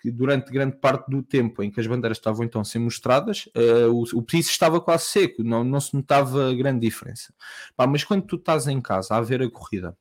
que 0.00 0.10
durante 0.10 0.50
grande 0.50 0.76
parte 0.76 1.10
do 1.10 1.22
tempo 1.22 1.62
em 1.62 1.70
que 1.70 1.80
as 1.80 1.86
bandeiras 1.86 2.18
estavam 2.18 2.44
então 2.44 2.60
a 2.60 2.64
ser 2.64 2.78
mostradas, 2.78 3.48
eh, 3.54 3.86
o, 3.86 4.04
o 4.14 4.22
piso 4.22 4.50
estava 4.50 4.80
quase 4.80 5.04
seco, 5.04 5.42
não, 5.42 5.62
não 5.62 5.80
se 5.80 5.94
notava 5.94 6.54
grande 6.54 6.80
diferença. 6.80 7.34
Pá, 7.76 7.86
mas 7.86 8.04
quando 8.04 8.22
tu 8.22 8.36
estás 8.36 8.66
em 8.66 8.80
casa 8.80 9.14
a 9.14 9.20
ver 9.20 9.42
a 9.42 9.50
corrida 9.50 9.96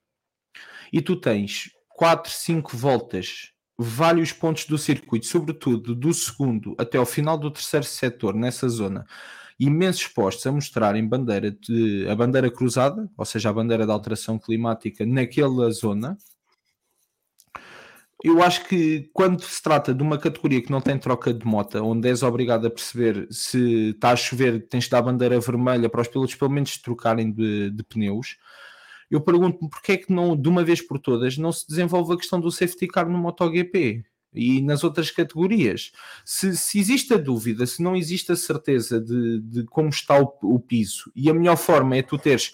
e 0.92 1.02
tu 1.02 1.16
tens 1.16 1.72
4, 1.90 2.32
5 2.32 2.78
voltas, 2.78 3.52
vários 3.78 4.32
pontos 4.34 4.66
do 4.66 4.78
circuito, 4.78 5.26
sobretudo 5.26 5.96
do 5.96 6.14
segundo 6.14 6.76
até 6.78 6.98
ao 6.98 7.06
final 7.06 7.38
do 7.38 7.52
terceiro 7.52 7.86
setor, 7.86 8.34
nessa 8.34 8.68
zona, 8.68 9.06
imensos 9.60 10.08
postos 10.08 10.48
a 10.48 10.52
mostrarem 10.52 11.06
bandeira 11.08 11.52
de, 11.52 12.08
a 12.10 12.16
bandeira 12.16 12.50
cruzada, 12.50 13.10
ou 13.18 13.26
seja, 13.26 13.50
a 13.50 13.54
bandeira 13.54 13.86
de 13.86 13.92
alteração 13.92 14.40
climática 14.40 15.06
naquela 15.06 15.70
zona. 15.72 16.18
Eu 18.22 18.44
acho 18.44 18.68
que 18.68 19.10
quando 19.14 19.42
se 19.42 19.62
trata 19.62 19.94
de 19.94 20.04
uma 20.04 20.18
categoria 20.18 20.62
que 20.62 20.72
não 20.72 20.82
tem 20.82 20.98
troca 20.98 21.34
de 21.34 21.46
moto, 21.46 21.78
onde 21.78 22.10
és 22.10 22.22
obrigado 22.22 22.68
a 22.68 22.70
perceber 22.70 23.28
se 23.32 23.92
está 23.92 24.12
a 24.12 24.16
chover, 24.16 24.68
tens 24.68 24.86
de 24.86 24.90
dar 24.90 25.02
bandeira 25.02 25.40
vermelha 25.40 25.90
para 25.90 26.02
os 26.02 26.08
pilotos 26.08 26.36
pelo 26.36 26.52
menos 26.52 26.78
trocarem 26.78 27.32
de, 27.32 27.70
de 27.72 27.84
pneus, 27.84 28.38
eu 29.10 29.22
pergunto-me 29.22 29.70
porque 29.70 29.94
é 29.94 29.98
que 29.98 30.12
não, 30.12 30.36
de 30.36 30.50
uma 30.50 30.64
vez 30.64 30.82
por 30.82 31.00
todas, 31.00 31.38
não 31.38 31.52
se 31.52 31.68
desenvolve 31.68 32.14
a 32.14 32.18
questão 32.18 32.40
do 32.40 32.52
safety 32.52 32.88
car 32.88 33.10
no 33.10 33.18
MotoGP 33.18 34.04
e 34.34 34.62
nas 34.62 34.84
outras 34.84 35.10
categorias. 35.10 35.92
Se, 36.24 36.56
se 36.56 36.78
existe 36.78 37.14
a 37.14 37.18
dúvida, 37.18 37.66
se 37.66 37.82
não 37.82 37.96
existe 37.96 38.32
a 38.32 38.36
certeza 38.36 39.00
de, 39.00 39.40
de 39.42 39.64
como 39.64 39.90
está 39.90 40.20
o, 40.20 40.32
o 40.44 40.60
piso, 40.60 41.12
e 41.16 41.30
a 41.30 41.34
melhor 41.34 41.56
forma 41.56 41.96
é 41.96 42.04
tu 42.04 42.18
teres 42.18 42.54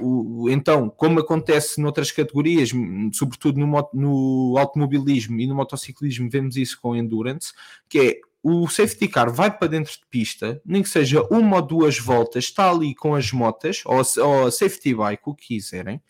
o, 0.00 0.48
então, 0.50 0.88
como 0.88 1.20
acontece 1.20 1.80
noutras 1.80 2.10
categorias, 2.10 2.70
sobretudo 3.12 3.58
no, 3.58 3.90
no 3.92 4.58
automobilismo 4.58 5.38
e 5.40 5.46
no 5.46 5.54
motociclismo, 5.54 6.30
vemos 6.30 6.56
isso 6.56 6.80
com 6.80 6.96
endurance, 6.96 7.52
que 7.88 7.98
é 7.98 8.20
o 8.42 8.68
safety 8.68 9.08
car 9.08 9.32
vai 9.32 9.50
para 9.50 9.68
dentro 9.68 9.92
de 9.92 10.02
pista, 10.10 10.60
nem 10.66 10.82
que 10.82 10.88
seja 10.88 11.26
uma 11.30 11.56
ou 11.56 11.62
duas 11.62 11.98
voltas, 11.98 12.44
está 12.44 12.70
ali 12.70 12.94
com 12.94 13.14
as 13.14 13.32
motas, 13.32 13.82
ou, 13.86 14.02
ou 14.22 14.50
safety 14.50 14.94
bike, 14.94 15.22
o 15.24 15.34
que 15.34 15.46
quiserem, 15.46 16.02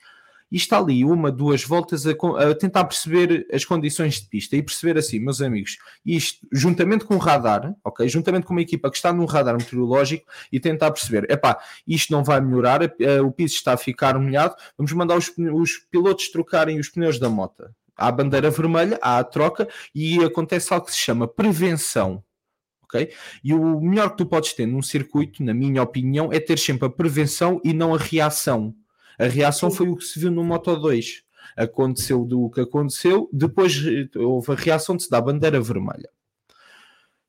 e 0.51 0.57
está 0.57 0.78
ali 0.78 1.05
uma, 1.05 1.32
duas 1.32 1.64
voltas 1.64 2.07
a, 2.07 2.11
a 2.11 2.55
tentar 2.55 2.84
perceber 2.84 3.47
as 3.53 3.64
condições 3.64 4.20
de 4.20 4.28
pista 4.28 4.57
e 4.57 4.62
perceber 4.62 4.99
assim, 4.99 5.18
meus 5.18 5.40
amigos, 5.40 5.78
isto 6.05 6.47
juntamente 6.53 7.05
com 7.05 7.16
o 7.16 7.18
radar, 7.18 7.74
ok? 7.84 8.09
Juntamente 8.09 8.47
com 8.47 8.53
uma 8.53 8.62
equipa 8.62 8.90
que 8.90 8.97
está 8.97 9.12
num 9.12 9.24
radar 9.24 9.57
meteorológico 9.57 10.26
e 10.53 10.61
tentar 10.61 10.90
perceber, 10.90 11.30
epá, 11.30 11.59
isto 11.86 12.12
não 12.12 12.22
vai 12.22 12.40
melhorar, 12.40 12.82
eh, 12.82 13.20
o 13.20 13.32
piso 13.32 13.55
está 13.55 13.72
a 13.72 13.76
ficar 13.76 14.18
molhado, 14.18 14.55
vamos 14.76 14.92
mandar 14.92 15.16
os, 15.16 15.32
os 15.36 15.78
pilotos 15.90 16.30
trocarem 16.30 16.78
os 16.78 16.88
pneus 16.88 17.18
da 17.18 17.28
moto. 17.28 17.64
Há 17.97 18.09
a 18.09 18.12
bandeira 18.12 18.51
vermelha, 18.51 18.99
há 19.01 19.18
a 19.18 19.24
troca 19.24 19.68
e 19.95 20.22
acontece 20.22 20.72
algo 20.72 20.86
que 20.86 20.92
se 20.92 20.99
chama 20.99 21.28
prevenção. 21.28 22.22
ok? 22.82 23.12
E 23.42 23.55
o 23.55 23.80
melhor 23.80 24.11
que 24.11 24.18
tu 24.18 24.26
podes 24.26 24.53
ter 24.53 24.66
num 24.66 24.82
circuito, 24.82 25.42
na 25.42 25.55
minha 25.55 25.82
opinião, 25.82 26.32
é 26.32 26.40
ter 26.40 26.59
sempre 26.59 26.86
a 26.86 26.90
prevenção 26.90 27.61
e 27.64 27.72
não 27.72 27.95
a 27.95 27.99
reação. 27.99 28.74
A 29.18 29.26
reação 29.26 29.70
foi 29.70 29.88
o 29.88 29.96
que 29.96 30.04
se 30.04 30.18
viu 30.18 30.30
no 30.30 30.44
Moto 30.44 30.74
2. 30.76 31.22
Aconteceu 31.56 32.24
do 32.24 32.50
que 32.50 32.60
aconteceu, 32.60 33.28
depois 33.32 33.80
houve 34.16 34.52
a 34.52 34.54
reação 34.54 34.96
de 34.96 35.04
se 35.04 35.10
dar 35.10 35.20
bandeira 35.20 35.60
vermelha. 35.60 36.08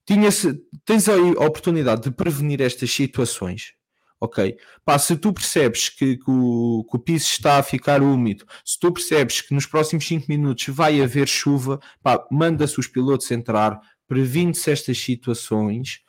Tinha-se, 0.05 0.61
tens 0.85 1.09
aí 1.09 1.35
a 1.37 1.45
oportunidade 1.45 2.03
de 2.03 2.11
prevenir 2.11 2.61
estas 2.61 2.91
situações, 2.91 3.73
ok? 4.19 4.55
Pá, 4.83 4.99
se 4.99 5.15
tu 5.15 5.33
percebes 5.33 5.89
que, 5.89 6.17
que 6.17 6.29
o, 6.29 6.85
que 6.89 6.95
o 6.95 6.99
piso 6.99 7.25
está 7.25 7.57
a 7.57 7.63
ficar 7.63 8.03
úmido, 8.03 8.45
se 8.63 8.79
tu 8.79 8.91
percebes 8.91 9.41
que 9.41 9.53
nos 9.53 9.65
próximos 9.65 10.07
5 10.07 10.25
minutos 10.29 10.67
vai 10.69 11.01
haver 11.01 11.27
chuva, 11.27 11.79
pá, 12.03 12.23
manda-se 12.31 12.79
os 12.79 12.87
pilotos 12.87 13.29
entrar, 13.31 13.79
previne-se 14.07 14.69
estas 14.69 14.97
situações. 14.99 16.01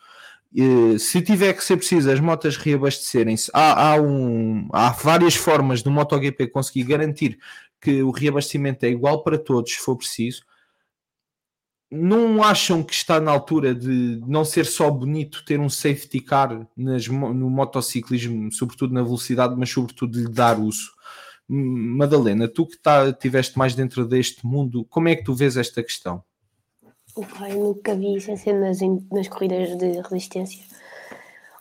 Eh, 0.59 0.99
se 0.99 1.21
tiver 1.21 1.53
que 1.53 1.63
ser 1.63 1.77
preciso 1.77 2.11
as 2.11 2.19
motas 2.19 2.57
reabastecerem-se, 2.57 3.51
há, 3.53 3.93
há, 3.93 4.01
um, 4.01 4.67
há 4.73 4.89
várias 4.91 5.35
formas 5.35 5.83
do 5.83 5.91
MotoGP 5.91 6.49
conseguir 6.49 6.85
garantir 6.85 7.39
que 7.79 8.03
o 8.03 8.11
reabastecimento 8.11 8.87
é 8.87 8.89
igual 8.89 9.23
para 9.23 9.39
todos, 9.39 9.73
se 9.73 9.79
for 9.79 9.97
preciso. 9.97 10.43
Não 11.91 12.43
acham 12.43 12.83
que 12.83 12.95
está 12.95 13.21
na 13.21 13.31
altura 13.31 13.75
de 13.75 14.21
não 14.27 14.45
ser 14.47 14.65
só 14.65 14.91
bonito 14.91 15.45
ter 15.45 15.61
um 15.61 15.69
safety 15.69 16.21
car 16.21 16.67
nas 16.77 17.07
no 17.07 17.51
motociclismo, 17.51 18.51
sobretudo 18.51 18.95
na 18.95 19.03
velocidade, 19.03 19.55
mas 19.57 19.71
sobretudo 19.71 20.19
de 20.19 20.29
dar 20.29 20.59
uso? 20.59 20.91
Madalena, 21.49 22.49
tu 22.49 22.67
que 22.67 22.79
tá, 22.79 23.13
tiveste 23.13 23.59
mais 23.59 23.75
dentro 23.75 24.07
deste 24.07 24.45
mundo, 24.45 24.85
como 24.87 25.09
é 25.09 25.17
que 25.17 25.23
tu 25.25 25.35
vês 25.35 25.57
esta 25.57 25.83
questão? 25.83 26.25
Eu 27.17 27.59
nunca 27.59 27.95
vi, 27.95 28.21
sem 28.21 28.37
ser 28.37 28.53
nas, 28.55 28.79
nas 29.11 29.29
corridas 29.29 29.77
de 29.79 30.01
resistência, 30.03 30.63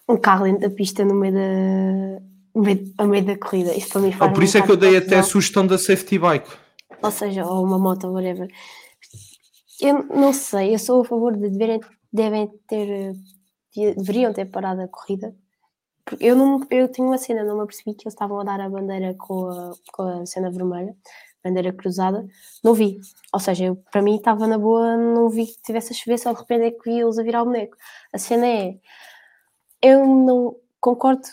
um 0.07 0.17
carro 0.17 0.45
dentro 0.45 0.61
da 0.61 0.69
pista 0.69 1.03
no 1.05 1.15
meio 1.15 1.33
da, 1.33 2.21
no 2.53 2.61
meio, 2.61 2.93
ao 2.97 3.07
meio 3.07 3.25
da 3.25 3.37
corrida. 3.37 3.73
Isso 3.73 3.89
para 3.89 4.01
mim 4.01 4.09
Ah, 4.13 4.17
faz 4.17 4.33
por 4.33 4.43
isso 4.43 4.57
é 4.57 4.61
que 4.61 4.71
eu 4.71 4.77
dei 4.77 4.97
até 4.97 5.17
a 5.17 5.23
sugestão 5.23 5.65
da 5.65 5.77
safety 5.77 6.19
bike. 6.19 6.49
Ou 7.01 7.11
seja, 7.11 7.45
ou 7.45 7.63
uma 7.63 7.79
moto, 7.79 8.07
whatever. 8.07 8.47
Eu 9.81 10.03
não 10.07 10.31
sei, 10.33 10.73
eu 10.73 10.79
sou 10.79 11.01
a 11.01 11.05
favor 11.05 11.35
de 11.35 11.49
deverem, 11.49 11.79
devem 12.11 12.47
ter, 12.67 12.89
eh, 12.89 13.13
de- 13.73 13.95
deveriam 13.95 14.31
ter 14.33 14.45
parado 14.45 14.81
a 14.81 14.87
corrida. 14.87 15.35
Porque 16.05 16.23
eu, 16.23 16.35
não, 16.35 16.61
eu 16.69 16.87
tinha 16.89 17.05
uma 17.07 17.17
cena, 17.17 17.43
não 17.43 17.55
me 17.57 17.63
apercebi 17.63 17.93
que 17.95 18.03
eles 18.03 18.13
estavam 18.13 18.39
a 18.39 18.43
dar 18.43 18.61
a 18.61 18.69
bandeira 18.69 19.15
com 19.17 19.47
a, 19.49 19.71
com 19.91 20.03
a 20.03 20.25
cena 20.25 20.51
vermelha, 20.51 20.95
bandeira 21.45 21.71
cruzada, 21.71 22.27
não 22.63 22.73
vi. 22.73 22.99
Ou 23.31 23.39
seja, 23.39 23.65
eu, 23.65 23.75
para 23.91 24.01
mim 24.01 24.15
estava 24.15 24.47
na 24.47 24.57
boa, 24.57 24.97
não 24.97 25.29
vi 25.29 25.45
que 25.45 25.61
tivesse 25.61 25.93
a 25.93 25.95
chover, 25.95 26.17
só 26.17 26.33
de 26.33 26.39
repente 26.39 26.63
é 26.65 26.71
que 26.71 26.89
vi 26.89 26.99
eles 26.99 27.19
a 27.19 27.23
virar 27.23 27.43
o 27.43 27.45
boneco. 27.45 27.77
A 28.11 28.17
cena 28.17 28.47
é, 28.47 28.79
eu 29.81 30.05
não 30.05 30.55
concordo 30.81 31.27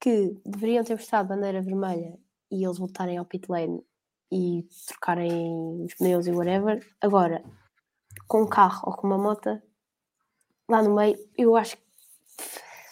que 0.00 0.36
deveriam 0.44 0.84
ter 0.84 0.96
prestado 0.96 1.28
bandeira 1.28 1.62
vermelha 1.62 2.18
e 2.50 2.64
eles 2.64 2.78
voltarem 2.78 3.16
ao 3.16 3.24
pit 3.24 3.50
lane 3.50 3.82
e 4.30 4.66
trocarem 4.86 5.84
os 5.84 5.94
pneus 5.94 6.26
e 6.26 6.30
whatever. 6.30 6.86
Agora, 7.00 7.42
com 8.28 8.42
um 8.42 8.48
carro 8.48 8.82
ou 8.86 8.96
com 8.96 9.06
uma 9.06 9.18
moto, 9.18 9.60
lá 10.68 10.82
no 10.82 10.94
meio, 10.94 11.16
eu 11.36 11.56
acho 11.56 11.76
que 11.76 11.84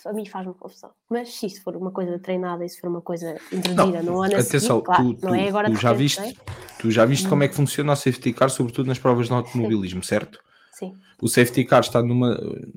a 0.06 0.12
mim 0.12 0.26
faz-me 0.26 0.54
confusão. 0.54 0.90
Mas 1.08 1.34
se 1.34 1.46
isso 1.46 1.62
for 1.62 1.76
uma 1.76 1.90
coisa 1.90 2.18
treinada 2.18 2.64
e 2.64 2.68
se 2.68 2.80
for 2.80 2.88
uma 2.88 3.00
coisa 3.00 3.36
introduzida 3.52 4.02
no 4.02 4.22
ano 4.22 4.34
Atenção, 4.34 4.60
seguir, 4.60 4.82
claro, 4.84 5.14
tu, 5.14 5.26
não 5.26 5.34
é 5.34 5.48
agora 5.48 5.70
tu 5.70 5.76
já 5.76 5.92
repente, 5.92 6.02
viste, 6.02 6.20
não 6.20 6.26
é? 6.26 6.34
tu 6.78 6.90
já 6.90 7.04
viste 7.04 7.28
como 7.28 7.42
é 7.42 7.48
que 7.48 7.54
funciona 7.54 7.92
o 7.92 7.96
safety 7.96 8.32
car, 8.32 8.50
sobretudo 8.50 8.86
nas 8.86 8.98
provas 8.98 9.26
de 9.28 9.32
automobilismo, 9.32 10.02
certo? 10.02 10.40
Sim, 10.72 10.94
O 11.20 11.28
safety 11.28 11.64
car 11.64 11.80
está 11.80 12.02
numa, 12.02 12.34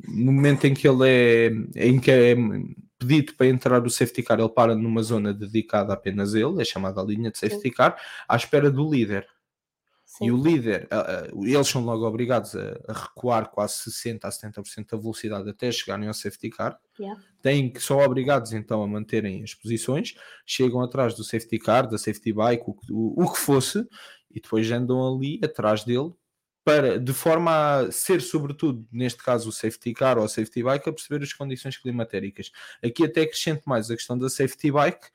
no 0.07 0.31
momento 0.31 0.65
em 0.65 0.73
que 0.73 0.87
ele 0.87 1.09
é 1.09 1.51
em 1.87 1.99
que 1.99 2.11
é 2.11 2.35
pedido 2.99 3.33
para 3.35 3.47
entrar 3.47 3.85
o 3.85 3.89
safety 3.89 4.23
car, 4.23 4.39
ele 4.39 4.49
para 4.49 4.75
numa 4.75 5.01
zona 5.01 5.33
dedicada 5.33 5.93
apenas 5.93 6.33
a 6.35 6.39
ele, 6.39 6.61
é 6.61 6.65
chamada 6.65 7.01
a 7.01 7.03
linha 7.03 7.31
de 7.31 7.37
safety 7.37 7.71
car, 7.71 7.97
à 8.27 8.35
espera 8.35 8.69
do 8.69 8.89
líder. 8.89 9.27
Sim. 10.17 10.25
E 10.27 10.31
o 10.31 10.37
líder, 10.41 10.87
eles 11.43 11.67
são 11.67 11.83
logo 11.83 12.05
obrigados 12.05 12.55
a, 12.55 12.77
recuar 12.87 13.49
quase 13.49 13.75
60% 13.89 14.19
a 14.23 14.29
70% 14.29 14.89
da 14.91 14.97
velocidade 14.97 15.49
até 15.49 15.71
chegarem 15.71 16.07
ao 16.07 16.13
safety 16.13 16.49
car. 16.49 16.79
Yeah. 16.99 17.21
Têm 17.41 17.71
que 17.71 17.81
são 17.81 17.99
obrigados 17.99 18.53
então 18.53 18.81
a 18.83 18.87
manterem 18.87 19.43
as 19.43 19.53
posições, 19.53 20.15
chegam 20.45 20.81
atrás 20.81 21.13
do 21.15 21.23
safety 21.23 21.59
car, 21.59 21.87
da 21.87 21.97
safety 21.97 22.33
bike, 22.33 22.63
o, 22.67 22.73
que- 22.73 22.91
o, 22.91 23.13
o 23.23 23.31
que 23.31 23.39
fosse, 23.39 23.87
e 24.31 24.39
depois 24.41 24.69
andam 24.71 25.15
ali 25.15 25.39
atrás 25.43 25.83
dele 25.83 26.11
para, 26.63 26.99
de 26.99 27.13
forma 27.13 27.51
a 27.81 27.91
ser, 27.91 28.19
sobretudo, 28.21 28.87
neste 28.91 29.21
caso, 29.23 29.49
o 29.49 29.51
safety 29.51 29.93
car 29.93 30.17
ou 30.17 30.23
a 30.25 30.27
safety 30.27 30.63
bike, 30.63 30.89
a 30.89 30.93
perceber 30.93 31.23
as 31.23 31.31
condições 31.31 31.77
climatéricas. 31.77 32.51
Aqui 32.83 33.05
até 33.05 33.21
acrescento 33.21 33.61
mais 33.69 33.91
a 33.91 33.95
questão 33.95 34.17
da 34.17 34.27
safety 34.29 34.71
bike, 34.71 35.05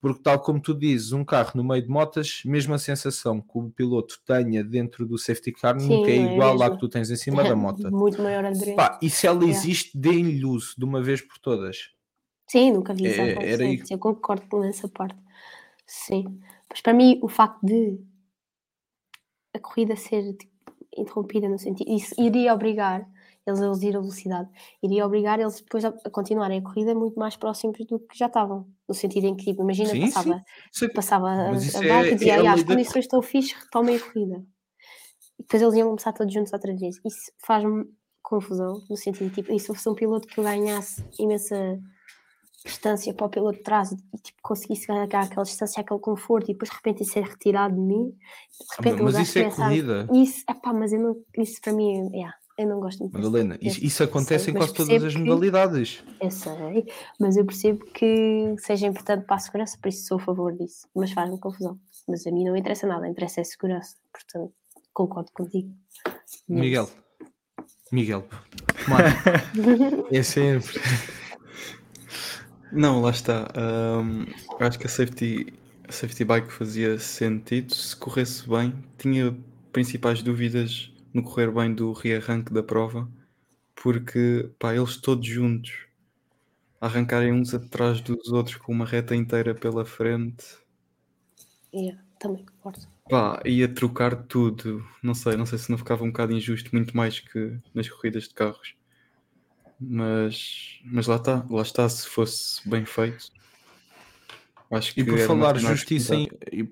porque 0.00 0.22
tal 0.22 0.38
como 0.40 0.60
tu 0.60 0.72
dizes, 0.74 1.12
um 1.12 1.24
carro 1.24 1.52
no 1.54 1.64
meio 1.64 1.82
de 1.82 1.88
motas, 1.88 2.42
mesmo 2.44 2.72
a 2.74 2.78
sensação 2.78 3.40
que 3.40 3.58
o 3.58 3.70
piloto 3.70 4.20
tenha 4.24 4.62
dentro 4.62 5.04
do 5.06 5.18
safety 5.18 5.52
car 5.52 5.78
Sim, 5.78 5.88
nunca 5.88 6.10
é 6.10 6.14
é 6.16 6.32
igual 6.32 6.54
à 6.54 6.58
mesmo. 6.58 6.74
que 6.74 6.80
tu 6.80 6.88
tens 6.88 7.10
em 7.10 7.16
cima 7.16 7.42
da 7.42 7.54
moto. 7.56 7.90
Muito 7.90 8.22
maior 8.22 8.44
aderência. 8.44 8.76
Pá, 8.76 8.98
e 9.02 9.10
se 9.10 9.26
ela 9.26 9.44
existe, 9.44 9.96
deem-lhe 9.98 10.44
uso 10.44 10.74
de 10.78 10.84
uma 10.84 11.02
vez 11.02 11.20
por 11.20 11.38
todas. 11.38 11.90
Sim, 12.50 12.72
nunca 12.72 12.94
vi 12.94 13.06
isso 13.06 13.20
É- 13.20 13.52
era 13.52 13.64
Eu 13.90 13.98
concordo 13.98 14.46
com 14.48 14.62
essa 14.64 14.88
parte. 14.88 15.18
Sim. 15.86 16.40
Mas 16.70 16.80
para 16.80 16.92
mim, 16.94 17.18
o 17.22 17.28
facto 17.28 17.58
de 17.64 17.98
a 19.54 19.58
corrida 19.58 19.96
ser 19.96 20.34
tipo, 20.34 20.52
interrompida 20.96 21.48
no 21.48 21.58
sentido. 21.58 21.90
Isso 21.90 22.14
iria 22.18 22.54
obrigar 22.54 23.08
eles 23.48 23.60
a 23.60 23.64
reduzir 23.64 23.96
a 23.96 24.00
velocidade. 24.00 24.48
Iria 24.82 25.04
obrigar 25.06 25.40
eles 25.40 25.60
depois 25.60 25.84
a, 25.84 25.88
a 26.04 26.10
continuarem 26.10 26.58
a 26.58 26.62
corrida 26.62 26.94
muito 26.94 27.18
mais 27.18 27.36
próximos 27.36 27.76
do 27.86 27.98
que 27.98 28.16
já 28.18 28.26
estavam. 28.26 28.68
No 28.88 28.94
sentido 28.94 29.26
em 29.26 29.34
que, 29.36 29.44
tipo, 29.46 29.62
imagina, 29.62 29.90
Sim, 29.90 30.00
passava, 30.00 30.42
Sim. 30.72 30.88
passava 30.90 31.30
a, 31.30 31.48
Mas 31.52 31.64
isso 31.64 31.78
a 31.78 31.82
barca 31.82 32.08
é- 32.08 32.12
e 32.12 32.14
dizia, 32.14 32.34
é 32.34 32.46
"Ah, 32.46 32.52
as 32.52 32.62
condições 32.62 33.04
estão 33.04 33.20
fixe, 33.22 33.54
retomem 33.54 33.96
a 33.96 34.00
corrida. 34.00 34.44
E 35.38 35.42
depois 35.42 35.62
eles 35.62 35.74
iam 35.74 35.88
começar 35.88 36.12
todos 36.12 36.32
juntos 36.32 36.52
outra 36.52 36.74
vez. 36.76 36.96
Isso 37.04 37.32
faz-me 37.44 37.84
confusão, 38.22 38.82
no 38.90 38.96
sentido, 38.96 39.30
tipo, 39.30 39.52
e 39.52 39.58
se 39.58 39.66
fosse 39.68 39.88
um 39.88 39.94
piloto 39.94 40.26
que 40.28 40.38
eu 40.38 40.44
ganhasse 40.44 41.02
imensa 41.18 41.78
distância 42.64 43.14
para 43.14 43.26
o 43.26 43.30
piloto 43.30 43.56
de 43.58 43.62
trás 43.64 43.92
e, 43.92 44.18
tipo, 44.18 44.38
conseguisse 44.42 44.86
ganhar 44.86 45.04
aquela 45.04 45.44
distância, 45.44 45.80
aquele 45.80 46.00
conforto 46.00 46.50
e 46.50 46.52
depois 46.52 46.68
de 46.70 46.76
repente 46.76 47.02
isso 47.02 47.18
é 47.18 47.22
retirado 47.22 47.74
de 47.74 47.80
mim, 47.80 48.10
de 48.10 48.76
repente 48.76 49.00
Ah, 49.00 49.04
mas 49.04 49.18
isso 49.18 49.38
é 49.38 49.44
pensar, 49.44 49.62
corrida. 49.64 50.08
Isso, 50.12 50.44
epá, 50.50 50.72
mas 50.74 50.92
eu 50.92 51.00
não, 51.00 51.16
isso 51.38 51.60
para 51.62 51.72
mim, 51.72 52.10
yeah, 52.12 52.34
eu 52.58 52.66
não 52.66 52.80
gosto 52.80 52.98
muito 53.00 53.12
disso. 53.16 53.24
Madalena, 53.30 53.56
isso, 53.62 53.82
isso 53.84 54.02
acontece 54.02 54.44
sei, 54.46 54.52
em 54.52 54.58
mas 54.58 54.70
quase 54.72 54.74
todas 54.90 55.04
as 55.04 55.12
que- 55.14 55.18
modalidades. 55.20 56.04
Eu 56.20 56.30
sei, 56.30 56.86
mas 57.20 57.36
eu 57.36 57.44
percebo 57.46 57.84
que 57.86 58.54
seja 58.58 58.86
importante 58.86 59.24
para 59.24 59.36
a 59.36 59.38
segurança, 59.38 59.78
por 59.80 59.88
isso 59.88 60.06
sou 60.06 60.16
a 60.18 60.20
favor 60.20 60.52
disso. 60.56 60.86
Mas 60.94 61.12
faz-me 61.12 61.38
confusão. 61.38 61.78
Mas 62.08 62.26
a 62.26 62.30
mim 62.32 62.44
não 62.44 62.56
interessa 62.56 62.86
nada, 62.86 63.08
interessa 63.08 63.40
é 63.40 63.42
a 63.42 63.44
segurança. 63.44 63.96
Portanto, 64.12 64.52
concordo 64.92 65.30
contigo. 65.32 65.68
nisso. 65.68 66.42
Miguel. 66.48 66.90
Miguel. 67.92 68.26
Mano, 68.88 70.06
é 70.10 70.22
sempre. 70.22 70.80
Não, 72.72 73.00
lá 73.00 73.10
está. 73.10 73.48
Eu 74.60 74.66
acho 74.66 74.78
que 74.78 74.86
a 74.86 74.90
safety, 74.90 75.54
a 75.88 75.92
safety 75.92 76.24
bike 76.24 76.52
fazia 76.52 76.98
sentido 76.98 77.74
se 77.74 77.96
corresse 77.96 78.48
bem. 78.48 78.74
Tinha 78.98 79.36
principais 79.72 80.22
dúvidas 80.22 80.92
no 81.18 81.24
correr 81.24 81.50
bem 81.52 81.74
do 81.74 81.92
rearranque 81.92 82.52
da 82.52 82.62
prova, 82.62 83.08
porque 83.74 84.50
pá, 84.58 84.74
eles 84.74 84.96
todos 84.98 85.26
juntos 85.26 85.86
arrancarem 86.80 87.32
uns 87.32 87.54
atrás 87.54 88.00
dos 88.00 88.32
outros 88.32 88.56
com 88.56 88.72
uma 88.72 88.84
reta 88.86 89.14
inteira 89.14 89.54
pela 89.54 89.84
frente, 89.84 90.44
Yeah, 91.72 92.02
também 92.18 92.44
concordo. 92.44 92.86
pá, 93.08 93.40
ia 93.44 93.68
trocar 93.72 94.14
tudo. 94.24 94.84
Não 95.02 95.14
sei, 95.14 95.36
não 95.36 95.46
sei 95.46 95.58
se 95.58 95.70
não 95.70 95.78
ficava 95.78 96.04
um 96.04 96.08
bocado 96.08 96.32
injusto, 96.32 96.70
muito 96.72 96.96
mais 96.96 97.20
que 97.20 97.58
nas 97.74 97.88
corridas 97.88 98.24
de 98.28 98.34
carros. 98.34 98.74
Mas, 99.80 100.80
mas 100.84 101.06
lá 101.06 101.16
está, 101.16 101.46
lá 101.48 101.62
está, 101.62 101.88
se 101.88 102.08
fosse 102.08 102.68
bem 102.68 102.84
feito. 102.84 103.30
Acho 104.70 104.92
que 104.94 105.00
E 105.00 105.04
por 105.04 105.18
falar 105.20 105.56
justiça, 105.58 106.14
em, 106.14 106.28
e 106.52 106.68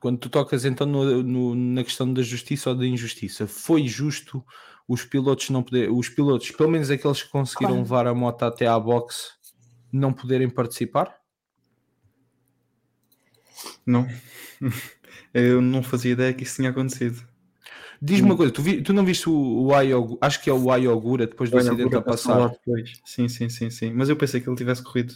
quando 0.00 0.18
tu 0.18 0.28
tocas 0.30 0.64
então 0.64 0.86
no- 0.86 1.22
no- 1.22 1.54
na 1.54 1.84
questão 1.84 2.12
da 2.12 2.22
justiça 2.22 2.70
ou 2.70 2.76
da 2.76 2.86
injustiça, 2.86 3.46
foi 3.46 3.86
justo 3.86 4.44
os 4.88 5.04
pilotos 5.04 5.50
não 5.50 5.62
poder, 5.62 5.90
os 5.92 6.08
pilotos, 6.08 6.50
pelo 6.50 6.70
menos 6.70 6.90
aqueles 6.90 7.22
que 7.22 7.28
conseguiram 7.30 7.74
Claro. 7.74 7.82
levar 7.84 8.06
a 8.08 8.14
moto 8.14 8.42
até 8.42 8.66
à 8.66 8.78
boxe, 8.80 9.28
não 9.92 10.12
poderem 10.12 10.48
participar? 10.50 11.14
Não. 13.86 14.06
Eu 15.34 15.60
não 15.60 15.82
fazia 15.82 16.12
ideia 16.12 16.32
que 16.34 16.42
isso 16.42 16.56
tinha 16.56 16.70
acontecido. 16.70 17.22
Diz-me 18.02 18.26
uma 18.26 18.36
coisa, 18.36 18.50
tu, 18.52 18.62
vi- 18.62 18.82
tu 18.82 18.92
não 18.94 19.04
viste 19.04 19.28
o, 19.28 19.32
o 19.66 19.74
Ayo- 19.74 20.16
acho 20.22 20.42
que 20.42 20.48
é 20.48 20.52
o 20.52 20.70
Ayogura 20.72 21.26
depois 21.26 21.50
do 21.50 21.58
Olha, 21.58 21.70
acidente 21.70 21.94
a 21.94 22.00
passar? 22.00 22.48
depois. 22.50 22.98
Sim, 23.04 23.28
sim, 23.28 23.48
sim, 23.50 23.68
sim. 23.70 23.92
Mas 23.92 24.08
eu 24.08 24.16
pensei 24.16 24.40
que 24.40 24.48
ele 24.48 24.56
tivesse 24.56 24.82
corrido. 24.82 25.14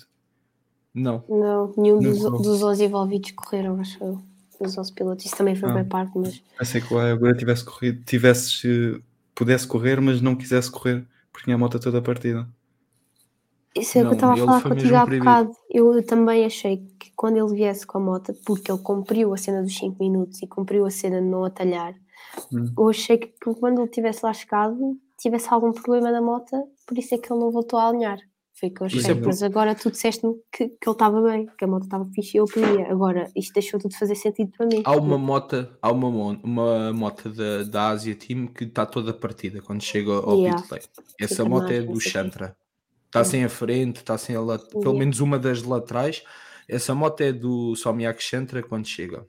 Não. 0.92 1.24
Não, 1.28 1.72
nenhum 1.76 2.00
Não 2.00 2.12
dos, 2.12 2.22
dos 2.42 2.62
11 2.62 2.84
envolvidos 2.84 3.30
correram, 3.32 3.80
acho 3.80 4.02
eu. 4.04 4.22
Dos 4.60 4.76
11 4.78 4.92
pilotos. 4.92 5.24
Isso 5.26 5.36
também 5.36 5.54
foi 5.56 5.68
Ah. 5.70 5.74
bem 5.74 5.84
parte, 5.84 6.12
mas 6.16 6.42
Pensei 6.58 6.80
que 6.80 6.92
o 6.94 6.98
agora 6.98 7.34
tivesse 7.36 7.64
corrido, 7.64 8.04
tivesse, 8.04 8.68
eh, 8.96 9.00
pudesse 9.34 9.66
correr, 9.66 10.00
mas 10.00 10.20
não 10.20 10.36
quisesse 10.36 10.70
correr, 10.70 11.06
porque 11.32 11.44
tinha 11.44 11.56
a 11.56 11.58
moto 11.58 11.78
toda 11.80 12.00
partida. 12.00 12.46
Isso 13.76 13.98
é 13.98 14.02
o 14.02 14.04
que 14.04 14.10
eu 14.10 14.14
estava 14.14 14.32
a 14.34 14.36
falar 14.46 14.62
contigo 14.62 14.94
há 14.94 15.04
bocado. 15.06 15.50
Eu 15.68 16.06
também 16.06 16.44
achei 16.44 16.76
que 16.98 17.10
quando 17.16 17.36
ele 17.38 17.54
viesse 17.56 17.84
com 17.84 17.98
a 17.98 18.00
moto, 18.00 18.32
porque 18.46 18.70
ele 18.70 18.78
cumpriu 18.80 19.34
a 19.34 19.36
cena 19.36 19.62
dos 19.62 19.76
5 19.76 19.96
minutos 19.98 20.40
e 20.42 20.46
cumpriu 20.46 20.86
a 20.86 20.90
cena 20.90 21.20
de 21.20 21.26
não 21.26 21.44
atalhar, 21.44 21.94
Hum. 22.52 22.72
eu 22.78 22.88
achei 22.88 23.18
que 23.18 23.32
quando 23.60 23.80
ele 23.80 23.88
tivesse 23.90 24.24
lá 24.24 24.32
chegado, 24.32 24.96
tivesse 25.18 25.48
algum 25.52 25.72
problema 25.72 26.10
na 26.12 26.20
moto, 26.22 26.50
por 26.86 26.96
isso 26.98 27.14
é 27.14 27.18
que 27.18 27.32
ele 27.32 27.40
não 27.40 27.50
voltou 27.50 27.78
a 27.78 27.88
alinhar. 27.88 28.18
Mas 29.24 29.42
agora 29.42 29.74
tu 29.74 29.90
disseste-me 29.90 30.34
que, 30.52 30.68
que 30.68 30.88
ele 30.88 30.92
estava 30.92 31.22
bem, 31.22 31.46
que 31.58 31.64
a 31.64 31.68
moto 31.68 31.84
estava 31.84 32.04
fixe 32.14 32.36
e 32.36 32.40
eu 32.40 32.44
podia. 32.46 32.90
Agora, 32.90 33.30
isto 33.34 33.52
deixou 33.52 33.80
tudo 33.80 33.92
de 33.92 33.98
fazer 33.98 34.14
sentido 34.14 34.52
para 34.56 34.66
mim. 34.66 34.82
Há 34.84 34.96
uma 34.96 35.18
moto, 35.18 35.68
há 35.80 35.90
uma, 35.90 36.38
uma 36.42 36.92
moto 36.92 37.28
da, 37.30 37.62
da 37.64 37.88
Asia 37.88 38.14
Team 38.14 38.46
que 38.46 38.64
está 38.64 38.86
toda 38.86 39.12
partida 39.12 39.60
quando 39.60 39.82
chega 39.82 40.12
ao 40.12 40.36
Yeah. 40.36 40.60
pit 40.60 40.72
lane. 40.72 40.84
Essa 41.20 41.36
Fica 41.36 41.48
moto 41.48 41.70
é 41.70 41.80
do. 41.80 42.00
Chantra. 42.00 42.56
Está 43.06 43.24
sem 43.24 43.44
a 43.44 43.48
frente, 43.48 43.96
está 43.98 44.18
sem 44.18 44.34
a 44.34 44.40
lat... 44.40 44.62
pelo 44.68 44.82
Yeah. 44.82 44.98
menos 44.98 45.20
uma 45.20 45.38
das 45.38 45.62
laterais. 45.62 46.22
Essa 46.68 46.94
moto 46.94 47.20
é 47.20 47.32
do 47.32 47.76
Somiak 47.76 48.22
Chantra 48.22 48.62
quando 48.62 48.86
chega. 48.86 49.26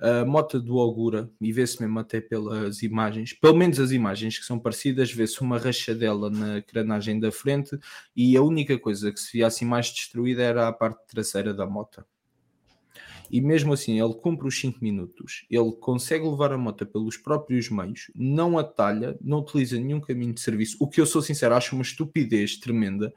A 0.00 0.24
moto 0.24 0.60
do 0.60 0.76
Ogura, 0.76 1.28
e 1.40 1.52
vê-se 1.52 1.80
mesmo 1.80 1.98
até 1.98 2.20
pelas 2.20 2.82
imagens, 2.82 3.32
pelo 3.32 3.56
menos 3.56 3.80
as 3.80 3.90
imagens 3.90 4.38
que 4.38 4.44
são 4.44 4.56
parecidas, 4.56 5.10
vê-se 5.10 5.40
uma 5.40 5.58
rachadela 5.58 6.30
na 6.30 6.62
cranagem 6.62 7.18
da 7.18 7.32
frente 7.32 7.76
e 8.14 8.36
a 8.36 8.42
única 8.42 8.78
coisa 8.78 9.10
que 9.10 9.18
se 9.18 9.32
via 9.32 9.48
assim 9.48 9.64
mais 9.64 9.90
destruída 9.90 10.42
era 10.42 10.68
a 10.68 10.72
parte 10.72 11.04
traseira 11.08 11.52
da 11.52 11.66
moto. 11.66 12.04
E 13.30 13.40
mesmo 13.40 13.72
assim, 13.72 14.00
ele 14.00 14.14
cumpre 14.14 14.46
os 14.46 14.58
5 14.58 14.78
minutos, 14.80 15.44
ele 15.50 15.72
consegue 15.72 16.24
levar 16.24 16.52
a 16.52 16.58
moto 16.58 16.86
pelos 16.86 17.16
próprios 17.16 17.68
meios, 17.68 18.10
não 18.14 18.56
atalha, 18.56 19.18
não 19.20 19.40
utiliza 19.40 19.76
nenhum 19.78 20.00
caminho 20.00 20.32
de 20.32 20.40
serviço, 20.40 20.76
o 20.80 20.88
que 20.88 21.00
eu 21.00 21.06
sou 21.06 21.20
sincero, 21.20 21.54
acho 21.54 21.74
uma 21.74 21.82
estupidez 21.82 22.56
tremenda. 22.56 23.12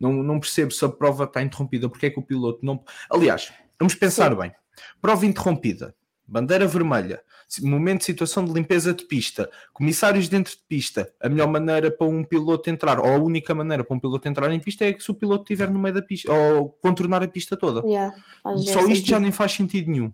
Não, 0.00 0.14
não 0.14 0.40
percebo 0.40 0.72
se 0.72 0.84
a 0.84 0.88
prova 0.88 1.24
está 1.24 1.42
interrompida, 1.42 1.88
porque 1.88 2.06
é 2.06 2.10
que 2.10 2.18
o 2.18 2.22
piloto 2.22 2.64
não. 2.64 2.82
Aliás, 3.08 3.52
vamos 3.78 3.94
pensar 3.94 4.32
Sim. 4.32 4.38
bem: 4.38 4.52
prova 5.00 5.24
interrompida, 5.24 5.94
bandeira 6.32 6.66
vermelha, 6.66 7.22
momento 7.60 7.98
de 7.98 8.04
situação 8.06 8.42
de 8.44 8.52
limpeza 8.52 8.94
de 8.94 9.04
pista, 9.04 9.50
comissários 9.74 10.28
dentro 10.28 10.52
de 10.54 10.62
pista. 10.66 11.12
A 11.20 11.28
melhor 11.28 11.46
maneira 11.48 11.90
para 11.90 12.06
um 12.06 12.24
piloto 12.24 12.70
entrar, 12.70 12.98
ou 12.98 13.06
a 13.06 13.18
única 13.18 13.54
maneira 13.54 13.84
para 13.84 13.94
um 13.94 14.00
piloto 14.00 14.26
entrar 14.26 14.50
em 14.50 14.58
pista 14.58 14.84
é 14.86 14.92
que 14.94 15.02
se 15.02 15.10
o 15.10 15.14
piloto 15.14 15.42
estiver 15.42 15.70
no 15.70 15.78
meio 15.78 15.94
da 15.94 16.00
pista, 16.02 16.32
ou 16.32 16.70
contornar 16.70 17.22
a 17.22 17.28
pista 17.28 17.54
toda. 17.56 17.86
Yeah, 17.86 18.16
Só 18.42 18.52
isto 18.56 18.72
já 18.72 18.82
sentido. 18.94 19.20
nem 19.20 19.32
faz 19.32 19.52
sentido 19.52 19.90
nenhum. 19.90 20.12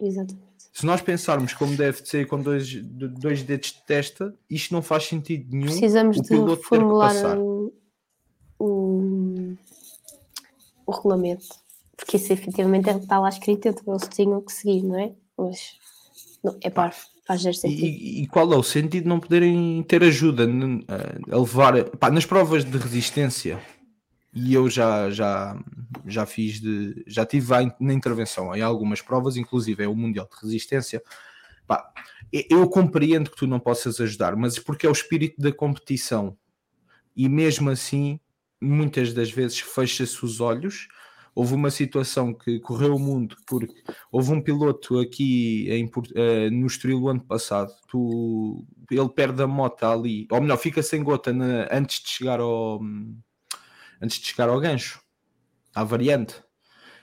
Exatamente. 0.00 0.52
Se 0.72 0.86
nós 0.86 1.00
pensarmos 1.02 1.52
como 1.52 1.76
deve 1.76 2.00
de 2.02 2.08
ser 2.08 2.26
com 2.26 2.40
dois, 2.40 2.66
de- 2.66 2.80
dois 3.08 3.42
dedos 3.42 3.72
de 3.72 3.82
testa, 3.84 4.34
isto 4.48 4.72
não 4.72 4.80
faz 4.80 5.04
sentido 5.04 5.46
nenhum. 5.50 5.66
Precisamos 5.66 6.16
o 6.18 6.22
de 6.22 6.28
piloto 6.28 6.56
ter 6.56 6.68
que 6.68 6.74
reformular 6.74 7.08
passar. 7.12 7.38
o, 7.38 7.74
o, 8.58 9.54
o 10.86 10.92
regulamento. 10.92 11.44
Porque 11.96 12.16
isso 12.16 12.32
efetivamente 12.32 12.88
é 12.88 12.92
o 12.92 12.98
que 12.98 13.04
está 13.04 13.18
lá 13.20 13.28
escrito, 13.28 13.68
então 13.68 13.94
eles 13.94 14.08
tinham 14.08 14.40
que 14.40 14.52
seguir, 14.52 14.82
não 14.82 14.98
é? 14.98 15.12
Mas 15.36 15.78
não, 16.42 16.58
é 16.62 16.70
par, 16.70 16.94
faz 17.26 17.42
sentido. 17.42 17.84
E, 17.84 18.22
e 18.22 18.26
qual 18.26 18.52
é 18.52 18.56
o 18.56 18.62
sentido 18.62 19.02
de 19.02 19.08
não 19.08 19.20
poderem 19.20 19.82
ter 19.84 20.02
ajuda 20.02 20.44
a 21.30 21.36
levar 21.36 21.84
pá, 21.98 22.10
nas 22.10 22.26
provas 22.26 22.64
de 22.64 22.76
resistência? 22.76 23.60
E 24.34 24.54
eu 24.54 24.68
já, 24.70 25.10
já, 25.10 25.58
já 26.06 26.24
fiz 26.24 26.58
de. 26.58 27.04
Já 27.06 27.26
tive 27.26 27.52
na 27.78 27.92
intervenção 27.92 28.54
em 28.54 28.62
algumas 28.62 29.02
provas, 29.02 29.36
inclusive 29.36 29.84
é 29.84 29.88
o 29.88 29.94
Mundial 29.94 30.26
de 30.26 30.40
Resistência. 30.40 31.02
Pá, 31.66 31.92
e- 32.32 32.46
eu 32.48 32.66
compreendo 32.68 33.30
que 33.30 33.36
tu 33.36 33.46
não 33.46 33.60
possas 33.60 34.00
ajudar, 34.00 34.34
mas 34.34 34.58
porque 34.58 34.86
é 34.86 34.88
o 34.88 34.92
espírito 34.92 35.40
da 35.40 35.52
competição. 35.52 36.36
E 37.14 37.28
mesmo 37.28 37.68
assim, 37.68 38.18
muitas 38.58 39.12
das 39.12 39.30
vezes 39.30 39.60
fecha-se 39.60 40.24
os 40.24 40.40
olhos. 40.40 40.88
Houve 41.34 41.54
uma 41.54 41.70
situação 41.70 42.34
que 42.34 42.60
correu 42.60 42.94
o 42.94 42.98
mundo 42.98 43.36
porque 43.46 43.82
houve 44.10 44.32
um 44.32 44.42
piloto 44.42 44.98
aqui 44.98 45.66
em, 45.70 45.90
eh, 46.14 46.50
no 46.50 46.66
Estoril 46.66 47.08
ano 47.08 47.22
passado. 47.24 47.72
Tu, 47.88 48.66
ele 48.90 49.08
perde 49.08 49.42
a 49.42 49.46
moto 49.46 49.84
ali, 49.84 50.26
ou 50.30 50.40
melhor, 50.42 50.58
fica 50.58 50.82
sem 50.82 51.02
gota 51.02 51.32
na- 51.32 51.68
antes 51.70 52.02
de 52.02 52.08
chegar 52.10 52.38
ao 52.38 52.80
antes 54.02 54.18
de 54.18 54.26
chegar 54.26 54.48
ao 54.48 54.60
gancho, 54.60 55.00
à 55.74 55.82
variante. 55.84 56.42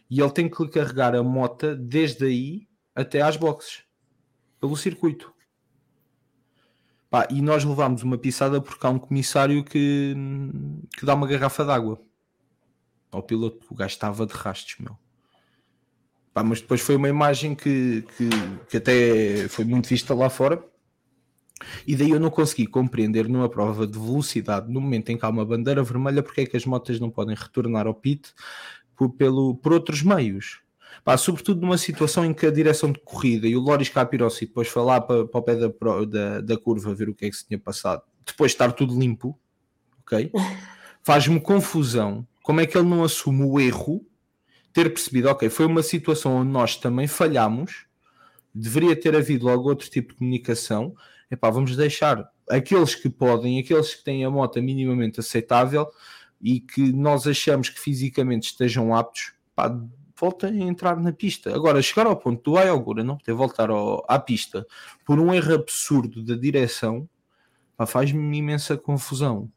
E 0.09 0.21
ele 0.21 0.31
tem 0.31 0.49
que 0.49 0.67
carregar 0.69 1.15
a 1.15 1.23
moto 1.23 1.75
desde 1.75 2.25
aí 2.25 2.67
até 2.93 3.21
às 3.21 3.37
boxes, 3.37 3.83
pelo 4.59 4.75
circuito. 4.75 5.33
Pá, 7.09 7.27
e 7.31 7.41
nós 7.41 7.63
levámos 7.63 8.03
uma 8.03 8.17
pisada 8.17 8.61
porque 8.61 8.85
há 8.85 8.89
um 8.91 8.99
comissário 8.99 9.63
que, 9.63 10.13
que 10.95 11.05
dá 11.05 11.15
uma 11.15 11.25
garrafa 11.25 11.65
d'água 11.65 11.99
ao 13.11 13.23
piloto. 13.23 13.65
O 13.69 13.75
gajo 13.75 13.93
estava 13.93 14.25
de 14.25 14.33
rastos, 14.33 14.75
meu. 14.79 14.97
Pá, 16.33 16.43
mas 16.43 16.61
depois 16.61 16.81
foi 16.81 16.95
uma 16.95 17.09
imagem 17.09 17.55
que, 17.55 18.05
que, 18.15 18.29
que 18.69 18.77
até 18.77 19.47
foi 19.49 19.65
muito 19.65 19.89
vista 19.89 20.13
lá 20.13 20.29
fora. 20.29 20.63
E 21.85 21.95
daí 21.95 22.11
eu 22.11 22.19
não 22.19 22.29
consegui 22.29 22.67
compreender 22.67 23.27
numa 23.27 23.49
prova 23.49 23.85
de 23.85 23.97
velocidade, 23.97 24.71
no 24.71 24.79
momento 24.79 25.09
em 25.09 25.17
que 25.17 25.25
há 25.25 25.29
uma 25.29 25.45
bandeira 25.45 25.83
vermelha, 25.83 26.23
porque 26.23 26.41
é 26.41 26.45
que 26.45 26.55
as 26.55 26.65
motas 26.65 26.99
não 26.99 27.09
podem 27.09 27.35
retornar 27.35 27.85
ao 27.87 27.93
pit 27.93 28.33
por, 28.95 29.09
pelo, 29.09 29.55
por 29.55 29.73
outros 29.73 30.01
meios. 30.01 30.61
Pá, 31.03 31.17
sobretudo 31.17 31.61
numa 31.61 31.77
situação 31.77 32.25
em 32.25 32.33
que 32.33 32.45
a 32.45 32.51
direção 32.51 32.91
de 32.91 32.99
corrida 32.99 33.47
e 33.47 33.55
o 33.55 33.59
Loris 33.59 33.89
Capirossi 33.89 34.45
depois 34.45 34.67
foi 34.67 34.83
lá 34.83 34.99
para, 34.99 35.25
para 35.25 35.39
o 35.39 35.43
pé 35.43 35.55
da, 35.55 35.67
da, 36.05 36.41
da 36.41 36.57
curva 36.57 36.93
ver 36.93 37.09
o 37.09 37.15
que 37.15 37.25
é 37.25 37.29
que 37.29 37.35
se 37.35 37.47
tinha 37.47 37.59
passado, 37.59 38.01
depois 38.25 38.51
de 38.51 38.55
estar 38.55 38.71
tudo 38.71 38.97
limpo, 38.97 39.37
ok? 40.01 40.31
Faz-me 41.03 41.39
confusão 41.39 42.27
como 42.49 42.61
é 42.61 42.65
que 42.65 42.75
ele 42.75 42.87
não 42.89 43.03
assume 43.03 43.43
o 43.43 43.59
erro, 43.59 44.03
ter 44.73 44.91
percebido, 44.91 45.29
ok, 45.29 45.47
foi 45.51 45.67
uma 45.67 45.83
situação 45.83 46.37
onde 46.37 46.49
nós 46.49 46.75
também 46.75 47.05
falhamos, 47.05 47.85
deveria 48.51 48.99
ter 48.99 49.15
havido 49.15 49.45
logo 49.45 49.69
outro 49.69 49.87
tipo 49.87 50.13
de 50.13 50.17
comunicação. 50.17 50.95
Epá, 51.29 51.51
vamos 51.51 51.75
deixar 51.75 52.27
aqueles 52.49 52.95
que 52.95 53.07
podem, 53.07 53.59
aqueles 53.59 53.93
que 53.93 54.03
têm 54.03 54.25
a 54.25 54.31
moto 54.31 54.59
minimamente 54.63 55.19
aceitável 55.19 55.91
e 56.41 56.59
que 56.59 56.91
nós 56.91 57.27
achamos 57.27 57.69
que 57.69 57.79
fisicamente 57.79 58.47
estejam 58.47 58.95
aptos, 58.95 59.31
pá, 59.55 59.79
voltem 60.19 60.63
a 60.63 60.65
entrar 60.65 60.99
na 60.99 61.13
pista. 61.13 61.53
Agora, 61.53 61.79
chegar 61.83 62.07
ao 62.07 62.17
ponto 62.17 62.41
do 62.49 62.57
Ayogura 62.57 63.03
não 63.03 63.15
poder 63.15 63.33
voltar 63.33 63.69
ao- 63.69 64.03
à 64.07 64.17
pista 64.17 64.65
por 65.05 65.19
um 65.19 65.31
erro 65.31 65.53
absurdo 65.53 66.23
da 66.23 66.33
direção, 66.33 67.07
faz-me 67.85 68.35
imensa 68.35 68.75
confusão. 68.75 69.51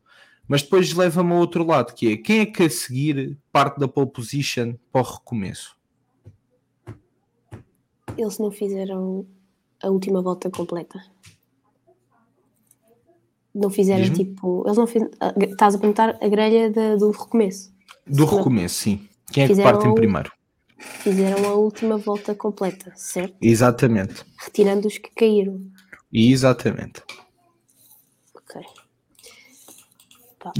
Mas 0.52 0.60
depois 0.60 0.92
leva-me 0.92 1.32
a 1.32 1.36
outro 1.36 1.64
lado, 1.64 1.94
que 1.94 2.12
é 2.12 2.16
quem 2.18 2.40
é 2.40 2.44
que 2.44 2.64
a 2.64 2.68
seguir 2.68 3.38
parte 3.50 3.80
da 3.80 3.88
pole 3.88 4.10
position 4.10 4.74
para 4.92 5.00
o 5.00 5.04
recomeço? 5.14 5.74
Eles 8.18 8.38
não 8.38 8.50
fizeram 8.50 9.26
a 9.82 9.88
última 9.88 10.20
volta 10.20 10.50
completa. 10.50 11.02
Não 13.54 13.70
fizeram 13.70 14.12
tipo. 14.12 14.62
Eles 14.66 14.76
não 14.76 14.86
fizeram. 14.86 15.10
Estás 15.40 15.74
a 15.74 15.78
perguntar 15.78 16.18
a 16.22 16.28
grelha 16.28 16.70
da- 16.70 16.96
do 16.96 17.10
recomeço. 17.12 17.72
Do 18.06 18.28
Sim. 18.28 18.36
recomeço, 18.36 18.74
sim. 18.74 19.08
Quem 19.32 19.44
é 19.44 19.48
que 19.48 19.62
parte 19.62 19.86
em 19.86 19.94
primeiro? 19.94 20.30
Fizeram 20.76 21.48
a 21.48 21.54
última 21.54 21.96
volta 21.96 22.34
completa, 22.34 22.92
certo? 22.94 23.34
Exatamente. 23.40 24.22
Retirando 24.38 24.86
os 24.86 24.98
que 24.98 25.08
caíram. 25.14 25.62
Exatamente. 26.12 27.02
Ok. 28.34 28.60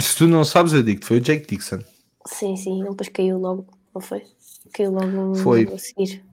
Se 0.00 0.16
tu 0.16 0.26
não 0.26 0.44
sabes, 0.44 0.72
eu 0.72 0.82
digo 0.82 1.04
foi 1.04 1.18
o 1.18 1.20
Jake 1.20 1.46
Dixon. 1.46 1.80
Sim, 2.26 2.56
sim, 2.56 2.80
ele 2.80 2.90
depois 2.90 3.08
caiu 3.08 3.38
logo, 3.38 3.66
não 3.94 4.00
foi? 4.00 4.22
Caiu 4.72 4.92
logo 4.92 5.34
Foi. 5.34 5.64
a 5.64 5.78
seguir. 5.78 6.24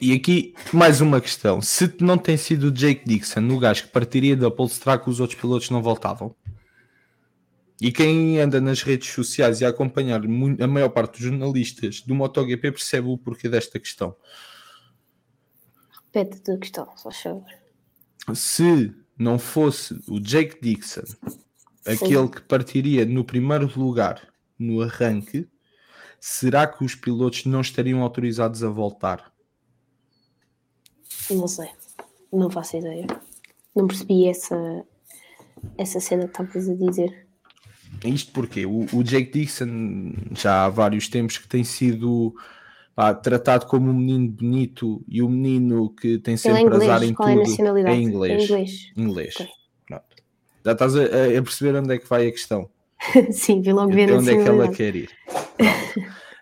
E 0.00 0.14
aqui, 0.14 0.54
mais 0.72 1.00
uma 1.00 1.20
questão. 1.20 1.60
Se 1.60 1.92
não 2.00 2.16
tem 2.16 2.36
sido 2.36 2.68
o 2.68 2.70
Jake 2.70 3.02
Dixon 3.06 3.48
o 3.48 3.58
gajo 3.58 3.84
que 3.84 3.88
partiria 3.88 4.36
da 4.36 4.50
pole, 4.50 4.70
será 4.70 4.98
que 4.98 5.10
os 5.10 5.20
outros 5.20 5.38
pilotos 5.38 5.70
não 5.70 5.82
voltavam? 5.82 6.34
E 7.80 7.90
quem 7.90 8.38
anda 8.38 8.60
nas 8.60 8.82
redes 8.82 9.08
sociais 9.10 9.60
e 9.60 9.64
a 9.64 9.70
acompanhar 9.70 10.20
a 10.22 10.66
maior 10.66 10.90
parte 10.90 11.12
dos 11.12 11.20
jornalistas 11.22 12.02
do 12.02 12.14
MotoGP 12.14 12.72
percebe 12.72 13.08
o 13.08 13.16
porquê 13.16 13.48
desta 13.48 13.80
questão. 13.80 14.14
Repete 16.12 16.36
a 16.36 16.40
tua 16.44 16.58
questão, 16.58 16.88
só 16.96 17.10
favor. 17.10 17.44
Se 18.34 18.94
não 19.18 19.38
fosse 19.38 19.98
o 20.08 20.20
Jake 20.20 20.60
Dixon 20.60 21.04
aquele 21.92 22.28
que 22.28 22.40
partiria 22.42 23.04
no 23.04 23.24
primeiro 23.24 23.70
lugar 23.78 24.20
no 24.58 24.82
arranque, 24.82 25.48
será 26.18 26.66
que 26.66 26.84
os 26.84 26.94
pilotos 26.94 27.46
não 27.46 27.60
estariam 27.60 28.02
autorizados 28.02 28.62
a 28.62 28.68
voltar? 28.68 29.32
Não 31.30 31.48
sei. 31.48 31.68
Não 32.32 32.50
faço 32.50 32.76
ideia. 32.76 33.06
Não 33.74 33.86
percebi 33.86 34.26
essa, 34.26 34.84
essa 35.78 36.00
cena 36.00 36.24
que 36.24 36.42
estavas 36.42 36.68
a 36.68 36.74
dizer. 36.74 37.26
Isto 38.04 38.32
porque 38.32 38.66
o, 38.66 38.86
o 38.92 39.02
Jake 39.02 39.32
Dixon 39.32 40.12
já 40.32 40.64
há 40.64 40.68
vários 40.68 41.08
tempos 41.08 41.38
que 41.38 41.48
tem 41.48 41.64
sido 41.64 42.34
pá, 42.94 43.14
tratado 43.14 43.66
como 43.66 43.90
um 43.90 43.94
menino 43.94 44.28
bonito 44.28 45.04
e 45.08 45.22
um 45.22 45.28
menino 45.28 45.90
que 45.90 46.18
tem 46.18 46.34
é 46.34 46.36
sempre 46.36 46.74
azar 46.76 47.02
em 47.02 47.10
é 47.10 47.14
tudo. 47.14 47.34
nacionalidade? 47.36 47.96
É 47.96 48.00
inglês. 48.00 48.32
É 48.32 48.44
inglês. 48.44 48.92
Inglês. 48.96 49.34
Ok. 49.36 49.59
Já 50.64 50.72
estás 50.72 50.96
a, 50.96 51.02
a 51.02 51.42
perceber 51.42 51.78
onde 51.78 51.94
é 51.94 51.98
que 51.98 52.08
vai 52.08 52.26
a 52.26 52.30
questão. 52.30 52.70
Sim, 53.32 53.62
vi 53.62 53.72
logo 53.72 53.92
ver 53.92 54.12
onde 54.12 54.30
é 54.30 54.42
que 54.42 54.48
ela 54.48 54.68
quer 54.68 54.94
ir. 54.96 55.10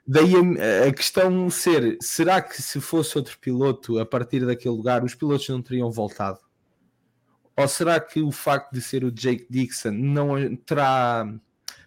Daí 0.06 0.32
a, 0.34 0.88
a 0.88 0.92
questão 0.92 1.48
ser: 1.50 1.96
será 2.00 2.40
que 2.40 2.60
se 2.62 2.80
fosse 2.80 3.16
outro 3.18 3.38
piloto 3.38 3.98
a 3.98 4.06
partir 4.06 4.44
daquele 4.46 4.74
lugar, 4.74 5.04
os 5.04 5.14
pilotos 5.14 5.48
não 5.48 5.62
teriam 5.62 5.90
voltado? 5.90 6.38
Ou 7.56 7.68
será 7.68 7.98
que 8.00 8.20
o 8.20 8.30
facto 8.30 8.72
de 8.72 8.80
ser 8.80 9.04
o 9.04 9.10
Jake 9.10 9.46
Dixon 9.50 9.90
não 9.90 10.56
terá 10.56 11.26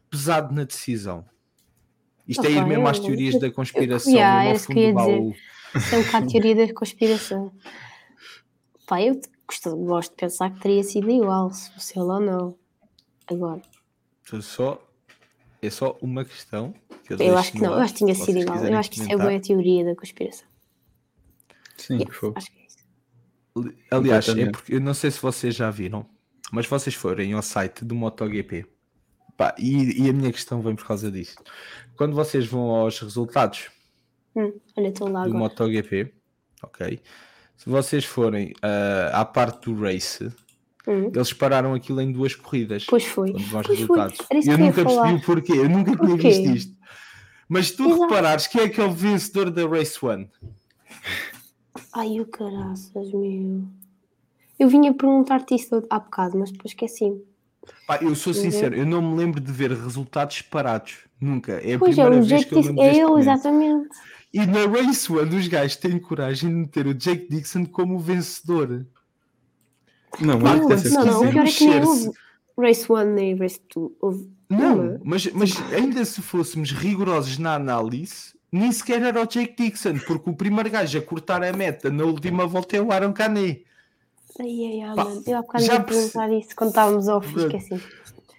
pesado 0.09 0.53
na 0.53 0.63
decisão? 0.65 1.25
Isto 2.27 2.45
é 2.45 2.51
ir 2.51 2.65
mesmo 2.65 2.87
às 2.87 2.99
teorias 2.99 3.35
eu- 3.35 3.39
da 3.41 3.51
conspiração, 3.51 4.11
Yeah, 4.13 4.49
ao 4.49 4.55
isso 4.55 4.67
que 4.67 4.79
ia 4.79 4.89
do 4.89 4.93
baú. 4.93 5.35
Isso 5.75 5.95
é 5.95 5.97
um 5.97 6.03
bocado 6.03 6.27
teoria 6.27 6.55
da 6.67 6.73
conspiração. 6.73 7.51
Pá, 8.85 9.01
eu 9.01 9.19
gosto, 9.51 9.75
gosto 9.75 10.11
de 10.11 10.17
pensar 10.17 10.51
que 10.51 10.59
teria 10.61 10.83
sido 10.83 11.09
igual, 11.09 11.51
se 11.51 11.71
fosse 11.73 11.99
ele 11.99 12.05
ou 12.05 12.19
não. 12.19 12.55
Agora, 13.27 13.61
É 14.33 14.41
só, 14.41 14.81
é 15.61 15.69
só 15.69 15.97
uma 16.01 16.23
questão. 16.23 16.73
Que 17.05 17.13
eu, 17.13 17.17
eu 17.17 17.37
acho 17.37 17.51
que 17.51 17.61
não, 17.61 17.73
eu 17.73 17.79
acho 17.79 17.93
que 17.93 17.99
tinha 17.99 18.15
sido 18.15 18.39
igual. 18.39 18.65
Eu 18.65 18.77
acho 18.77 18.89
que 18.89 18.99
isso 18.99 19.11
é 19.11 19.17
boa 19.17 19.39
teoria 19.39 19.85
da 19.85 19.95
conspiração. 19.95 20.47
Sim, 21.77 21.95
Yeah, 21.95 22.13
foi. 22.13 22.33
acho 22.35 22.51
que 22.51 22.59
é 22.59 22.65
isso. 22.65 22.77
Aliás, 23.91 24.25
é 24.25 24.31
Completamente. 24.31 24.51
porque 24.51 24.73
eu 24.75 24.81
não 24.81 24.93
sei 24.93 25.11
se 25.11 25.19
vocês 25.21 25.55
já 25.55 25.69
viram, 25.69 26.05
mas 26.51 26.67
vocês 26.67 26.95
forem 26.95 27.33
ao 27.33 27.41
site 27.41 27.83
do 27.83 27.95
MotoGP 27.95 28.65
pá, 29.35 29.53
e, 29.57 30.03
e 30.05 30.09
a 30.09 30.13
minha 30.13 30.31
questão 30.31 30.61
vem 30.61 30.75
por 30.75 30.85
causa 30.85 31.11
disso. 31.11 31.35
Quando 31.97 32.15
vocês 32.15 32.45
vão 32.47 32.69
aos 32.69 32.99
resultados 32.99 33.69
Hum, 34.35 34.53
olha, 34.77 34.93
lá 35.01 35.23
do 35.23 35.29
agora. 35.29 35.29
MotoGP, 35.39 36.13
ok? 36.63 37.01
Se 37.63 37.69
vocês 37.69 38.03
forem 38.03 38.53
ah, 38.63 39.21
à 39.21 39.23
parte 39.23 39.69
do 39.69 39.79
race, 39.79 40.31
Hum, 40.87 41.11
eles 41.13 41.31
pararam 41.31 41.75
aquilo 41.75 42.01
em 42.01 42.11
duas 42.11 42.33
corridas. 42.33 42.87
Pois 42.89 43.05
foi. 43.05 43.33
Pois 43.33 43.81
foi. 43.81 43.99
eu 43.99 44.51
eu 44.53 44.57
nunca 44.57 44.83
percebi 44.83 45.13
o 45.13 45.21
porquê, 45.21 45.51
eu 45.51 45.69
nunca 45.69 45.95
tinha 45.95 46.17
visto 46.17 46.47
isto. 46.47 46.75
Mas 47.47 47.67
se 47.67 47.75
tu 47.77 47.85
Exato. 47.87 48.01
reparares, 48.01 48.47
quem 48.47 48.61
é 48.61 48.69
que 48.69 48.81
é 48.81 48.83
o 48.83 48.91
vencedor 48.91 49.51
da 49.51 49.67
Race 49.67 50.03
One? 50.03 50.27
Ai, 51.93 52.19
o 52.19 52.25
caraças, 52.25 53.11
meu. 53.13 53.63
Eu 54.59 54.67
vinha 54.67 54.91
perguntar-te 54.91 55.53
isso 55.53 55.83
há 55.87 55.99
bocado, 55.99 56.39
mas 56.39 56.51
depois 56.51 56.71
esqueci-me. 56.71 57.21
Pá, 57.85 57.99
eu 58.01 58.15
sou 58.15 58.33
Uhum. 58.33 58.39
sincero, 58.41 58.75
eu 58.75 58.85
não 58.87 59.03
me 59.03 59.15
lembro 59.17 59.39
de 59.39 59.51
ver 59.51 59.71
resultados 59.71 60.41
parados. 60.41 60.97
Nunca. 61.19 61.51
É 61.63 61.75
a 61.75 61.79
Pois 61.79 61.95
é, 61.95 62.01
primeira 62.03 62.23
o 62.23 62.27
vez 62.27 62.45
que 62.45 62.55
eu 62.55 62.59
É 62.59 62.63
momento. 63.05 63.19
exatamente. 63.19 63.89
E 64.33 64.45
na 64.45 64.65
Race 64.65 65.11
One, 65.11 65.35
os 65.35 65.47
gajos 65.47 65.75
têm 65.75 65.99
coragem 65.99 66.49
de 66.49 66.55
meter 66.55 66.87
o 66.87 66.93
Jake 66.93 67.27
Dixon 67.29 67.65
como 67.65 67.99
vencedor. 67.99 68.85
Não, 70.19 70.37
Não, 70.39 70.55
não, 70.57 71.05
não, 71.05 71.21
o 71.23 71.31
pior 71.31 71.47
é 71.47 71.51
que 71.51 71.65
nem 71.65 71.83
houve 71.83 72.11
Race 72.57 72.91
1 72.91 73.03
nem 73.13 73.35
Race 73.35 73.59
2. 73.73 73.91
Houve 73.99 74.29
Não, 74.49 74.99
mas, 75.03 75.27
mas 75.27 75.73
ainda 75.73 76.03
se 76.05 76.21
fôssemos 76.21 76.71
rigorosos 76.71 77.37
na 77.37 77.55
análise, 77.55 78.33
nem 78.51 78.71
sequer 78.71 79.01
era 79.01 79.21
o 79.21 79.25
Jake 79.25 79.55
Dixon, 79.57 79.99
porque 79.99 80.29
o 80.29 80.35
primeiro 80.35 80.69
gajo 80.69 80.97
a 80.97 81.01
cortar 81.01 81.43
a 81.43 81.53
meta 81.53 81.89
na 81.89 82.03
última 82.03 82.45
volta 82.45 82.77
é 82.77 82.81
o 82.81 82.91
Aaron 82.91 83.13
Canet. 83.13 83.65
Ai, 84.39 84.65
ai, 84.65 84.81
ai, 84.81 84.95
Pá, 84.95 85.05
mano. 85.05 85.23
Eu 85.27 85.37
há 85.37 85.41
bocado 85.41 85.63
ia 85.65 85.79
perguntar 85.81 86.31
isso 86.31 86.55
quando 86.55 86.69
estávamos 86.69 87.07
ao 87.09 87.21
fim, 87.21 87.33
Pronto. 87.33 87.57
esqueci. 87.57 87.83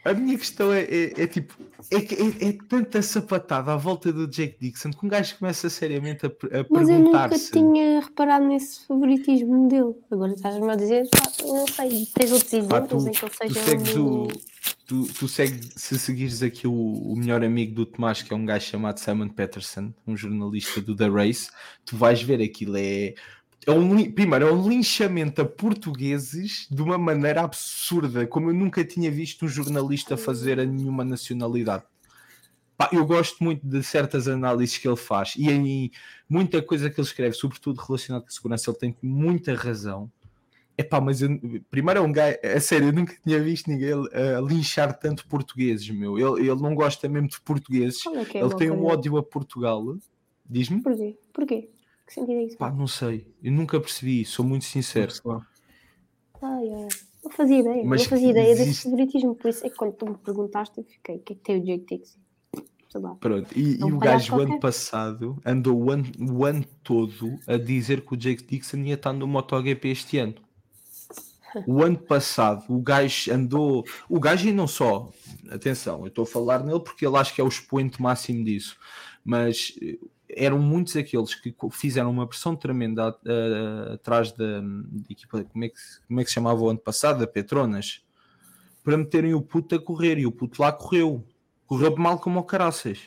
A 0.05 0.13
minha 0.15 0.37
questão 0.37 0.73
é, 0.73 0.83
é- 0.83 1.23
é 1.23 1.27
tipo, 1.27 1.55
é, 1.91 1.97
é, 1.97 2.49
é 2.49 2.59
tanta 2.69 3.01
sapatada 3.03 3.73
à 3.73 3.77
volta 3.77 4.13
do 4.13 4.27
Jake 4.27 4.57
Dixon 4.61 4.91
que 4.91 5.07
um 5.07 5.09
gajo 5.09 5.39
começa 5.39 5.71
seriamente 5.71 6.27
a, 6.27 6.29
a 6.29 6.67
Mas 6.69 6.89
eu 6.89 6.99
nunca 6.99 7.29
tinha 7.31 8.01
reparado 8.01 8.45
nesse 8.47 8.85
favoritismo 8.87 9.69
dele. 9.69 9.95
Agora 10.11 10.33
estás-me 10.33 10.71
a 10.71 10.75
dizer, 10.75 11.09
não 11.45 11.67
sei, 11.69 12.07
tens 12.15 12.33
outros 12.33 12.53
exemplos 12.53 13.05
tu, 13.05 13.09
em 13.09 13.13
que 13.13 13.25
ele 13.25 13.31
tu 13.31 13.55
seja 13.55 13.65
segues 13.65 13.97
um... 13.97 14.23
o. 14.25 14.29
Tu, 14.85 15.05
tu 15.15 15.29
segues, 15.29 15.71
se 15.77 15.99
seguires 15.99 16.43
aqui 16.43 16.67
o, 16.67 16.73
o 16.73 17.17
melhor 17.17 17.43
amigo 17.45 17.73
do 17.75 17.87
Tomás, 17.87 18.21
que 18.23 18.33
é 18.33 18.37
um 18.37 18.45
gajo 18.45 18.67
chamado 18.67 18.99
Simon 18.99 19.29
Peterson, 19.29 19.93
um 20.07 20.17
jornalista 20.17 20.81
do 20.81 20.95
The 20.97 21.09
Race, 21.09 21.49
tu 21.85 21.97
vais 21.97 22.21
ver 22.21 22.43
aquilo 22.43 22.77
é. 22.77 23.15
É 23.67 23.71
um, 23.71 24.11
primeiro, 24.11 24.49
é 24.49 24.53
um 24.53 24.69
linchamento 24.69 25.41
a 25.41 25.45
portugueses 25.45 26.67
de 26.69 26.83
uma 26.83 26.99
maneira 26.99 27.43
absurda, 27.43 28.27
como 28.27 28.51
eu 28.51 28.55
nunca 28.55 28.85
tinha 28.85 29.11
visto 29.11 29.45
um 29.45 29.49
jornalista 29.49 30.17
fazer 30.17 30.59
a 30.59 30.65
nenhuma 30.65 31.05
nacionalidade. 31.05 31.85
Pá, 32.77 32.91
eu 32.93 33.07
gosto 33.07 33.43
muito 33.45 33.65
de 33.65 33.83
certas 33.83 34.27
análises 34.27 34.79
que 34.79 34.89
ele 34.89 34.97
faz 34.97 35.35
e 35.37 35.49
em 35.49 35.91
muita 36.29 36.61
coisa 36.61 36.91
que 36.91 37.01
ele 37.01 37.07
escreve, 37.07 37.37
sobretudo 37.37 37.81
relacionado 37.81 38.23
com 38.23 38.29
a 38.29 38.33
segurança, 38.33 38.71
ele 38.71 38.79
tem 38.79 38.97
muita 39.01 39.55
razão. 39.55 40.11
Epá, 40.77 41.01
mas 41.01 41.23
eu, 41.23 41.29
primeiro 41.71 42.01
é 42.01 42.03
um 42.03 42.11
gajo, 42.11 42.39
a 42.43 42.59
sério, 42.59 42.89
eu 42.89 42.93
nunca 42.93 43.15
tinha 43.25 43.41
visto 43.41 43.71
ninguém 43.71 43.93
a 43.93 44.41
linchar 44.41 44.99
tanto 44.99 45.29
portugueses, 45.29 45.89
meu. 45.91 46.19
Ele, 46.19 46.49
ele 46.49 46.61
não 46.61 46.75
gosta 46.75 47.09
mesmo 47.09 47.29
de 47.29 47.41
portugueses, 47.43 48.05
é 48.07 48.39
é 48.39 48.43
ele 48.43 48.57
tem 48.57 48.71
um 48.71 48.87
ódio 48.87 49.17
a 49.19 49.23
Portugal. 49.23 49.97
Diz-me? 50.49 50.83
Porquê? 50.83 51.17
Porquê? 51.33 51.71
Que 52.13 52.21
sentido 52.21 52.39
é 52.41 52.45
isso? 52.45 52.59
Pá, 52.59 52.71
não 52.71 52.87
sei, 52.87 53.27
eu 53.43 53.51
nunca 53.51 53.81
percebi, 53.81 54.23
sou 54.27 54.45
muito 54.45 54.67
sincero. 54.67 55.11
Ai, 56.43 56.69
ai, 56.75 56.89
não 57.25 57.31
fazia 57.31 57.61
ideia, 57.61 57.83
Mas 57.87 58.03
não 58.03 58.09
fazia 58.11 58.31
ideia 58.31 58.49
desse 58.49 58.63
existe- 58.63 58.83
favoritismo, 58.85 59.35
por 59.35 59.49
isso 59.49 59.65
é 59.67 59.71
que 59.71 59.77
quando 59.77 59.93
tu 59.95 60.07
me 60.07 60.19
perguntaste 60.19 60.77
eu 60.79 60.85
fiquei, 60.85 61.17
o 61.17 61.21
que 61.21 61.33
é 61.33 61.37
que 61.37 61.43
tem 61.43 61.61
o 61.61 61.65
Jake 61.65 61.87
Dixon? 61.99 62.21
Pronto, 63.21 63.59
e, 63.59 63.79
e 63.81 63.85
o 63.85 63.99
gajo 63.99 64.33
o 64.33 64.41
ano 64.41 64.49
qualquer. 64.49 64.61
passado 64.61 65.41
andou 65.47 65.83
o 65.83 65.91
ano, 65.91 66.05
o 66.31 66.45
ano 66.45 66.63
todo 66.85 67.39
a 67.47 67.57
dizer 67.57 68.03
que 68.03 68.13
o 68.13 68.17
Jake 68.19 68.45
Dixon 68.45 68.79
ia 68.81 68.95
estar 68.95 69.15
no 69.15 69.27
MotoGP 69.27 69.89
este 69.89 70.19
ano. 70.19 70.35
O 71.67 71.83
ano 71.83 71.97
passado 71.99 72.65
o 72.69 72.81
gajo 72.83 73.33
andou, 73.33 73.83
o 74.11 74.21
gajo 74.21 74.47
e 74.47 74.53
não 74.53 74.67
só, 74.67 75.11
atenção, 75.51 76.01
eu 76.03 76.09
estou 76.09 76.25
a 76.25 76.27
falar 76.27 76.63
nele 76.65 76.81
porque 76.81 77.07
ele 77.07 77.17
acho 77.17 77.35
que 77.35 77.41
é 77.41 77.45
o 77.45 77.49
expoente 77.49 78.01
máximo 78.01 78.45
disso, 78.45 78.77
mas 79.25 79.75
eh, 79.81 79.99
eram 80.35 80.59
muitos 80.59 80.97
aqueles 80.97 81.35
que 81.35 81.55
fizeram 81.71 82.11
uma 82.11 82.27
pressão 82.27 82.55
tremenda 82.57 83.09
a- 83.09 83.93
atrás 83.95 84.33
da, 84.33 84.61
da 84.61 85.11
equipa, 85.11 85.45
como 85.45 85.65
é, 85.65 85.69
que, 85.69 85.79
se- 85.79 86.01
como 86.07 86.21
é 86.21 86.25
que 86.25 86.31
se 86.31 86.35
chamava 86.35 86.61
o 86.61 86.69
ano 86.69 86.79
passado, 86.79 87.19
da 87.21 87.27
Petronas, 87.27 88.03
para 88.85 88.97
meterem 88.97 89.35
o 89.35 89.41
puto 89.43 89.75
a 89.75 89.81
correr 89.81 90.19
e 90.19 90.27
o 90.27 90.33
puto 90.33 90.61
lá 90.63 90.73
correu, 90.73 91.25
correu 91.67 91.95
mal 91.97 92.19
como 92.19 92.41
o 92.41 92.45
caraças. 92.45 92.99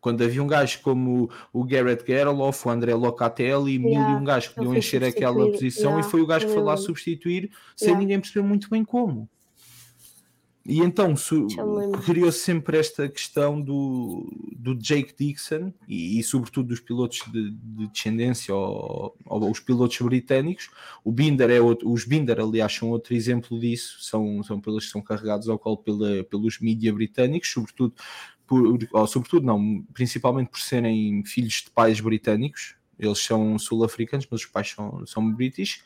Quando 0.00 0.22
havia 0.24 0.42
um 0.42 0.48
gajo 0.48 0.80
como 0.82 1.30
o 1.52 1.64
Garrett 1.64 2.04
Gerloff, 2.04 2.66
o 2.66 2.70
André 2.70 2.92
Locatelli, 2.94 3.78
mil 3.78 3.92
e 3.92 3.94
Yeah, 3.94 4.16
um 4.20 4.24
gajos 4.24 4.48
que 4.48 4.54
podiam 4.56 4.74
encher 4.74 5.04
aquela 5.04 5.46
posição 5.50 5.90
e 5.92 5.94
yeah, 5.94 6.08
foi 6.10 6.20
o 6.20 6.26
gajo 6.26 6.46
que 6.46 6.52
foi 6.52 6.62
lá 6.62 6.76
substituir 6.76 7.50
sem 7.76 7.88
Yeah. 7.88 8.00
ninguém 8.00 8.20
perceber 8.20 8.46
muito 8.46 8.68
bem 8.68 8.84
como. 8.84 9.28
E 10.64 10.78
então 10.78 11.14
criou-se 12.04 12.38
sempre 12.38 12.78
esta 12.78 13.08
questão 13.08 13.60
do, 13.60 14.32
do 14.56 14.76
Jake 14.76 15.12
Dixon 15.18 15.72
e, 15.88 16.20
e 16.20 16.22
sobretudo 16.22 16.68
dos 16.68 16.78
pilotos 16.78 17.20
de, 17.32 17.50
de 17.50 17.86
descendência 17.88 18.54
ou, 18.54 19.16
ou 19.26 19.50
os 19.50 19.58
pilotos 19.58 19.98
britânicos. 20.00 20.70
O 21.02 21.10
Binder 21.10 21.50
é 21.50 21.60
outro, 21.60 21.90
os 21.90 22.04
Binder, 22.04 22.38
aliás, 22.38 22.72
são 22.72 22.90
outro 22.90 23.12
exemplo 23.12 23.58
disso. 23.58 23.96
São, 24.00 24.40
são 24.44 24.60
pilotos 24.60 24.86
que 24.86 24.92
são 24.92 25.02
carregados 25.02 25.48
ao 25.48 25.58
colo 25.58 25.78
pela, 25.78 26.22
pelos 26.24 26.60
mídia 26.60 26.92
britânicos, 26.92 27.50
sobretudo 27.50 27.94
por, 28.46 28.78
ou, 28.92 29.06
sobretudo 29.08 29.44
não, 29.44 29.84
principalmente 29.92 30.48
por 30.48 30.60
serem 30.60 31.24
filhos 31.24 31.54
de 31.64 31.70
pais 31.70 32.00
britânicos. 32.00 32.76
Eles 32.98 33.18
são 33.18 33.58
sul-africanos, 33.58 34.28
mas 34.30 34.42
os 34.42 34.46
pais 34.46 34.70
são, 34.70 35.04
são 35.06 35.32
british. 35.32 35.82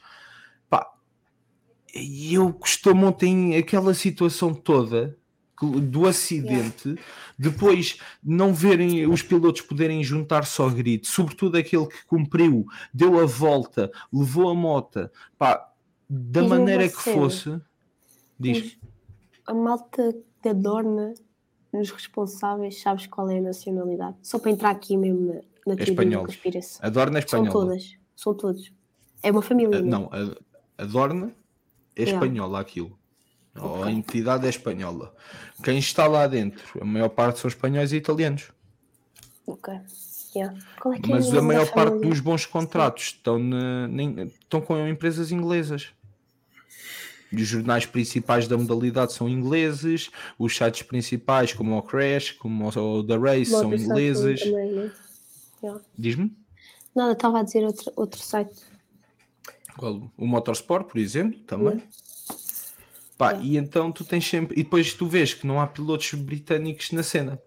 E 1.96 2.34
eu 2.34 2.50
gostou-me 2.52 3.04
ontem 3.04 3.56
aquela 3.56 3.94
situação 3.94 4.52
toda 4.54 5.16
que- 5.58 5.80
do 5.80 6.06
acidente, 6.06 6.96
depois 7.38 7.98
não 8.22 8.52
verem 8.52 9.06
os 9.06 9.22
pilotos 9.22 9.62
poderem 9.62 10.04
juntar 10.04 10.44
só 10.44 10.68
grito, 10.68 11.06
sobretudo 11.06 11.56
aquele 11.56 11.86
que 11.86 12.04
cumpriu, 12.06 12.66
deu 12.92 13.18
a 13.18 13.24
volta, 13.26 13.90
levou 14.12 14.50
a 14.50 14.54
mota, 14.54 15.10
pá, 15.38 15.72
da 16.08 16.42
maneira 16.46 16.88
que 16.88 16.96
fosse, 16.96 17.58
diz, 18.38 18.76
A 19.46 19.54
malta 19.54 20.14
da 20.42 20.52
Dorna, 20.52 21.14
nos 21.72 21.90
responsáveis, 21.90 22.80
sabes 22.82 23.06
qual 23.06 23.28
é 23.30 23.38
a 23.38 23.42
nacionalidade? 23.42 24.16
Só 24.22 24.38
para 24.38 24.50
entrar 24.50 24.70
aqui 24.70 24.96
mesmo 24.96 25.26
na, 25.26 25.34
na 25.34 25.40
teoria 25.40 25.76
da 25.76 25.84
espanholos. 25.84 26.26
conspiração. 26.34 26.80
a 26.86 26.88
Dorna 26.90 27.18
é 27.18 27.22
São 27.22 27.40
espanhola. 27.44 27.52
todas, 27.66 27.96
são 28.14 28.34
todos. 28.34 28.72
É 29.22 29.30
uma 29.30 29.42
família. 29.42 29.80
Né? 29.82 29.88
não, 29.88 30.10
a, 30.12 30.82
a 30.82 30.84
Dorna 30.84 31.34
é 31.96 32.02
espanhola 32.04 32.60
aquilo. 32.60 32.96
Ou 33.58 33.82
a 33.84 33.90
entidade 33.90 34.46
é 34.46 34.50
espanhola. 34.50 35.14
Quem 35.64 35.78
está 35.78 36.06
lá 36.06 36.26
dentro, 36.26 36.62
a 36.80 36.84
maior 36.84 37.08
parte 37.08 37.38
são 37.38 37.48
espanhóis 37.48 37.92
e 37.92 37.96
italianos. 37.96 38.52
Ok. 39.46 39.72
Yeah. 40.34 40.54
É 40.54 40.88
é 40.88 41.00
Mas 41.08 41.32
a 41.34 41.40
maior 41.40 41.66
parte 41.72 41.88
família? 41.92 42.10
dos 42.10 42.20
bons 42.20 42.44
contratos 42.44 43.04
estão, 43.04 43.38
na- 43.38 43.88
nem- 43.88 44.24
estão 44.42 44.60
com 44.60 44.76
empresas 44.86 45.32
inglesas. 45.32 45.88
E 47.32 47.36
Os 47.42 47.48
jornais 47.48 47.86
principais 47.86 48.46
da 48.46 48.56
modalidade 48.58 49.12
são 49.14 49.28
ingleses, 49.28 50.10
os 50.38 50.54
sites 50.54 50.82
principais, 50.82 51.52
como 51.54 51.76
o 51.76 51.82
Crash, 51.82 52.32
como 52.32 52.68
o 52.68 53.02
The 53.04 53.16
Race, 53.16 53.46
são 53.50 53.64
Motorcycle 53.64 53.84
ingleses. 53.86 54.52
né? 54.52 54.92
Diz-me? 55.98 56.36
Nada, 56.94 57.12
estava 57.12 57.40
a 57.40 57.42
dizer 57.42 57.64
outro, 57.64 57.90
outro 57.96 58.20
site. 58.20 58.54
O 60.16 60.26
Motorsport, 60.26 60.86
por 60.86 60.98
exemplo, 60.98 61.38
também. 61.40 61.82
Pá. 63.16 63.34
E 63.34 63.56
então 63.56 63.90
tu 63.92 64.04
tens 64.04 64.26
sempre. 64.26 64.58
E 64.58 64.62
depois 64.62 64.94
tu 64.94 65.06
vês 65.06 65.34
que 65.34 65.46
não 65.46 65.60
há 65.60 65.66
pilotos 65.66 66.12
britânicos 66.14 66.92
na 66.92 67.02
cena. 67.02 67.40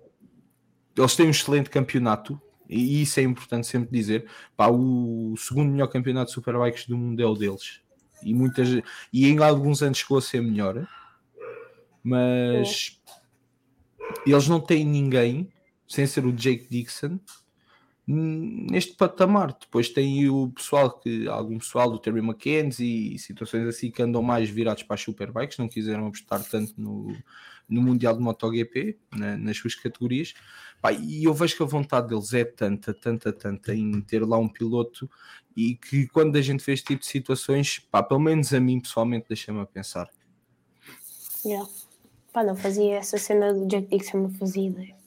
Eles 0.95 1.15
têm 1.15 1.27
um 1.27 1.31
excelente 1.31 1.69
campeonato, 1.69 2.39
e 2.67 3.01
isso 3.01 3.19
é 3.19 3.23
importante 3.23 3.67
sempre 3.67 3.89
dizer. 3.91 4.29
Pá, 4.55 4.67
o 4.67 5.35
segundo 5.37 5.71
melhor 5.71 5.87
campeonato 5.87 6.27
de 6.27 6.33
Superbikes 6.33 6.85
do 6.87 6.97
mundo 6.97 7.21
é 7.21 7.25
o 7.25 7.35
deles. 7.35 7.81
E, 8.21 8.33
muitas, 8.33 8.67
e 9.13 9.27
em 9.27 9.39
alguns 9.39 9.81
anos 9.81 9.99
chegou 9.99 10.17
a 10.17 10.21
ser 10.21 10.41
melhor, 10.41 10.85
mas 12.03 12.99
eles 14.25 14.47
não 14.47 14.59
têm 14.59 14.83
ninguém, 14.83 15.51
sem 15.87 16.05
ser 16.05 16.25
o 16.25 16.33
Jake 16.33 16.67
Dixon, 16.69 17.19
neste 18.11 18.95
patamar. 18.95 19.55
Depois 19.59 19.89
tem 19.89 20.27
o 20.29 20.49
pessoal 20.49 20.99
que, 20.99 21.27
algum 21.27 21.59
pessoal 21.59 21.91
do 21.91 21.99
Terry 21.99 22.21
McKenzie 22.21 23.13
e 23.13 23.19
situações 23.19 23.67
assim 23.67 23.91
que 23.91 24.01
andam 24.01 24.23
mais 24.23 24.49
virados 24.49 24.81
para 24.81 24.95
as 24.95 25.01
Superbikes, 25.01 25.59
não 25.59 25.67
quiseram 25.67 26.07
apostar 26.07 26.43
tanto 26.43 26.73
no, 26.75 27.15
no 27.67 27.81
Mundial 27.81 28.15
de 28.17 28.23
MotoGP, 28.23 28.97
na- 29.15 29.37
nas 29.37 29.57
suas 29.57 29.75
categorias. 29.75 30.33
Pá, 30.81 30.91
e 30.91 31.23
eu 31.25 31.33
vejo 31.33 31.55
que 31.55 31.61
a 31.61 31.67
vontade 31.67 32.07
deles 32.07 32.33
é 32.33 32.43
tanta, 32.43 32.93
tanta, 32.93 33.31
tanta 33.31 33.75
em 33.75 34.01
ter 34.01 34.25
lá 34.25 34.37
um 34.37 34.47
piloto 34.47 35.09
e 35.55 35.75
que 35.75 36.07
quando 36.07 36.35
a 36.35 36.41
gente 36.41 36.65
vê 36.65 36.73
este 36.73 36.87
tipo 36.87 37.01
de 37.01 37.07
situações, 37.07 37.79
pá, 37.91 38.01
pelo 38.01 38.19
menos 38.19 38.51
a 38.53 38.59
mim 38.59 38.79
pessoalmente 38.79 39.27
deixa-me 39.27 39.59
a 39.59 39.65
pensar. 39.65 40.09
Yeah. 41.45 41.69
Pá, 42.33 42.43
não 42.43 42.55
fazia 42.55 42.95
essa 42.95 43.17
cena 43.17 43.53
do 43.53 43.67
Jack 43.67 43.87
Dixon, 43.87 44.23
não 44.23 44.31
fazia 44.31 44.67
ideia. 44.67 44.98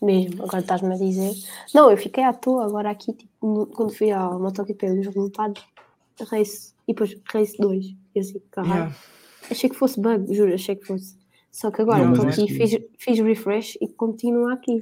Mesmo, 0.00 0.42
agora 0.44 0.60
estás-me 0.60 0.94
a 0.94 0.96
dizer. 0.96 1.32
Não, 1.74 1.90
eu 1.90 1.96
fiquei 1.96 2.22
à 2.22 2.32
toa 2.32 2.64
agora 2.64 2.90
aqui, 2.90 3.12
tipo, 3.12 3.32
no- 3.42 3.66
quando 3.66 3.92
fui 3.92 4.10
ao 4.12 4.38
MotoGP 4.38 4.94
dos 4.94 5.06
resultados, 5.06 5.62
race, 6.30 6.72
e 6.86 6.92
depois 6.92 7.16
race 7.32 7.56
2. 7.58 7.96
E 8.14 8.20
assim, 8.20 8.40
caralho. 8.50 8.74
Yeah. 8.74 8.96
Achei 9.50 9.68
que 9.70 9.76
fosse 9.76 10.00
bug, 10.00 10.32
juro, 10.34 10.54
achei 10.54 10.76
que 10.76 10.86
fosse. 10.86 11.16
Só 11.50 11.70
que 11.70 11.82
agora 11.82 12.04
estou 12.10 12.28
aqui, 12.28 12.46
fiz, 12.54 12.78
fiz 12.98 13.18
refresh 13.18 13.76
e 13.80 13.88
continua 13.88 14.52
aqui. 14.54 14.80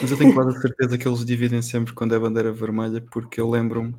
Mas 0.00 0.10
eu 0.10 0.16
tenho 0.16 0.32
quase 0.32 0.56
a 0.56 0.60
certeza 0.60 0.96
que 0.96 1.06
eles 1.06 1.24
dividem 1.24 1.60
sempre 1.60 1.92
quando 1.92 2.14
é 2.14 2.18
bandeira 2.18 2.52
vermelha, 2.52 3.04
porque 3.10 3.40
eu 3.40 3.50
lembro-me 3.50 3.94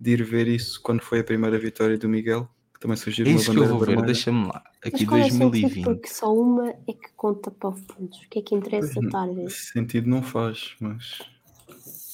de 0.00 0.12
ir 0.12 0.22
ver 0.24 0.48
isso 0.48 0.80
quando 0.82 1.02
foi 1.02 1.20
a 1.20 1.24
primeira 1.24 1.58
vitória 1.58 1.98
do 1.98 2.08
Miguel, 2.08 2.48
que 2.78 2.82
também 2.82 2.96
surgiu 2.96 3.26
É 3.26 3.30
uma 3.30 3.36
isso 3.36 3.50
que 3.50 3.58
eu 3.58 3.66
vou 3.66 3.80
ver, 3.80 4.02
deixa-me 4.02 4.46
lá. 4.46 4.62
Mas 4.84 4.94
Aqui 4.94 5.04
é 5.04 5.24
sentido? 5.24 5.50
2020. 5.50 5.84
Porque 5.84 6.08
só 6.08 6.32
uma 6.32 6.68
é 6.70 6.92
que 6.92 7.10
conta 7.16 7.50
para 7.50 7.70
os 7.70 7.80
pontos. 7.80 8.20
O 8.20 8.28
que 8.28 8.38
é 8.38 8.42
que 8.42 8.54
interessa 8.54 8.94
Pois, 8.94 9.06
estar 9.06 9.22
a 9.22 9.26
ver? 9.26 9.44
Esse 9.44 9.72
sentido 9.72 10.08
não 10.08 10.22
faz, 10.22 10.76
mas, 10.78 11.18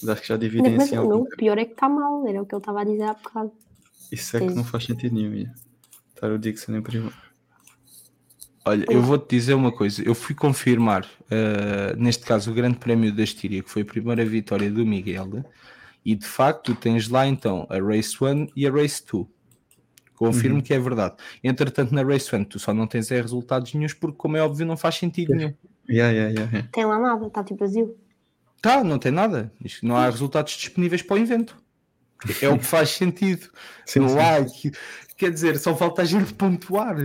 mas 0.02 0.08
acho 0.08 0.22
que 0.22 0.28
já 0.28 0.34
Não, 0.34 0.40
dividem 0.40 0.76
mas 0.76 0.84
assim 0.84 0.96
não, 0.96 1.20
o 1.20 1.28
pior 1.36 1.58
é 1.58 1.66
que 1.66 1.72
está 1.72 1.88
mal, 1.88 2.26
era 2.26 2.42
o 2.42 2.46
que 2.46 2.54
ele 2.54 2.60
estava 2.60 2.80
a 2.80 2.84
dizer 2.84 3.02
há 3.02 3.12
bocado. 3.12 3.52
Isso 4.10 4.36
é 4.36 4.40
que 4.40 4.54
não 4.54 4.64
faz 4.64 4.84
sentido 4.84 5.14
nenhum. 5.14 5.34
ia. 5.34 5.54
Estar 6.14 6.30
o 6.30 6.38
Dixon 6.38 6.76
em 6.76 6.82
primeiro. 6.82 7.14
Olha, 8.66 8.86
eu 8.88 9.02
vou-te 9.02 9.28
dizer 9.28 9.52
uma 9.52 9.70
coisa. 9.70 10.02
Eu 10.02 10.14
fui 10.14 10.34
confirmar, 10.34 11.04
uh, 11.04 11.94
neste 11.98 12.24
caso, 12.24 12.50
o 12.50 12.54
Grande 12.54 12.78
Prémio 12.78 13.14
da 13.14 13.22
Estíria, 13.22 13.62
que 13.62 13.70
foi 13.70 13.82
a 13.82 13.84
primeira 13.84 14.24
vitória 14.24 14.70
do 14.70 14.86
Miguel, 14.86 15.44
e 16.02 16.14
de 16.14 16.24
facto 16.24 16.74
tens 16.74 17.08
lá 17.08 17.26
então 17.26 17.66
a 17.68 17.78
Race 17.78 18.16
1 18.18 18.48
e 18.56 18.66
a 18.66 18.70
Race 18.70 19.04
2. 19.12 19.33
Confirmo 20.26 20.56
uhum. 20.56 20.62
que 20.62 20.74
é 20.74 20.78
verdade. 20.78 21.14
Entretanto, 21.42 21.94
na 21.94 22.02
Race 22.02 22.34
1 22.34 22.44
tu 22.44 22.58
só 22.58 22.72
não 22.72 22.86
tens 22.86 23.10
é, 23.10 23.20
resultados 23.20 23.72
nenhums 23.74 23.94
porque, 23.94 24.16
como 24.16 24.36
é 24.36 24.42
óbvio, 24.42 24.66
não 24.66 24.76
faz 24.76 24.96
sentido 24.96 25.34
nenhum. 25.34 25.54
Yeah, 25.88 26.12
yeah, 26.12 26.30
yeah, 26.32 26.68
Tem 26.72 26.84
lá 26.84 26.98
nada, 26.98 27.26
está 27.26 27.44
tipo 27.44 27.60
vazio. 27.60 27.96
Tá, 28.60 28.82
não 28.82 28.98
tem 28.98 29.12
nada. 29.12 29.52
Não 29.82 29.96
há 29.96 30.08
resultados 30.08 30.54
disponíveis 30.54 31.02
para 31.02 31.16
o 31.16 31.18
evento. 31.18 31.56
É 32.40 32.48
o 32.48 32.58
que 32.58 32.64
faz 32.64 32.90
sentido. 32.96 33.48
Sim, 33.84 34.00
não 34.00 34.08
sim. 34.08 34.18
há. 34.18 34.46
Quer 35.16 35.30
dizer, 35.30 35.58
só 35.58 35.76
falta 35.76 36.02
a 36.02 36.04
gente 36.04 36.32
pontuar. 36.32 36.96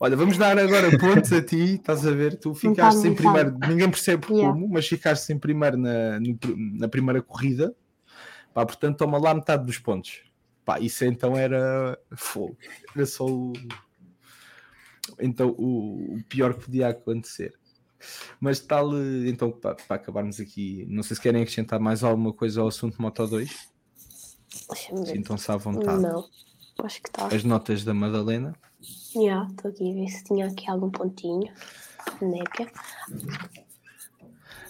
Olha, 0.00 0.16
vamos 0.16 0.36
dar 0.36 0.58
agora 0.58 0.98
pontos 0.98 1.32
a 1.32 1.40
ti, 1.40 1.74
estás 1.74 2.04
a 2.04 2.10
ver? 2.10 2.36
Tu 2.36 2.52
ficaste 2.54 3.06
em 3.06 3.14
primeiro, 3.14 3.56
ninguém 3.68 3.88
percebe 3.88 4.26
yeah. 4.30 4.52
como, 4.52 4.68
mas 4.68 4.88
ficaste 4.88 5.32
em 5.32 5.38
primeiro 5.38 5.76
na, 5.76 6.18
no, 6.18 6.38
na 6.78 6.88
primeira 6.88 7.22
corrida. 7.22 7.72
Pá, 8.52 8.66
portanto, 8.66 8.96
toma 8.96 9.16
lá 9.18 9.32
metade 9.32 9.64
dos 9.64 9.78
pontos. 9.78 10.22
Pá, 10.64 10.78
isso 10.78 11.04
então 11.04 11.36
era 11.36 11.98
fogo. 12.16 12.56
Era 12.94 13.06
só 13.06 13.26
o. 13.26 13.52
Então, 15.18 15.50
o, 15.58 16.16
o 16.16 16.24
pior 16.28 16.54
que 16.54 16.64
podia 16.64 16.88
acontecer. 16.88 17.52
Mas 18.40 18.60
tal, 18.60 18.90
então, 19.26 19.50
para, 19.50 19.76
acabarmos 19.90 20.40
aqui, 20.40 20.86
não 20.88 21.02
sei 21.02 21.16
se 21.16 21.22
querem 21.22 21.42
acrescentar 21.42 21.78
mais 21.78 22.02
alguma 22.02 22.32
coisa 22.32 22.60
ao 22.60 22.68
assunto 22.68 23.00
Moto 23.00 23.26
2. 23.26 23.72
Sintam-se 25.06 25.50
à 25.50 25.56
vontade. 25.56 26.02
Não, 26.02 26.28
acho 26.78 27.02
que 27.02 27.08
está. 27.08 27.26
As 27.26 27.44
notas 27.44 27.84
da 27.84 27.94
Madalena. 27.94 28.54
Já, 29.14 29.20
yeah, 29.20 29.50
estou 29.50 29.70
aqui 29.70 29.90
a 29.90 29.94
ver 29.94 30.08
se 30.08 30.24
tinha 30.24 30.46
aqui 30.46 30.68
algum 30.70 30.90
pontinho. 30.90 31.52
Népia. 32.20 32.70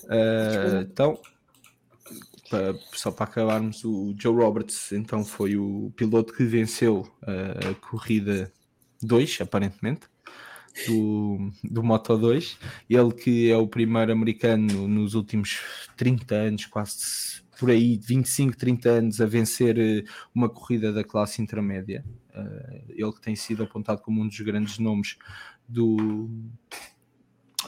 Uh, 0.05 0.83
então, 0.83 1.19
para, 2.53 2.79
só 2.93 3.11
para 3.11 3.25
acabarmos, 3.25 3.83
o 3.85 4.15
Joe 4.19 4.37
Roberts 4.37 4.93
então 4.93 5.25
foi 5.25 5.57
o 5.57 5.91
piloto 5.97 6.35
que 6.35 6.45
venceu 6.45 7.11
a 7.23 7.75
corrida 7.75 8.53
2, 9.03 9.41
aparentemente, 9.41 10.03
do, 10.87 11.51
do 11.65 11.83
Moto 11.83 12.17
2. 12.17 12.59
Ele 12.91 13.13
que 13.13 13.51
é 13.51 13.57
o 13.57 13.67
primeiro 13.67 14.13
americano 14.13 14.87
nos 14.87 15.15
últimos 15.15 15.61
30 15.97 16.35
anos, 16.35 16.67
quase 16.67 17.43
por 17.59 17.71
aí 17.71 17.97
25, 17.97 18.57
30 18.57 18.89
anos 18.91 19.21
a 19.21 19.27
vencer 19.27 19.79
eh, 19.79 20.05
uma 20.35 20.49
corrida 20.49 20.93
da 20.93 21.05
classe 21.05 21.41
intermédia. 21.41 22.05
Uh, 22.35 22.85
ele 22.89 23.13
que 23.13 23.21
tem 23.21 23.37
sido 23.37 23.63
apontado 23.63 24.01
como 24.01 24.21
um 24.21 24.27
dos 24.27 24.41
grandes 24.41 24.79
nomes 24.79 25.17
do, 25.69 26.29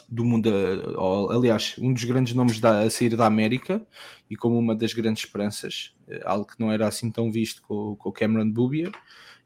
do 0.09 0.25
mundo, 0.25 0.51
ou, 0.97 1.31
aliás, 1.31 1.77
um 1.79 1.93
dos 1.93 2.05
grandes 2.05 2.35
nomes 2.35 2.61
da, 2.61 2.81
a 2.81 2.91
sair 2.91 3.17
da 3.17 3.27
América 3.27 3.85
e 4.29 4.37
como 4.37 4.59
uma 4.59 4.75
das 4.75 4.93
grandes 4.93 5.25
esperanças, 5.25 5.95
eh, 6.09 6.23
algo 6.25 6.47
que 6.47 6.59
não 6.59 6.71
era 6.73 6.87
assim 6.87 7.11
tão 7.11 7.31
visto 7.31 7.63
com, 7.63 7.97
com 7.97 8.09
o 8.09 8.13
Cameron 8.13 8.51
Bubia, 8.51 8.91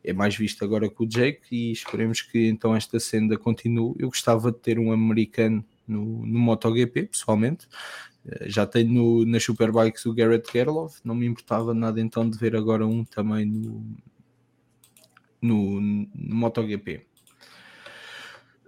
é 0.05 0.12
mais 0.12 0.37
visto 0.37 0.65
agora 0.65 0.89
com 0.89 1.05
o 1.05 1.09
Jake 1.09 1.43
e 1.51 1.73
esperemos 1.73 2.23
que 2.23 2.49
então 2.49 2.75
esta 2.75 3.01
senda 3.01 3.37
continue. 3.37 3.95
Eu 3.99 4.09
gostava 4.09 4.53
de 4.53 4.59
ter 4.59 4.79
um 4.79 4.93
americano 4.93 5.65
no, 5.87 6.25
no 6.27 6.39
MotoGP, 6.39 7.07
pessoalmente, 7.07 7.69
eh, 8.27 8.49
já 8.49 8.66
tenho 8.66 8.93
no, 8.93 9.25
nas 9.25 9.43
Superbikes 9.45 10.07
o 10.07 10.15
Garrett 10.15 10.51
Gerloff, 10.53 11.01
não 11.05 11.15
me 11.15 11.27
importava 11.27 11.75
nada 11.75 12.01
então 12.01 12.29
de 12.29 12.39
ver 12.39 12.57
agora 12.57 12.87
um 12.87 13.05
também 13.05 13.45
no, 13.47 13.97
no, 15.41 15.81
no 15.81 16.35
MotoGP. 16.35 17.07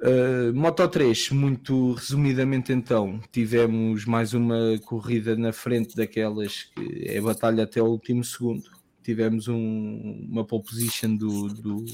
Uh, 0.02 0.54
Moto 0.54 0.88
3, 0.88 1.30
muito 1.30 1.92
resumidamente 1.92 2.72
então, 2.72 3.20
tivemos 3.30 4.06
mais 4.06 4.32
uma 4.32 4.78
corrida 4.86 5.36
na 5.36 5.52
frente 5.52 5.94
daquelas 5.94 6.62
que 6.74 7.04
é 7.06 7.20
batalha 7.20 7.64
até 7.64 7.82
o 7.82 7.86
último 7.86 8.24
segundo 8.24 8.80
tivemos 9.02 9.48
um, 9.48 10.26
uma 10.30 10.44
pole 10.44 10.62
position 10.62 11.16
do, 11.16 11.48
do 11.48 11.84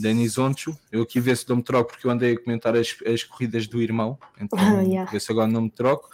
Denis 0.00 0.38
Oncho. 0.38 0.76
Eu 0.90 1.02
aqui 1.02 1.20
ver 1.20 1.36
se 1.36 1.48
não 1.48 1.56
me 1.56 1.62
troco 1.62 1.90
porque 1.90 2.06
eu 2.06 2.10
andei 2.10 2.34
a 2.34 2.38
comentar 2.38 2.76
as, 2.76 2.96
as 3.06 3.24
corridas 3.24 3.66
do 3.66 3.82
irmão, 3.82 4.18
então 4.40 4.58
oh, 4.58 4.80
yeah. 4.86 5.10
ver 5.10 5.20
se 5.20 5.32
agora 5.32 5.48
não 5.48 5.62
me 5.62 5.70
troco. 5.70 6.08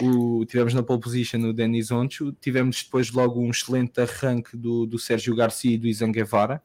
O, 0.00 0.44
tivemos 0.46 0.72
na 0.74 0.82
pole 0.82 1.00
position 1.00 1.40
o 1.40 1.52
Denis 1.52 1.90
Oncho, 1.90 2.32
tivemos 2.40 2.82
depois 2.82 3.12
logo 3.12 3.40
um 3.40 3.50
excelente 3.50 4.00
arranque 4.00 4.56
do, 4.56 4.86
do 4.86 4.98
Sérgio 4.98 5.34
Garcia 5.34 5.74
e 5.74 5.78
do 5.78 5.86
Izan 5.86 6.12
Guevara. 6.12 6.62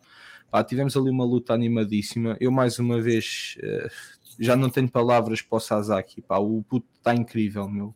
Tivemos 0.70 0.96
ali 0.96 1.10
uma 1.10 1.26
luta 1.26 1.54
animadíssima. 1.54 2.38
Eu 2.40 2.50
mais 2.50 2.80
uma 2.80 3.02
vez 3.02 3.58
uh, 3.62 3.90
já 4.40 4.56
não 4.56 4.70
tenho 4.70 4.90
palavras 4.90 5.42
para 5.42 5.58
o 5.58 5.60
Sasaki. 5.60 6.22
Pá, 6.22 6.38
o 6.38 6.64
puto 6.68 6.88
está 6.98 7.14
incrível, 7.14 7.68
meu. 7.70 7.94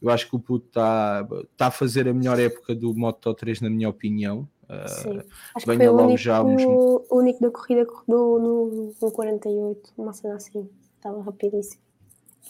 Eu 0.00 0.10
acho 0.10 0.28
que 0.28 0.36
o 0.36 0.40
puto 0.40 0.66
está 0.66 1.26
tá 1.56 1.66
a 1.68 1.70
fazer 1.70 2.08
a 2.08 2.14
melhor 2.14 2.38
época 2.38 2.74
do 2.74 2.94
Moto 2.94 3.32
3, 3.32 3.60
na 3.60 3.70
minha 3.70 3.88
opinião. 3.88 4.48
Sim. 4.88 5.20
Acho 5.54 5.64
que 5.66 5.76
foi 5.76 5.88
o 5.88 5.96
único, 5.96 6.16
já 6.16 6.42
uns... 6.42 6.62
o 6.64 7.06
único 7.12 7.40
da 7.40 7.50
corrida 7.50 7.86
que 7.86 7.92
rodou 7.92 8.40
no, 8.40 8.94
no 9.00 9.10
48, 9.12 9.92
uma 9.96 10.12
cena 10.12 10.34
assim, 10.34 10.68
estava 10.96 11.22
rapidíssimo. 11.22 11.80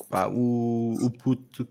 Pá, 0.09 0.27
o, 0.29 0.95
o 1.01 1.11
puto, 1.11 1.69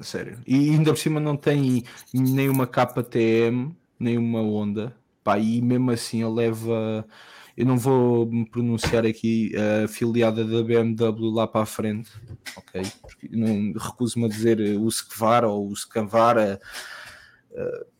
sério, 0.00 0.40
e 0.46 0.70
ainda 0.70 0.92
por 0.92 0.98
cima 0.98 1.20
não 1.20 1.36
tem 1.36 1.84
nenhuma 2.12 2.66
KTM, 2.66 3.76
nenhuma 3.98 4.40
onda, 4.42 4.96
pá, 5.22 5.38
e 5.38 5.62
mesmo 5.62 5.90
assim 5.92 6.24
ele 6.24 6.34
leva, 6.34 7.06
eu 7.56 7.66
não 7.66 7.76
vou 7.76 8.26
me 8.26 8.48
pronunciar 8.48 9.04
aqui 9.04 9.52
a 9.56 9.84
afiliada 9.84 10.44
da 10.44 10.62
BMW 10.62 11.30
lá 11.30 11.46
para 11.46 11.62
a 11.62 11.66
frente, 11.66 12.10
ok? 12.56 12.82
Porque 13.00 13.28
não 13.30 13.72
recuso-me 13.72 14.24
a 14.24 14.28
dizer 14.28 14.60
o 14.78 14.88
Skvar 14.88 15.44
ou 15.44 15.68
o 15.68 15.72
Skavara. 15.72 16.60
Uh, 17.50 17.92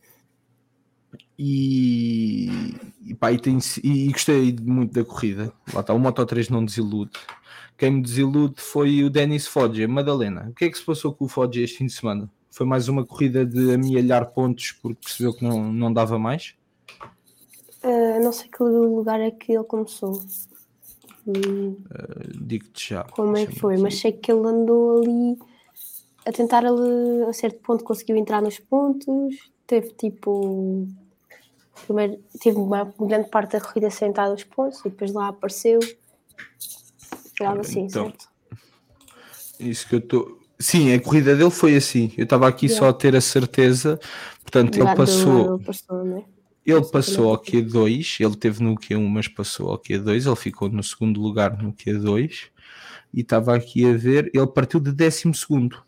e, 1.37 2.49
e, 3.05 3.13
pá, 3.15 3.31
e, 3.31 3.37
tem, 3.37 3.57
e, 3.83 4.11
gostei 4.11 4.55
muito 4.61 4.93
da 4.93 5.03
corrida. 5.03 5.51
Lá 5.73 5.81
está, 5.81 5.93
o 5.93 5.99
Moto 5.99 6.25
3 6.25 6.49
não 6.49 6.63
desilude. 6.65 7.11
Quem 7.77 7.91
me 7.91 8.01
desilude 8.01 8.55
foi 8.57 9.03
o 9.03 9.09
Denis 9.09 9.47
Foggia. 9.47 9.87
Madalena, 9.87 10.49
o 10.49 10.53
que 10.53 10.65
é 10.65 10.69
que 10.69 10.77
se 10.77 10.85
passou 10.85 11.13
com 11.13 11.25
o 11.25 11.27
Foggia 11.27 11.63
este 11.63 11.77
fim 11.77 11.85
de 11.85 11.93
semana? 11.93 12.29
Foi 12.51 12.65
mais 12.65 12.87
uma 12.87 13.05
corrida 13.05 13.45
de 13.45 13.73
amealhar 13.73 14.27
pontos 14.27 14.71
porque 14.73 14.99
percebeu 15.03 15.33
que 15.33 15.43
não, 15.43 15.71
não 15.73 15.91
dava 15.91 16.19
mais? 16.19 16.55
Uh, 17.83 18.23
não 18.23 18.31
sei 18.31 18.49
que 18.49 18.63
lugar 18.63 19.19
é 19.19 19.31
que 19.31 19.51
ele 19.51 19.63
começou. 19.63 20.21
Uh, 21.27 21.77
Digo-te 22.41 22.89
já. 22.89 23.03
Como 23.03 23.35
é 23.37 23.45
que 23.45 23.59
foi? 23.59 23.77
Mas 23.77 23.99
sei 23.99 24.11
que 24.11 24.31
ele 24.31 24.47
andou 24.47 25.01
ali 25.01 25.37
a 26.25 26.31
tentar 26.31 26.65
ali, 26.65 27.23
a 27.27 27.33
certo 27.33 27.59
ponto 27.59 27.83
conseguiu 27.83 28.15
entrar 28.15 28.41
nos 28.41 28.59
pontos, 28.59 29.51
teve 29.67 29.89
tipo 29.93 30.87
primeiro 31.85 32.23
tive 32.39 32.57
uma 32.57 32.93
grande 32.99 33.29
parte 33.29 33.53
da 33.53 33.61
corrida 33.61 33.89
sentada 33.89 34.31
aos 34.31 34.43
pontos 34.43 34.79
e 34.79 34.83
depois 34.83 35.11
lá 35.11 35.29
apareceu. 35.29 35.79
Era 37.41 37.59
assim, 37.59 37.81
então, 37.81 38.05
certo? 38.05 38.29
Isso 39.59 39.87
que 39.87 39.95
eu 39.95 39.99
estou. 39.99 40.39
Sim, 40.59 40.93
a 40.93 41.01
corrida 41.01 41.35
dele 41.35 41.49
foi 41.49 41.75
assim. 41.75 42.13
Eu 42.17 42.23
estava 42.23 42.47
aqui 42.47 42.67
yeah. 42.67 42.79
só 42.79 42.89
a 42.89 42.93
ter 42.93 43.15
a 43.15 43.21
certeza. 43.21 43.99
Portanto, 44.41 44.77
ele 44.77 44.95
passou. 44.95 45.59
passou 45.59 46.03
né? 46.05 46.23
Ele 46.65 46.85
passou 46.85 47.29
ao 47.29 47.41
Q2, 47.41 48.23
ele 48.23 48.35
teve 48.37 48.63
no 48.63 48.75
Q1, 48.75 49.07
mas 49.07 49.27
passou 49.27 49.69
ao 49.71 49.77
Q2. 49.77 50.25
Ele 50.25 50.35
ficou 50.35 50.69
no 50.69 50.81
segundo 50.81 51.19
lugar 51.19 51.61
no 51.61 51.73
Q2 51.73 52.49
e 53.13 53.21
estava 53.21 53.55
aqui 53.55 53.85
a 53.89 53.93
ver. 53.97 54.31
Ele 54.33 54.47
partiu 54.47 54.79
de 54.79 54.91
décimo 54.91 55.33
segundo. 55.33 55.83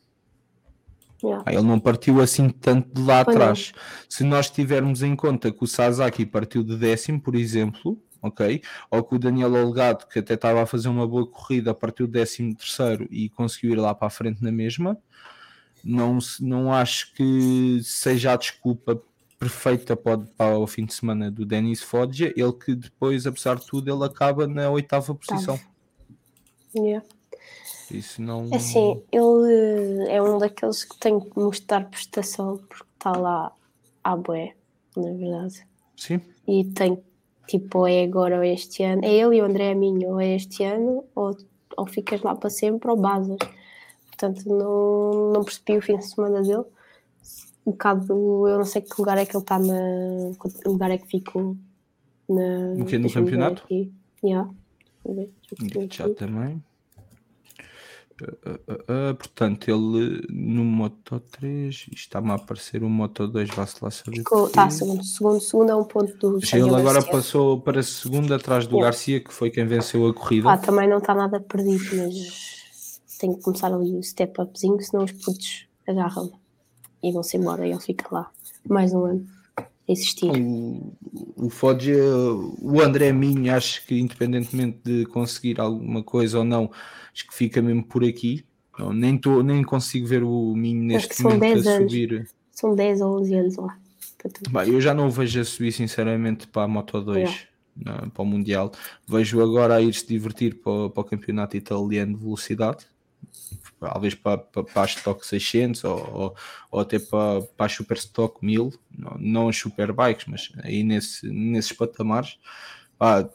Yeah. 1.23 1.43
Ele 1.51 1.61
não 1.61 1.79
partiu 1.79 2.21
assim 2.21 2.49
tanto 2.49 2.93
de 2.93 3.01
lá 3.01 3.23
Foi 3.23 3.33
atrás. 3.33 3.71
Não. 3.73 3.81
Se 4.09 4.23
nós 4.23 4.49
tivermos 4.49 5.01
em 5.01 5.15
conta 5.15 5.51
que 5.51 5.63
o 5.63 5.67
Sasaki 5.67 6.25
partiu 6.25 6.63
de 6.63 6.75
décimo, 6.75 7.21
por 7.21 7.35
exemplo, 7.35 7.99
ok? 8.21 8.61
Ou 8.91 9.03
que 9.03 9.15
o 9.15 9.19
Daniel 9.19 9.53
Olgado, 9.53 10.07
que 10.07 10.19
até 10.19 10.33
estava 10.33 10.61
a 10.61 10.65
fazer 10.65 10.89
uma 10.89 11.07
boa 11.07 11.25
corrida, 11.25 11.73
partiu 11.73 12.05
décimo 12.05 12.53
terceiro 12.53 13.07
e 13.09 13.29
conseguiu 13.29 13.71
ir 13.71 13.79
lá 13.79 13.95
para 13.95 14.07
a 14.07 14.11
frente 14.11 14.43
na 14.43 14.51
mesma, 14.51 14.97
não, 15.83 16.17
não 16.39 16.73
acho 16.73 17.13
que 17.13 17.79
seja 17.83 18.33
a 18.33 18.35
desculpa 18.35 19.01
perfeita 19.45 19.95
para, 19.95 20.17
para 20.17 20.57
o 20.57 20.65
fim 20.65 20.85
de 20.85 20.93
semana 20.93 21.29
do 21.29 21.45
Denis 21.45 21.83
Foggia, 21.83 22.33
ele 22.35 22.53
que 22.53 22.73
depois, 22.73 23.27
apesar 23.27 23.57
de 23.57 23.65
tudo, 23.67 23.93
ele 23.93 24.03
acaba 24.03 24.47
na 24.47 24.69
oitava 24.71 25.13
posição. 25.13 25.59
Yeah. 26.75 27.05
Isso 27.91 28.21
não. 28.21 28.49
É 28.51 28.55
assim, 28.55 29.03
ele 29.11 30.09
é 30.09 30.21
um 30.21 30.39
daqueles 30.39 30.83
que 30.83 30.97
tem 30.97 31.19
que 31.19 31.37
mostrar 31.37 31.87
prestação 31.87 32.57
porque 32.57 32.85
está 32.95 33.11
lá 33.15 33.51
à 34.03 34.15
bué, 34.15 34.55
na 34.97 35.13
verdade. 35.13 35.67
Sim. 35.95 36.19
E 36.47 36.65
tem 36.65 37.01
tipo, 37.47 37.79
ou 37.79 37.87
é 37.87 38.03
agora 38.03 38.37
ou 38.37 38.43
é 38.43 38.53
este 38.53 38.83
ano. 38.83 39.05
É 39.05 39.13
ele 39.13 39.37
e 39.37 39.41
o 39.41 39.45
André 39.45 39.75
Minho, 39.75 40.09
ou 40.09 40.19
é 40.19 40.35
este 40.35 40.63
ano, 40.63 41.05
ou, 41.13 41.37
ou 41.77 41.85
ficas 41.85 42.21
lá 42.23 42.35
para 42.35 42.49
sempre, 42.49 42.89
ou 42.89 42.97
basas. 42.97 43.37
Portanto, 44.07 44.43
não, 44.47 45.33
não 45.33 45.43
percebi 45.43 45.77
o 45.77 45.81
fim 45.81 45.97
de 45.97 46.07
semana 46.07 46.41
dele. 46.41 46.65
Um 47.65 47.71
bocado, 47.71 48.47
eu 48.47 48.57
não 48.57 48.65
sei 48.65 48.81
que 48.81 48.93
lugar 48.99 49.17
é 49.17 49.25
que 49.25 49.35
ele 49.35 49.43
está 49.43 49.57
na. 49.57 49.73
Que 50.39 50.67
lugar 50.67 50.91
é 50.91 50.97
que 50.97 51.07
ficou 51.07 51.57
na. 52.29 52.75
No 52.75 52.85
que? 52.85 52.97
No 52.97 53.11
campeonato? 53.11 53.65
Yeah. 54.23 54.49
Já 55.89 56.09
também. 56.13 56.63
Uh, 58.21 58.51
uh, 58.71 59.11
uh, 59.11 59.15
portanto, 59.15 59.67
ele 59.67 60.25
no 60.29 60.63
Moto 60.63 61.19
3 61.31 61.87
está-me 61.91 62.31
a 62.31 62.35
aparecer 62.35 62.81
o 62.81 62.89
Moto 62.89 63.27
2, 63.27 63.49
vá-se 63.49 63.83
lá 63.83 63.91
saber. 63.91 64.19
Ficou, 64.19 64.49
tá, 64.49 64.69
segundo, 64.69 65.03
segundo, 65.03 65.41
segundo 65.41 65.71
é 65.71 65.75
um 65.75 65.83
ponto 65.83 66.17
do. 66.17 66.39
Mas 66.39 66.53
ele 66.53 66.69
agora 66.69 66.93
Garcia. 66.93 67.11
passou 67.11 67.59
para 67.59 67.83
segundo 67.83 68.33
atrás 68.33 68.67
do 68.67 68.79
Garcia, 68.79 69.19
que 69.19 69.33
foi 69.33 69.49
quem 69.49 69.67
venceu 69.67 70.07
a 70.07 70.13
corrida. 70.13 70.49
Ah, 70.49 70.57
também 70.57 70.87
não 70.87 70.99
está 70.99 71.13
nada 71.13 71.41
perdido, 71.41 71.83
mas 71.97 73.01
tem 73.19 73.33
que 73.33 73.41
começar 73.41 73.73
ali 73.73 73.93
o 73.93 74.01
step 74.01 74.41
upzinho, 74.41 74.79
senão 74.81 75.03
os 75.03 75.11
putos 75.11 75.67
agarram 75.85 76.31
e 77.07 77.11
vão-se 77.11 77.37
embora 77.37 77.67
e 77.67 77.71
ele 77.71 77.79
fica 77.79 78.07
lá 78.11 78.31
mais 78.67 78.93
um 78.93 79.05
ano 79.05 79.35
existir. 79.87 80.29
O, 80.29 80.93
o 81.35 81.49
Foggia, 81.49 82.03
o 82.03 82.81
André 82.81 83.11
Minho, 83.11 83.53
acho 83.55 83.85
que 83.85 83.99
independentemente 83.99 84.79
de 84.83 85.05
conseguir 85.05 85.59
alguma 85.59 86.03
coisa 86.03 86.39
ou 86.39 86.43
não, 86.43 86.71
acho 87.13 87.27
que 87.27 87.33
fica 87.33 87.61
mesmo 87.61 87.83
por 87.83 88.03
aqui. 88.03 88.43
Não, 88.77 88.91
nem, 88.91 89.17
tô, 89.17 89.41
nem 89.41 89.63
consigo 89.63 90.05
ver 90.07 90.23
o 90.23 90.53
Minho 90.55 90.83
neste 90.83 91.21
momento 91.23 91.67
a 91.67 91.71
anos. 91.71 91.91
subir. 91.91 92.27
São 92.51 92.75
10 92.75 93.01
ou 93.01 93.19
11 93.19 93.35
anos 93.35 93.55
lá. 93.57 93.77
Bah, 94.49 94.65
eu 94.65 94.81
já 94.81 94.93
não 94.93 95.07
o 95.07 95.11
vejo 95.11 95.39
a 95.39 95.45
subir 95.45 95.71
sinceramente 95.71 96.47
para 96.47 96.63
a 96.63 96.67
Moto 96.67 96.99
2. 97.01 97.29
É. 97.29 97.55
Não, 97.77 98.09
para 98.09 98.23
o 98.23 98.25
Mundial, 98.25 98.71
vejo 99.07 99.41
agora 99.41 99.75
a 99.75 99.81
ir-se 99.81 100.07
divertir 100.07 100.55
para, 100.55 100.89
para 100.89 101.01
o 101.01 101.03
campeonato 101.03 101.57
italiano 101.57 102.17
de 102.17 102.23
velocidade, 102.23 102.85
talvez 103.79 104.15
para, 104.15 104.37
para, 104.37 104.63
para 104.63 104.81
a 104.81 104.85
Stock 104.85 105.25
600 105.25 105.83
ou, 105.83 106.13
ou, 106.13 106.35
ou, 106.71 106.79
até 106.79 106.99
para, 106.99 107.41
para 107.41 107.65
a 107.65 107.69
Super 107.69 107.97
Stock 107.97 108.43
1000, 108.45 108.73
não, 108.97 109.17
não 109.19 109.49
as 109.49 109.57
Super 109.57 109.91
Bikes, 109.91 110.25
mas 110.27 110.51
aí 110.63 110.83
nesse, 110.83 111.27
nesses 111.29 111.71
patamares, 111.71 112.37
pá, 112.97 113.29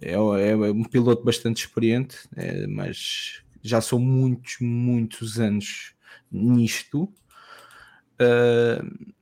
é, 0.00 0.12
é, 0.12 0.16
um 0.16 0.84
piloto 0.84 1.24
bastante 1.24 1.64
experiente, 1.64 2.16
é, 2.36 2.66
mas 2.66 3.42
já 3.62 3.80
são 3.80 3.98
muitos, 3.98 4.56
muitos 4.60 5.40
anos 5.40 5.94
nisto. 6.30 7.04
Uh, 8.20 9.12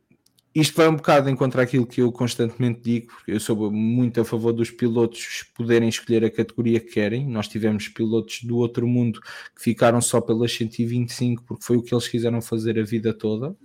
isto 0.55 0.77
vai 0.77 0.89
um 0.89 0.97
bocado 0.97 1.31
em 1.31 1.37
contra 1.37 1.63
aquilo 1.63 1.87
que 1.87 2.01
eu 2.01 2.11
constantemente 2.11 2.81
digo, 2.81 3.07
porque 3.07 3.33
eu 3.33 3.41
sou 3.41 3.71
muito 3.71 4.21
a 4.21 4.25
favor 4.25 4.53
dos 4.53 4.71
pilotos 4.71 5.45
poderem 5.55 5.89
escolher 5.89 6.25
a 6.25 6.31
categoria 6.31 6.81
que 6.81 6.91
querem. 6.91 7.27
Nós 7.27 7.47
tivemos 7.47 7.87
pilotos 7.89 8.43
do 8.43 8.57
outro 8.57 8.87
mundo 8.87 9.21
que 9.21 9.63
ficaram 9.63 10.01
só 10.01 10.21
pelas 10.21 10.53
125 10.53 11.45
porque 11.45 11.65
foi 11.65 11.77
o 11.77 11.83
que 11.83 11.95
eles 11.95 12.09
quiseram 12.09 12.43
fazer 12.43 12.79
a 12.81 12.85
vida 12.85 13.15
toda. 13.15 13.57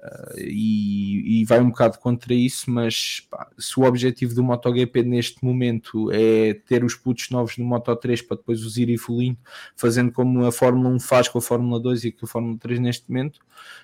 Uh, 0.00 0.40
e, 0.40 1.42
e, 1.42 1.44
vai 1.44 1.60
um 1.60 1.68
bocado 1.68 1.98
contra 1.98 2.32
isso, 2.32 2.70
mas 2.70 3.26
pá, 3.30 3.50
se 3.58 3.78
o 3.78 3.82
objetivo 3.82 4.34
do 4.34 4.42
MotoGP 4.42 5.02
neste 5.02 5.44
momento 5.44 6.10
é 6.10 6.54
ter 6.54 6.82
os 6.82 6.94
putos 6.94 7.28
novos 7.28 7.58
no 7.58 7.66
Moto3 7.66 8.26
para 8.26 8.38
depois 8.38 8.64
os 8.64 8.78
ir 8.78 8.88
evoluindo, 8.88 9.36
fazendo 9.76 10.10
como 10.10 10.46
a 10.46 10.50
Fórmula 10.50 10.88
1 10.88 11.00
faz 11.00 11.28
com 11.28 11.36
a 11.36 11.42
Fórmula 11.42 11.78
2 11.78 12.04
e 12.04 12.12
com 12.12 12.24
a 12.24 12.28
Fórmula 12.28 12.56
3 12.58 12.80
neste 12.80 13.10
momento, 13.10 13.40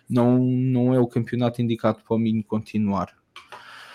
não, 0.08 0.38
não 0.38 0.94
é 0.94 0.98
o 0.98 1.06
campeonato 1.06 1.60
indicado 1.60 1.98
para 2.02 2.16
o 2.16 2.18
Minho 2.18 2.42
continuar. 2.42 3.14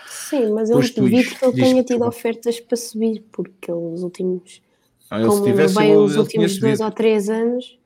Sim, 0.08 0.52
mas 0.52 0.70
eu 0.70 0.80
duvido 0.80 1.36
que 1.36 1.44
ele 1.44 1.54
tenha 1.54 1.84
tido 1.84 2.06
ofertas 2.06 2.60
para 2.60 2.78
subir, 2.78 3.26
porque 3.32 3.72
os 3.72 4.04
últimos, 4.04 4.62
ah, 5.10 5.26
como 5.26 5.44
tivesse, 5.44 5.74
bem 5.74 5.98
os 5.98 6.16
últimos 6.16 6.60
dois 6.60 6.80
ou 6.80 6.92
três 6.92 7.30
anos, 7.30 7.80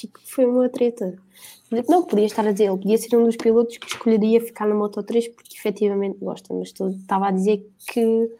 tipo, 0.00 0.18
foi 0.24 0.44
uma 0.44 0.68
treta. 0.68 1.16
Não 1.88 2.04
podia 2.04 2.26
estar 2.26 2.46
a 2.46 2.52
dizer, 2.52 2.64
ele 2.64 2.76
podia 2.76 2.98
ser 2.98 3.16
um 3.16 3.24
dos 3.24 3.36
pilotos 3.36 3.76
que 3.76 3.86
escolheria 3.86 4.40
ficar 4.40 4.66
na 4.66 4.74
Moto 4.74 5.02
3 5.02 5.28
porque 5.28 5.56
efetivamente 5.56 6.18
gosta, 6.18 6.54
mas 6.54 6.70
tu 6.70 6.88
estava 6.88 7.28
a 7.28 7.30
dizer 7.32 7.68
que, 7.88 8.30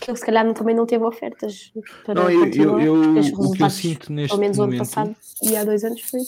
que 0.00 0.10
ele 0.10 0.16
se 0.16 0.26
calhar 0.26 0.52
também 0.52 0.74
não 0.74 0.86
teve 0.86 1.04
ofertas 1.04 1.72
para 2.04 2.14
não, 2.14 2.30
eu, 2.30 2.46
eu, 2.46 2.80
eu 2.80 3.34
o 3.34 3.52
que 3.52 3.62
eu 3.62 3.70
sinto 3.70 4.12
neste 4.12 4.30
pelo 4.30 4.40
menos 4.40 4.58
momento, 4.58 4.72
ano 4.72 4.78
passado 4.78 5.16
e 5.42 5.56
há 5.56 5.62
dois 5.62 5.84
anos 5.84 6.00
foi 6.00 6.20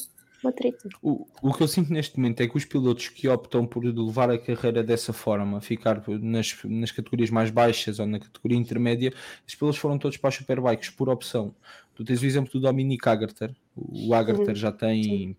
uma 0.43 0.53
treta. 0.53 0.89
O, 1.03 1.27
o 1.43 1.53
que 1.53 1.63
eu 1.63 1.69
sinto 1.69 1.93
neste 1.93 2.17
momento 2.17 2.41
é 2.41 2.49
que 2.49 2.57
os 2.57 2.65
pilotos 2.65 3.09
que 3.09 3.29
optam 3.29 3.67
por 3.67 3.85
levar 3.85 4.31
a 4.31 4.39
carreira 4.39 4.83
dessa 4.83 5.13
forma, 5.13 5.61
ficar 5.61 6.03
nas, 6.07 6.57
nas 6.65 6.93
categorias 6.93 7.31
mais 7.31 7.51
baixas 7.51 7.99
ou 7.99 8.07
na 8.07 8.21
categoria 8.21 8.57
intermédia, 8.57 9.13
esses 9.47 9.59
pilotos 9.59 9.81
foram 9.81 9.99
todos 9.99 10.17
para 10.17 10.29
as 10.29 10.37
superbikes 10.37 10.91
por 10.91 11.09
opção. 11.09 11.55
Tu 11.95 12.05
tens 12.05 12.23
o 12.23 12.27
exemplo 12.27 12.53
do 12.53 12.61
Dominic 12.61 13.09
Agarter, 13.09 13.53
o 13.89 14.15
Agarter 14.15 14.55
já 14.55 14.73
tem. 14.73 15.03
Sim 15.03 15.37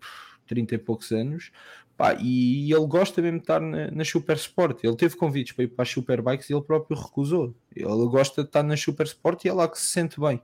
30 0.50 0.74
e 0.74 0.78
poucos 0.78 1.12
anos, 1.12 1.52
pá, 1.96 2.16
e 2.20 2.72
ele 2.72 2.86
gosta 2.86 3.22
mesmo 3.22 3.38
de 3.38 3.44
estar 3.44 3.60
na, 3.60 3.88
na 3.92 4.04
Super 4.04 4.36
Sport. 4.36 4.82
Ele 4.82 4.96
teve 4.96 5.16
convites 5.16 5.52
para 5.52 5.64
ir 5.64 5.68
para 5.68 5.84
as 5.84 5.88
Superbikes 5.88 6.50
e 6.50 6.52
ele 6.52 6.62
próprio 6.62 6.98
recusou. 6.98 7.54
Ele 7.74 8.06
gosta 8.08 8.42
de 8.42 8.48
estar 8.48 8.64
na 8.64 8.76
Super 8.76 9.06
Sport 9.06 9.44
e 9.44 9.48
é 9.48 9.52
lá 9.52 9.68
que 9.68 9.78
se 9.78 9.86
sente 9.86 10.18
bem. 10.18 10.42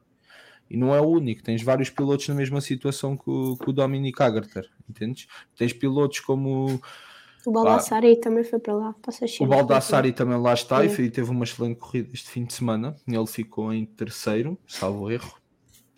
E 0.71 0.77
não 0.77 0.95
é 0.95 1.01
o 1.01 1.07
único, 1.07 1.43
tens 1.43 1.63
vários 1.63 1.91
pilotos 1.91 2.27
na 2.29 2.35
mesma 2.35 2.61
situação 2.61 3.17
que 3.17 3.29
o, 3.29 3.57
que 3.57 3.71
o 3.71 3.73
Dominic 3.73 4.21
Agarter, 4.21 4.69
entendes? 4.89 5.27
Tens 5.57 5.73
pilotos 5.73 6.21
como 6.21 6.81
o 7.45 7.53
Baldassari 7.53 8.17
também 8.17 8.43
foi 8.43 8.59
para 8.59 8.75
lá. 8.75 8.95
O 9.39 9.47
Baldassari 9.47 10.13
também 10.13 10.37
lá 10.37 10.53
está 10.53 10.85
é. 10.85 10.89
e 10.89 11.09
teve 11.09 11.31
uma 11.31 11.45
excelente 11.45 11.77
corrida 11.77 12.11
este 12.13 12.29
fim 12.29 12.45
de 12.45 12.53
semana. 12.53 12.97
Ele 13.07 13.27
ficou 13.29 13.73
em 13.73 13.87
terceiro, 13.87 14.59
salvo 14.67 15.09
erro. 15.09 15.33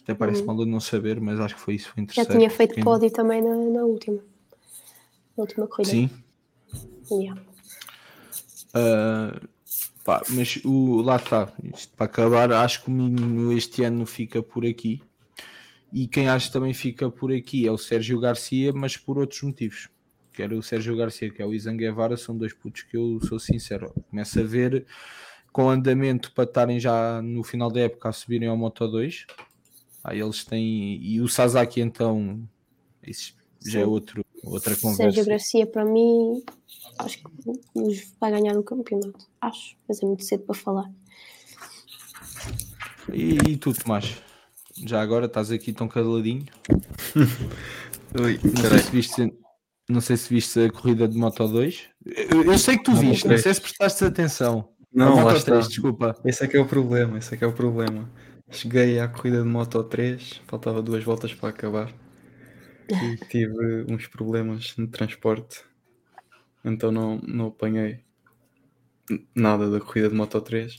Até 0.08 0.14
parece 0.14 0.40
uhum. 0.40 0.46
mal 0.46 0.64
não 0.64 0.80
saber, 0.80 1.20
mas 1.20 1.38
acho 1.38 1.54
que 1.54 1.60
foi 1.60 1.74
isso. 1.74 1.92
Foi 1.92 2.06
Já 2.10 2.24
tinha 2.24 2.48
feito 2.48 2.74
Quem... 2.74 2.82
pódio 2.82 3.10
também 3.10 3.42
na, 3.42 3.54
na, 3.54 3.84
última. 3.84 4.16
Na 5.36 5.42
última 5.42 5.66
corrida. 5.66 5.90
Sim. 5.90 6.08
Yeah. 7.12 7.38
Uh, 8.70 9.48
pá, 10.02 10.22
mas 10.30 10.60
o, 10.64 11.02
lá 11.02 11.16
está. 11.16 11.52
Isto 11.74 11.94
para 11.94 12.06
acabar, 12.06 12.50
acho 12.52 12.84
que 12.84 12.88
o 12.88 12.90
Minho 12.90 13.52
este 13.52 13.84
ano 13.84 14.06
fica 14.06 14.42
por 14.42 14.64
aqui. 14.64 15.02
E 15.92 16.08
quem 16.08 16.26
acho 16.26 16.46
que 16.46 16.52
também 16.54 16.72
fica 16.72 17.10
por 17.10 17.30
aqui 17.30 17.66
é 17.66 17.70
o 17.70 17.76
Sérgio 17.76 18.18
Garcia, 18.18 18.72
mas 18.72 18.96
por 18.96 19.18
outros 19.18 19.42
motivos. 19.42 19.90
Quer 20.32 20.54
o 20.54 20.62
Sérgio 20.62 20.96
Garcia, 20.96 21.28
que 21.28 21.42
é 21.42 21.44
o 21.44 21.52
Izan 21.52 21.76
Guevara, 21.76 22.16
são 22.16 22.34
dois 22.34 22.54
putos 22.54 22.80
que 22.80 22.96
eu 22.96 23.20
sou 23.28 23.38
sincero. 23.38 23.92
Começo 24.08 24.40
a 24.40 24.42
ver 24.42 24.86
com 25.52 25.68
andamento 25.68 26.32
para 26.32 26.44
estarem 26.44 26.80
já 26.80 27.20
no 27.20 27.42
final 27.42 27.70
da 27.70 27.80
época 27.80 28.08
a 28.08 28.12
subirem 28.12 28.48
ao 28.48 28.56
Moto 28.56 28.88
2 28.88 29.26
Aí 30.08 30.20
eles 30.20 30.44
têm. 30.44 30.98
E 31.02 31.20
o 31.20 31.28
Sasaki, 31.28 31.80
então, 31.80 32.40
isso 33.06 33.34
já 33.64 33.80
é 33.80 33.86
outro, 33.86 34.24
outra 34.42 34.74
conversa. 34.74 35.02
Sérgio 35.02 35.26
Garcia, 35.26 35.66
para 35.66 35.84
mim, 35.84 36.42
acho 36.98 37.18
que 37.18 37.24
vai 38.18 38.30
ganhar 38.30 38.56
o 38.56 38.62
campeonato. 38.62 39.26
Acho, 39.40 39.76
mas 39.86 40.02
é 40.02 40.06
muito 40.06 40.24
cedo 40.24 40.44
para 40.44 40.54
falar. 40.54 40.90
E, 43.12 43.36
e 43.50 43.56
tu, 43.56 43.74
Tomás? 43.74 44.16
Já 44.86 45.02
agora 45.02 45.26
estás 45.26 45.50
aqui 45.50 45.72
tão 45.72 45.88
caladinho. 45.88 46.46
Oi, 48.18 48.40
não, 48.42 48.70
sei 48.70 48.78
se 48.78 48.90
viste, 48.90 49.34
não 49.88 50.00
sei 50.00 50.16
se 50.16 50.32
viste 50.32 50.60
a 50.60 50.72
corrida 50.72 51.06
de 51.06 51.18
Moto 51.18 51.46
2. 51.46 51.88
Eu, 52.06 52.44
eu 52.44 52.58
sei 52.58 52.78
que 52.78 52.84
tu 52.84 52.94
viste, 52.94 53.28
não 53.28 53.36
sei 53.36 53.52
se 53.52 53.60
prestaste 53.60 54.04
atenção. 54.04 54.70
Não, 54.90 55.20
Moto 55.20 55.44
3, 55.44 55.68
desculpa. 55.68 56.16
Esse 56.24 56.44
é 56.44 56.48
que 56.48 56.56
é 56.56 56.60
o 56.60 56.66
problema, 56.66 57.18
esse 57.18 57.34
é 57.34 57.36
que 57.36 57.44
é 57.44 57.46
o 57.46 57.52
problema. 57.52 58.08
Cheguei 58.50 58.98
à 58.98 59.06
corrida 59.06 59.42
de 59.42 59.48
Moto 59.48 59.84
3, 59.84 60.40
faltava 60.46 60.82
duas 60.82 61.04
voltas 61.04 61.34
para 61.34 61.50
acabar. 61.50 61.92
E 62.90 63.16
tive 63.26 63.84
uns 63.92 64.06
problemas 64.06 64.74
no 64.78 64.88
transporte, 64.88 65.62
então 66.64 66.90
não, 66.90 67.18
não 67.18 67.48
apanhei 67.48 68.02
nada 69.34 69.70
da 69.70 69.80
corrida 69.80 70.08
de 70.08 70.14
Moto 70.14 70.40
3. 70.40 70.78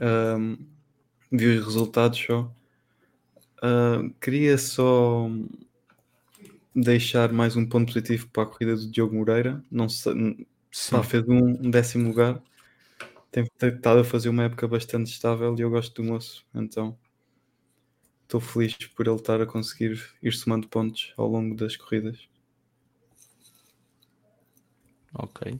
Um, 0.00 0.58
vi 1.32 1.46
os 1.58 1.64
resultados 1.64 2.18
só. 2.18 2.52
Uh, 3.62 4.10
queria 4.20 4.58
só 4.58 5.28
deixar 6.74 7.32
mais 7.32 7.56
um 7.56 7.66
ponto 7.66 7.92
positivo 7.92 8.28
para 8.28 8.42
a 8.42 8.46
corrida 8.46 8.76
do 8.76 8.90
Diogo 8.90 9.14
Moreira. 9.14 9.64
Não 9.70 9.88
sei, 9.88 10.46
pá, 10.90 11.02
fez 11.02 11.26
um, 11.26 11.66
um 11.66 11.70
décimo 11.70 12.08
lugar 12.08 12.42
tem 13.30 13.44
estado 13.44 14.00
a 14.00 14.04
fazer 14.04 14.28
uma 14.28 14.44
época 14.44 14.66
bastante 14.66 15.10
estável 15.10 15.54
e 15.58 15.60
eu 15.60 15.70
gosto 15.70 16.02
do 16.02 16.08
moço, 16.08 16.46
então 16.54 16.98
estou 18.22 18.40
feliz 18.40 18.74
por 18.94 19.06
ele 19.06 19.16
estar 19.16 19.40
a 19.40 19.46
conseguir 19.46 19.98
ir 20.22 20.32
somando 20.32 20.68
pontos 20.68 21.12
ao 21.16 21.26
longo 21.26 21.54
das 21.54 21.76
corridas. 21.76 22.28
Ok. 25.14 25.58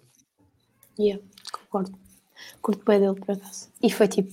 Yeah, 0.99 1.23
concordo. 1.53 1.99
Curto 2.61 2.85
bem 2.85 3.01
dele 3.01 3.19
por 3.19 3.33
acaso. 3.33 3.71
E 3.83 3.91
foi 3.91 4.07
tipo, 4.09 4.33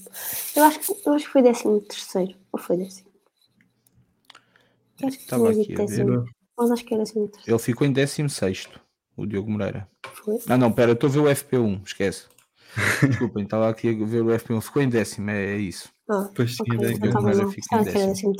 eu 0.55 0.63
acho 0.63 0.79
que, 0.79 1.07
eu 1.07 1.13
acho 1.13 1.25
que 1.25 1.31
foi 1.31 1.41
décimo 1.41 1.81
terceiro, 1.81 2.35
ou 2.51 2.59
foi 2.59 2.77
décimo? 2.77 3.09
acho 5.03 5.17
que 5.17 5.23
Estava 5.23 5.49
aqui 5.49 5.73
a 5.73 5.85
ver. 5.85 6.23
Mas 6.57 6.71
acho 6.71 6.85
que 6.85 6.93
era 6.93 7.03
décimo 7.03 7.27
terceiro. 7.27 7.51
Ele 7.51 7.63
ficou 7.63 7.87
em 7.87 7.93
décimo 7.93 8.29
sexto, 8.29 8.79
o 9.15 9.25
Diogo 9.25 9.49
Moreira. 9.49 9.89
Foi? 10.13 10.39
Ah 10.47 10.57
não, 10.57 10.71
pera, 10.71 10.91
estou 10.91 11.09
a 11.09 11.13
ver 11.13 11.19
o 11.19 11.23
FP1, 11.25 11.83
esquece. 11.85 12.27
Desculpem, 13.07 13.43
estava 13.43 13.69
aqui 13.69 13.89
a 13.89 14.05
ver 14.05 14.21
o 14.21 14.27
FP1, 14.27 14.61
ficou 14.61 14.81
em 14.81 14.89
décimo, 14.89 15.29
é, 15.29 15.53
é 15.53 15.57
isso. 15.57 15.89
Ah, 16.09 16.29
pois 16.35 16.59
okay, 16.59 16.77
não. 16.77 17.51
fica 17.51 17.77
em 17.77 17.83
décimo. 17.83 18.33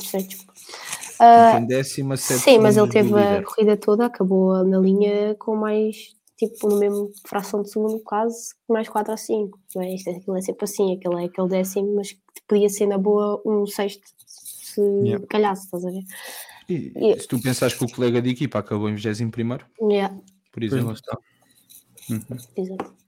Uh, 1.18 1.56
em 1.56 1.66
décima, 1.66 2.14
ah, 2.14 2.16
sim, 2.18 2.58
mas 2.58 2.76
ele 2.76 2.88
teve 2.88 3.14
a 3.14 3.42
corrida 3.42 3.76
toda, 3.76 4.06
acabou 4.06 4.62
na 4.64 4.78
linha 4.78 5.34
com 5.36 5.56
mais, 5.56 6.14
tipo, 6.36 6.68
no 6.68 6.78
mesmo 6.78 7.10
fração 7.26 7.62
de 7.62 7.70
segundo 7.70 7.98
quase, 8.00 8.54
mais 8.68 8.88
4 8.88 9.12
ou 9.12 9.18
5. 9.18 9.58
Não 9.74 9.82
é? 9.82 9.94
Isto, 9.94 10.10
aquilo 10.10 10.36
é 10.36 10.42
sempre 10.42 10.64
assim, 10.64 10.94
aquele 10.94 11.22
é 11.22 11.26
aquele 11.26 11.48
décimo, 11.48 11.96
mas 11.96 12.16
podia 12.46 12.68
ser 12.68 12.86
na 12.86 12.98
boa 12.98 13.40
um 13.46 13.66
sexto. 13.66 14.02
se 14.16 14.80
Yeah. 14.80 15.26
calhasse, 15.28 15.64
estás 15.64 15.86
a 15.86 15.90
ver? 15.90 16.02
E, 16.68 16.92
E- 16.96 17.20
se 17.20 17.26
tu 17.26 17.40
pensares 17.40 17.74
que 17.74 17.84
o 17.84 17.88
colega 17.90 18.20
de 18.20 18.28
equipa 18.28 18.58
acabou 18.58 18.90
em 18.90 18.94
21, 18.94 19.30
Yeah, 19.90 20.14
por 20.52 20.62
exemplo, 20.62 20.92
está. 20.92 21.16
Uhum. 22.10 22.36
exato. 22.56 23.05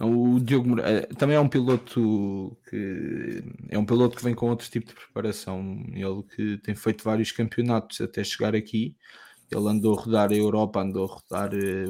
O 0.00 0.40
Diogo 0.40 0.68
Moreira 0.68 0.90
eh, 1.10 1.14
também 1.16 1.36
é 1.36 1.40
um 1.40 1.48
piloto 1.48 2.56
que 2.68 3.42
é 3.68 3.78
um 3.78 3.84
piloto 3.84 4.16
que 4.16 4.24
vem 4.24 4.34
com 4.34 4.48
outro 4.50 4.68
tipo 4.70 4.86
de 4.88 4.94
preparação. 4.94 5.84
Ele 5.92 6.22
que 6.34 6.58
tem 6.58 6.74
feito 6.74 7.04
vários 7.04 7.32
campeonatos 7.32 8.00
até 8.00 8.24
chegar 8.24 8.54
aqui. 8.54 8.96
Ele 9.50 9.68
andou 9.68 9.98
a 9.98 10.02
rodar 10.02 10.30
a 10.30 10.34
Europa, 10.36 10.80
andou 10.80 11.04
a 11.04 11.14
rodar. 11.14 11.50
eh, 11.54 11.86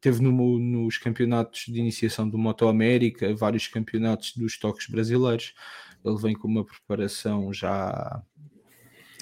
Teve 0.00 0.22
no- 0.22 0.58
nos 0.58 0.98
campeonatos 0.98 1.64
de 1.68 1.78
iniciação 1.80 2.28
do 2.28 2.38
Moto 2.38 2.68
América, 2.68 3.34
vários 3.34 3.66
campeonatos 3.68 4.34
dos 4.36 4.58
toques 4.58 4.86
brasileiros. 4.88 5.52
Ele 6.04 6.16
vem 6.18 6.34
com 6.34 6.48
uma 6.48 6.64
preparação 6.64 7.52
já 7.52 8.22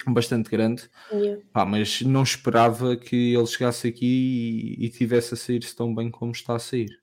bastante 0.07 0.49
grande. 0.49 0.89
Yeah. 1.11 1.41
Pá, 1.53 1.65
mas 1.65 2.01
não 2.01 2.23
esperava 2.23 2.95
que 2.95 3.33
ele 3.35 3.45
chegasse 3.45 3.87
aqui 3.87 4.77
e, 4.79 4.85
e 4.85 4.89
tivesse 4.89 5.33
a 5.33 5.37
sair-se 5.37 5.75
tão 5.75 5.93
bem 5.93 6.09
como 6.09 6.31
está 6.31 6.55
a 6.55 6.59
sair. 6.59 7.00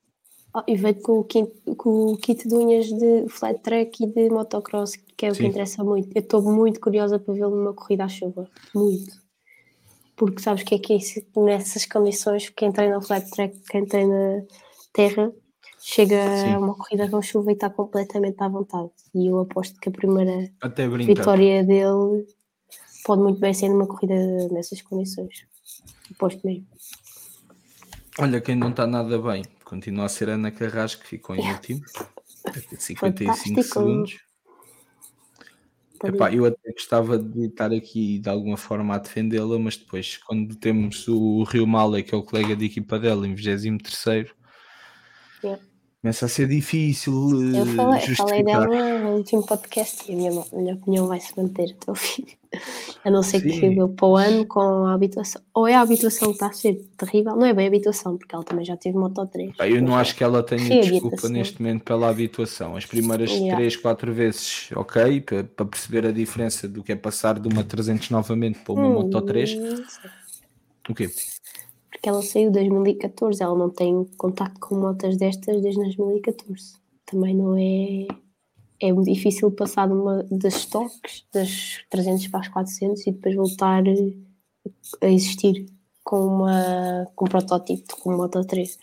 Oh, 0.53 0.63
e 0.67 0.75
veio 0.75 0.95
com 0.95 1.19
o, 1.19 1.23
kit, 1.23 1.51
com 1.77 2.07
o 2.07 2.17
kit 2.17 2.47
de 2.47 2.55
unhas 2.55 2.87
de 2.87 3.29
flat 3.29 3.59
track 3.61 4.03
e 4.03 4.07
de 4.07 4.29
motocross, 4.29 4.95
que 5.15 5.27
é 5.27 5.29
o 5.29 5.35
Sim. 5.35 5.43
que 5.43 5.47
interessa 5.47 5.83
muito. 5.83 6.09
Eu 6.15 6.21
estou 6.21 6.41
muito 6.41 6.79
curiosa 6.79 7.19
para 7.19 7.33
vê-lo 7.33 7.55
numa 7.55 7.73
corrida 7.73 8.05
à 8.05 8.07
chuva. 8.07 8.49
Muito. 8.73 9.21
Porque 10.15 10.41
sabes 10.41 10.63
que 10.63 10.75
é 10.75 10.79
que 10.79 10.93
é 10.93 10.97
isso? 10.97 11.21
nessas 11.37 11.85
condições, 11.85 12.49
quem 12.49 12.71
treina 12.71 12.99
flat 12.99 13.29
track, 13.29 13.59
quem 13.69 13.85
treina 13.85 14.45
terra, 14.91 15.31
chega 15.79 16.17
Sim. 16.37 16.53
a 16.53 16.59
uma 16.59 16.75
corrida 16.75 17.07
com 17.09 17.21
chuva 17.21 17.51
e 17.51 17.53
está 17.53 17.69
completamente 17.69 18.41
à 18.41 18.47
vontade. 18.47 18.89
E 19.13 19.27
eu 19.27 19.39
aposto 19.39 19.79
que 19.79 19.89
a 19.89 19.91
primeira 19.91 20.51
vitória 21.05 21.63
dele 21.63 22.25
pode 23.05 23.21
muito 23.21 23.39
bem 23.39 23.53
ser 23.53 23.69
numa 23.69 23.87
corrida 23.87 24.15
nessas 24.51 24.81
condições. 24.81 25.45
Aposto 26.11 26.45
mesmo. 26.45 26.65
Olha, 28.17 28.41
quem 28.41 28.55
não 28.55 28.71
está 28.71 28.85
nada 28.85 29.17
bem, 29.19 29.43
continua 29.69 30.05
a 30.05 30.09
ser 30.09 30.29
Ana 30.29 30.51
Carrasco, 30.51 31.03
que 31.03 31.09
ficou 31.09 31.35
em 31.35 31.51
último, 31.51 31.81
55 32.77 32.99
Fantástico. 32.99 33.63
segundos. 33.63 34.19
Epá, 36.03 36.33
eu 36.33 36.45
até 36.45 36.71
gostava 36.71 37.19
de 37.19 37.47
estar 37.47 37.71
aqui 37.71 38.19
de 38.19 38.29
alguma 38.29 38.57
forma 38.57 38.95
a 38.95 38.97
defendê-la, 38.97 39.59
mas 39.59 39.77
depois, 39.77 40.17
quando 40.17 40.55
temos 40.55 41.07
o 41.07 41.43
Rio 41.43 41.67
Mala, 41.67 42.01
que 42.01 42.15
é 42.15 42.17
o 42.17 42.23
colega 42.23 42.55
de 42.55 42.65
equipa 42.65 42.97
dela, 42.97 43.27
em 43.27 43.35
23, 43.35 44.33
Yeah. 45.41 45.61
Começa 46.01 46.25
a 46.25 46.29
ser 46.29 46.47
difícil 46.47 47.13
Eu 47.55 47.63
eh, 47.63 47.75
falei, 47.75 48.15
falei 48.15 48.43
dela 48.43 48.99
no 48.99 49.09
último 49.17 49.45
podcast 49.45 50.09
e 50.09 50.13
a 50.13 50.17
minha, 50.17 50.31
a 50.31 50.55
minha 50.55 50.73
opinião 50.75 51.07
vai 51.07 51.19
se 51.19 51.37
manter 51.37 51.75
até 51.79 51.91
o 51.91 51.95
fim. 51.95 52.25
A 53.05 53.11
não 53.11 53.21
ser 53.21 53.41
que 53.41 53.53
Sim. 53.53 53.79
eu 53.79 53.89
para 53.89 54.07
o 54.07 54.17
ano 54.17 54.45
com 54.45 54.59
a 54.59 54.93
habituação. 54.93 55.39
Ou 55.53 55.67
é 55.67 55.75
a 55.75 55.81
habituação 55.81 56.29
que 56.29 56.33
está 56.33 56.47
a 56.47 56.51
ser 56.51 56.83
terrível, 56.97 57.35
não 57.35 57.45
é 57.45 57.53
bem 57.53 57.65
a 57.65 57.67
habituação, 57.69 58.17
porque 58.17 58.33
ela 58.33 58.43
também 58.43 58.65
já 58.65 58.75
teve 58.75 58.97
Moto 58.97 59.25
3. 59.27 59.55
Pá, 59.55 59.69
eu 59.69 59.81
não 59.81 59.95
acho 59.95 60.15
que 60.15 60.23
ela 60.23 60.41
tenha 60.43 60.81
desculpa 60.81 61.29
neste 61.29 61.61
momento 61.61 61.83
pela 61.83 62.09
habituação. 62.09 62.75
As 62.75 62.85
primeiras 62.85 63.29
Yeah. 63.29 63.55
3, 63.55 63.77
4 63.77 64.11
vezes, 64.13 64.69
ok, 64.75 65.21
para, 65.21 65.43
para 65.43 65.65
perceber 65.67 66.07
a 66.07 66.11
diferença 66.11 66.67
do 66.67 66.83
que 66.83 66.91
é 66.91 66.95
passar 66.95 67.39
de 67.39 67.47
uma 67.47 67.63
300 67.63 68.09
novamente 68.09 68.59
para 68.59 68.73
uma 68.73 68.87
Hum, 68.87 68.93
Moto 68.93 69.21
3. 69.21 69.55
não 69.55 69.75
sei. 69.77 70.11
O 70.89 70.95
quê? 70.95 71.07
Porque 71.99 72.07
ela 72.07 72.21
saiu 72.21 72.47
em 72.47 72.51
2014, 72.53 73.43
ela 73.43 73.57
não 73.57 73.69
tem 73.69 74.05
contacto 74.17 74.57
com 74.61 74.75
motas 74.75 75.17
destas 75.17 75.61
desde 75.61 75.81
2014. 75.81 76.77
Também 77.05 77.35
não 77.35 77.57
é. 77.57 78.07
É 78.81 78.93
difícil 78.93 79.51
passar 79.51 79.87
de 79.87 79.93
uma, 79.93 80.23
das 80.31 80.55
stocks, 80.55 81.25
das 81.33 81.83
300 81.89 82.27
para 82.29 82.39
as 82.39 82.47
400 82.47 83.05
e 83.05 83.11
depois 83.11 83.35
voltar 83.35 83.85
eh, 83.85 84.13
a 85.01 85.07
existir 85.07 85.65
com, 86.01 86.25
uma, 86.25 87.05
com 87.13 87.25
um 87.25 87.27
protótipo 87.27 87.97
com 87.99 88.15
Moto 88.15 88.45
3. 88.45 88.79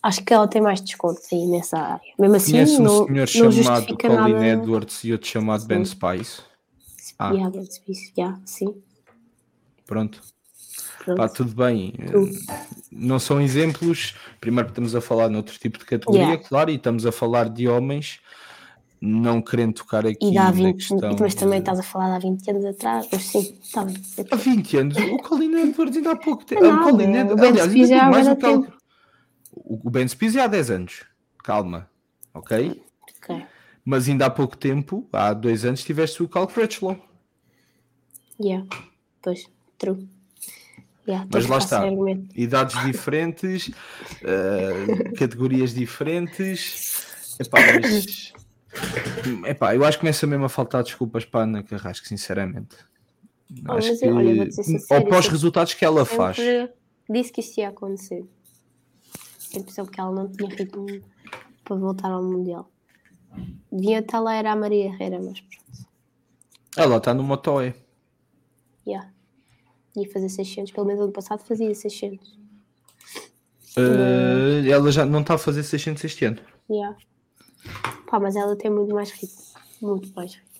Acho 0.00 0.24
que 0.24 0.32
ela 0.32 0.46
tem 0.46 0.62
mais 0.62 0.80
desconto 0.80 1.20
aí 1.32 1.46
nessa 1.48 1.76
área. 1.76 2.14
Mesmo 2.16 2.36
assim, 2.36 2.52
Conhece 2.52 2.80
um 2.80 2.84
não, 2.84 3.06
senhor 3.06 3.44
não 3.46 3.52
chamado 3.52 3.98
Colin 3.98 4.16
nada. 4.16 4.46
Edwards 4.46 5.02
e 5.02 5.10
outro 5.10 5.26
chamado 5.26 5.66
Ben 5.66 5.84
Sim. 5.84 5.90
Spice? 5.96 6.42
Ah. 7.18 7.32
Yeah, 7.32 7.50
that's 7.50 7.82
isso, 7.88 8.12
yeah, 8.16 8.40
sim. 8.46 8.80
Pronto. 9.84 10.22
Pá, 11.16 11.28
tudo 11.28 11.54
bem. 11.54 11.92
Tudo. 12.10 12.30
Não 12.90 13.18
são 13.18 13.40
exemplos. 13.40 14.14
Primeiro 14.40 14.68
estamos 14.68 14.94
a 14.94 15.00
falar 15.00 15.28
noutro 15.28 15.58
tipo 15.58 15.78
de 15.78 15.84
categoria, 15.84 16.22
Yeah. 16.22 16.48
claro, 16.48 16.70
e 16.70 16.74
estamos 16.76 17.04
a 17.06 17.12
falar 17.12 17.48
de 17.48 17.68
homens, 17.68 18.20
não 19.00 19.42
querendo 19.42 19.74
tocar 19.74 20.06
aqui 20.06 20.18
E 20.26 20.32
na 20.32 20.50
20, 20.50 20.76
questão. 20.76 21.16
mas 21.18 21.34
também 21.34 21.58
de- 21.58 21.62
estás 21.62 21.78
a 21.78 21.82
falar 21.82 22.14
há 22.14 22.18
20 22.18 22.48
anos 22.50 22.64
atrás, 22.64 23.06
mas 23.12 23.22
sim, 23.22 23.58
está 23.62 23.84
bem. 23.84 23.96
Há 24.30 24.36
20 24.36 24.76
anos, 24.78 24.96
o 24.96 25.16
Colin 25.18 25.54
Edwards 25.60 25.96
ainda 25.96 26.12
há 26.12 26.16
pouco 26.16 26.44
tempo. 26.44 26.62
Não, 26.62 26.80
o 26.80 26.84
Colin 26.90 27.14
Edwards, 27.16 27.42
aliás, 27.60 27.74
ainda 27.74 28.02
há 28.02 28.10
mais 28.10 28.28
de 28.28 28.36
Cal- 28.36 28.66
o 29.56 29.90
Ben 29.90 30.08
Spies 30.08 30.36
é 30.36 30.40
há 30.40 30.46
10 30.46 30.70
anos. 30.70 31.04
Calma. 31.42 31.88
Ok? 32.32 32.82
Ok. 33.22 33.44
Mas 33.84 34.08
ainda 34.08 34.26
há 34.26 34.30
pouco 34.30 34.56
tempo, 34.56 35.06
há 35.12 35.32
dois 35.34 35.64
anos, 35.64 35.84
tiveste 35.84 36.22
o 36.22 36.28
Cal 36.28 36.46
Crutchlow. 36.46 36.98
Yeah, 38.40 38.66
pois, 39.22 39.46
true. 39.78 40.08
Yeah, 41.06 41.26
Mas 41.32 41.46
lá 41.46 41.58
está. 41.58 41.82
argumento. 41.82 42.28
idades 42.34 42.76
diferentes, 42.86 43.70
eh, 44.22 45.10
categorias 45.18 45.74
diferentes. 45.74 47.04
Epá, 47.38 47.58
mas, 47.82 48.32
epá, 49.46 49.74
eu 49.74 49.84
acho 49.84 49.98
que 49.98 50.00
começa 50.02 50.26
mesmo 50.26 50.46
a 50.46 50.48
faltar 50.48 50.82
desculpas 50.82 51.24
para 51.24 51.40
a 51.40 51.42
Ana 51.44 51.62
Carrasco, 51.62 52.06
sinceramente. 52.08 52.76
Oh, 53.68 53.72
acho 53.72 53.98
que, 53.98 54.04
eu- 54.06 54.16
olha, 54.16 54.50
sincera, 54.50 55.00
ou 55.00 55.06
para 55.08 55.18
os 55.18 55.28
resultados 55.28 55.74
que 55.74 55.84
ela 55.84 56.04
faz. 56.06 56.38
Disse 57.08 57.30
que 57.32 57.40
isto 57.40 57.58
ia 57.58 57.68
acontecer. 57.68 58.24
A 59.54 59.58
impressão 59.58 59.84
que 59.84 60.00
ela 60.00 60.10
não 60.10 60.26
tinha 60.28 60.48
ritmo 60.48 60.86
para 61.62 61.76
voltar 61.76 62.10
ao 62.10 62.22
Mundial. 62.22 62.70
Devia 63.70 63.98
estar 63.98 64.20
lá, 64.20 64.34
era 64.34 64.52
a 64.52 64.56
Maria 64.56 64.86
Herrera, 64.86 65.20
mas 65.20 65.38
pronto. 65.40 65.88
Ela 66.76 66.96
está 66.96 67.12
no 67.12 67.22
Motoe. 67.22 67.74
Yeah. 68.86 69.12
Ia 69.96 70.10
fazer 70.10 70.28
600, 70.28 70.72
pelo 70.72 70.86
menos 70.86 71.02
ano 71.02 71.12
passado 71.12 71.44
fazia 71.44 71.74
600. 71.74 72.38
Eh, 73.76 74.68
ela 74.68 74.90
já 74.90 75.04
não 75.04 75.20
está 75.20 75.34
a 75.34 75.38
fazer 75.38 75.62
600 75.62 76.04
este 76.04 76.24
ano. 76.24 76.38
Yeah. 76.70 76.96
Pá, 78.10 78.18
mas 78.20 78.36
ela 78.36 78.56
tem 78.56 78.70
muito 78.70 78.94
mais 78.94 79.10
ritmo. 79.10 79.42
Muito 79.80 80.12
mais 80.14 80.34
ritmo. 80.34 80.54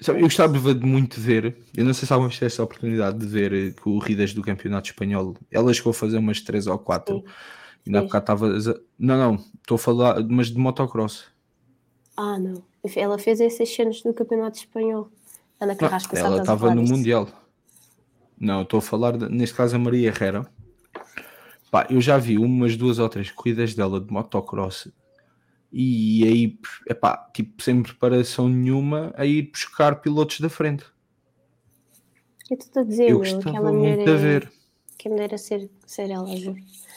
Sabe, 0.00 0.18
Eu 0.18 0.24
gostava 0.24 0.74
de 0.74 0.86
muito 0.86 1.18
ver, 1.18 1.56
eu 1.74 1.82
não 1.82 1.94
sei 1.94 2.06
se 2.06 2.12
alguma 2.12 2.28
vez 2.28 2.36
tiveste 2.36 2.60
a 2.60 2.64
oportunidade 2.64 3.18
de 3.18 3.26
ver 3.26 3.52
eh, 3.52 3.70
corridas 3.80 4.34
do 4.34 4.42
Campeonato 4.42 4.88
Espanhol. 4.88 5.34
Ela 5.50 5.72
chegou 5.72 5.90
a 5.90 5.94
fazer 5.94 6.18
umas 6.18 6.40
3 6.40 6.66
ou 6.66 6.78
4. 6.78 7.16
Sim. 7.16 7.24
Ainda 7.86 8.00
há 8.00 8.02
bocado 8.02 8.46
estava. 8.56 8.80
Não, 8.98 9.16
não, 9.16 9.34
estou 9.34 9.76
a 9.76 9.78
falar, 9.78 10.22
mas 10.28 10.48
de 10.48 10.58
motocross. 10.58 11.24
Ah, 12.16 12.38
não. 12.38 12.62
Ela 12.94 13.18
fez 13.18 13.40
esses 13.40 13.56
600 13.56 14.02
do 14.02 14.12
Campeonato 14.12 14.58
Espanhol. 14.58 15.08
Ana 15.58 15.72
Não, 15.72 15.78
Carrasco, 15.78 16.14
sabe, 16.14 16.26
ela 16.26 16.40
estava 16.40 16.74
no 16.74 16.82
disso? 16.82 16.94
Mundial. 16.94 17.28
Não, 18.38 18.62
estou 18.62 18.78
a 18.78 18.82
falar, 18.82 19.16
de- 19.16 19.28
neste 19.28 19.54
caso, 19.56 19.76
a 19.76 19.78
Maria 19.78 20.08
Herrera. 20.08 20.46
Pá, 21.70 21.86
eu 21.90 22.00
já 22.00 22.16
vi 22.18 22.38
umas 22.38 22.76
duas 22.76 22.98
ou 22.98 23.08
três 23.08 23.30
corridas 23.30 23.74
dela 23.74 24.00
de 24.00 24.12
motocross 24.12 24.88
e 25.72 26.24
aí, 26.24 26.58
epá, 26.88 27.28
tipo, 27.34 27.62
sem 27.62 27.82
preparação 27.82 28.48
nenhuma, 28.48 29.12
a 29.16 29.26
ir 29.26 29.50
buscar 29.50 29.96
pilotos 30.00 30.40
da 30.40 30.48
frente. 30.48 30.84
Eu 32.50 32.56
estou 32.56 32.82
a 32.82 32.86
dizer, 32.86 33.10
Eu 33.10 33.20
meu, 33.20 33.38
aquela 33.38 33.72
mulher 33.72 33.96
muito 33.96 34.04
de 34.04 34.10
é... 34.12 34.16
ver. 34.16 34.52
Me 35.04 35.14
dera 35.16 35.38
ser, 35.38 35.70
ser 35.86 36.10
ela. 36.10 36.28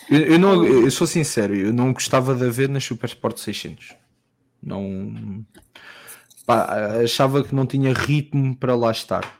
Eu, 0.09 0.19
eu 0.19 0.39
não, 0.39 0.65
eu 0.65 0.89
sou 0.89 1.05
sincero, 1.05 1.55
eu 1.55 1.71
não 1.71 1.93
gostava 1.93 2.33
de 2.33 2.43
a 2.43 2.49
ver 2.49 2.67
na 2.67 2.79
Super 2.79 3.05
Sport 3.07 3.37
600. 3.37 3.95
Não. 4.63 5.45
Pá, 6.45 6.99
achava 7.03 7.43
que 7.43 7.53
não 7.53 7.67
tinha 7.67 7.93
ritmo 7.93 8.55
para 8.55 8.75
lá 8.75 8.89
estar. 8.91 9.38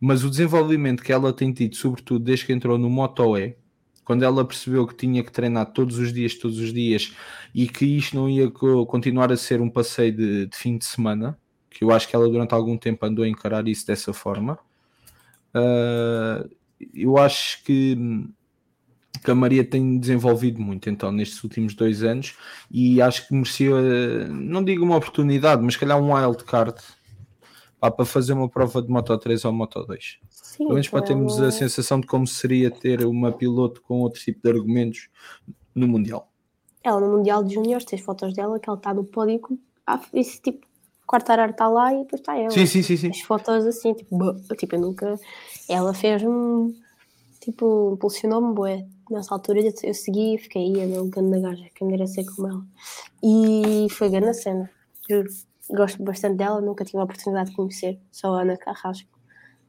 Mas 0.00 0.24
o 0.24 0.30
desenvolvimento 0.30 1.02
que 1.02 1.12
ela 1.12 1.32
tem 1.32 1.52
tido, 1.52 1.76
sobretudo 1.76 2.24
desde 2.24 2.46
que 2.46 2.52
entrou 2.52 2.78
no 2.78 2.88
Moto 2.88 3.36
E, 3.36 3.54
quando 4.04 4.22
ela 4.24 4.44
percebeu 4.44 4.86
que 4.86 4.94
tinha 4.96 5.22
que 5.22 5.30
treinar 5.30 5.66
todos 5.72 5.98
os 5.98 6.12
dias, 6.12 6.34
todos 6.34 6.58
os 6.58 6.72
dias, 6.72 7.14
e 7.54 7.68
que 7.68 7.84
isto 7.84 8.16
não 8.16 8.28
ia 8.28 8.50
co- 8.50 8.86
continuar 8.86 9.30
a 9.30 9.36
ser 9.36 9.60
um 9.60 9.68
passeio 9.68 10.12
de, 10.12 10.46
de 10.46 10.56
fim 10.56 10.78
de 10.78 10.84
semana, 10.84 11.38
que 11.68 11.84
eu 11.84 11.92
acho 11.92 12.08
que 12.08 12.16
ela 12.16 12.28
durante 12.28 12.52
algum 12.54 12.76
tempo 12.76 13.04
andou 13.06 13.24
a 13.24 13.28
encarar 13.28 13.68
isso 13.68 13.86
dessa 13.86 14.12
forma, 14.12 14.58
ah, 15.54 16.44
eu 16.94 17.18
acho 17.18 17.62
que 17.64 17.96
que 19.22 19.30
a 19.30 19.34
Maria 19.34 19.64
tem 19.64 19.98
desenvolvido 19.98 20.60
muito 20.62 20.88
então 20.88 21.12
nestes 21.12 21.42
últimos 21.44 21.74
dois 21.74 22.02
anos 22.02 22.34
e 22.70 23.02
acho 23.02 23.28
que 23.28 23.34
merecia, 23.34 24.28
não 24.28 24.64
digo 24.64 24.84
uma 24.84 24.96
oportunidade, 24.96 25.62
mas 25.62 25.76
calhar 25.76 26.00
um 26.00 26.14
wild 26.14 26.42
pá, 27.80 27.90
para 27.90 28.04
fazer 28.04 28.32
uma 28.34 28.48
prova 28.48 28.82
de 28.82 28.88
Moto 28.88 29.16
3 29.18 29.44
ou 29.44 29.52
Moto 29.52 29.82
2. 29.84 30.18
Sim, 30.28 30.58
Pelo 30.58 30.70
menos 30.74 30.88
para 30.88 31.00
então 31.00 31.16
termos 31.16 31.38
ela- 31.38 31.48
a 31.48 31.50
sensação 31.50 32.00
de 32.00 32.06
como 32.06 32.26
seria 32.26 32.70
ter 32.70 33.04
uma 33.06 33.32
piloto 33.32 33.80
com 33.82 34.00
outro 34.00 34.20
tipo 34.20 34.40
de 34.42 34.50
argumentos 34.50 35.08
no 35.74 35.88
Mundial. 35.88 36.30
Ela 36.84 37.00
no 37.00 37.16
Mundial 37.16 37.42
de 37.42 37.54
Júniores, 37.54 37.84
tens 37.84 38.00
fotos 38.02 38.32
dela 38.34 38.58
que 38.60 38.68
ela 38.68 38.78
está 38.78 38.92
no 38.94 39.04
pódio 39.04 39.38
com, 39.40 39.58
ah, 39.86 40.00
esse 40.12 40.40
tipo, 40.40 40.66
Quartararo 41.06 41.50
está 41.50 41.66
lá 41.68 41.92
e 41.92 41.98
depois 42.04 42.20
está 42.20 42.36
ela. 42.36 42.50
Sim, 42.50 42.66
sim, 42.66 42.82
sim, 42.82 42.96
sim. 42.96 43.10
As 43.10 43.20
fotos 43.22 43.66
assim, 43.66 43.92
tipo, 43.94 44.16
tipo, 44.56 44.76
eu 44.76 44.80
nunca. 44.80 45.18
Ela 45.68 45.92
fez-me. 45.92 46.78
Tipo, 47.40 47.94
impulsionou-me, 47.94 48.54
bué. 48.54 48.86
Nessa 49.10 49.34
altura 49.34 49.60
eu, 49.60 49.72
eu 49.82 49.94
segui 49.94 50.34
e 50.34 50.38
fiquei, 50.38 50.72
ia, 50.72 50.86
não, 50.86 51.08
grande 51.08 51.40
gaja, 51.40 51.64
que 51.74 51.84
me 51.84 52.06
ser 52.06 52.24
como 52.26 52.46
ela. 52.48 52.64
E 53.22 53.88
foi 53.90 54.08
grande 54.08 54.28
a 54.28 54.34
cena, 54.34 54.70
juro. 55.08 55.28
Gosto 55.72 56.02
bastante 56.02 56.36
dela, 56.36 56.60
nunca 56.60 56.84
tive 56.84 56.98
a 56.98 57.04
oportunidade 57.04 57.50
de 57.50 57.56
conhecer, 57.56 58.00
só 58.10 58.34
a 58.34 58.42
Ana 58.42 58.56
Carrasco. 58.56 59.08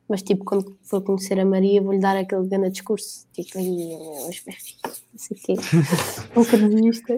Mas, 0.10 0.22
tipo, 0.24 0.44
quando 0.44 0.78
for 0.84 1.02
conhecer 1.02 1.40
a 1.40 1.46
Maria, 1.46 1.82
vou-lhe 1.82 2.00
dar 2.00 2.18
aquele 2.18 2.48
grande 2.48 2.72
discurso. 2.72 3.28
Tipo, 3.32 3.58
aí, 3.58 3.98
meus 4.24 4.40
pés, 4.40 4.78
não 4.84 5.18
sei 5.20 5.38
o 5.38 5.42
quê. 5.42 5.54
Um 6.36 6.44
carnista. 6.44 7.14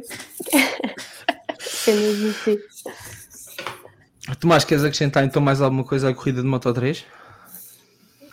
é 1.87 1.91
mesmo 1.91 2.29
assim. 2.29 2.59
Tomás, 4.39 4.63
queres 4.63 4.83
acrescentar 4.83 5.23
então 5.23 5.41
mais 5.41 5.61
alguma 5.61 5.83
coisa 5.83 6.09
à 6.09 6.13
corrida 6.13 6.41
de 6.41 6.47
Moto 6.47 6.71
3? 6.73 7.05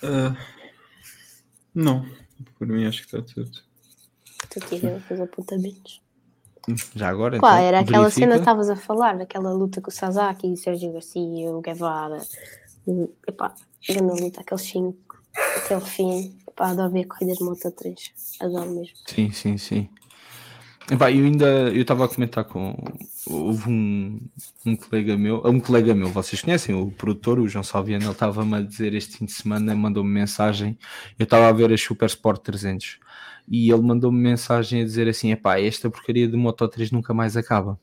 Ah, 0.02 0.36
não, 1.74 2.06
por 2.59 2.66
mim 2.66 2.86
acho 2.86 3.06
que 3.06 3.16
está 3.16 3.22
tudo. 3.22 3.51
Estou 4.44 4.62
aqui 4.62 4.86
a 4.86 5.01
fazer 5.01 5.22
apontamentos. 5.22 6.02
Já 6.95 7.09
agora? 7.09 7.39
Qual 7.39 7.53
então, 7.53 7.65
era 7.65 7.81
aquela 7.81 8.05
verifica. 8.05 8.27
cena 8.27 8.35
que 8.35 8.41
estavas 8.41 8.70
a 8.70 8.77
falar, 8.77 9.20
aquela 9.20 9.53
luta 9.53 9.81
com 9.81 9.91
o 9.91 9.93
Sasaki, 9.93 10.47
o 10.47 10.57
Sérgio 10.57 10.93
Garcia, 10.93 11.51
o 11.51 11.61
Guevara, 11.61 12.20
o, 12.87 13.11
epá, 13.27 13.55
grande 13.89 14.23
luta, 14.23 14.41
aqueles 14.41 14.62
cinco, 14.62 15.23
até 15.57 15.77
o 15.77 15.81
fim, 15.81 16.37
epá, 16.47 16.70
adoro 16.70 16.91
ver 16.91 17.05
corridas 17.05 17.39
de 17.39 17.45
Moto 17.45 17.70
3, 17.70 18.12
adoro 18.41 18.70
mesmo. 18.70 18.95
Sim, 19.07 19.31
sim, 19.32 19.57
sim. 19.57 19.89
Epá, 20.91 21.11
eu 21.12 21.24
ainda 21.24 21.47
eu 21.47 21.82
estava 21.82 22.05
a 22.05 22.09
comentar 22.09 22.45
com 22.45 22.74
houve 23.27 23.70
um, 23.70 24.20
um 24.66 24.74
colega 24.74 25.16
meu, 25.16 25.41
um 25.45 25.61
colega 25.61 25.95
meu, 25.95 26.09
vocês 26.09 26.43
conhecem, 26.43 26.74
o 26.74 26.91
produtor, 26.91 27.39
o 27.39 27.47
João 27.47 27.62
Salviano, 27.62 28.05
ele 28.05 28.11
estava-me 28.11 28.57
a 28.57 28.61
dizer 28.61 28.93
este 28.95 29.19
fim 29.19 29.24
de 29.24 29.32
semana, 29.32 29.74
mandou-me 29.74 30.11
mensagem, 30.11 30.77
eu 31.19 31.24
estava 31.24 31.49
a 31.49 31.53
ver 31.53 31.73
a 31.73 31.78
Super 31.78 32.07
Sport 32.07 32.43
300 32.43 32.99
e 33.51 33.70
ele 33.70 33.82
mandou-me 33.82 34.18
mensagem 34.18 34.81
a 34.81 34.85
dizer 34.85 35.09
assim: 35.09 35.32
epá, 35.32 35.60
esta 35.60 35.90
porcaria 35.90 36.28
de 36.28 36.36
Moto 36.36 36.66
3 36.68 36.93
nunca 36.93 37.12
mais 37.12 37.36
acaba. 37.36 37.78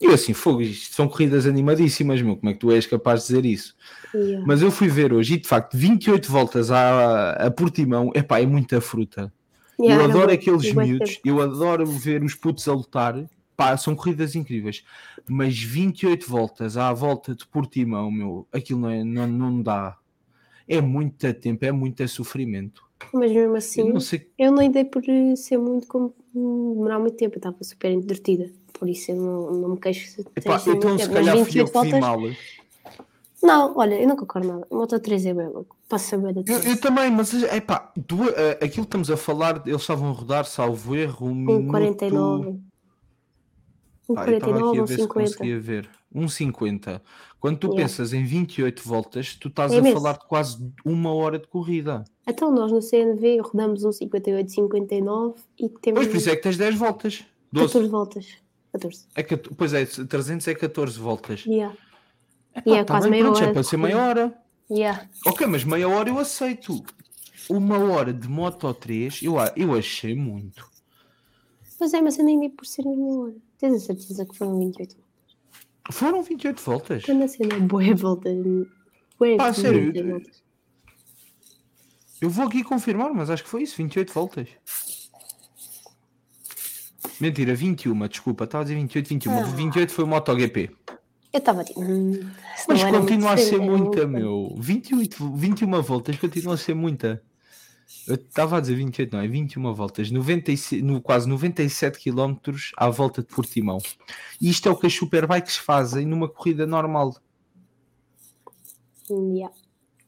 E 0.00 0.04
eu 0.04 0.12
assim, 0.12 0.32
fogo, 0.32 0.60
isto 0.60 0.94
são 0.94 1.08
corridas 1.08 1.46
animadíssimas, 1.46 2.22
meu, 2.22 2.36
como 2.36 2.50
é 2.50 2.52
que 2.52 2.60
tu 2.60 2.70
és 2.70 2.86
capaz 2.86 3.22
de 3.22 3.26
dizer 3.28 3.44
isso? 3.44 3.74
Yeah. 4.14 4.44
Mas 4.46 4.62
eu 4.62 4.70
fui 4.70 4.88
ver 4.88 5.12
hoje 5.12 5.34
e 5.34 5.40
de 5.40 5.48
facto 5.48 5.76
28 5.76 6.30
voltas 6.30 6.70
a, 6.70 7.32
a 7.32 7.50
Portimão, 7.50 8.10
epá, 8.14 8.40
é 8.40 8.46
muita 8.46 8.80
fruta. 8.80 9.32
Yeah, 9.80 10.02
eu 10.02 10.04
era 10.04 10.12
adoro 10.12 10.32
aqueles 10.32 10.72
miúdos, 10.72 11.20
eu 11.24 11.40
adoro 11.40 11.86
ver 11.86 12.22
os 12.22 12.34
putos 12.34 12.66
a 12.68 12.72
lutar. 12.72 13.14
Pá, 13.56 13.76
são 13.76 13.96
corridas 13.96 14.36
incríveis. 14.36 14.84
Mas 15.28 15.58
28 15.58 16.28
voltas 16.28 16.76
à 16.76 16.92
volta 16.92 17.34
de 17.34 17.44
Portimão, 17.44 18.08
meu, 18.08 18.46
aquilo 18.52 18.80
não, 18.80 18.90
é, 18.90 19.02
não, 19.02 19.26
não 19.26 19.62
dá. 19.62 19.96
É 20.68 20.80
muito 20.80 21.32
tempo, 21.34 21.64
é 21.64 21.72
muito 21.72 22.06
sofrimento. 22.06 22.87
Mas 23.12 23.30
mesmo 23.32 23.40
Eu 23.52 23.56
assim, 23.56 23.92
não 23.92 24.00
sei. 24.00 24.30
eu 24.38 24.52
não 24.52 24.68
dei 24.70 24.84
por 24.84 25.02
ser 25.36 25.58
muito 25.58 25.86
como 25.86 26.14
demorar 26.34 26.98
muito 26.98 27.16
tempo, 27.16 27.36
eu 27.36 27.38
estava 27.38 27.56
super 27.62 27.90
entretida, 27.90 28.50
por 28.72 28.88
isso 28.88 29.10
eu 29.10 29.16
não, 29.16 29.50
não 29.52 29.68
me 29.70 29.80
queixo 29.80 30.08
se 30.08 30.24
Epá, 30.36 30.56
então 30.66 30.74
muito 30.74 30.96
se 30.98 31.08
tempo, 31.08 31.14
calhar 31.14 31.36
fui 31.36 31.60
eu 31.60 31.66
28 31.66 31.66
que 31.66 31.72
voltas. 31.72 32.00
mal. 32.00 32.18
Não, 33.42 33.76
olha, 33.76 34.00
eu 34.00 34.08
não 34.08 34.16
concordo 34.16 34.48
nada. 34.48 34.66
Moto 34.70 34.98
3 34.98 35.24
é 35.24 35.32
bem 35.32 35.46
louco, 35.48 35.76
passa 35.88 36.18
bem 36.18 36.34
da 36.34 36.42
Eu, 36.52 36.58
eu 36.60 36.80
também, 36.80 37.10
mas 37.10 37.32
epá, 37.34 37.92
du- 37.96 38.28
eh, 38.30 38.52
aquilo 38.54 38.84
que 38.84 38.88
estamos 38.88 39.10
a 39.10 39.16
falar, 39.16 39.62
eles 39.66 39.80
estavam 39.80 40.08
a 40.08 40.12
rodar, 40.12 40.44
salvo 40.44 40.96
erro, 40.96 41.26
um 41.26 41.30
Um 41.30 41.34
minuto. 41.62 41.70
49. 41.70 42.58
Um 44.08 44.14
Pá, 44.14 44.26
eu 44.26 44.34
estava 44.34 44.58
aqui 44.58 44.78
49 44.78 44.78
a 44.78 44.80
ou 44.80 44.86
ver 44.86 44.98
se 44.98 45.06
50. 45.06 45.24
conseguia 45.34 45.60
ver. 45.60 45.88
Um 46.14 46.28
50. 46.28 47.02
Quando 47.38 47.58
tu 47.58 47.66
Yeah. 47.68 47.82
pensas 47.82 48.12
em 48.12 48.24
28 48.24 48.82
voltas, 48.82 49.34
tu 49.34 49.48
estás 49.48 49.72
É 49.72 49.78
a 49.78 49.92
falar 49.92 50.12
de 50.14 50.26
quase 50.26 50.72
uma 50.84 51.12
hora 51.12 51.38
de 51.38 51.46
corrida. 51.46 52.04
Então 52.26 52.50
nós 52.50 52.72
no 52.72 52.80
CNV 52.80 53.40
rodamos 53.40 53.84
um 53.84 53.92
58, 53.92 54.50
59 54.50 55.34
e 55.58 55.68
temos 55.68 56.00
Pois 56.00 56.08
por 56.08 56.16
isso 56.16 56.30
é 56.30 56.36
que 56.36 56.42
tens 56.42 56.56
10 56.56 56.74
voltas. 56.76 57.24
12. 57.52 57.66
14 57.72 57.90
voltas. 57.90 58.26
14. 58.72 59.06
É, 59.14 59.22
pois 59.56 59.72
é, 59.74 59.84
300 59.84 60.48
é 60.48 60.54
14 60.54 60.98
voltas. 60.98 61.44
Yeah. 61.46 61.76
Epá, 62.54 62.76
é 62.76 62.84
tá 62.84 62.94
quase 62.94 63.10
bem, 63.10 63.10
meia 63.10 63.24
pronto, 63.24 63.36
hora 63.36 63.50
é 63.50 63.52
para 63.52 63.62
ser 63.62 63.76
meia 63.76 63.98
hora. 63.98 64.38
Yeah. 64.70 65.08
Ok, 65.26 65.46
mas 65.46 65.64
meia 65.64 65.88
hora 65.88 66.08
eu 66.08 66.18
aceito. 66.18 66.82
Uma 67.48 67.78
hora 67.78 68.12
de 68.12 68.28
Moto 68.28 68.72
3, 68.74 69.22
eu, 69.22 69.36
eu 69.56 69.74
achei 69.74 70.14
muito. 70.14 70.68
Mas 71.80 71.94
é, 71.94 72.02
mas 72.02 72.18
eu 72.18 72.24
nem 72.24 72.38
dei 72.40 72.50
por 72.50 72.66
ser 72.66 72.82
uma 72.82 73.22
hora. 73.24 73.34
Tens 73.56 73.74
a 73.74 73.78
certeza 73.78 74.26
que 74.26 74.36
foram 74.36 74.58
28 74.58 74.96
voltas? 74.96 75.07
Foram 75.90 76.22
28 76.22 76.62
voltas. 76.62 77.04
Quando 77.04 77.22
a 77.22 77.28
cena 77.28 77.54
é 77.54 77.60
boa 77.60 77.94
volta. 77.94 78.30
Boa 79.18 79.36
Pá, 79.36 79.52
sério, 79.52 79.86
28 79.86 80.10
voltas. 80.10 80.42
Eu 82.20 82.28
vou 82.30 82.46
aqui 82.46 82.64
confirmar, 82.64 83.12
mas 83.14 83.30
acho 83.30 83.44
que 83.44 83.48
foi 83.48 83.62
isso, 83.62 83.76
28 83.76 84.12
voltas. 84.12 84.48
Mentira, 87.20 87.54
21, 87.54 88.06
desculpa, 88.08 88.44
estava 88.44 88.62
a 88.62 88.64
dizer 88.64 88.76
28, 88.76 89.08
21. 89.08 89.32
Ah. 89.32 89.42
28 89.42 89.92
foi 89.92 90.04
o 90.04 90.08
MotoGP. 90.08 90.70
Eu 91.32 91.38
estava 91.38 91.64
tipo. 91.64 91.80
hum, 91.80 92.12
se 92.56 92.64
Mas 92.68 92.82
continua 92.84 93.32
a 93.32 93.36
ser 93.36 93.58
muita, 93.58 94.06
meu. 94.06 94.54
28, 94.58 95.36
21 95.36 95.82
voltas 95.82 96.16
continua 96.16 96.54
a 96.54 96.56
ser 96.56 96.74
muita. 96.74 97.22
Eu 98.08 98.14
estava 98.14 98.56
a 98.56 98.60
dizer 98.60 98.74
28, 98.76 99.12
não, 99.14 99.20
é 99.22 99.28
21 99.28 99.74
voltas. 99.74 100.10
96, 100.10 100.82
no, 100.82 101.00
quase 101.00 101.28
97 101.28 101.98
km 101.98 102.34
à 102.76 102.88
volta 102.88 103.20
de 103.20 103.28
Portimão. 103.28 103.78
E 104.40 104.48
isto 104.48 104.66
é 104.68 104.72
o 104.72 104.76
que 104.76 104.86
as 104.86 104.94
superbikes 104.94 105.56
fazem 105.58 106.06
numa 106.06 106.26
corrida 106.28 106.66
normal. 106.66 107.14
Yeah. 109.10 109.54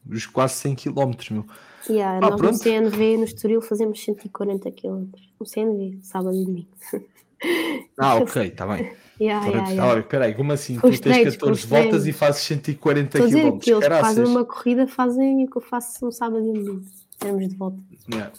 Os 0.09 0.25
quase 0.25 0.55
100 0.55 0.75
km, 0.75 1.11
meu. 1.31 1.45
Yeah, 1.89 2.17
Ah, 2.17 2.21
nós 2.29 2.35
pronto. 2.39 2.53
no 2.53 2.57
CNV, 2.59 3.17
no 3.17 3.23
Estoril, 3.23 3.61
fazemos 3.61 4.03
140 4.03 4.71
km. 4.71 5.07
No 5.39 5.45
CNV, 5.45 5.99
sábado 6.03 6.35
e 6.35 6.45
domingo. 6.45 6.69
Ah, 7.97 8.17
ok, 8.17 8.43
está 8.49 8.67
bem. 8.67 8.93
Yeah, 9.19 9.41
Pronto, 9.49 9.69
yeah, 9.71 9.71
yeah. 9.71 10.03
Peraí, 10.03 10.35
como 10.35 10.51
assim? 10.53 10.75
Com 10.75 10.91
Tu 10.91 10.99
tens 10.99 10.99
treinos, 11.01 11.35
com 11.37 11.39
14 11.47 11.59
os 11.63 11.65
voltas 11.69 11.87
treinos. 11.89 12.07
e 12.07 12.13
fazes 12.13 12.41
140 12.43 13.01
Estou 13.17 13.23
a 13.23 13.25
dizer 13.25 13.51
km. 13.51 13.57
que 13.57 13.71
eles 13.73 13.87
fazem 13.87 14.25
uma 14.25 14.45
corrida, 14.45 14.87
fazem 14.87 15.43
o 15.45 15.49
que 15.49 15.57
eu 15.57 15.61
faço 15.61 16.05
no 16.05 16.11
sábado 16.11 16.43
e 16.47 16.53
domingo. 16.53 16.83
Termos 17.21 17.47
de 17.47 17.55
volta. 17.55 17.81
Yeah. 18.11 18.33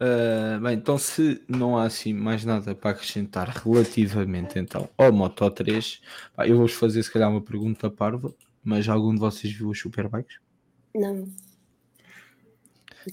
Ah, 0.00 0.60
bem, 0.62 0.74
então 0.76 0.96
se 0.96 1.42
não 1.48 1.76
há 1.76 1.84
assim 1.84 2.12
mais 2.12 2.44
nada 2.44 2.74
para 2.74 2.90
acrescentar 2.90 3.48
relativamente 3.48 4.58
então 4.58 4.88
ao 4.96 5.12
Moto 5.12 5.50
3, 5.50 6.00
pá, 6.36 6.46
eu 6.46 6.56
vou-vos 6.56 6.74
fazer 6.74 7.02
se 7.02 7.12
calhar 7.12 7.30
uma 7.30 7.40
pergunta 7.40 7.90
parva, 7.90 8.32
mas 8.62 8.88
algum 8.88 9.12
de 9.12 9.20
vocês 9.20 9.52
viu 9.52 9.68
os 9.68 9.80
Superbikes? 9.80 10.38
Não. 10.94 11.26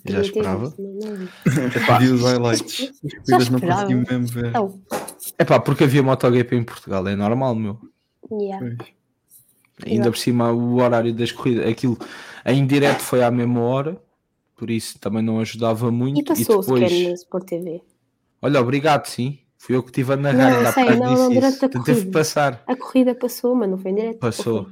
Já 0.06 0.22
esperava. 0.22 0.66
visto, 0.66 0.82
mas 0.82 1.06
não 1.06 1.16
vi. 1.16 1.30
Epá, 1.78 1.99
Vi 1.99 2.10
os 2.10 2.22
highlights. 2.22 2.91
As 2.91 3.14
corridas 3.14 3.49
não 3.49 3.60
consegui 3.60 3.95
mesmo 3.95 4.28
ver. 4.28 4.45
Então, 4.48 4.82
epá, 5.40 5.60
porque 5.60 5.86
havia 5.86 6.03
MotoGP 6.03 6.56
em 6.56 6.64
Portugal, 6.64 7.07
é 7.07 7.16
normal, 7.16 7.56
meu. 7.56 7.80
yeah. 8.32 8.76
Ainda 9.86 10.10
por 10.12 10.18
cima 10.18 10.52
o 10.52 10.76
horário 10.76 11.14
das 11.14 11.32
corridas, 11.32 11.68
aquilo 11.68 11.98
em 12.45 12.65
direto 12.65 12.99
foi 13.01 13.23
à 13.23 13.31
mesma 13.31 13.61
hora, 13.61 14.01
por 14.55 14.69
isso 14.69 14.99
também 14.99 15.22
não 15.23 15.39
ajudava 15.39 15.91
muito. 15.91 16.19
E 16.19 16.23
passou 16.23 16.61
depois... 16.61 16.89
sequer 16.89 17.07
na 17.09 17.13
Sport 17.15 17.45
TV. 17.45 17.81
Olha, 18.41 18.61
obrigado, 18.61 19.05
sim. 19.07 19.39
Fui 19.57 19.76
eu 19.76 19.81
que 19.81 19.89
estive 19.89 20.13
a 20.13 20.15
narrar, 20.17 20.61
Não, 20.63 20.72
sei, 20.73 20.85
não, 20.85 20.97
não, 20.97 21.13
isso. 21.13 21.30
durante 21.34 21.65
a 21.65 21.69
teve 21.69 21.84
que 21.84 21.91
corrida. 21.91 22.11
passar. 22.11 22.63
A 22.67 22.76
corrida 22.76 23.15
passou, 23.15 23.55
mas 23.55 23.69
não 23.69 23.77
foi 23.80 23.91
em 23.91 23.95
direto. 23.95 24.19
Passou. 24.19 24.67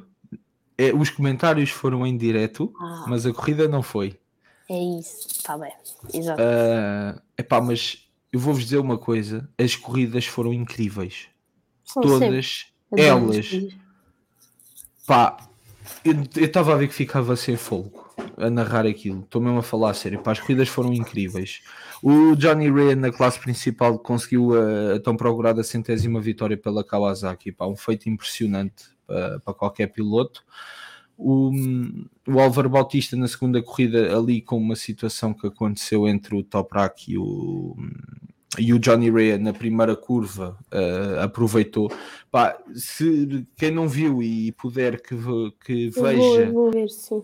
É, 0.77 0.93
os 0.93 1.09
comentários 1.09 1.69
foram 1.71 2.05
em 2.05 2.15
direto, 2.15 2.71
Ah, 2.79 3.05
mas 3.07 3.25
a 3.25 3.33
corrida 3.33 3.67
não 3.67 3.81
foi. 3.81 4.19
é 4.69 4.79
isso. 4.99 5.27
Está 5.29 5.57
bem. 5.57 5.71
Exato. 6.13 6.39
Ah, 6.41 7.21
epá, 7.37 7.59
mas 7.59 8.07
eu 8.31 8.39
vou-vos 8.39 8.63
dizer 8.63 8.77
uma 8.77 8.97
coisa: 8.97 9.49
as 9.57 9.75
corridas 9.75 10.25
foram 10.25 10.53
incríveis. 10.53 11.27
São. 11.85 12.03
Todas 12.03 12.65
elas. 12.95 13.49
Pá, 15.07 15.37
eu 16.03 16.43
estava 16.45 16.73
a 16.73 16.77
ver 16.77 16.87
que 16.87 16.93
ficava 16.93 17.35
sem 17.35 17.55
fogo 17.55 18.03
a 18.37 18.49
narrar 18.49 18.85
aquilo. 18.85 19.21
Estou 19.21 19.41
mesmo 19.41 19.59
a 19.59 19.63
falar 19.63 19.91
a 19.91 19.93
sério. 19.93 20.19
Pá, 20.19 20.31
as 20.31 20.39
corridas 20.39 20.69
foram 20.69 20.93
incríveis. 20.93 21.61
O 22.01 22.35
Johnny 22.35 22.69
Ray 22.69 22.95
na 22.95 23.11
classe 23.11 23.39
principal 23.39 23.97
conseguiu 23.99 24.53
a, 24.53 24.95
a 24.95 24.99
tão 24.99 25.15
procurada 25.15 25.63
centésima 25.63 26.19
vitória 26.19 26.57
pela 26.57 26.83
Kawasaki. 26.83 27.51
Pá, 27.51 27.65
um 27.67 27.75
feito 27.75 28.09
impressionante 28.09 28.85
para, 29.05 29.39
para 29.39 29.53
qualquer 29.53 29.87
piloto. 29.87 30.43
O, 31.17 31.51
o 32.27 32.39
Álvaro 32.39 32.69
Bautista 32.69 33.15
na 33.15 33.27
segunda 33.27 33.61
corrida 33.61 34.17
ali 34.17 34.41
com 34.41 34.57
uma 34.57 34.75
situação 34.75 35.33
que 35.33 35.47
aconteceu 35.47 36.07
entre 36.07 36.35
o 36.35 36.43
Toprak 36.43 37.11
e 37.11 37.17
o, 37.17 37.75
e 38.57 38.73
o 38.73 38.79
Johnny 38.79 39.09
Rea 39.09 39.37
na 39.37 39.53
primeira 39.53 39.95
curva 39.95 40.57
eh, 40.71 41.19
aproveitou. 41.21 41.91
Pá, 42.29 42.57
se 42.73 43.45
quem 43.57 43.71
não 43.71 43.87
viu 43.87 44.21
e 44.21 44.51
puder 44.51 45.01
que, 45.01 45.15
que 45.65 45.85
Eu 45.85 45.91
vou, 45.91 46.03
veja, 46.03 46.41
eu 46.45 46.53
vou 46.53 46.71
ver, 46.71 46.89
sim. 46.89 47.21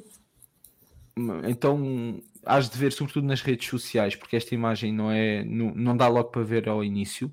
então 1.48 2.22
has 2.46 2.70
de 2.70 2.78
ver 2.78 2.92
sobretudo 2.92 3.28
nas 3.28 3.42
redes 3.42 3.68
sociais, 3.70 4.16
porque 4.16 4.36
esta 4.36 4.56
imagem 4.56 4.94
não 4.94 5.12
é 5.12 5.44
não, 5.44 5.74
não 5.76 5.98
dá 5.98 6.08
logo 6.08 6.30
para 6.30 6.44
ver 6.44 6.68
ao 6.68 6.84
início. 6.84 7.32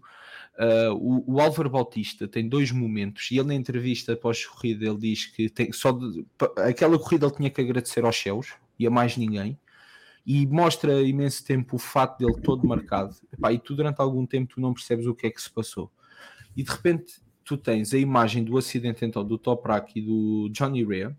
Uh, 0.59 0.95
o, 0.95 1.35
o 1.35 1.41
Álvaro 1.41 1.69
Bautista 1.69 2.27
tem 2.27 2.49
dois 2.49 2.73
momentos 2.73 3.31
e 3.31 3.39
ele 3.39 3.49
na 3.49 3.55
entrevista 3.55 4.15
após 4.15 4.47
corrida 4.47 4.87
ele 4.87 4.97
diz 4.97 5.27
que 5.27 5.51
tem, 5.51 5.71
só 5.71 5.93
de, 5.93 6.25
aquela 6.57 6.99
corrida 6.99 7.27
ele 7.27 7.35
tinha 7.35 7.51
que 7.51 7.61
agradecer 7.61 8.03
aos 8.07 8.17
céus 8.17 8.55
e 8.79 8.87
a 8.87 8.91
mais 8.91 9.19
ninguém 9.19 9.59
e 10.27 10.47
mostra 10.47 11.01
imenso 11.03 11.45
tempo 11.45 11.77
o 11.77 11.79
fato 11.79 12.19
dele 12.19 12.41
todo 12.43 12.67
marcado. 12.67 13.15
Epá, 13.33 13.53
e 13.53 13.59
tu 13.59 13.77
durante 13.77 14.01
algum 14.01 14.27
tempo 14.27 14.55
tu 14.55 14.61
não 14.61 14.75
percebes 14.75 15.07
o 15.07 15.15
que 15.15 15.27
é 15.29 15.31
que 15.31 15.41
se 15.41 15.51
passou. 15.51 15.91
E 16.57 16.63
de 16.63 16.71
repente 16.71 17.21
tu 17.45 17.57
tens 17.57 17.95
a 17.95 17.99
imagem 17.99 18.43
do 18.43 18.59
acidente 18.59 19.05
então 19.05 19.25
do 19.25 19.39
Toprak 19.39 19.97
e 19.97 20.03
do 20.03 20.49
Johnny 20.51 20.85
Rea. 20.85 21.17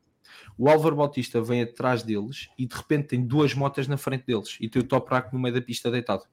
O 0.58 0.70
Álvaro 0.70 0.98
Bautista 0.98 1.42
vem 1.42 1.62
atrás 1.62 2.04
deles 2.04 2.50
e 2.58 2.66
de 2.66 2.76
repente 2.76 3.08
tem 3.08 3.26
duas 3.26 3.54
motas 3.54 3.88
na 3.88 3.96
frente 3.96 4.26
deles 4.26 4.58
e 4.60 4.68
tem 4.68 4.82
o 4.82 4.86
Toprak 4.86 5.34
no 5.34 5.40
meio 5.40 5.56
da 5.56 5.62
pista 5.62 5.90
deitado. 5.90 6.24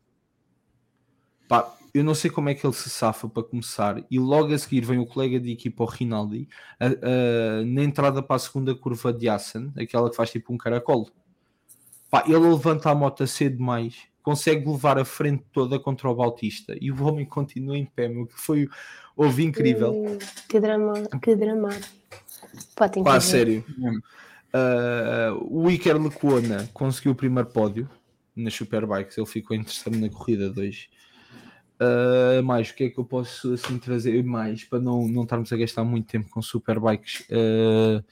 Eu 1.94 2.02
não 2.02 2.12
sei 2.12 2.28
como 2.28 2.48
é 2.48 2.55
que 2.55 2.66
ele 2.66 2.74
se 2.74 2.90
safa 2.90 3.28
para 3.28 3.44
começar, 3.44 4.05
e 4.10 4.18
logo 4.18 4.52
a 4.52 4.59
seguir 4.59 4.84
vem 4.84 4.98
o 4.98 5.06
colega 5.06 5.38
de 5.38 5.52
equipa, 5.52 5.84
o 5.84 5.86
Rinaldi, 5.86 6.48
a, 6.80 6.86
a, 6.86 7.64
na 7.64 7.84
entrada 7.84 8.20
para 8.20 8.34
a 8.34 8.38
segunda 8.40 8.74
curva 8.74 9.12
de 9.12 9.28
Assen, 9.28 9.72
aquela 9.78 10.10
que 10.10 10.16
faz 10.16 10.32
tipo 10.32 10.52
um 10.52 10.59
caracol. 10.59 11.09
Pá, 12.14 12.22
ele 12.28 12.38
levanta 12.38 12.90
a 12.90 12.94
moto 12.94 13.26
cedo 13.26 13.56
demais, 13.56 14.02
consegue 14.22 14.70
levar 14.70 15.00
a 15.00 15.04
frente 15.04 15.42
toda 15.52 15.80
contra 15.80 16.08
o 16.08 16.14
Bautista, 16.14 16.76
e 16.80 16.92
o 16.92 17.04
homem 17.04 17.26
continua 17.26 17.76
em 17.76 17.84
pé, 17.84 18.06
meu, 18.06 18.24
que 18.24 18.40
foi 18.40 18.68
houve 19.16 19.42
incrível. 19.42 19.92
Hum, 19.92 20.18
que 20.48 20.60
drama, 20.60 20.94
que 21.20 21.34
dramático. 21.34 21.92
Pá, 22.76 22.88
tem 22.88 23.02
que 23.02 23.10
Pá, 23.10 23.18
sério. 23.18 23.64
Uh, 24.54 25.62
o 25.64 25.68
Iker 25.68 26.00
Lecuona 26.00 26.70
conseguiu 26.72 27.10
o 27.10 27.16
primeiro 27.16 27.48
pódio 27.48 27.90
nas 28.36 28.54
Superbikes, 28.54 29.18
ele 29.18 29.26
ficou 29.26 29.56
em 29.56 29.64
terceiro 29.64 29.98
na 29.98 30.08
corrida 30.08 30.48
2. 30.48 30.88
Uh, 31.80 32.40
mais, 32.44 32.70
o 32.70 32.74
que 32.76 32.84
é 32.84 32.90
que 32.90 32.98
eu 33.00 33.04
posso 33.04 33.54
assim 33.54 33.76
trazer 33.76 34.22
mais 34.22 34.62
para 34.62 34.78
não, 34.78 35.08
não 35.08 35.24
estarmos 35.24 35.52
a 35.52 35.56
gastar 35.56 35.82
muito 35.82 36.06
tempo 36.06 36.30
com 36.30 36.40
superbikes? 36.40 37.26
Uh, 37.28 38.04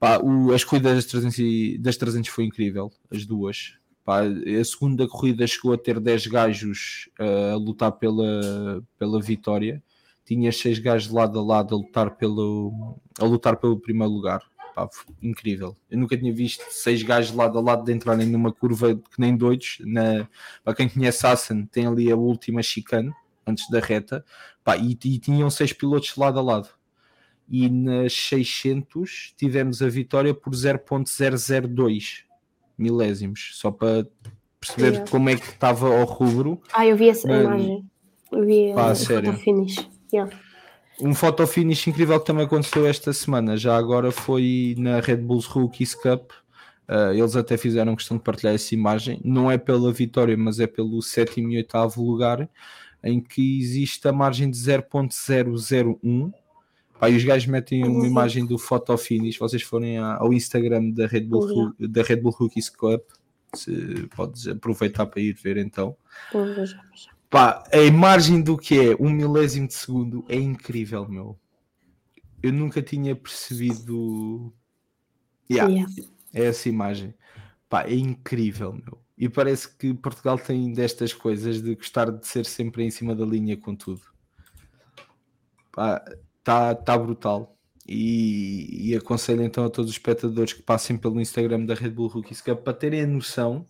pá, 0.00 0.18
o, 0.18 0.52
as 0.52 0.64
corridas 0.64 0.96
das 0.96 1.04
300, 1.04 1.38
e- 1.38 1.78
das 1.78 1.96
300 1.96 2.28
foi 2.30 2.44
incrível, 2.44 2.90
as 3.10 3.26
duas. 3.26 3.74
Pá, 4.04 4.22
a 4.22 4.64
segunda 4.64 5.06
corrida 5.06 5.46
chegou 5.46 5.72
a 5.74 5.78
ter 5.78 6.00
10 6.00 6.26
gajos 6.26 7.08
uh, 7.20 7.54
a 7.54 7.56
lutar 7.56 7.92
pela, 7.92 8.82
pela 8.98 9.20
vitória. 9.20 9.82
Tinha 10.24 10.50
6 10.50 10.78
gajos 10.78 11.12
lado 11.12 11.38
a 11.38 11.42
lado 11.42 11.74
a 11.74 11.78
lutar 11.78 12.16
pelo, 12.16 12.98
a 13.18 13.24
lutar 13.24 13.56
pelo 13.56 13.78
primeiro 13.78 14.12
lugar. 14.12 14.42
Pá, 14.74 14.88
incrível. 15.22 15.76
Eu 15.90 15.98
nunca 15.98 16.16
tinha 16.16 16.32
visto 16.32 16.64
6 16.70 17.02
gajos 17.02 17.34
lado 17.34 17.58
a 17.58 17.60
lado 17.60 17.84
de 17.84 17.92
entrarem 17.92 18.26
numa 18.26 18.52
curva 18.52 18.94
que 18.94 19.20
nem 19.20 19.36
doidos. 19.36 19.78
Na, 19.82 20.26
para 20.64 20.74
quem 20.74 20.88
conhece 20.88 21.26
Assen, 21.26 21.66
tem 21.66 21.86
ali 21.86 22.10
a 22.10 22.16
última 22.16 22.62
chicane 22.62 23.12
antes 23.46 23.68
da 23.68 23.80
reta, 23.80 24.24
pá, 24.64 24.76
e, 24.76 24.92
e 24.92 25.18
tinham 25.18 25.50
seis 25.50 25.72
pilotos 25.72 26.16
lado 26.16 26.38
a 26.38 26.42
lado. 26.42 26.68
E 27.50 27.68
nas 27.68 28.12
600 28.12 29.34
tivemos 29.36 29.82
a 29.82 29.88
vitória 29.88 30.32
por 30.32 30.52
0.002 30.54 32.22
milésimos, 32.78 33.50
só 33.54 33.70
para 33.70 34.06
perceber 34.60 34.90
Yeah. 34.92 35.10
como 35.10 35.28
é 35.30 35.36
que 35.36 35.46
estava 35.48 35.88
ao 35.98 36.04
rubro. 36.04 36.60
Ah, 36.72 36.86
eu 36.86 36.96
vi 36.96 37.08
essa 37.08 37.26
Mano. 37.26 37.42
imagem. 37.42 37.90
Eu 38.30 38.46
vi 38.46 38.72
Pá, 38.74 38.90
a 38.90 38.94
sério. 38.94 39.32
foto 39.32 39.42
finish. 39.42 39.88
Yeah. 40.12 40.32
Um 41.00 41.14
photo 41.14 41.46
finish 41.46 41.86
incrível 41.86 42.20
que 42.20 42.26
também 42.26 42.44
aconteceu 42.44 42.86
esta 42.86 43.12
semana, 43.12 43.56
já 43.56 43.76
agora 43.76 44.12
foi 44.12 44.74
na 44.78 45.00
Red 45.00 45.16
Bulls 45.16 45.46
Rookies 45.46 45.94
Cup. 45.94 46.30
Uh, 46.88 47.12
eles 47.14 47.36
até 47.36 47.56
fizeram 47.56 47.96
questão 47.96 48.16
de 48.16 48.22
partilhar 48.22 48.54
essa 48.54 48.74
imagem, 48.74 49.20
não 49.24 49.50
é 49.50 49.56
pela 49.56 49.92
vitória, 49.92 50.36
mas 50.36 50.58
é 50.60 50.66
pelo 50.66 51.00
sétimo 51.00 51.50
e 51.50 51.56
oitavo 51.56 52.02
lugar, 52.04 52.48
em 53.02 53.20
que 53.20 53.60
existe 53.60 54.06
a 54.08 54.12
margem 54.12 54.50
de 54.50 54.58
0.001. 54.58 56.32
Pá, 57.00 57.08
e 57.08 57.16
os 57.16 57.24
gajos 57.24 57.48
metem 57.48 57.82
uma 57.82 58.00
Uhum. 58.00 58.04
imagem 58.06 58.44
do 58.44 58.58
photo 58.58 58.96
finish. 58.98 59.38
Vocês 59.38 59.62
forem 59.62 59.96
ao 59.96 60.32
Instagram 60.34 60.90
da 60.90 61.06
Red 61.06 61.22
Bull, 61.22 61.46
Uhum. 61.46 61.72
Da 61.88 62.02
Red 62.02 62.16
Bull 62.16 62.32
Rookies 62.32 62.68
Cup, 62.68 63.02
se 63.54 64.06
podes 64.14 64.46
aproveitar 64.46 65.06
para 65.06 65.20
ir 65.22 65.32
ver 65.32 65.56
então. 65.56 65.96
Já. 66.32 66.78
Pá, 67.30 67.64
a 67.72 67.78
imagem 67.78 68.42
do 68.42 68.58
que 68.58 68.78
é 68.78 68.96
um 69.00 69.08
milésimo 69.08 69.66
de 69.66 69.74
segundo 69.74 70.24
é 70.28 70.36
incrível, 70.36 71.08
meu. 71.08 71.38
Eu 72.42 72.52
nunca 72.52 72.82
tinha 72.82 73.16
percebido 73.16 74.52
Yeah, 75.50 75.72
Yeah. 75.72 75.92
é 76.34 76.44
essa 76.44 76.68
imagem. 76.68 77.14
Pá, 77.68 77.84
é 77.84 77.94
incrível, 77.94 78.72
meu. 78.72 78.98
E 79.16 79.28
parece 79.28 79.74
que 79.76 79.92
Portugal 79.94 80.38
tem 80.38 80.72
destas 80.72 81.12
coisas 81.14 81.62
de 81.62 81.74
gostar 81.74 82.10
de 82.10 82.26
ser 82.26 82.44
sempre 82.46 82.84
em 82.84 82.90
cima 82.90 83.14
da 83.14 83.24
linha 83.24 83.56
com 83.56 83.74
tudo. 83.74 84.02
Pá, 85.72 86.02
tá, 86.42 86.74
tá 86.74 86.96
brutal. 86.98 87.56
E, 87.88 88.90
e 88.90 88.96
aconselho 88.96 89.42
então 89.42 89.64
a 89.64 89.70
todos 89.70 89.90
os 89.90 89.96
espectadores 89.96 90.52
que 90.52 90.62
passem 90.62 90.96
pelo 90.96 91.20
Instagram 91.20 91.64
da 91.64 91.74
Red 91.74 91.90
Bull 91.90 92.06
Rookies 92.08 92.40
Cup 92.40 92.60
para 92.60 92.72
terem 92.72 93.02
a 93.02 93.06
noção 93.06 93.66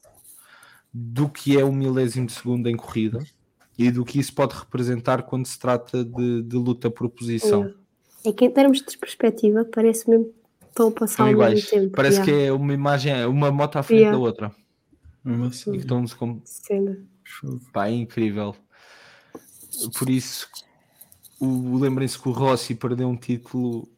do 0.93 1.29
que 1.29 1.59
é 1.59 1.65
um 1.65 1.73
milésimo 1.73 2.27
de 2.27 2.33
segundo 2.33 2.69
em 2.69 2.77
corrida 2.77 3.19
e 3.79 3.91
do 3.91 4.05
que 4.05 4.19
isso 4.19 4.35
pode 4.35 4.55
representar 4.55 5.23
quando 5.23 5.47
se 5.47 5.59
trata 5.59 6.05
de, 6.05 6.43
de 6.43 6.57
luta 6.57 6.91
por 6.91 7.09
posição. 7.09 7.73
É 8.25 8.31
que 8.33 8.45
em 8.45 8.51
termos 8.51 8.83
de 8.85 8.99
perspectiva, 8.99 9.65
parece 9.65 10.11
mesmo 10.11 10.27
que 10.27 10.67
estão 10.69 10.89
a 10.89 10.91
passar 10.93 11.17
São 11.17 11.27
ao 11.27 11.33
mesmo 11.33 11.45
iguais. 11.45 11.71
tempo. 11.71 11.97
Parece 11.97 12.21
yeah. 12.21 12.33
que 12.33 12.47
é 12.49 12.53
uma 12.53 12.75
imagem, 12.75 13.25
uma 13.27 13.51
moto 13.51 13.77
à 13.77 13.83
frente 13.83 14.01
Yeah. 14.01 14.19
da 14.19 14.23
outra. 14.23 14.55
Nossa, 15.25 15.71
E 15.71 15.73
que 15.75 15.79
estão-se 15.79 16.15
com 16.15 16.41
Cena. 16.45 16.99
fogo. 17.25 17.61
Pá, 17.73 17.89
é 17.89 17.93
incrível. 17.93 18.55
Por 19.99 20.11
isso, 20.11 20.47
o- 21.41 21.79
lembrem-se 21.79 22.19
que 22.19 22.29
o 22.29 22.33
Rossi 22.33 22.75
perdeu 22.75 23.09
um 23.09 23.17
título 23.17 23.89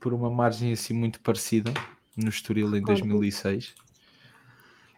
por 0.00 0.12
uma 0.12 0.30
margem 0.30 0.72
assim 0.72 0.94
muito 0.94 1.20
parecida 1.20 1.72
no 2.16 2.28
Estoril 2.28 2.74
em 2.76 2.82
2006. 2.82 3.74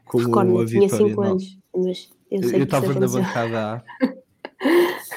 Como 0.04 0.26
Recordo, 0.26 0.58
a 0.58 0.60
eu 0.62 0.66
tinha 0.66 0.80
vitória 0.82 1.06
5 1.08 1.20
não. 1.20 1.30
anos, 1.30 1.58
mas 1.74 2.10
eu 2.30 2.64
estava 2.64 2.94
na 2.98 3.06
bancada 3.08 3.74
A. 3.74 3.82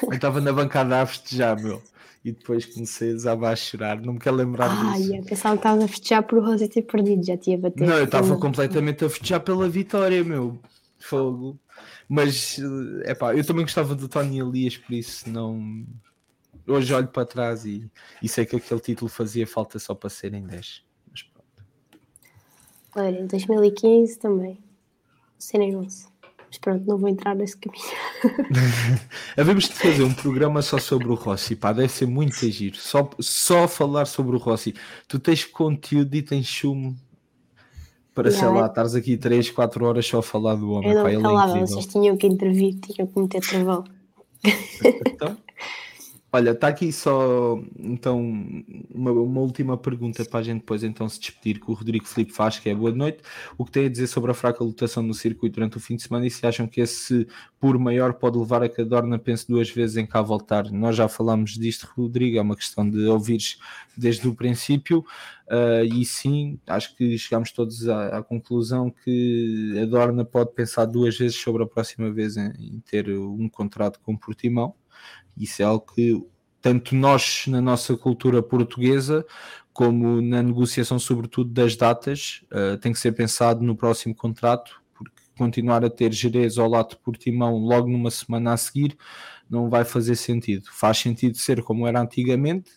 Eu 0.02 0.14
estava 0.14 0.40
na 0.40 0.52
bancada 0.52 1.02
A 1.02 1.06
festejar, 1.06 1.60
meu. 1.60 1.82
E 2.24 2.32
depois 2.32 2.64
comecei 2.64 3.10
a 3.10 3.14
desabar 3.14 3.52
a 3.52 3.56
chorar. 3.56 4.00
Não 4.00 4.14
me 4.14 4.18
quero 4.18 4.36
lembrar 4.36 4.70
Ah, 4.70 4.96
disso. 4.96 5.10
yeah, 5.10 5.28
pensava 5.28 5.56
que 5.56 5.60
estava 5.60 5.84
a 5.84 5.88
festejar 5.88 6.22
por 6.22 6.38
o 6.38 6.44
Rosy 6.44 6.68
ter 6.68 6.82
perdido, 6.82 7.22
já 7.24 7.36
tinha 7.36 7.58
batido. 7.58 7.84
Não, 7.84 7.98
eu 7.98 8.04
estava 8.04 8.36
completamente 8.38 9.04
a 9.04 9.10
festejar 9.10 9.40
pela 9.40 9.68
vitória, 9.68 10.24
meu. 10.24 10.58
Fogo. 10.98 11.58
Mas, 12.08 12.58
é 13.02 13.14
pá, 13.14 13.34
eu 13.34 13.44
também 13.44 13.64
gostava 13.64 13.94
do 13.94 14.08
Tony 14.08 14.38
Elias, 14.40 14.76
por 14.78 14.94
isso 14.94 15.28
não. 15.28 15.84
Hoje 16.66 16.94
olho 16.94 17.08
para 17.08 17.26
trás 17.26 17.64
e, 17.64 17.90
e 18.22 18.28
sei 18.28 18.46
que 18.46 18.56
aquele 18.56 18.80
título 18.80 19.10
fazia 19.10 19.46
falta 19.46 19.78
só 19.78 19.94
para 19.94 20.08
serem 20.10 20.46
10. 20.46 20.82
Mas 21.10 21.22
pronto. 21.22 21.46
Olha, 22.96 23.18
em 23.20 23.26
2015 23.26 24.18
também. 24.18 24.58
Serem 25.38 25.76
11. 25.76 26.06
Mas 26.48 26.58
pronto, 26.58 26.86
não 26.86 26.96
vou 26.96 27.08
entrar 27.08 27.34
nesse 27.34 27.56
caminho. 27.56 27.84
Havemos 29.36 29.64
de 29.64 29.74
fazer 29.74 30.02
um 30.04 30.14
programa 30.14 30.62
só 30.62 30.78
sobre 30.78 31.08
o 31.08 31.14
Rossi, 31.14 31.56
pá, 31.56 31.72
deve 31.72 31.88
ser 31.92 32.06
muito 32.06 32.48
giro. 32.48 32.76
Só, 32.76 33.10
só 33.18 33.66
falar 33.68 34.06
sobre 34.06 34.36
o 34.36 34.38
Rossi. 34.38 34.72
Tu 35.08 35.18
tens 35.18 35.44
conteúdo 35.44 36.14
e 36.14 36.22
tens 36.22 36.46
chumbo 36.46 36.96
para, 38.14 38.30
sei 38.30 38.42
Yeah. 38.42 38.60
lá, 38.60 38.66
estares 38.68 38.94
aqui 38.94 39.16
3, 39.16 39.50
4 39.50 39.84
horas 39.84 40.06
só 40.06 40.18
a 40.20 40.22
falar 40.22 40.54
do 40.54 40.70
homem, 40.70 40.90
Eu 40.90 40.96
não 40.96 41.02
pá, 41.02 41.10
é 41.10 41.20
calava, 41.20 41.46
incrível. 41.58 41.66
vocês 41.66 41.86
tinham 41.86 42.16
que 42.16 42.26
intervir, 42.28 42.78
tinham 42.80 43.08
que 43.08 43.18
meter 43.18 43.40
travão. 43.40 43.84
Então, 45.06 45.36
olha, 46.34 46.50
está 46.50 46.66
aqui 46.66 46.92
só 46.92 47.62
então 47.78 48.20
uma, 48.92 49.12
uma 49.12 49.40
última 49.40 49.78
pergunta 49.78 50.24
para 50.24 50.40
a 50.40 50.42
gente 50.42 50.58
depois 50.58 50.82
então 50.82 51.08
se 51.08 51.20
despedir 51.20 51.60
que 51.60 51.70
o 51.70 51.74
Rodrigo 51.74 52.04
Filipe 52.04 52.32
faz, 52.32 52.58
que 52.58 52.68
é 52.68 52.74
boa 52.74 52.90
noite. 52.90 53.22
O 53.56 53.64
que 53.64 53.70
tem 53.70 53.86
a 53.86 53.88
dizer 53.88 54.08
sobre 54.08 54.32
a 54.32 54.34
fraca 54.34 54.64
lotação 54.64 55.00
no 55.04 55.14
circuito 55.14 55.54
durante 55.54 55.76
o 55.76 55.80
fim 55.80 55.94
de 55.94 56.02
semana 56.02 56.26
e 56.26 56.30
se 56.30 56.44
acham 56.44 56.66
que 56.66 56.80
esse 56.80 57.28
por 57.60 57.78
maior 57.78 58.14
pode 58.14 58.36
levar 58.36 58.64
a 58.64 58.68
que 58.68 58.80
a 58.80 58.84
Dorna 58.84 59.16
pense 59.16 59.46
duas 59.46 59.70
vezes 59.70 59.96
em 59.96 60.04
cá 60.04 60.20
voltar? 60.22 60.72
Nós 60.72 60.96
já 60.96 61.06
falámos 61.06 61.52
disto, 61.52 61.88
Rodrigo, 61.96 62.36
é 62.36 62.40
uma 62.40 62.56
questão 62.56 62.88
de 62.88 63.06
ouvires 63.06 63.56
desde 63.96 64.26
o 64.26 64.34
princípio. 64.34 65.04
Uh, 65.46 65.84
e 65.84 66.04
sim, 66.04 66.58
acho 66.66 66.96
que 66.96 67.16
chegámos 67.16 67.52
todos 67.52 67.88
à, 67.88 68.18
à 68.18 68.22
conclusão 68.24 68.90
que 68.90 69.78
a 69.80 69.86
Dorna 69.86 70.24
pode 70.24 70.52
pensar 70.52 70.86
duas 70.86 71.16
vezes 71.16 71.36
sobre 71.36 71.62
a 71.62 71.66
próxima 71.66 72.10
vez 72.10 72.36
em, 72.36 72.52
em 72.58 72.80
ter 72.80 73.08
um 73.10 73.48
contrato 73.48 74.00
com 74.00 74.14
o 74.14 74.18
Portimão. 74.18 74.74
Isso 75.36 75.62
é 75.62 75.64
algo 75.64 75.86
que 75.94 76.22
tanto 76.60 76.94
nós 76.94 77.44
na 77.46 77.60
nossa 77.60 77.96
cultura 77.96 78.42
portuguesa 78.42 79.26
como 79.72 80.20
na 80.22 80.42
negociação, 80.42 80.98
sobretudo 80.98 81.50
das 81.50 81.76
datas, 81.76 82.44
uh, 82.52 82.78
tem 82.78 82.92
que 82.92 82.98
ser 82.98 83.12
pensado 83.12 83.62
no 83.62 83.76
próximo 83.76 84.14
contrato, 84.14 84.80
porque 84.94 85.20
continuar 85.36 85.84
a 85.84 85.90
ter 85.90 86.12
Jerez 86.12 86.58
ao 86.58 86.68
lado 86.68 86.90
de 86.90 86.96
Portimão 86.98 87.58
logo 87.58 87.88
numa 87.88 88.10
semana 88.10 88.52
a 88.52 88.56
seguir 88.56 88.96
não 89.50 89.68
vai 89.68 89.84
fazer 89.84 90.16
sentido. 90.16 90.68
Faz 90.72 90.98
sentido 90.98 91.36
ser 91.36 91.62
como 91.62 91.86
era 91.86 92.00
antigamente, 92.00 92.70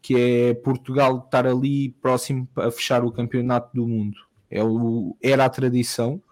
que 0.00 0.16
é 0.16 0.54
Portugal 0.54 1.24
estar 1.24 1.46
ali 1.46 1.90
próximo 2.00 2.48
a 2.56 2.70
fechar 2.70 3.04
o 3.04 3.12
campeonato 3.12 3.70
do 3.74 3.86
mundo. 3.86 4.16
é 4.50 4.62
o, 4.62 5.16
era 5.22 5.44
a 5.44 5.50
tradição. 5.50 6.22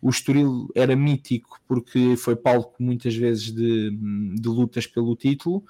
O 0.00 0.10
Estoril 0.10 0.68
era 0.74 0.96
mítico 0.96 1.60
porque 1.66 2.16
foi 2.16 2.36
palco 2.36 2.74
muitas 2.78 3.14
vezes 3.14 3.52
de, 3.52 3.90
de 4.34 4.48
lutas 4.48 4.86
pelo 4.86 5.16
título. 5.16 5.64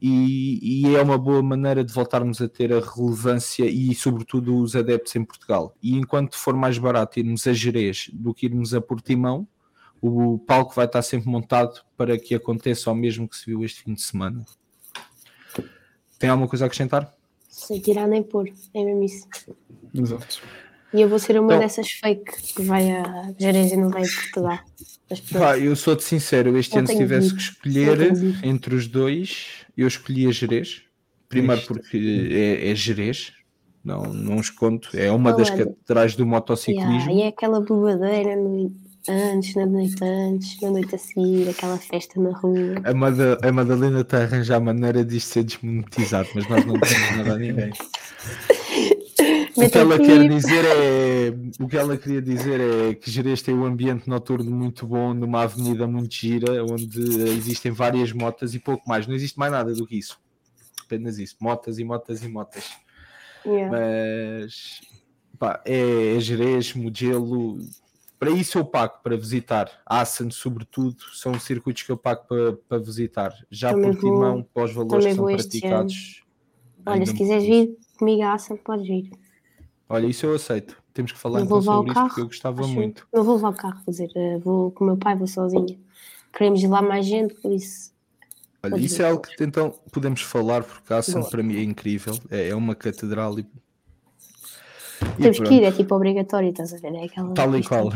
E, 0.00 0.84
e, 0.84 0.94
é 0.94 1.02
uma 1.02 1.16
boa 1.16 1.42
maneira 1.42 1.82
de 1.82 1.92
voltarmos 1.92 2.42
a 2.42 2.48
ter 2.48 2.70
a 2.72 2.80
relevância 2.80 3.64
e, 3.64 3.94
sobretudo, 3.94 4.60
os 4.60 4.76
adeptos 4.76 5.16
em 5.16 5.24
Portugal. 5.24 5.74
E 5.82 5.96
enquanto 5.96 6.36
for 6.36 6.54
mais 6.54 6.76
barato 6.76 7.18
irmos 7.18 7.46
a 7.46 7.52
Jerez 7.54 8.10
do 8.12 8.34
que 8.34 8.44
irmos 8.44 8.74
a 8.74 8.80
Portimão, 8.80 9.48
o 10.00 10.38
palco 10.38 10.74
vai 10.74 10.84
estar 10.84 11.00
sempre 11.02 11.30
montado 11.30 11.80
para 11.96 12.18
que 12.18 12.34
aconteça 12.34 12.90
o 12.90 12.94
mesmo 12.94 13.26
que 13.26 13.36
se 13.36 13.46
viu 13.46 13.64
este 13.64 13.82
fim 13.84 13.94
de 13.94 14.02
semana. 14.02 14.44
Tem 16.18 16.28
alguma 16.28 16.48
coisa 16.48 16.64
a 16.64 16.66
acrescentar? 16.66 17.12
Sem 17.48 17.80
tirar 17.80 18.06
nem 18.06 18.22
pôr, 18.22 18.48
é 18.74 18.84
mesmo 18.84 19.02
isso. 19.02 19.26
Exato. 19.94 20.42
E 20.92 21.00
eu 21.00 21.08
vou 21.08 21.18
ser 21.18 21.38
uma 21.38 21.54
então, 21.54 21.58
dessas 21.58 21.90
fake 21.90 22.54
que 22.54 22.62
vai 22.62 22.90
a 22.90 23.32
Jerez 23.38 23.72
e 23.72 23.76
não 23.76 23.90
vai 23.90 24.02
a 24.02 24.06
Portugal. 24.06 24.58
Pá, 25.32 25.58
eu 25.58 25.76
sou-te 25.76 26.02
sincero, 26.02 26.56
este 26.56 26.78
ano 26.78 26.88
se 26.88 26.96
tivesse 26.96 27.34
que 27.34 27.40
escolher 27.40 27.98
entre 28.42 28.74
os 28.74 28.88
dois, 28.88 29.64
eu 29.76 29.86
escolhi 29.86 30.26
a 30.26 30.32
Jerez. 30.32 30.82
Primeiro 31.28 31.62
porque 31.62 32.28
é, 32.30 32.70
é 32.70 32.74
Jerez, 32.74 33.32
não, 33.84 34.02
não 34.02 34.36
escondo, 34.36 34.88
é 34.94 35.10
uma 35.10 35.32
das 35.32 35.50
catedrais 35.50 36.16
do 36.16 36.26
motociclismo. 36.26 37.10
Yeah, 37.10 37.12
e 37.12 37.22
é 37.22 37.28
aquela 37.28 37.60
bobadeira 37.60 38.36
no, 38.36 38.72
antes, 39.08 39.54
na 39.54 39.66
noite 39.66 39.96
antes, 40.02 40.60
na 40.60 40.70
noite 40.70 40.94
a 40.94 40.98
seguir, 40.98 41.48
aquela 41.48 41.78
festa 41.78 42.20
na 42.20 42.30
rua. 42.30 42.74
A, 42.84 42.94
Mada, 42.94 43.38
a 43.42 43.52
Madalena 43.52 44.00
está 44.00 44.18
a 44.18 44.22
arranjar 44.22 44.60
maneira 44.60 45.04
disto 45.04 45.28
ser 45.28 45.44
desmonetizado, 45.44 46.28
mas 46.34 46.48
nós 46.48 46.64
não 46.64 46.78
temos 46.80 47.16
nada 47.16 47.34
a 47.34 47.38
ninguém. 47.38 47.72
o 49.56 49.70
que 49.70 49.78
ela 49.78 49.98
quer 49.98 50.28
dizer 50.28 50.64
é 50.64 51.62
o 51.62 51.68
que 51.68 51.76
ela 51.76 51.96
queria 51.96 52.22
dizer 52.22 52.60
é 52.60 52.94
que 52.94 53.10
Jerez 53.10 53.42
tem 53.42 53.54
um 53.54 53.64
ambiente 53.64 54.08
noturno 54.08 54.50
muito 54.50 54.86
bom 54.86 55.14
numa 55.14 55.42
avenida 55.42 55.86
muito 55.86 56.14
gira 56.14 56.64
onde 56.64 57.00
existem 57.30 57.72
várias 57.72 58.12
motas 58.12 58.54
e 58.54 58.58
pouco 58.58 58.88
mais, 58.88 59.06
não 59.06 59.14
existe 59.14 59.38
mais 59.38 59.52
nada 59.52 59.74
do 59.74 59.86
que 59.86 59.96
isso 59.96 60.18
apenas 60.84 61.18
isso, 61.18 61.36
motas 61.40 61.78
e 61.78 61.84
motas 61.84 62.22
e 62.22 62.28
motas 62.28 62.70
yeah. 63.44 63.70
mas 63.70 64.80
pá, 65.38 65.62
é, 65.64 66.16
é 66.16 66.20
Jerez, 66.20 66.74
Mugello 66.74 67.58
para 68.18 68.30
isso 68.30 68.58
eu 68.58 68.64
pago 68.64 68.94
para 69.02 69.14
visitar. 69.14 69.70
Assen, 69.84 70.30
sobretudo, 70.30 70.96
são 71.12 71.38
circuitos 71.38 71.82
que 71.82 71.92
eu 71.92 71.98
pago 71.98 72.26
para, 72.26 72.54
para 72.66 72.78
visitar. 72.78 73.34
Já 73.50 73.72
também 73.72 73.92
por 73.92 74.00
Timão, 74.00 74.42
para 74.42 74.64
os 74.64 74.72
valores 74.72 75.04
que 75.04 75.14
são 75.14 75.26
praticados. 75.26 76.24
Olha, 76.86 77.04
se 77.04 77.14
quiseres 77.14 77.44
vir 77.44 77.76
comigo 77.98 78.22
a 78.22 78.32
Assen, 78.32 78.56
podes 78.56 78.86
vir. 78.86 79.10
Olha, 79.88 80.06
isso 80.06 80.26
eu 80.26 80.34
aceito. 80.34 80.76
Temos 80.92 81.12
que 81.12 81.18
falar 81.18 81.42
então 81.42 81.60
sobre 81.60 81.92
isso 81.92 82.00
porque 82.06 82.20
eu 82.20 82.26
gostava 82.26 82.62
Acho 82.62 82.72
muito. 82.72 83.06
Não 83.12 83.22
vou 83.22 83.36
levar 83.36 83.50
o 83.50 83.54
carro, 83.54 83.80
dizer, 83.86 84.10
eh, 84.14 84.38
vou 84.38 84.70
com 84.70 84.84
o 84.84 84.86
meu 84.86 84.96
pai, 84.96 85.14
vou 85.14 85.26
sozinha. 85.26 85.78
Queremos 86.32 86.62
ir 86.62 86.68
lá 86.68 86.82
mais 86.82 87.06
gente, 87.06 87.34
por 87.34 87.52
isso. 87.52 87.92
Olha, 88.62 88.76
isso 88.78 89.00
é 89.02 89.08
algo 89.08 89.22
que 89.22 89.44
então 89.44 89.72
podemos 89.92 90.22
falar, 90.22 90.64
porque 90.64 90.92
a 90.92 90.98
Assen 90.98 91.22
para 91.28 91.42
mim 91.42 91.56
é 91.56 91.62
incrível. 91.62 92.18
É, 92.30 92.48
é 92.48 92.54
uma 92.54 92.74
catedral 92.74 93.38
e 93.38 93.46
temos 95.18 95.38
que 95.40 95.54
ir, 95.54 95.62
é 95.62 95.72
tipo 95.72 95.94
obrigatório, 95.94 96.50
estás 96.50 96.72
a 96.72 96.78
ver? 96.78 96.94
É 96.94 97.04
aquela 97.04 97.34
Tal 97.34 97.56
e 97.56 97.62
qual. 97.62 97.92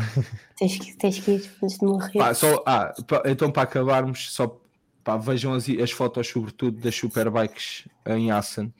Tens 0.55 0.77
que, 0.77 0.95
tens 0.95 1.19
que 1.19 1.31
ir 1.31 1.51
antes 1.63 1.79
de 1.79 1.85
morrer. 1.85 2.19
Pá, 2.19 2.33
só, 2.33 2.63
ah, 2.65 2.93
então 3.25 3.51
para 3.51 3.63
acabarmos, 3.63 4.31
só 4.33 4.60
pá, 5.03 5.17
vejam 5.17 5.53
as, 5.53 5.67
as 5.69 5.91
fotos, 5.91 6.27
sobretudo 6.27 6.79
das 6.79 6.95
Superbikes 6.95 7.87
em 8.07 8.31
Assen. 8.31 8.73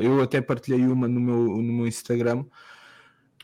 Eu 0.00 0.22
até 0.22 0.40
partilhei 0.40 0.86
uma 0.86 1.08
no 1.08 1.20
meu, 1.20 1.36
no 1.36 1.72
meu 1.72 1.86
Instagram 1.86 2.44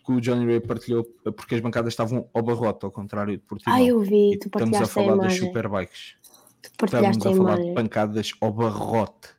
que 0.04 0.12
o 0.12 0.20
Johnny 0.20 0.44
Ray 0.44 0.60
partilhou 0.60 1.02
porque 1.34 1.54
as 1.54 1.60
bancadas 1.60 1.92
estavam 1.92 2.28
ao 2.34 2.42
barrote, 2.42 2.84
ao 2.84 2.90
contrário 2.90 3.36
de 3.36 3.42
Portugal. 3.42 3.74
Ah, 3.74 3.82
eu 3.82 4.00
vi, 4.00 4.38
tu 4.38 4.46
Estamos 4.46 4.80
a 4.80 4.86
falar 4.86 5.16
das 5.16 5.34
Superbikes. 5.34 6.16
Tu 6.62 6.70
partilhaste 6.76 7.18
Estamos 7.18 7.40
a 7.40 7.42
falar 7.42 7.62
de 7.62 7.72
bancadas 7.72 8.32
ao 8.40 8.52
barrote. 8.52 9.30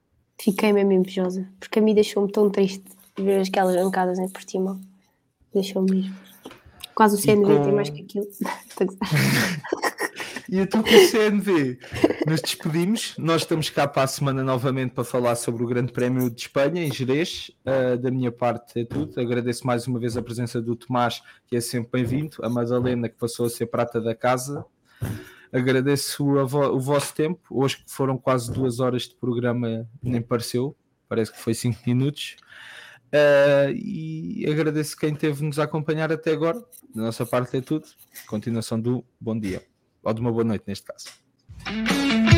Fiquei 0.41 0.73
mesmo 0.73 0.91
invejosa, 0.91 1.47
porque 1.59 1.79
a 1.79 1.81
mim 1.81 1.93
deixou-me 1.93 2.31
tão 2.31 2.49
triste 2.49 2.83
ver 3.17 3.41
aquelas 3.47 3.75
bancadas 3.75 4.17
em 4.17 4.27
Portimão. 4.27 4.81
Deixou 5.53 5.83
mesmo. 5.83 6.15
Quase 6.95 7.15
o 7.15 7.19
CNV 7.19 7.57
com... 7.57 7.63
tem 7.63 7.73
mais 7.73 7.89
que 7.89 8.01
aquilo. 8.01 8.25
e 10.49 10.59
então 10.59 10.81
com 10.81 10.89
o 10.89 11.07
CNV 11.07 11.77
nos 12.25 12.41
despedimos. 12.41 13.15
Nós 13.17 13.43
estamos 13.43 13.69
cá 13.69 13.87
para 13.87 14.03
a 14.03 14.07
semana 14.07 14.43
novamente 14.43 14.93
para 14.93 15.03
falar 15.03 15.35
sobre 15.35 15.63
o 15.63 15.67
Grande 15.67 15.93
Prémio 15.93 16.29
de 16.29 16.41
Espanha 16.41 16.83
em 16.83 16.91
Jerez. 16.91 17.51
Uh, 17.63 17.97
da 17.97 18.09
minha 18.09 18.31
parte 18.31 18.79
é 18.79 18.85
tudo. 18.85 19.19
Agradeço 19.19 19.65
mais 19.65 19.85
uma 19.85 19.99
vez 19.99 20.17
a 20.17 20.21
presença 20.23 20.61
do 20.61 20.75
Tomás, 20.75 21.21
que 21.45 21.55
é 21.55 21.61
sempre 21.61 22.01
bem-vindo, 22.01 22.37
a 22.41 22.49
Madalena, 22.49 23.07
que 23.07 23.15
passou 23.15 23.45
a 23.45 23.49
ser 23.49 23.67
prata 23.67 24.01
da 24.01 24.15
casa. 24.15 24.65
Agradeço 25.53 26.25
o 26.25 26.79
vosso 26.79 27.13
tempo. 27.13 27.41
Hoje 27.49 27.83
foram 27.87 28.17
quase 28.17 28.51
duas 28.51 28.79
horas 28.79 29.03
de 29.03 29.15
programa, 29.15 29.87
nem 30.01 30.21
pareceu, 30.21 30.75
parece 31.07 31.31
que 31.31 31.39
foi 31.39 31.53
cinco 31.53 31.79
minutos. 31.85 32.37
Uh, 33.07 33.71
e 33.71 34.45
agradeço 34.49 34.97
quem 34.97 35.13
teve 35.13 35.45
nos 35.45 35.59
acompanhar 35.59 36.11
até 36.11 36.31
agora. 36.31 36.59
Da 36.93 37.03
nossa 37.03 37.25
parte 37.25 37.55
é 37.55 37.61
tudo. 37.61 37.85
Continuação 38.25 38.79
do 38.81 39.05
bom 39.21 39.39
dia, 39.39 39.63
ou 40.03 40.13
de 40.13 40.21
uma 40.21 40.31
boa 40.31 40.43
noite 40.43 40.63
neste 40.65 40.85
caso. 40.85 41.24
Thank 41.65 42.29
you. 42.29 42.34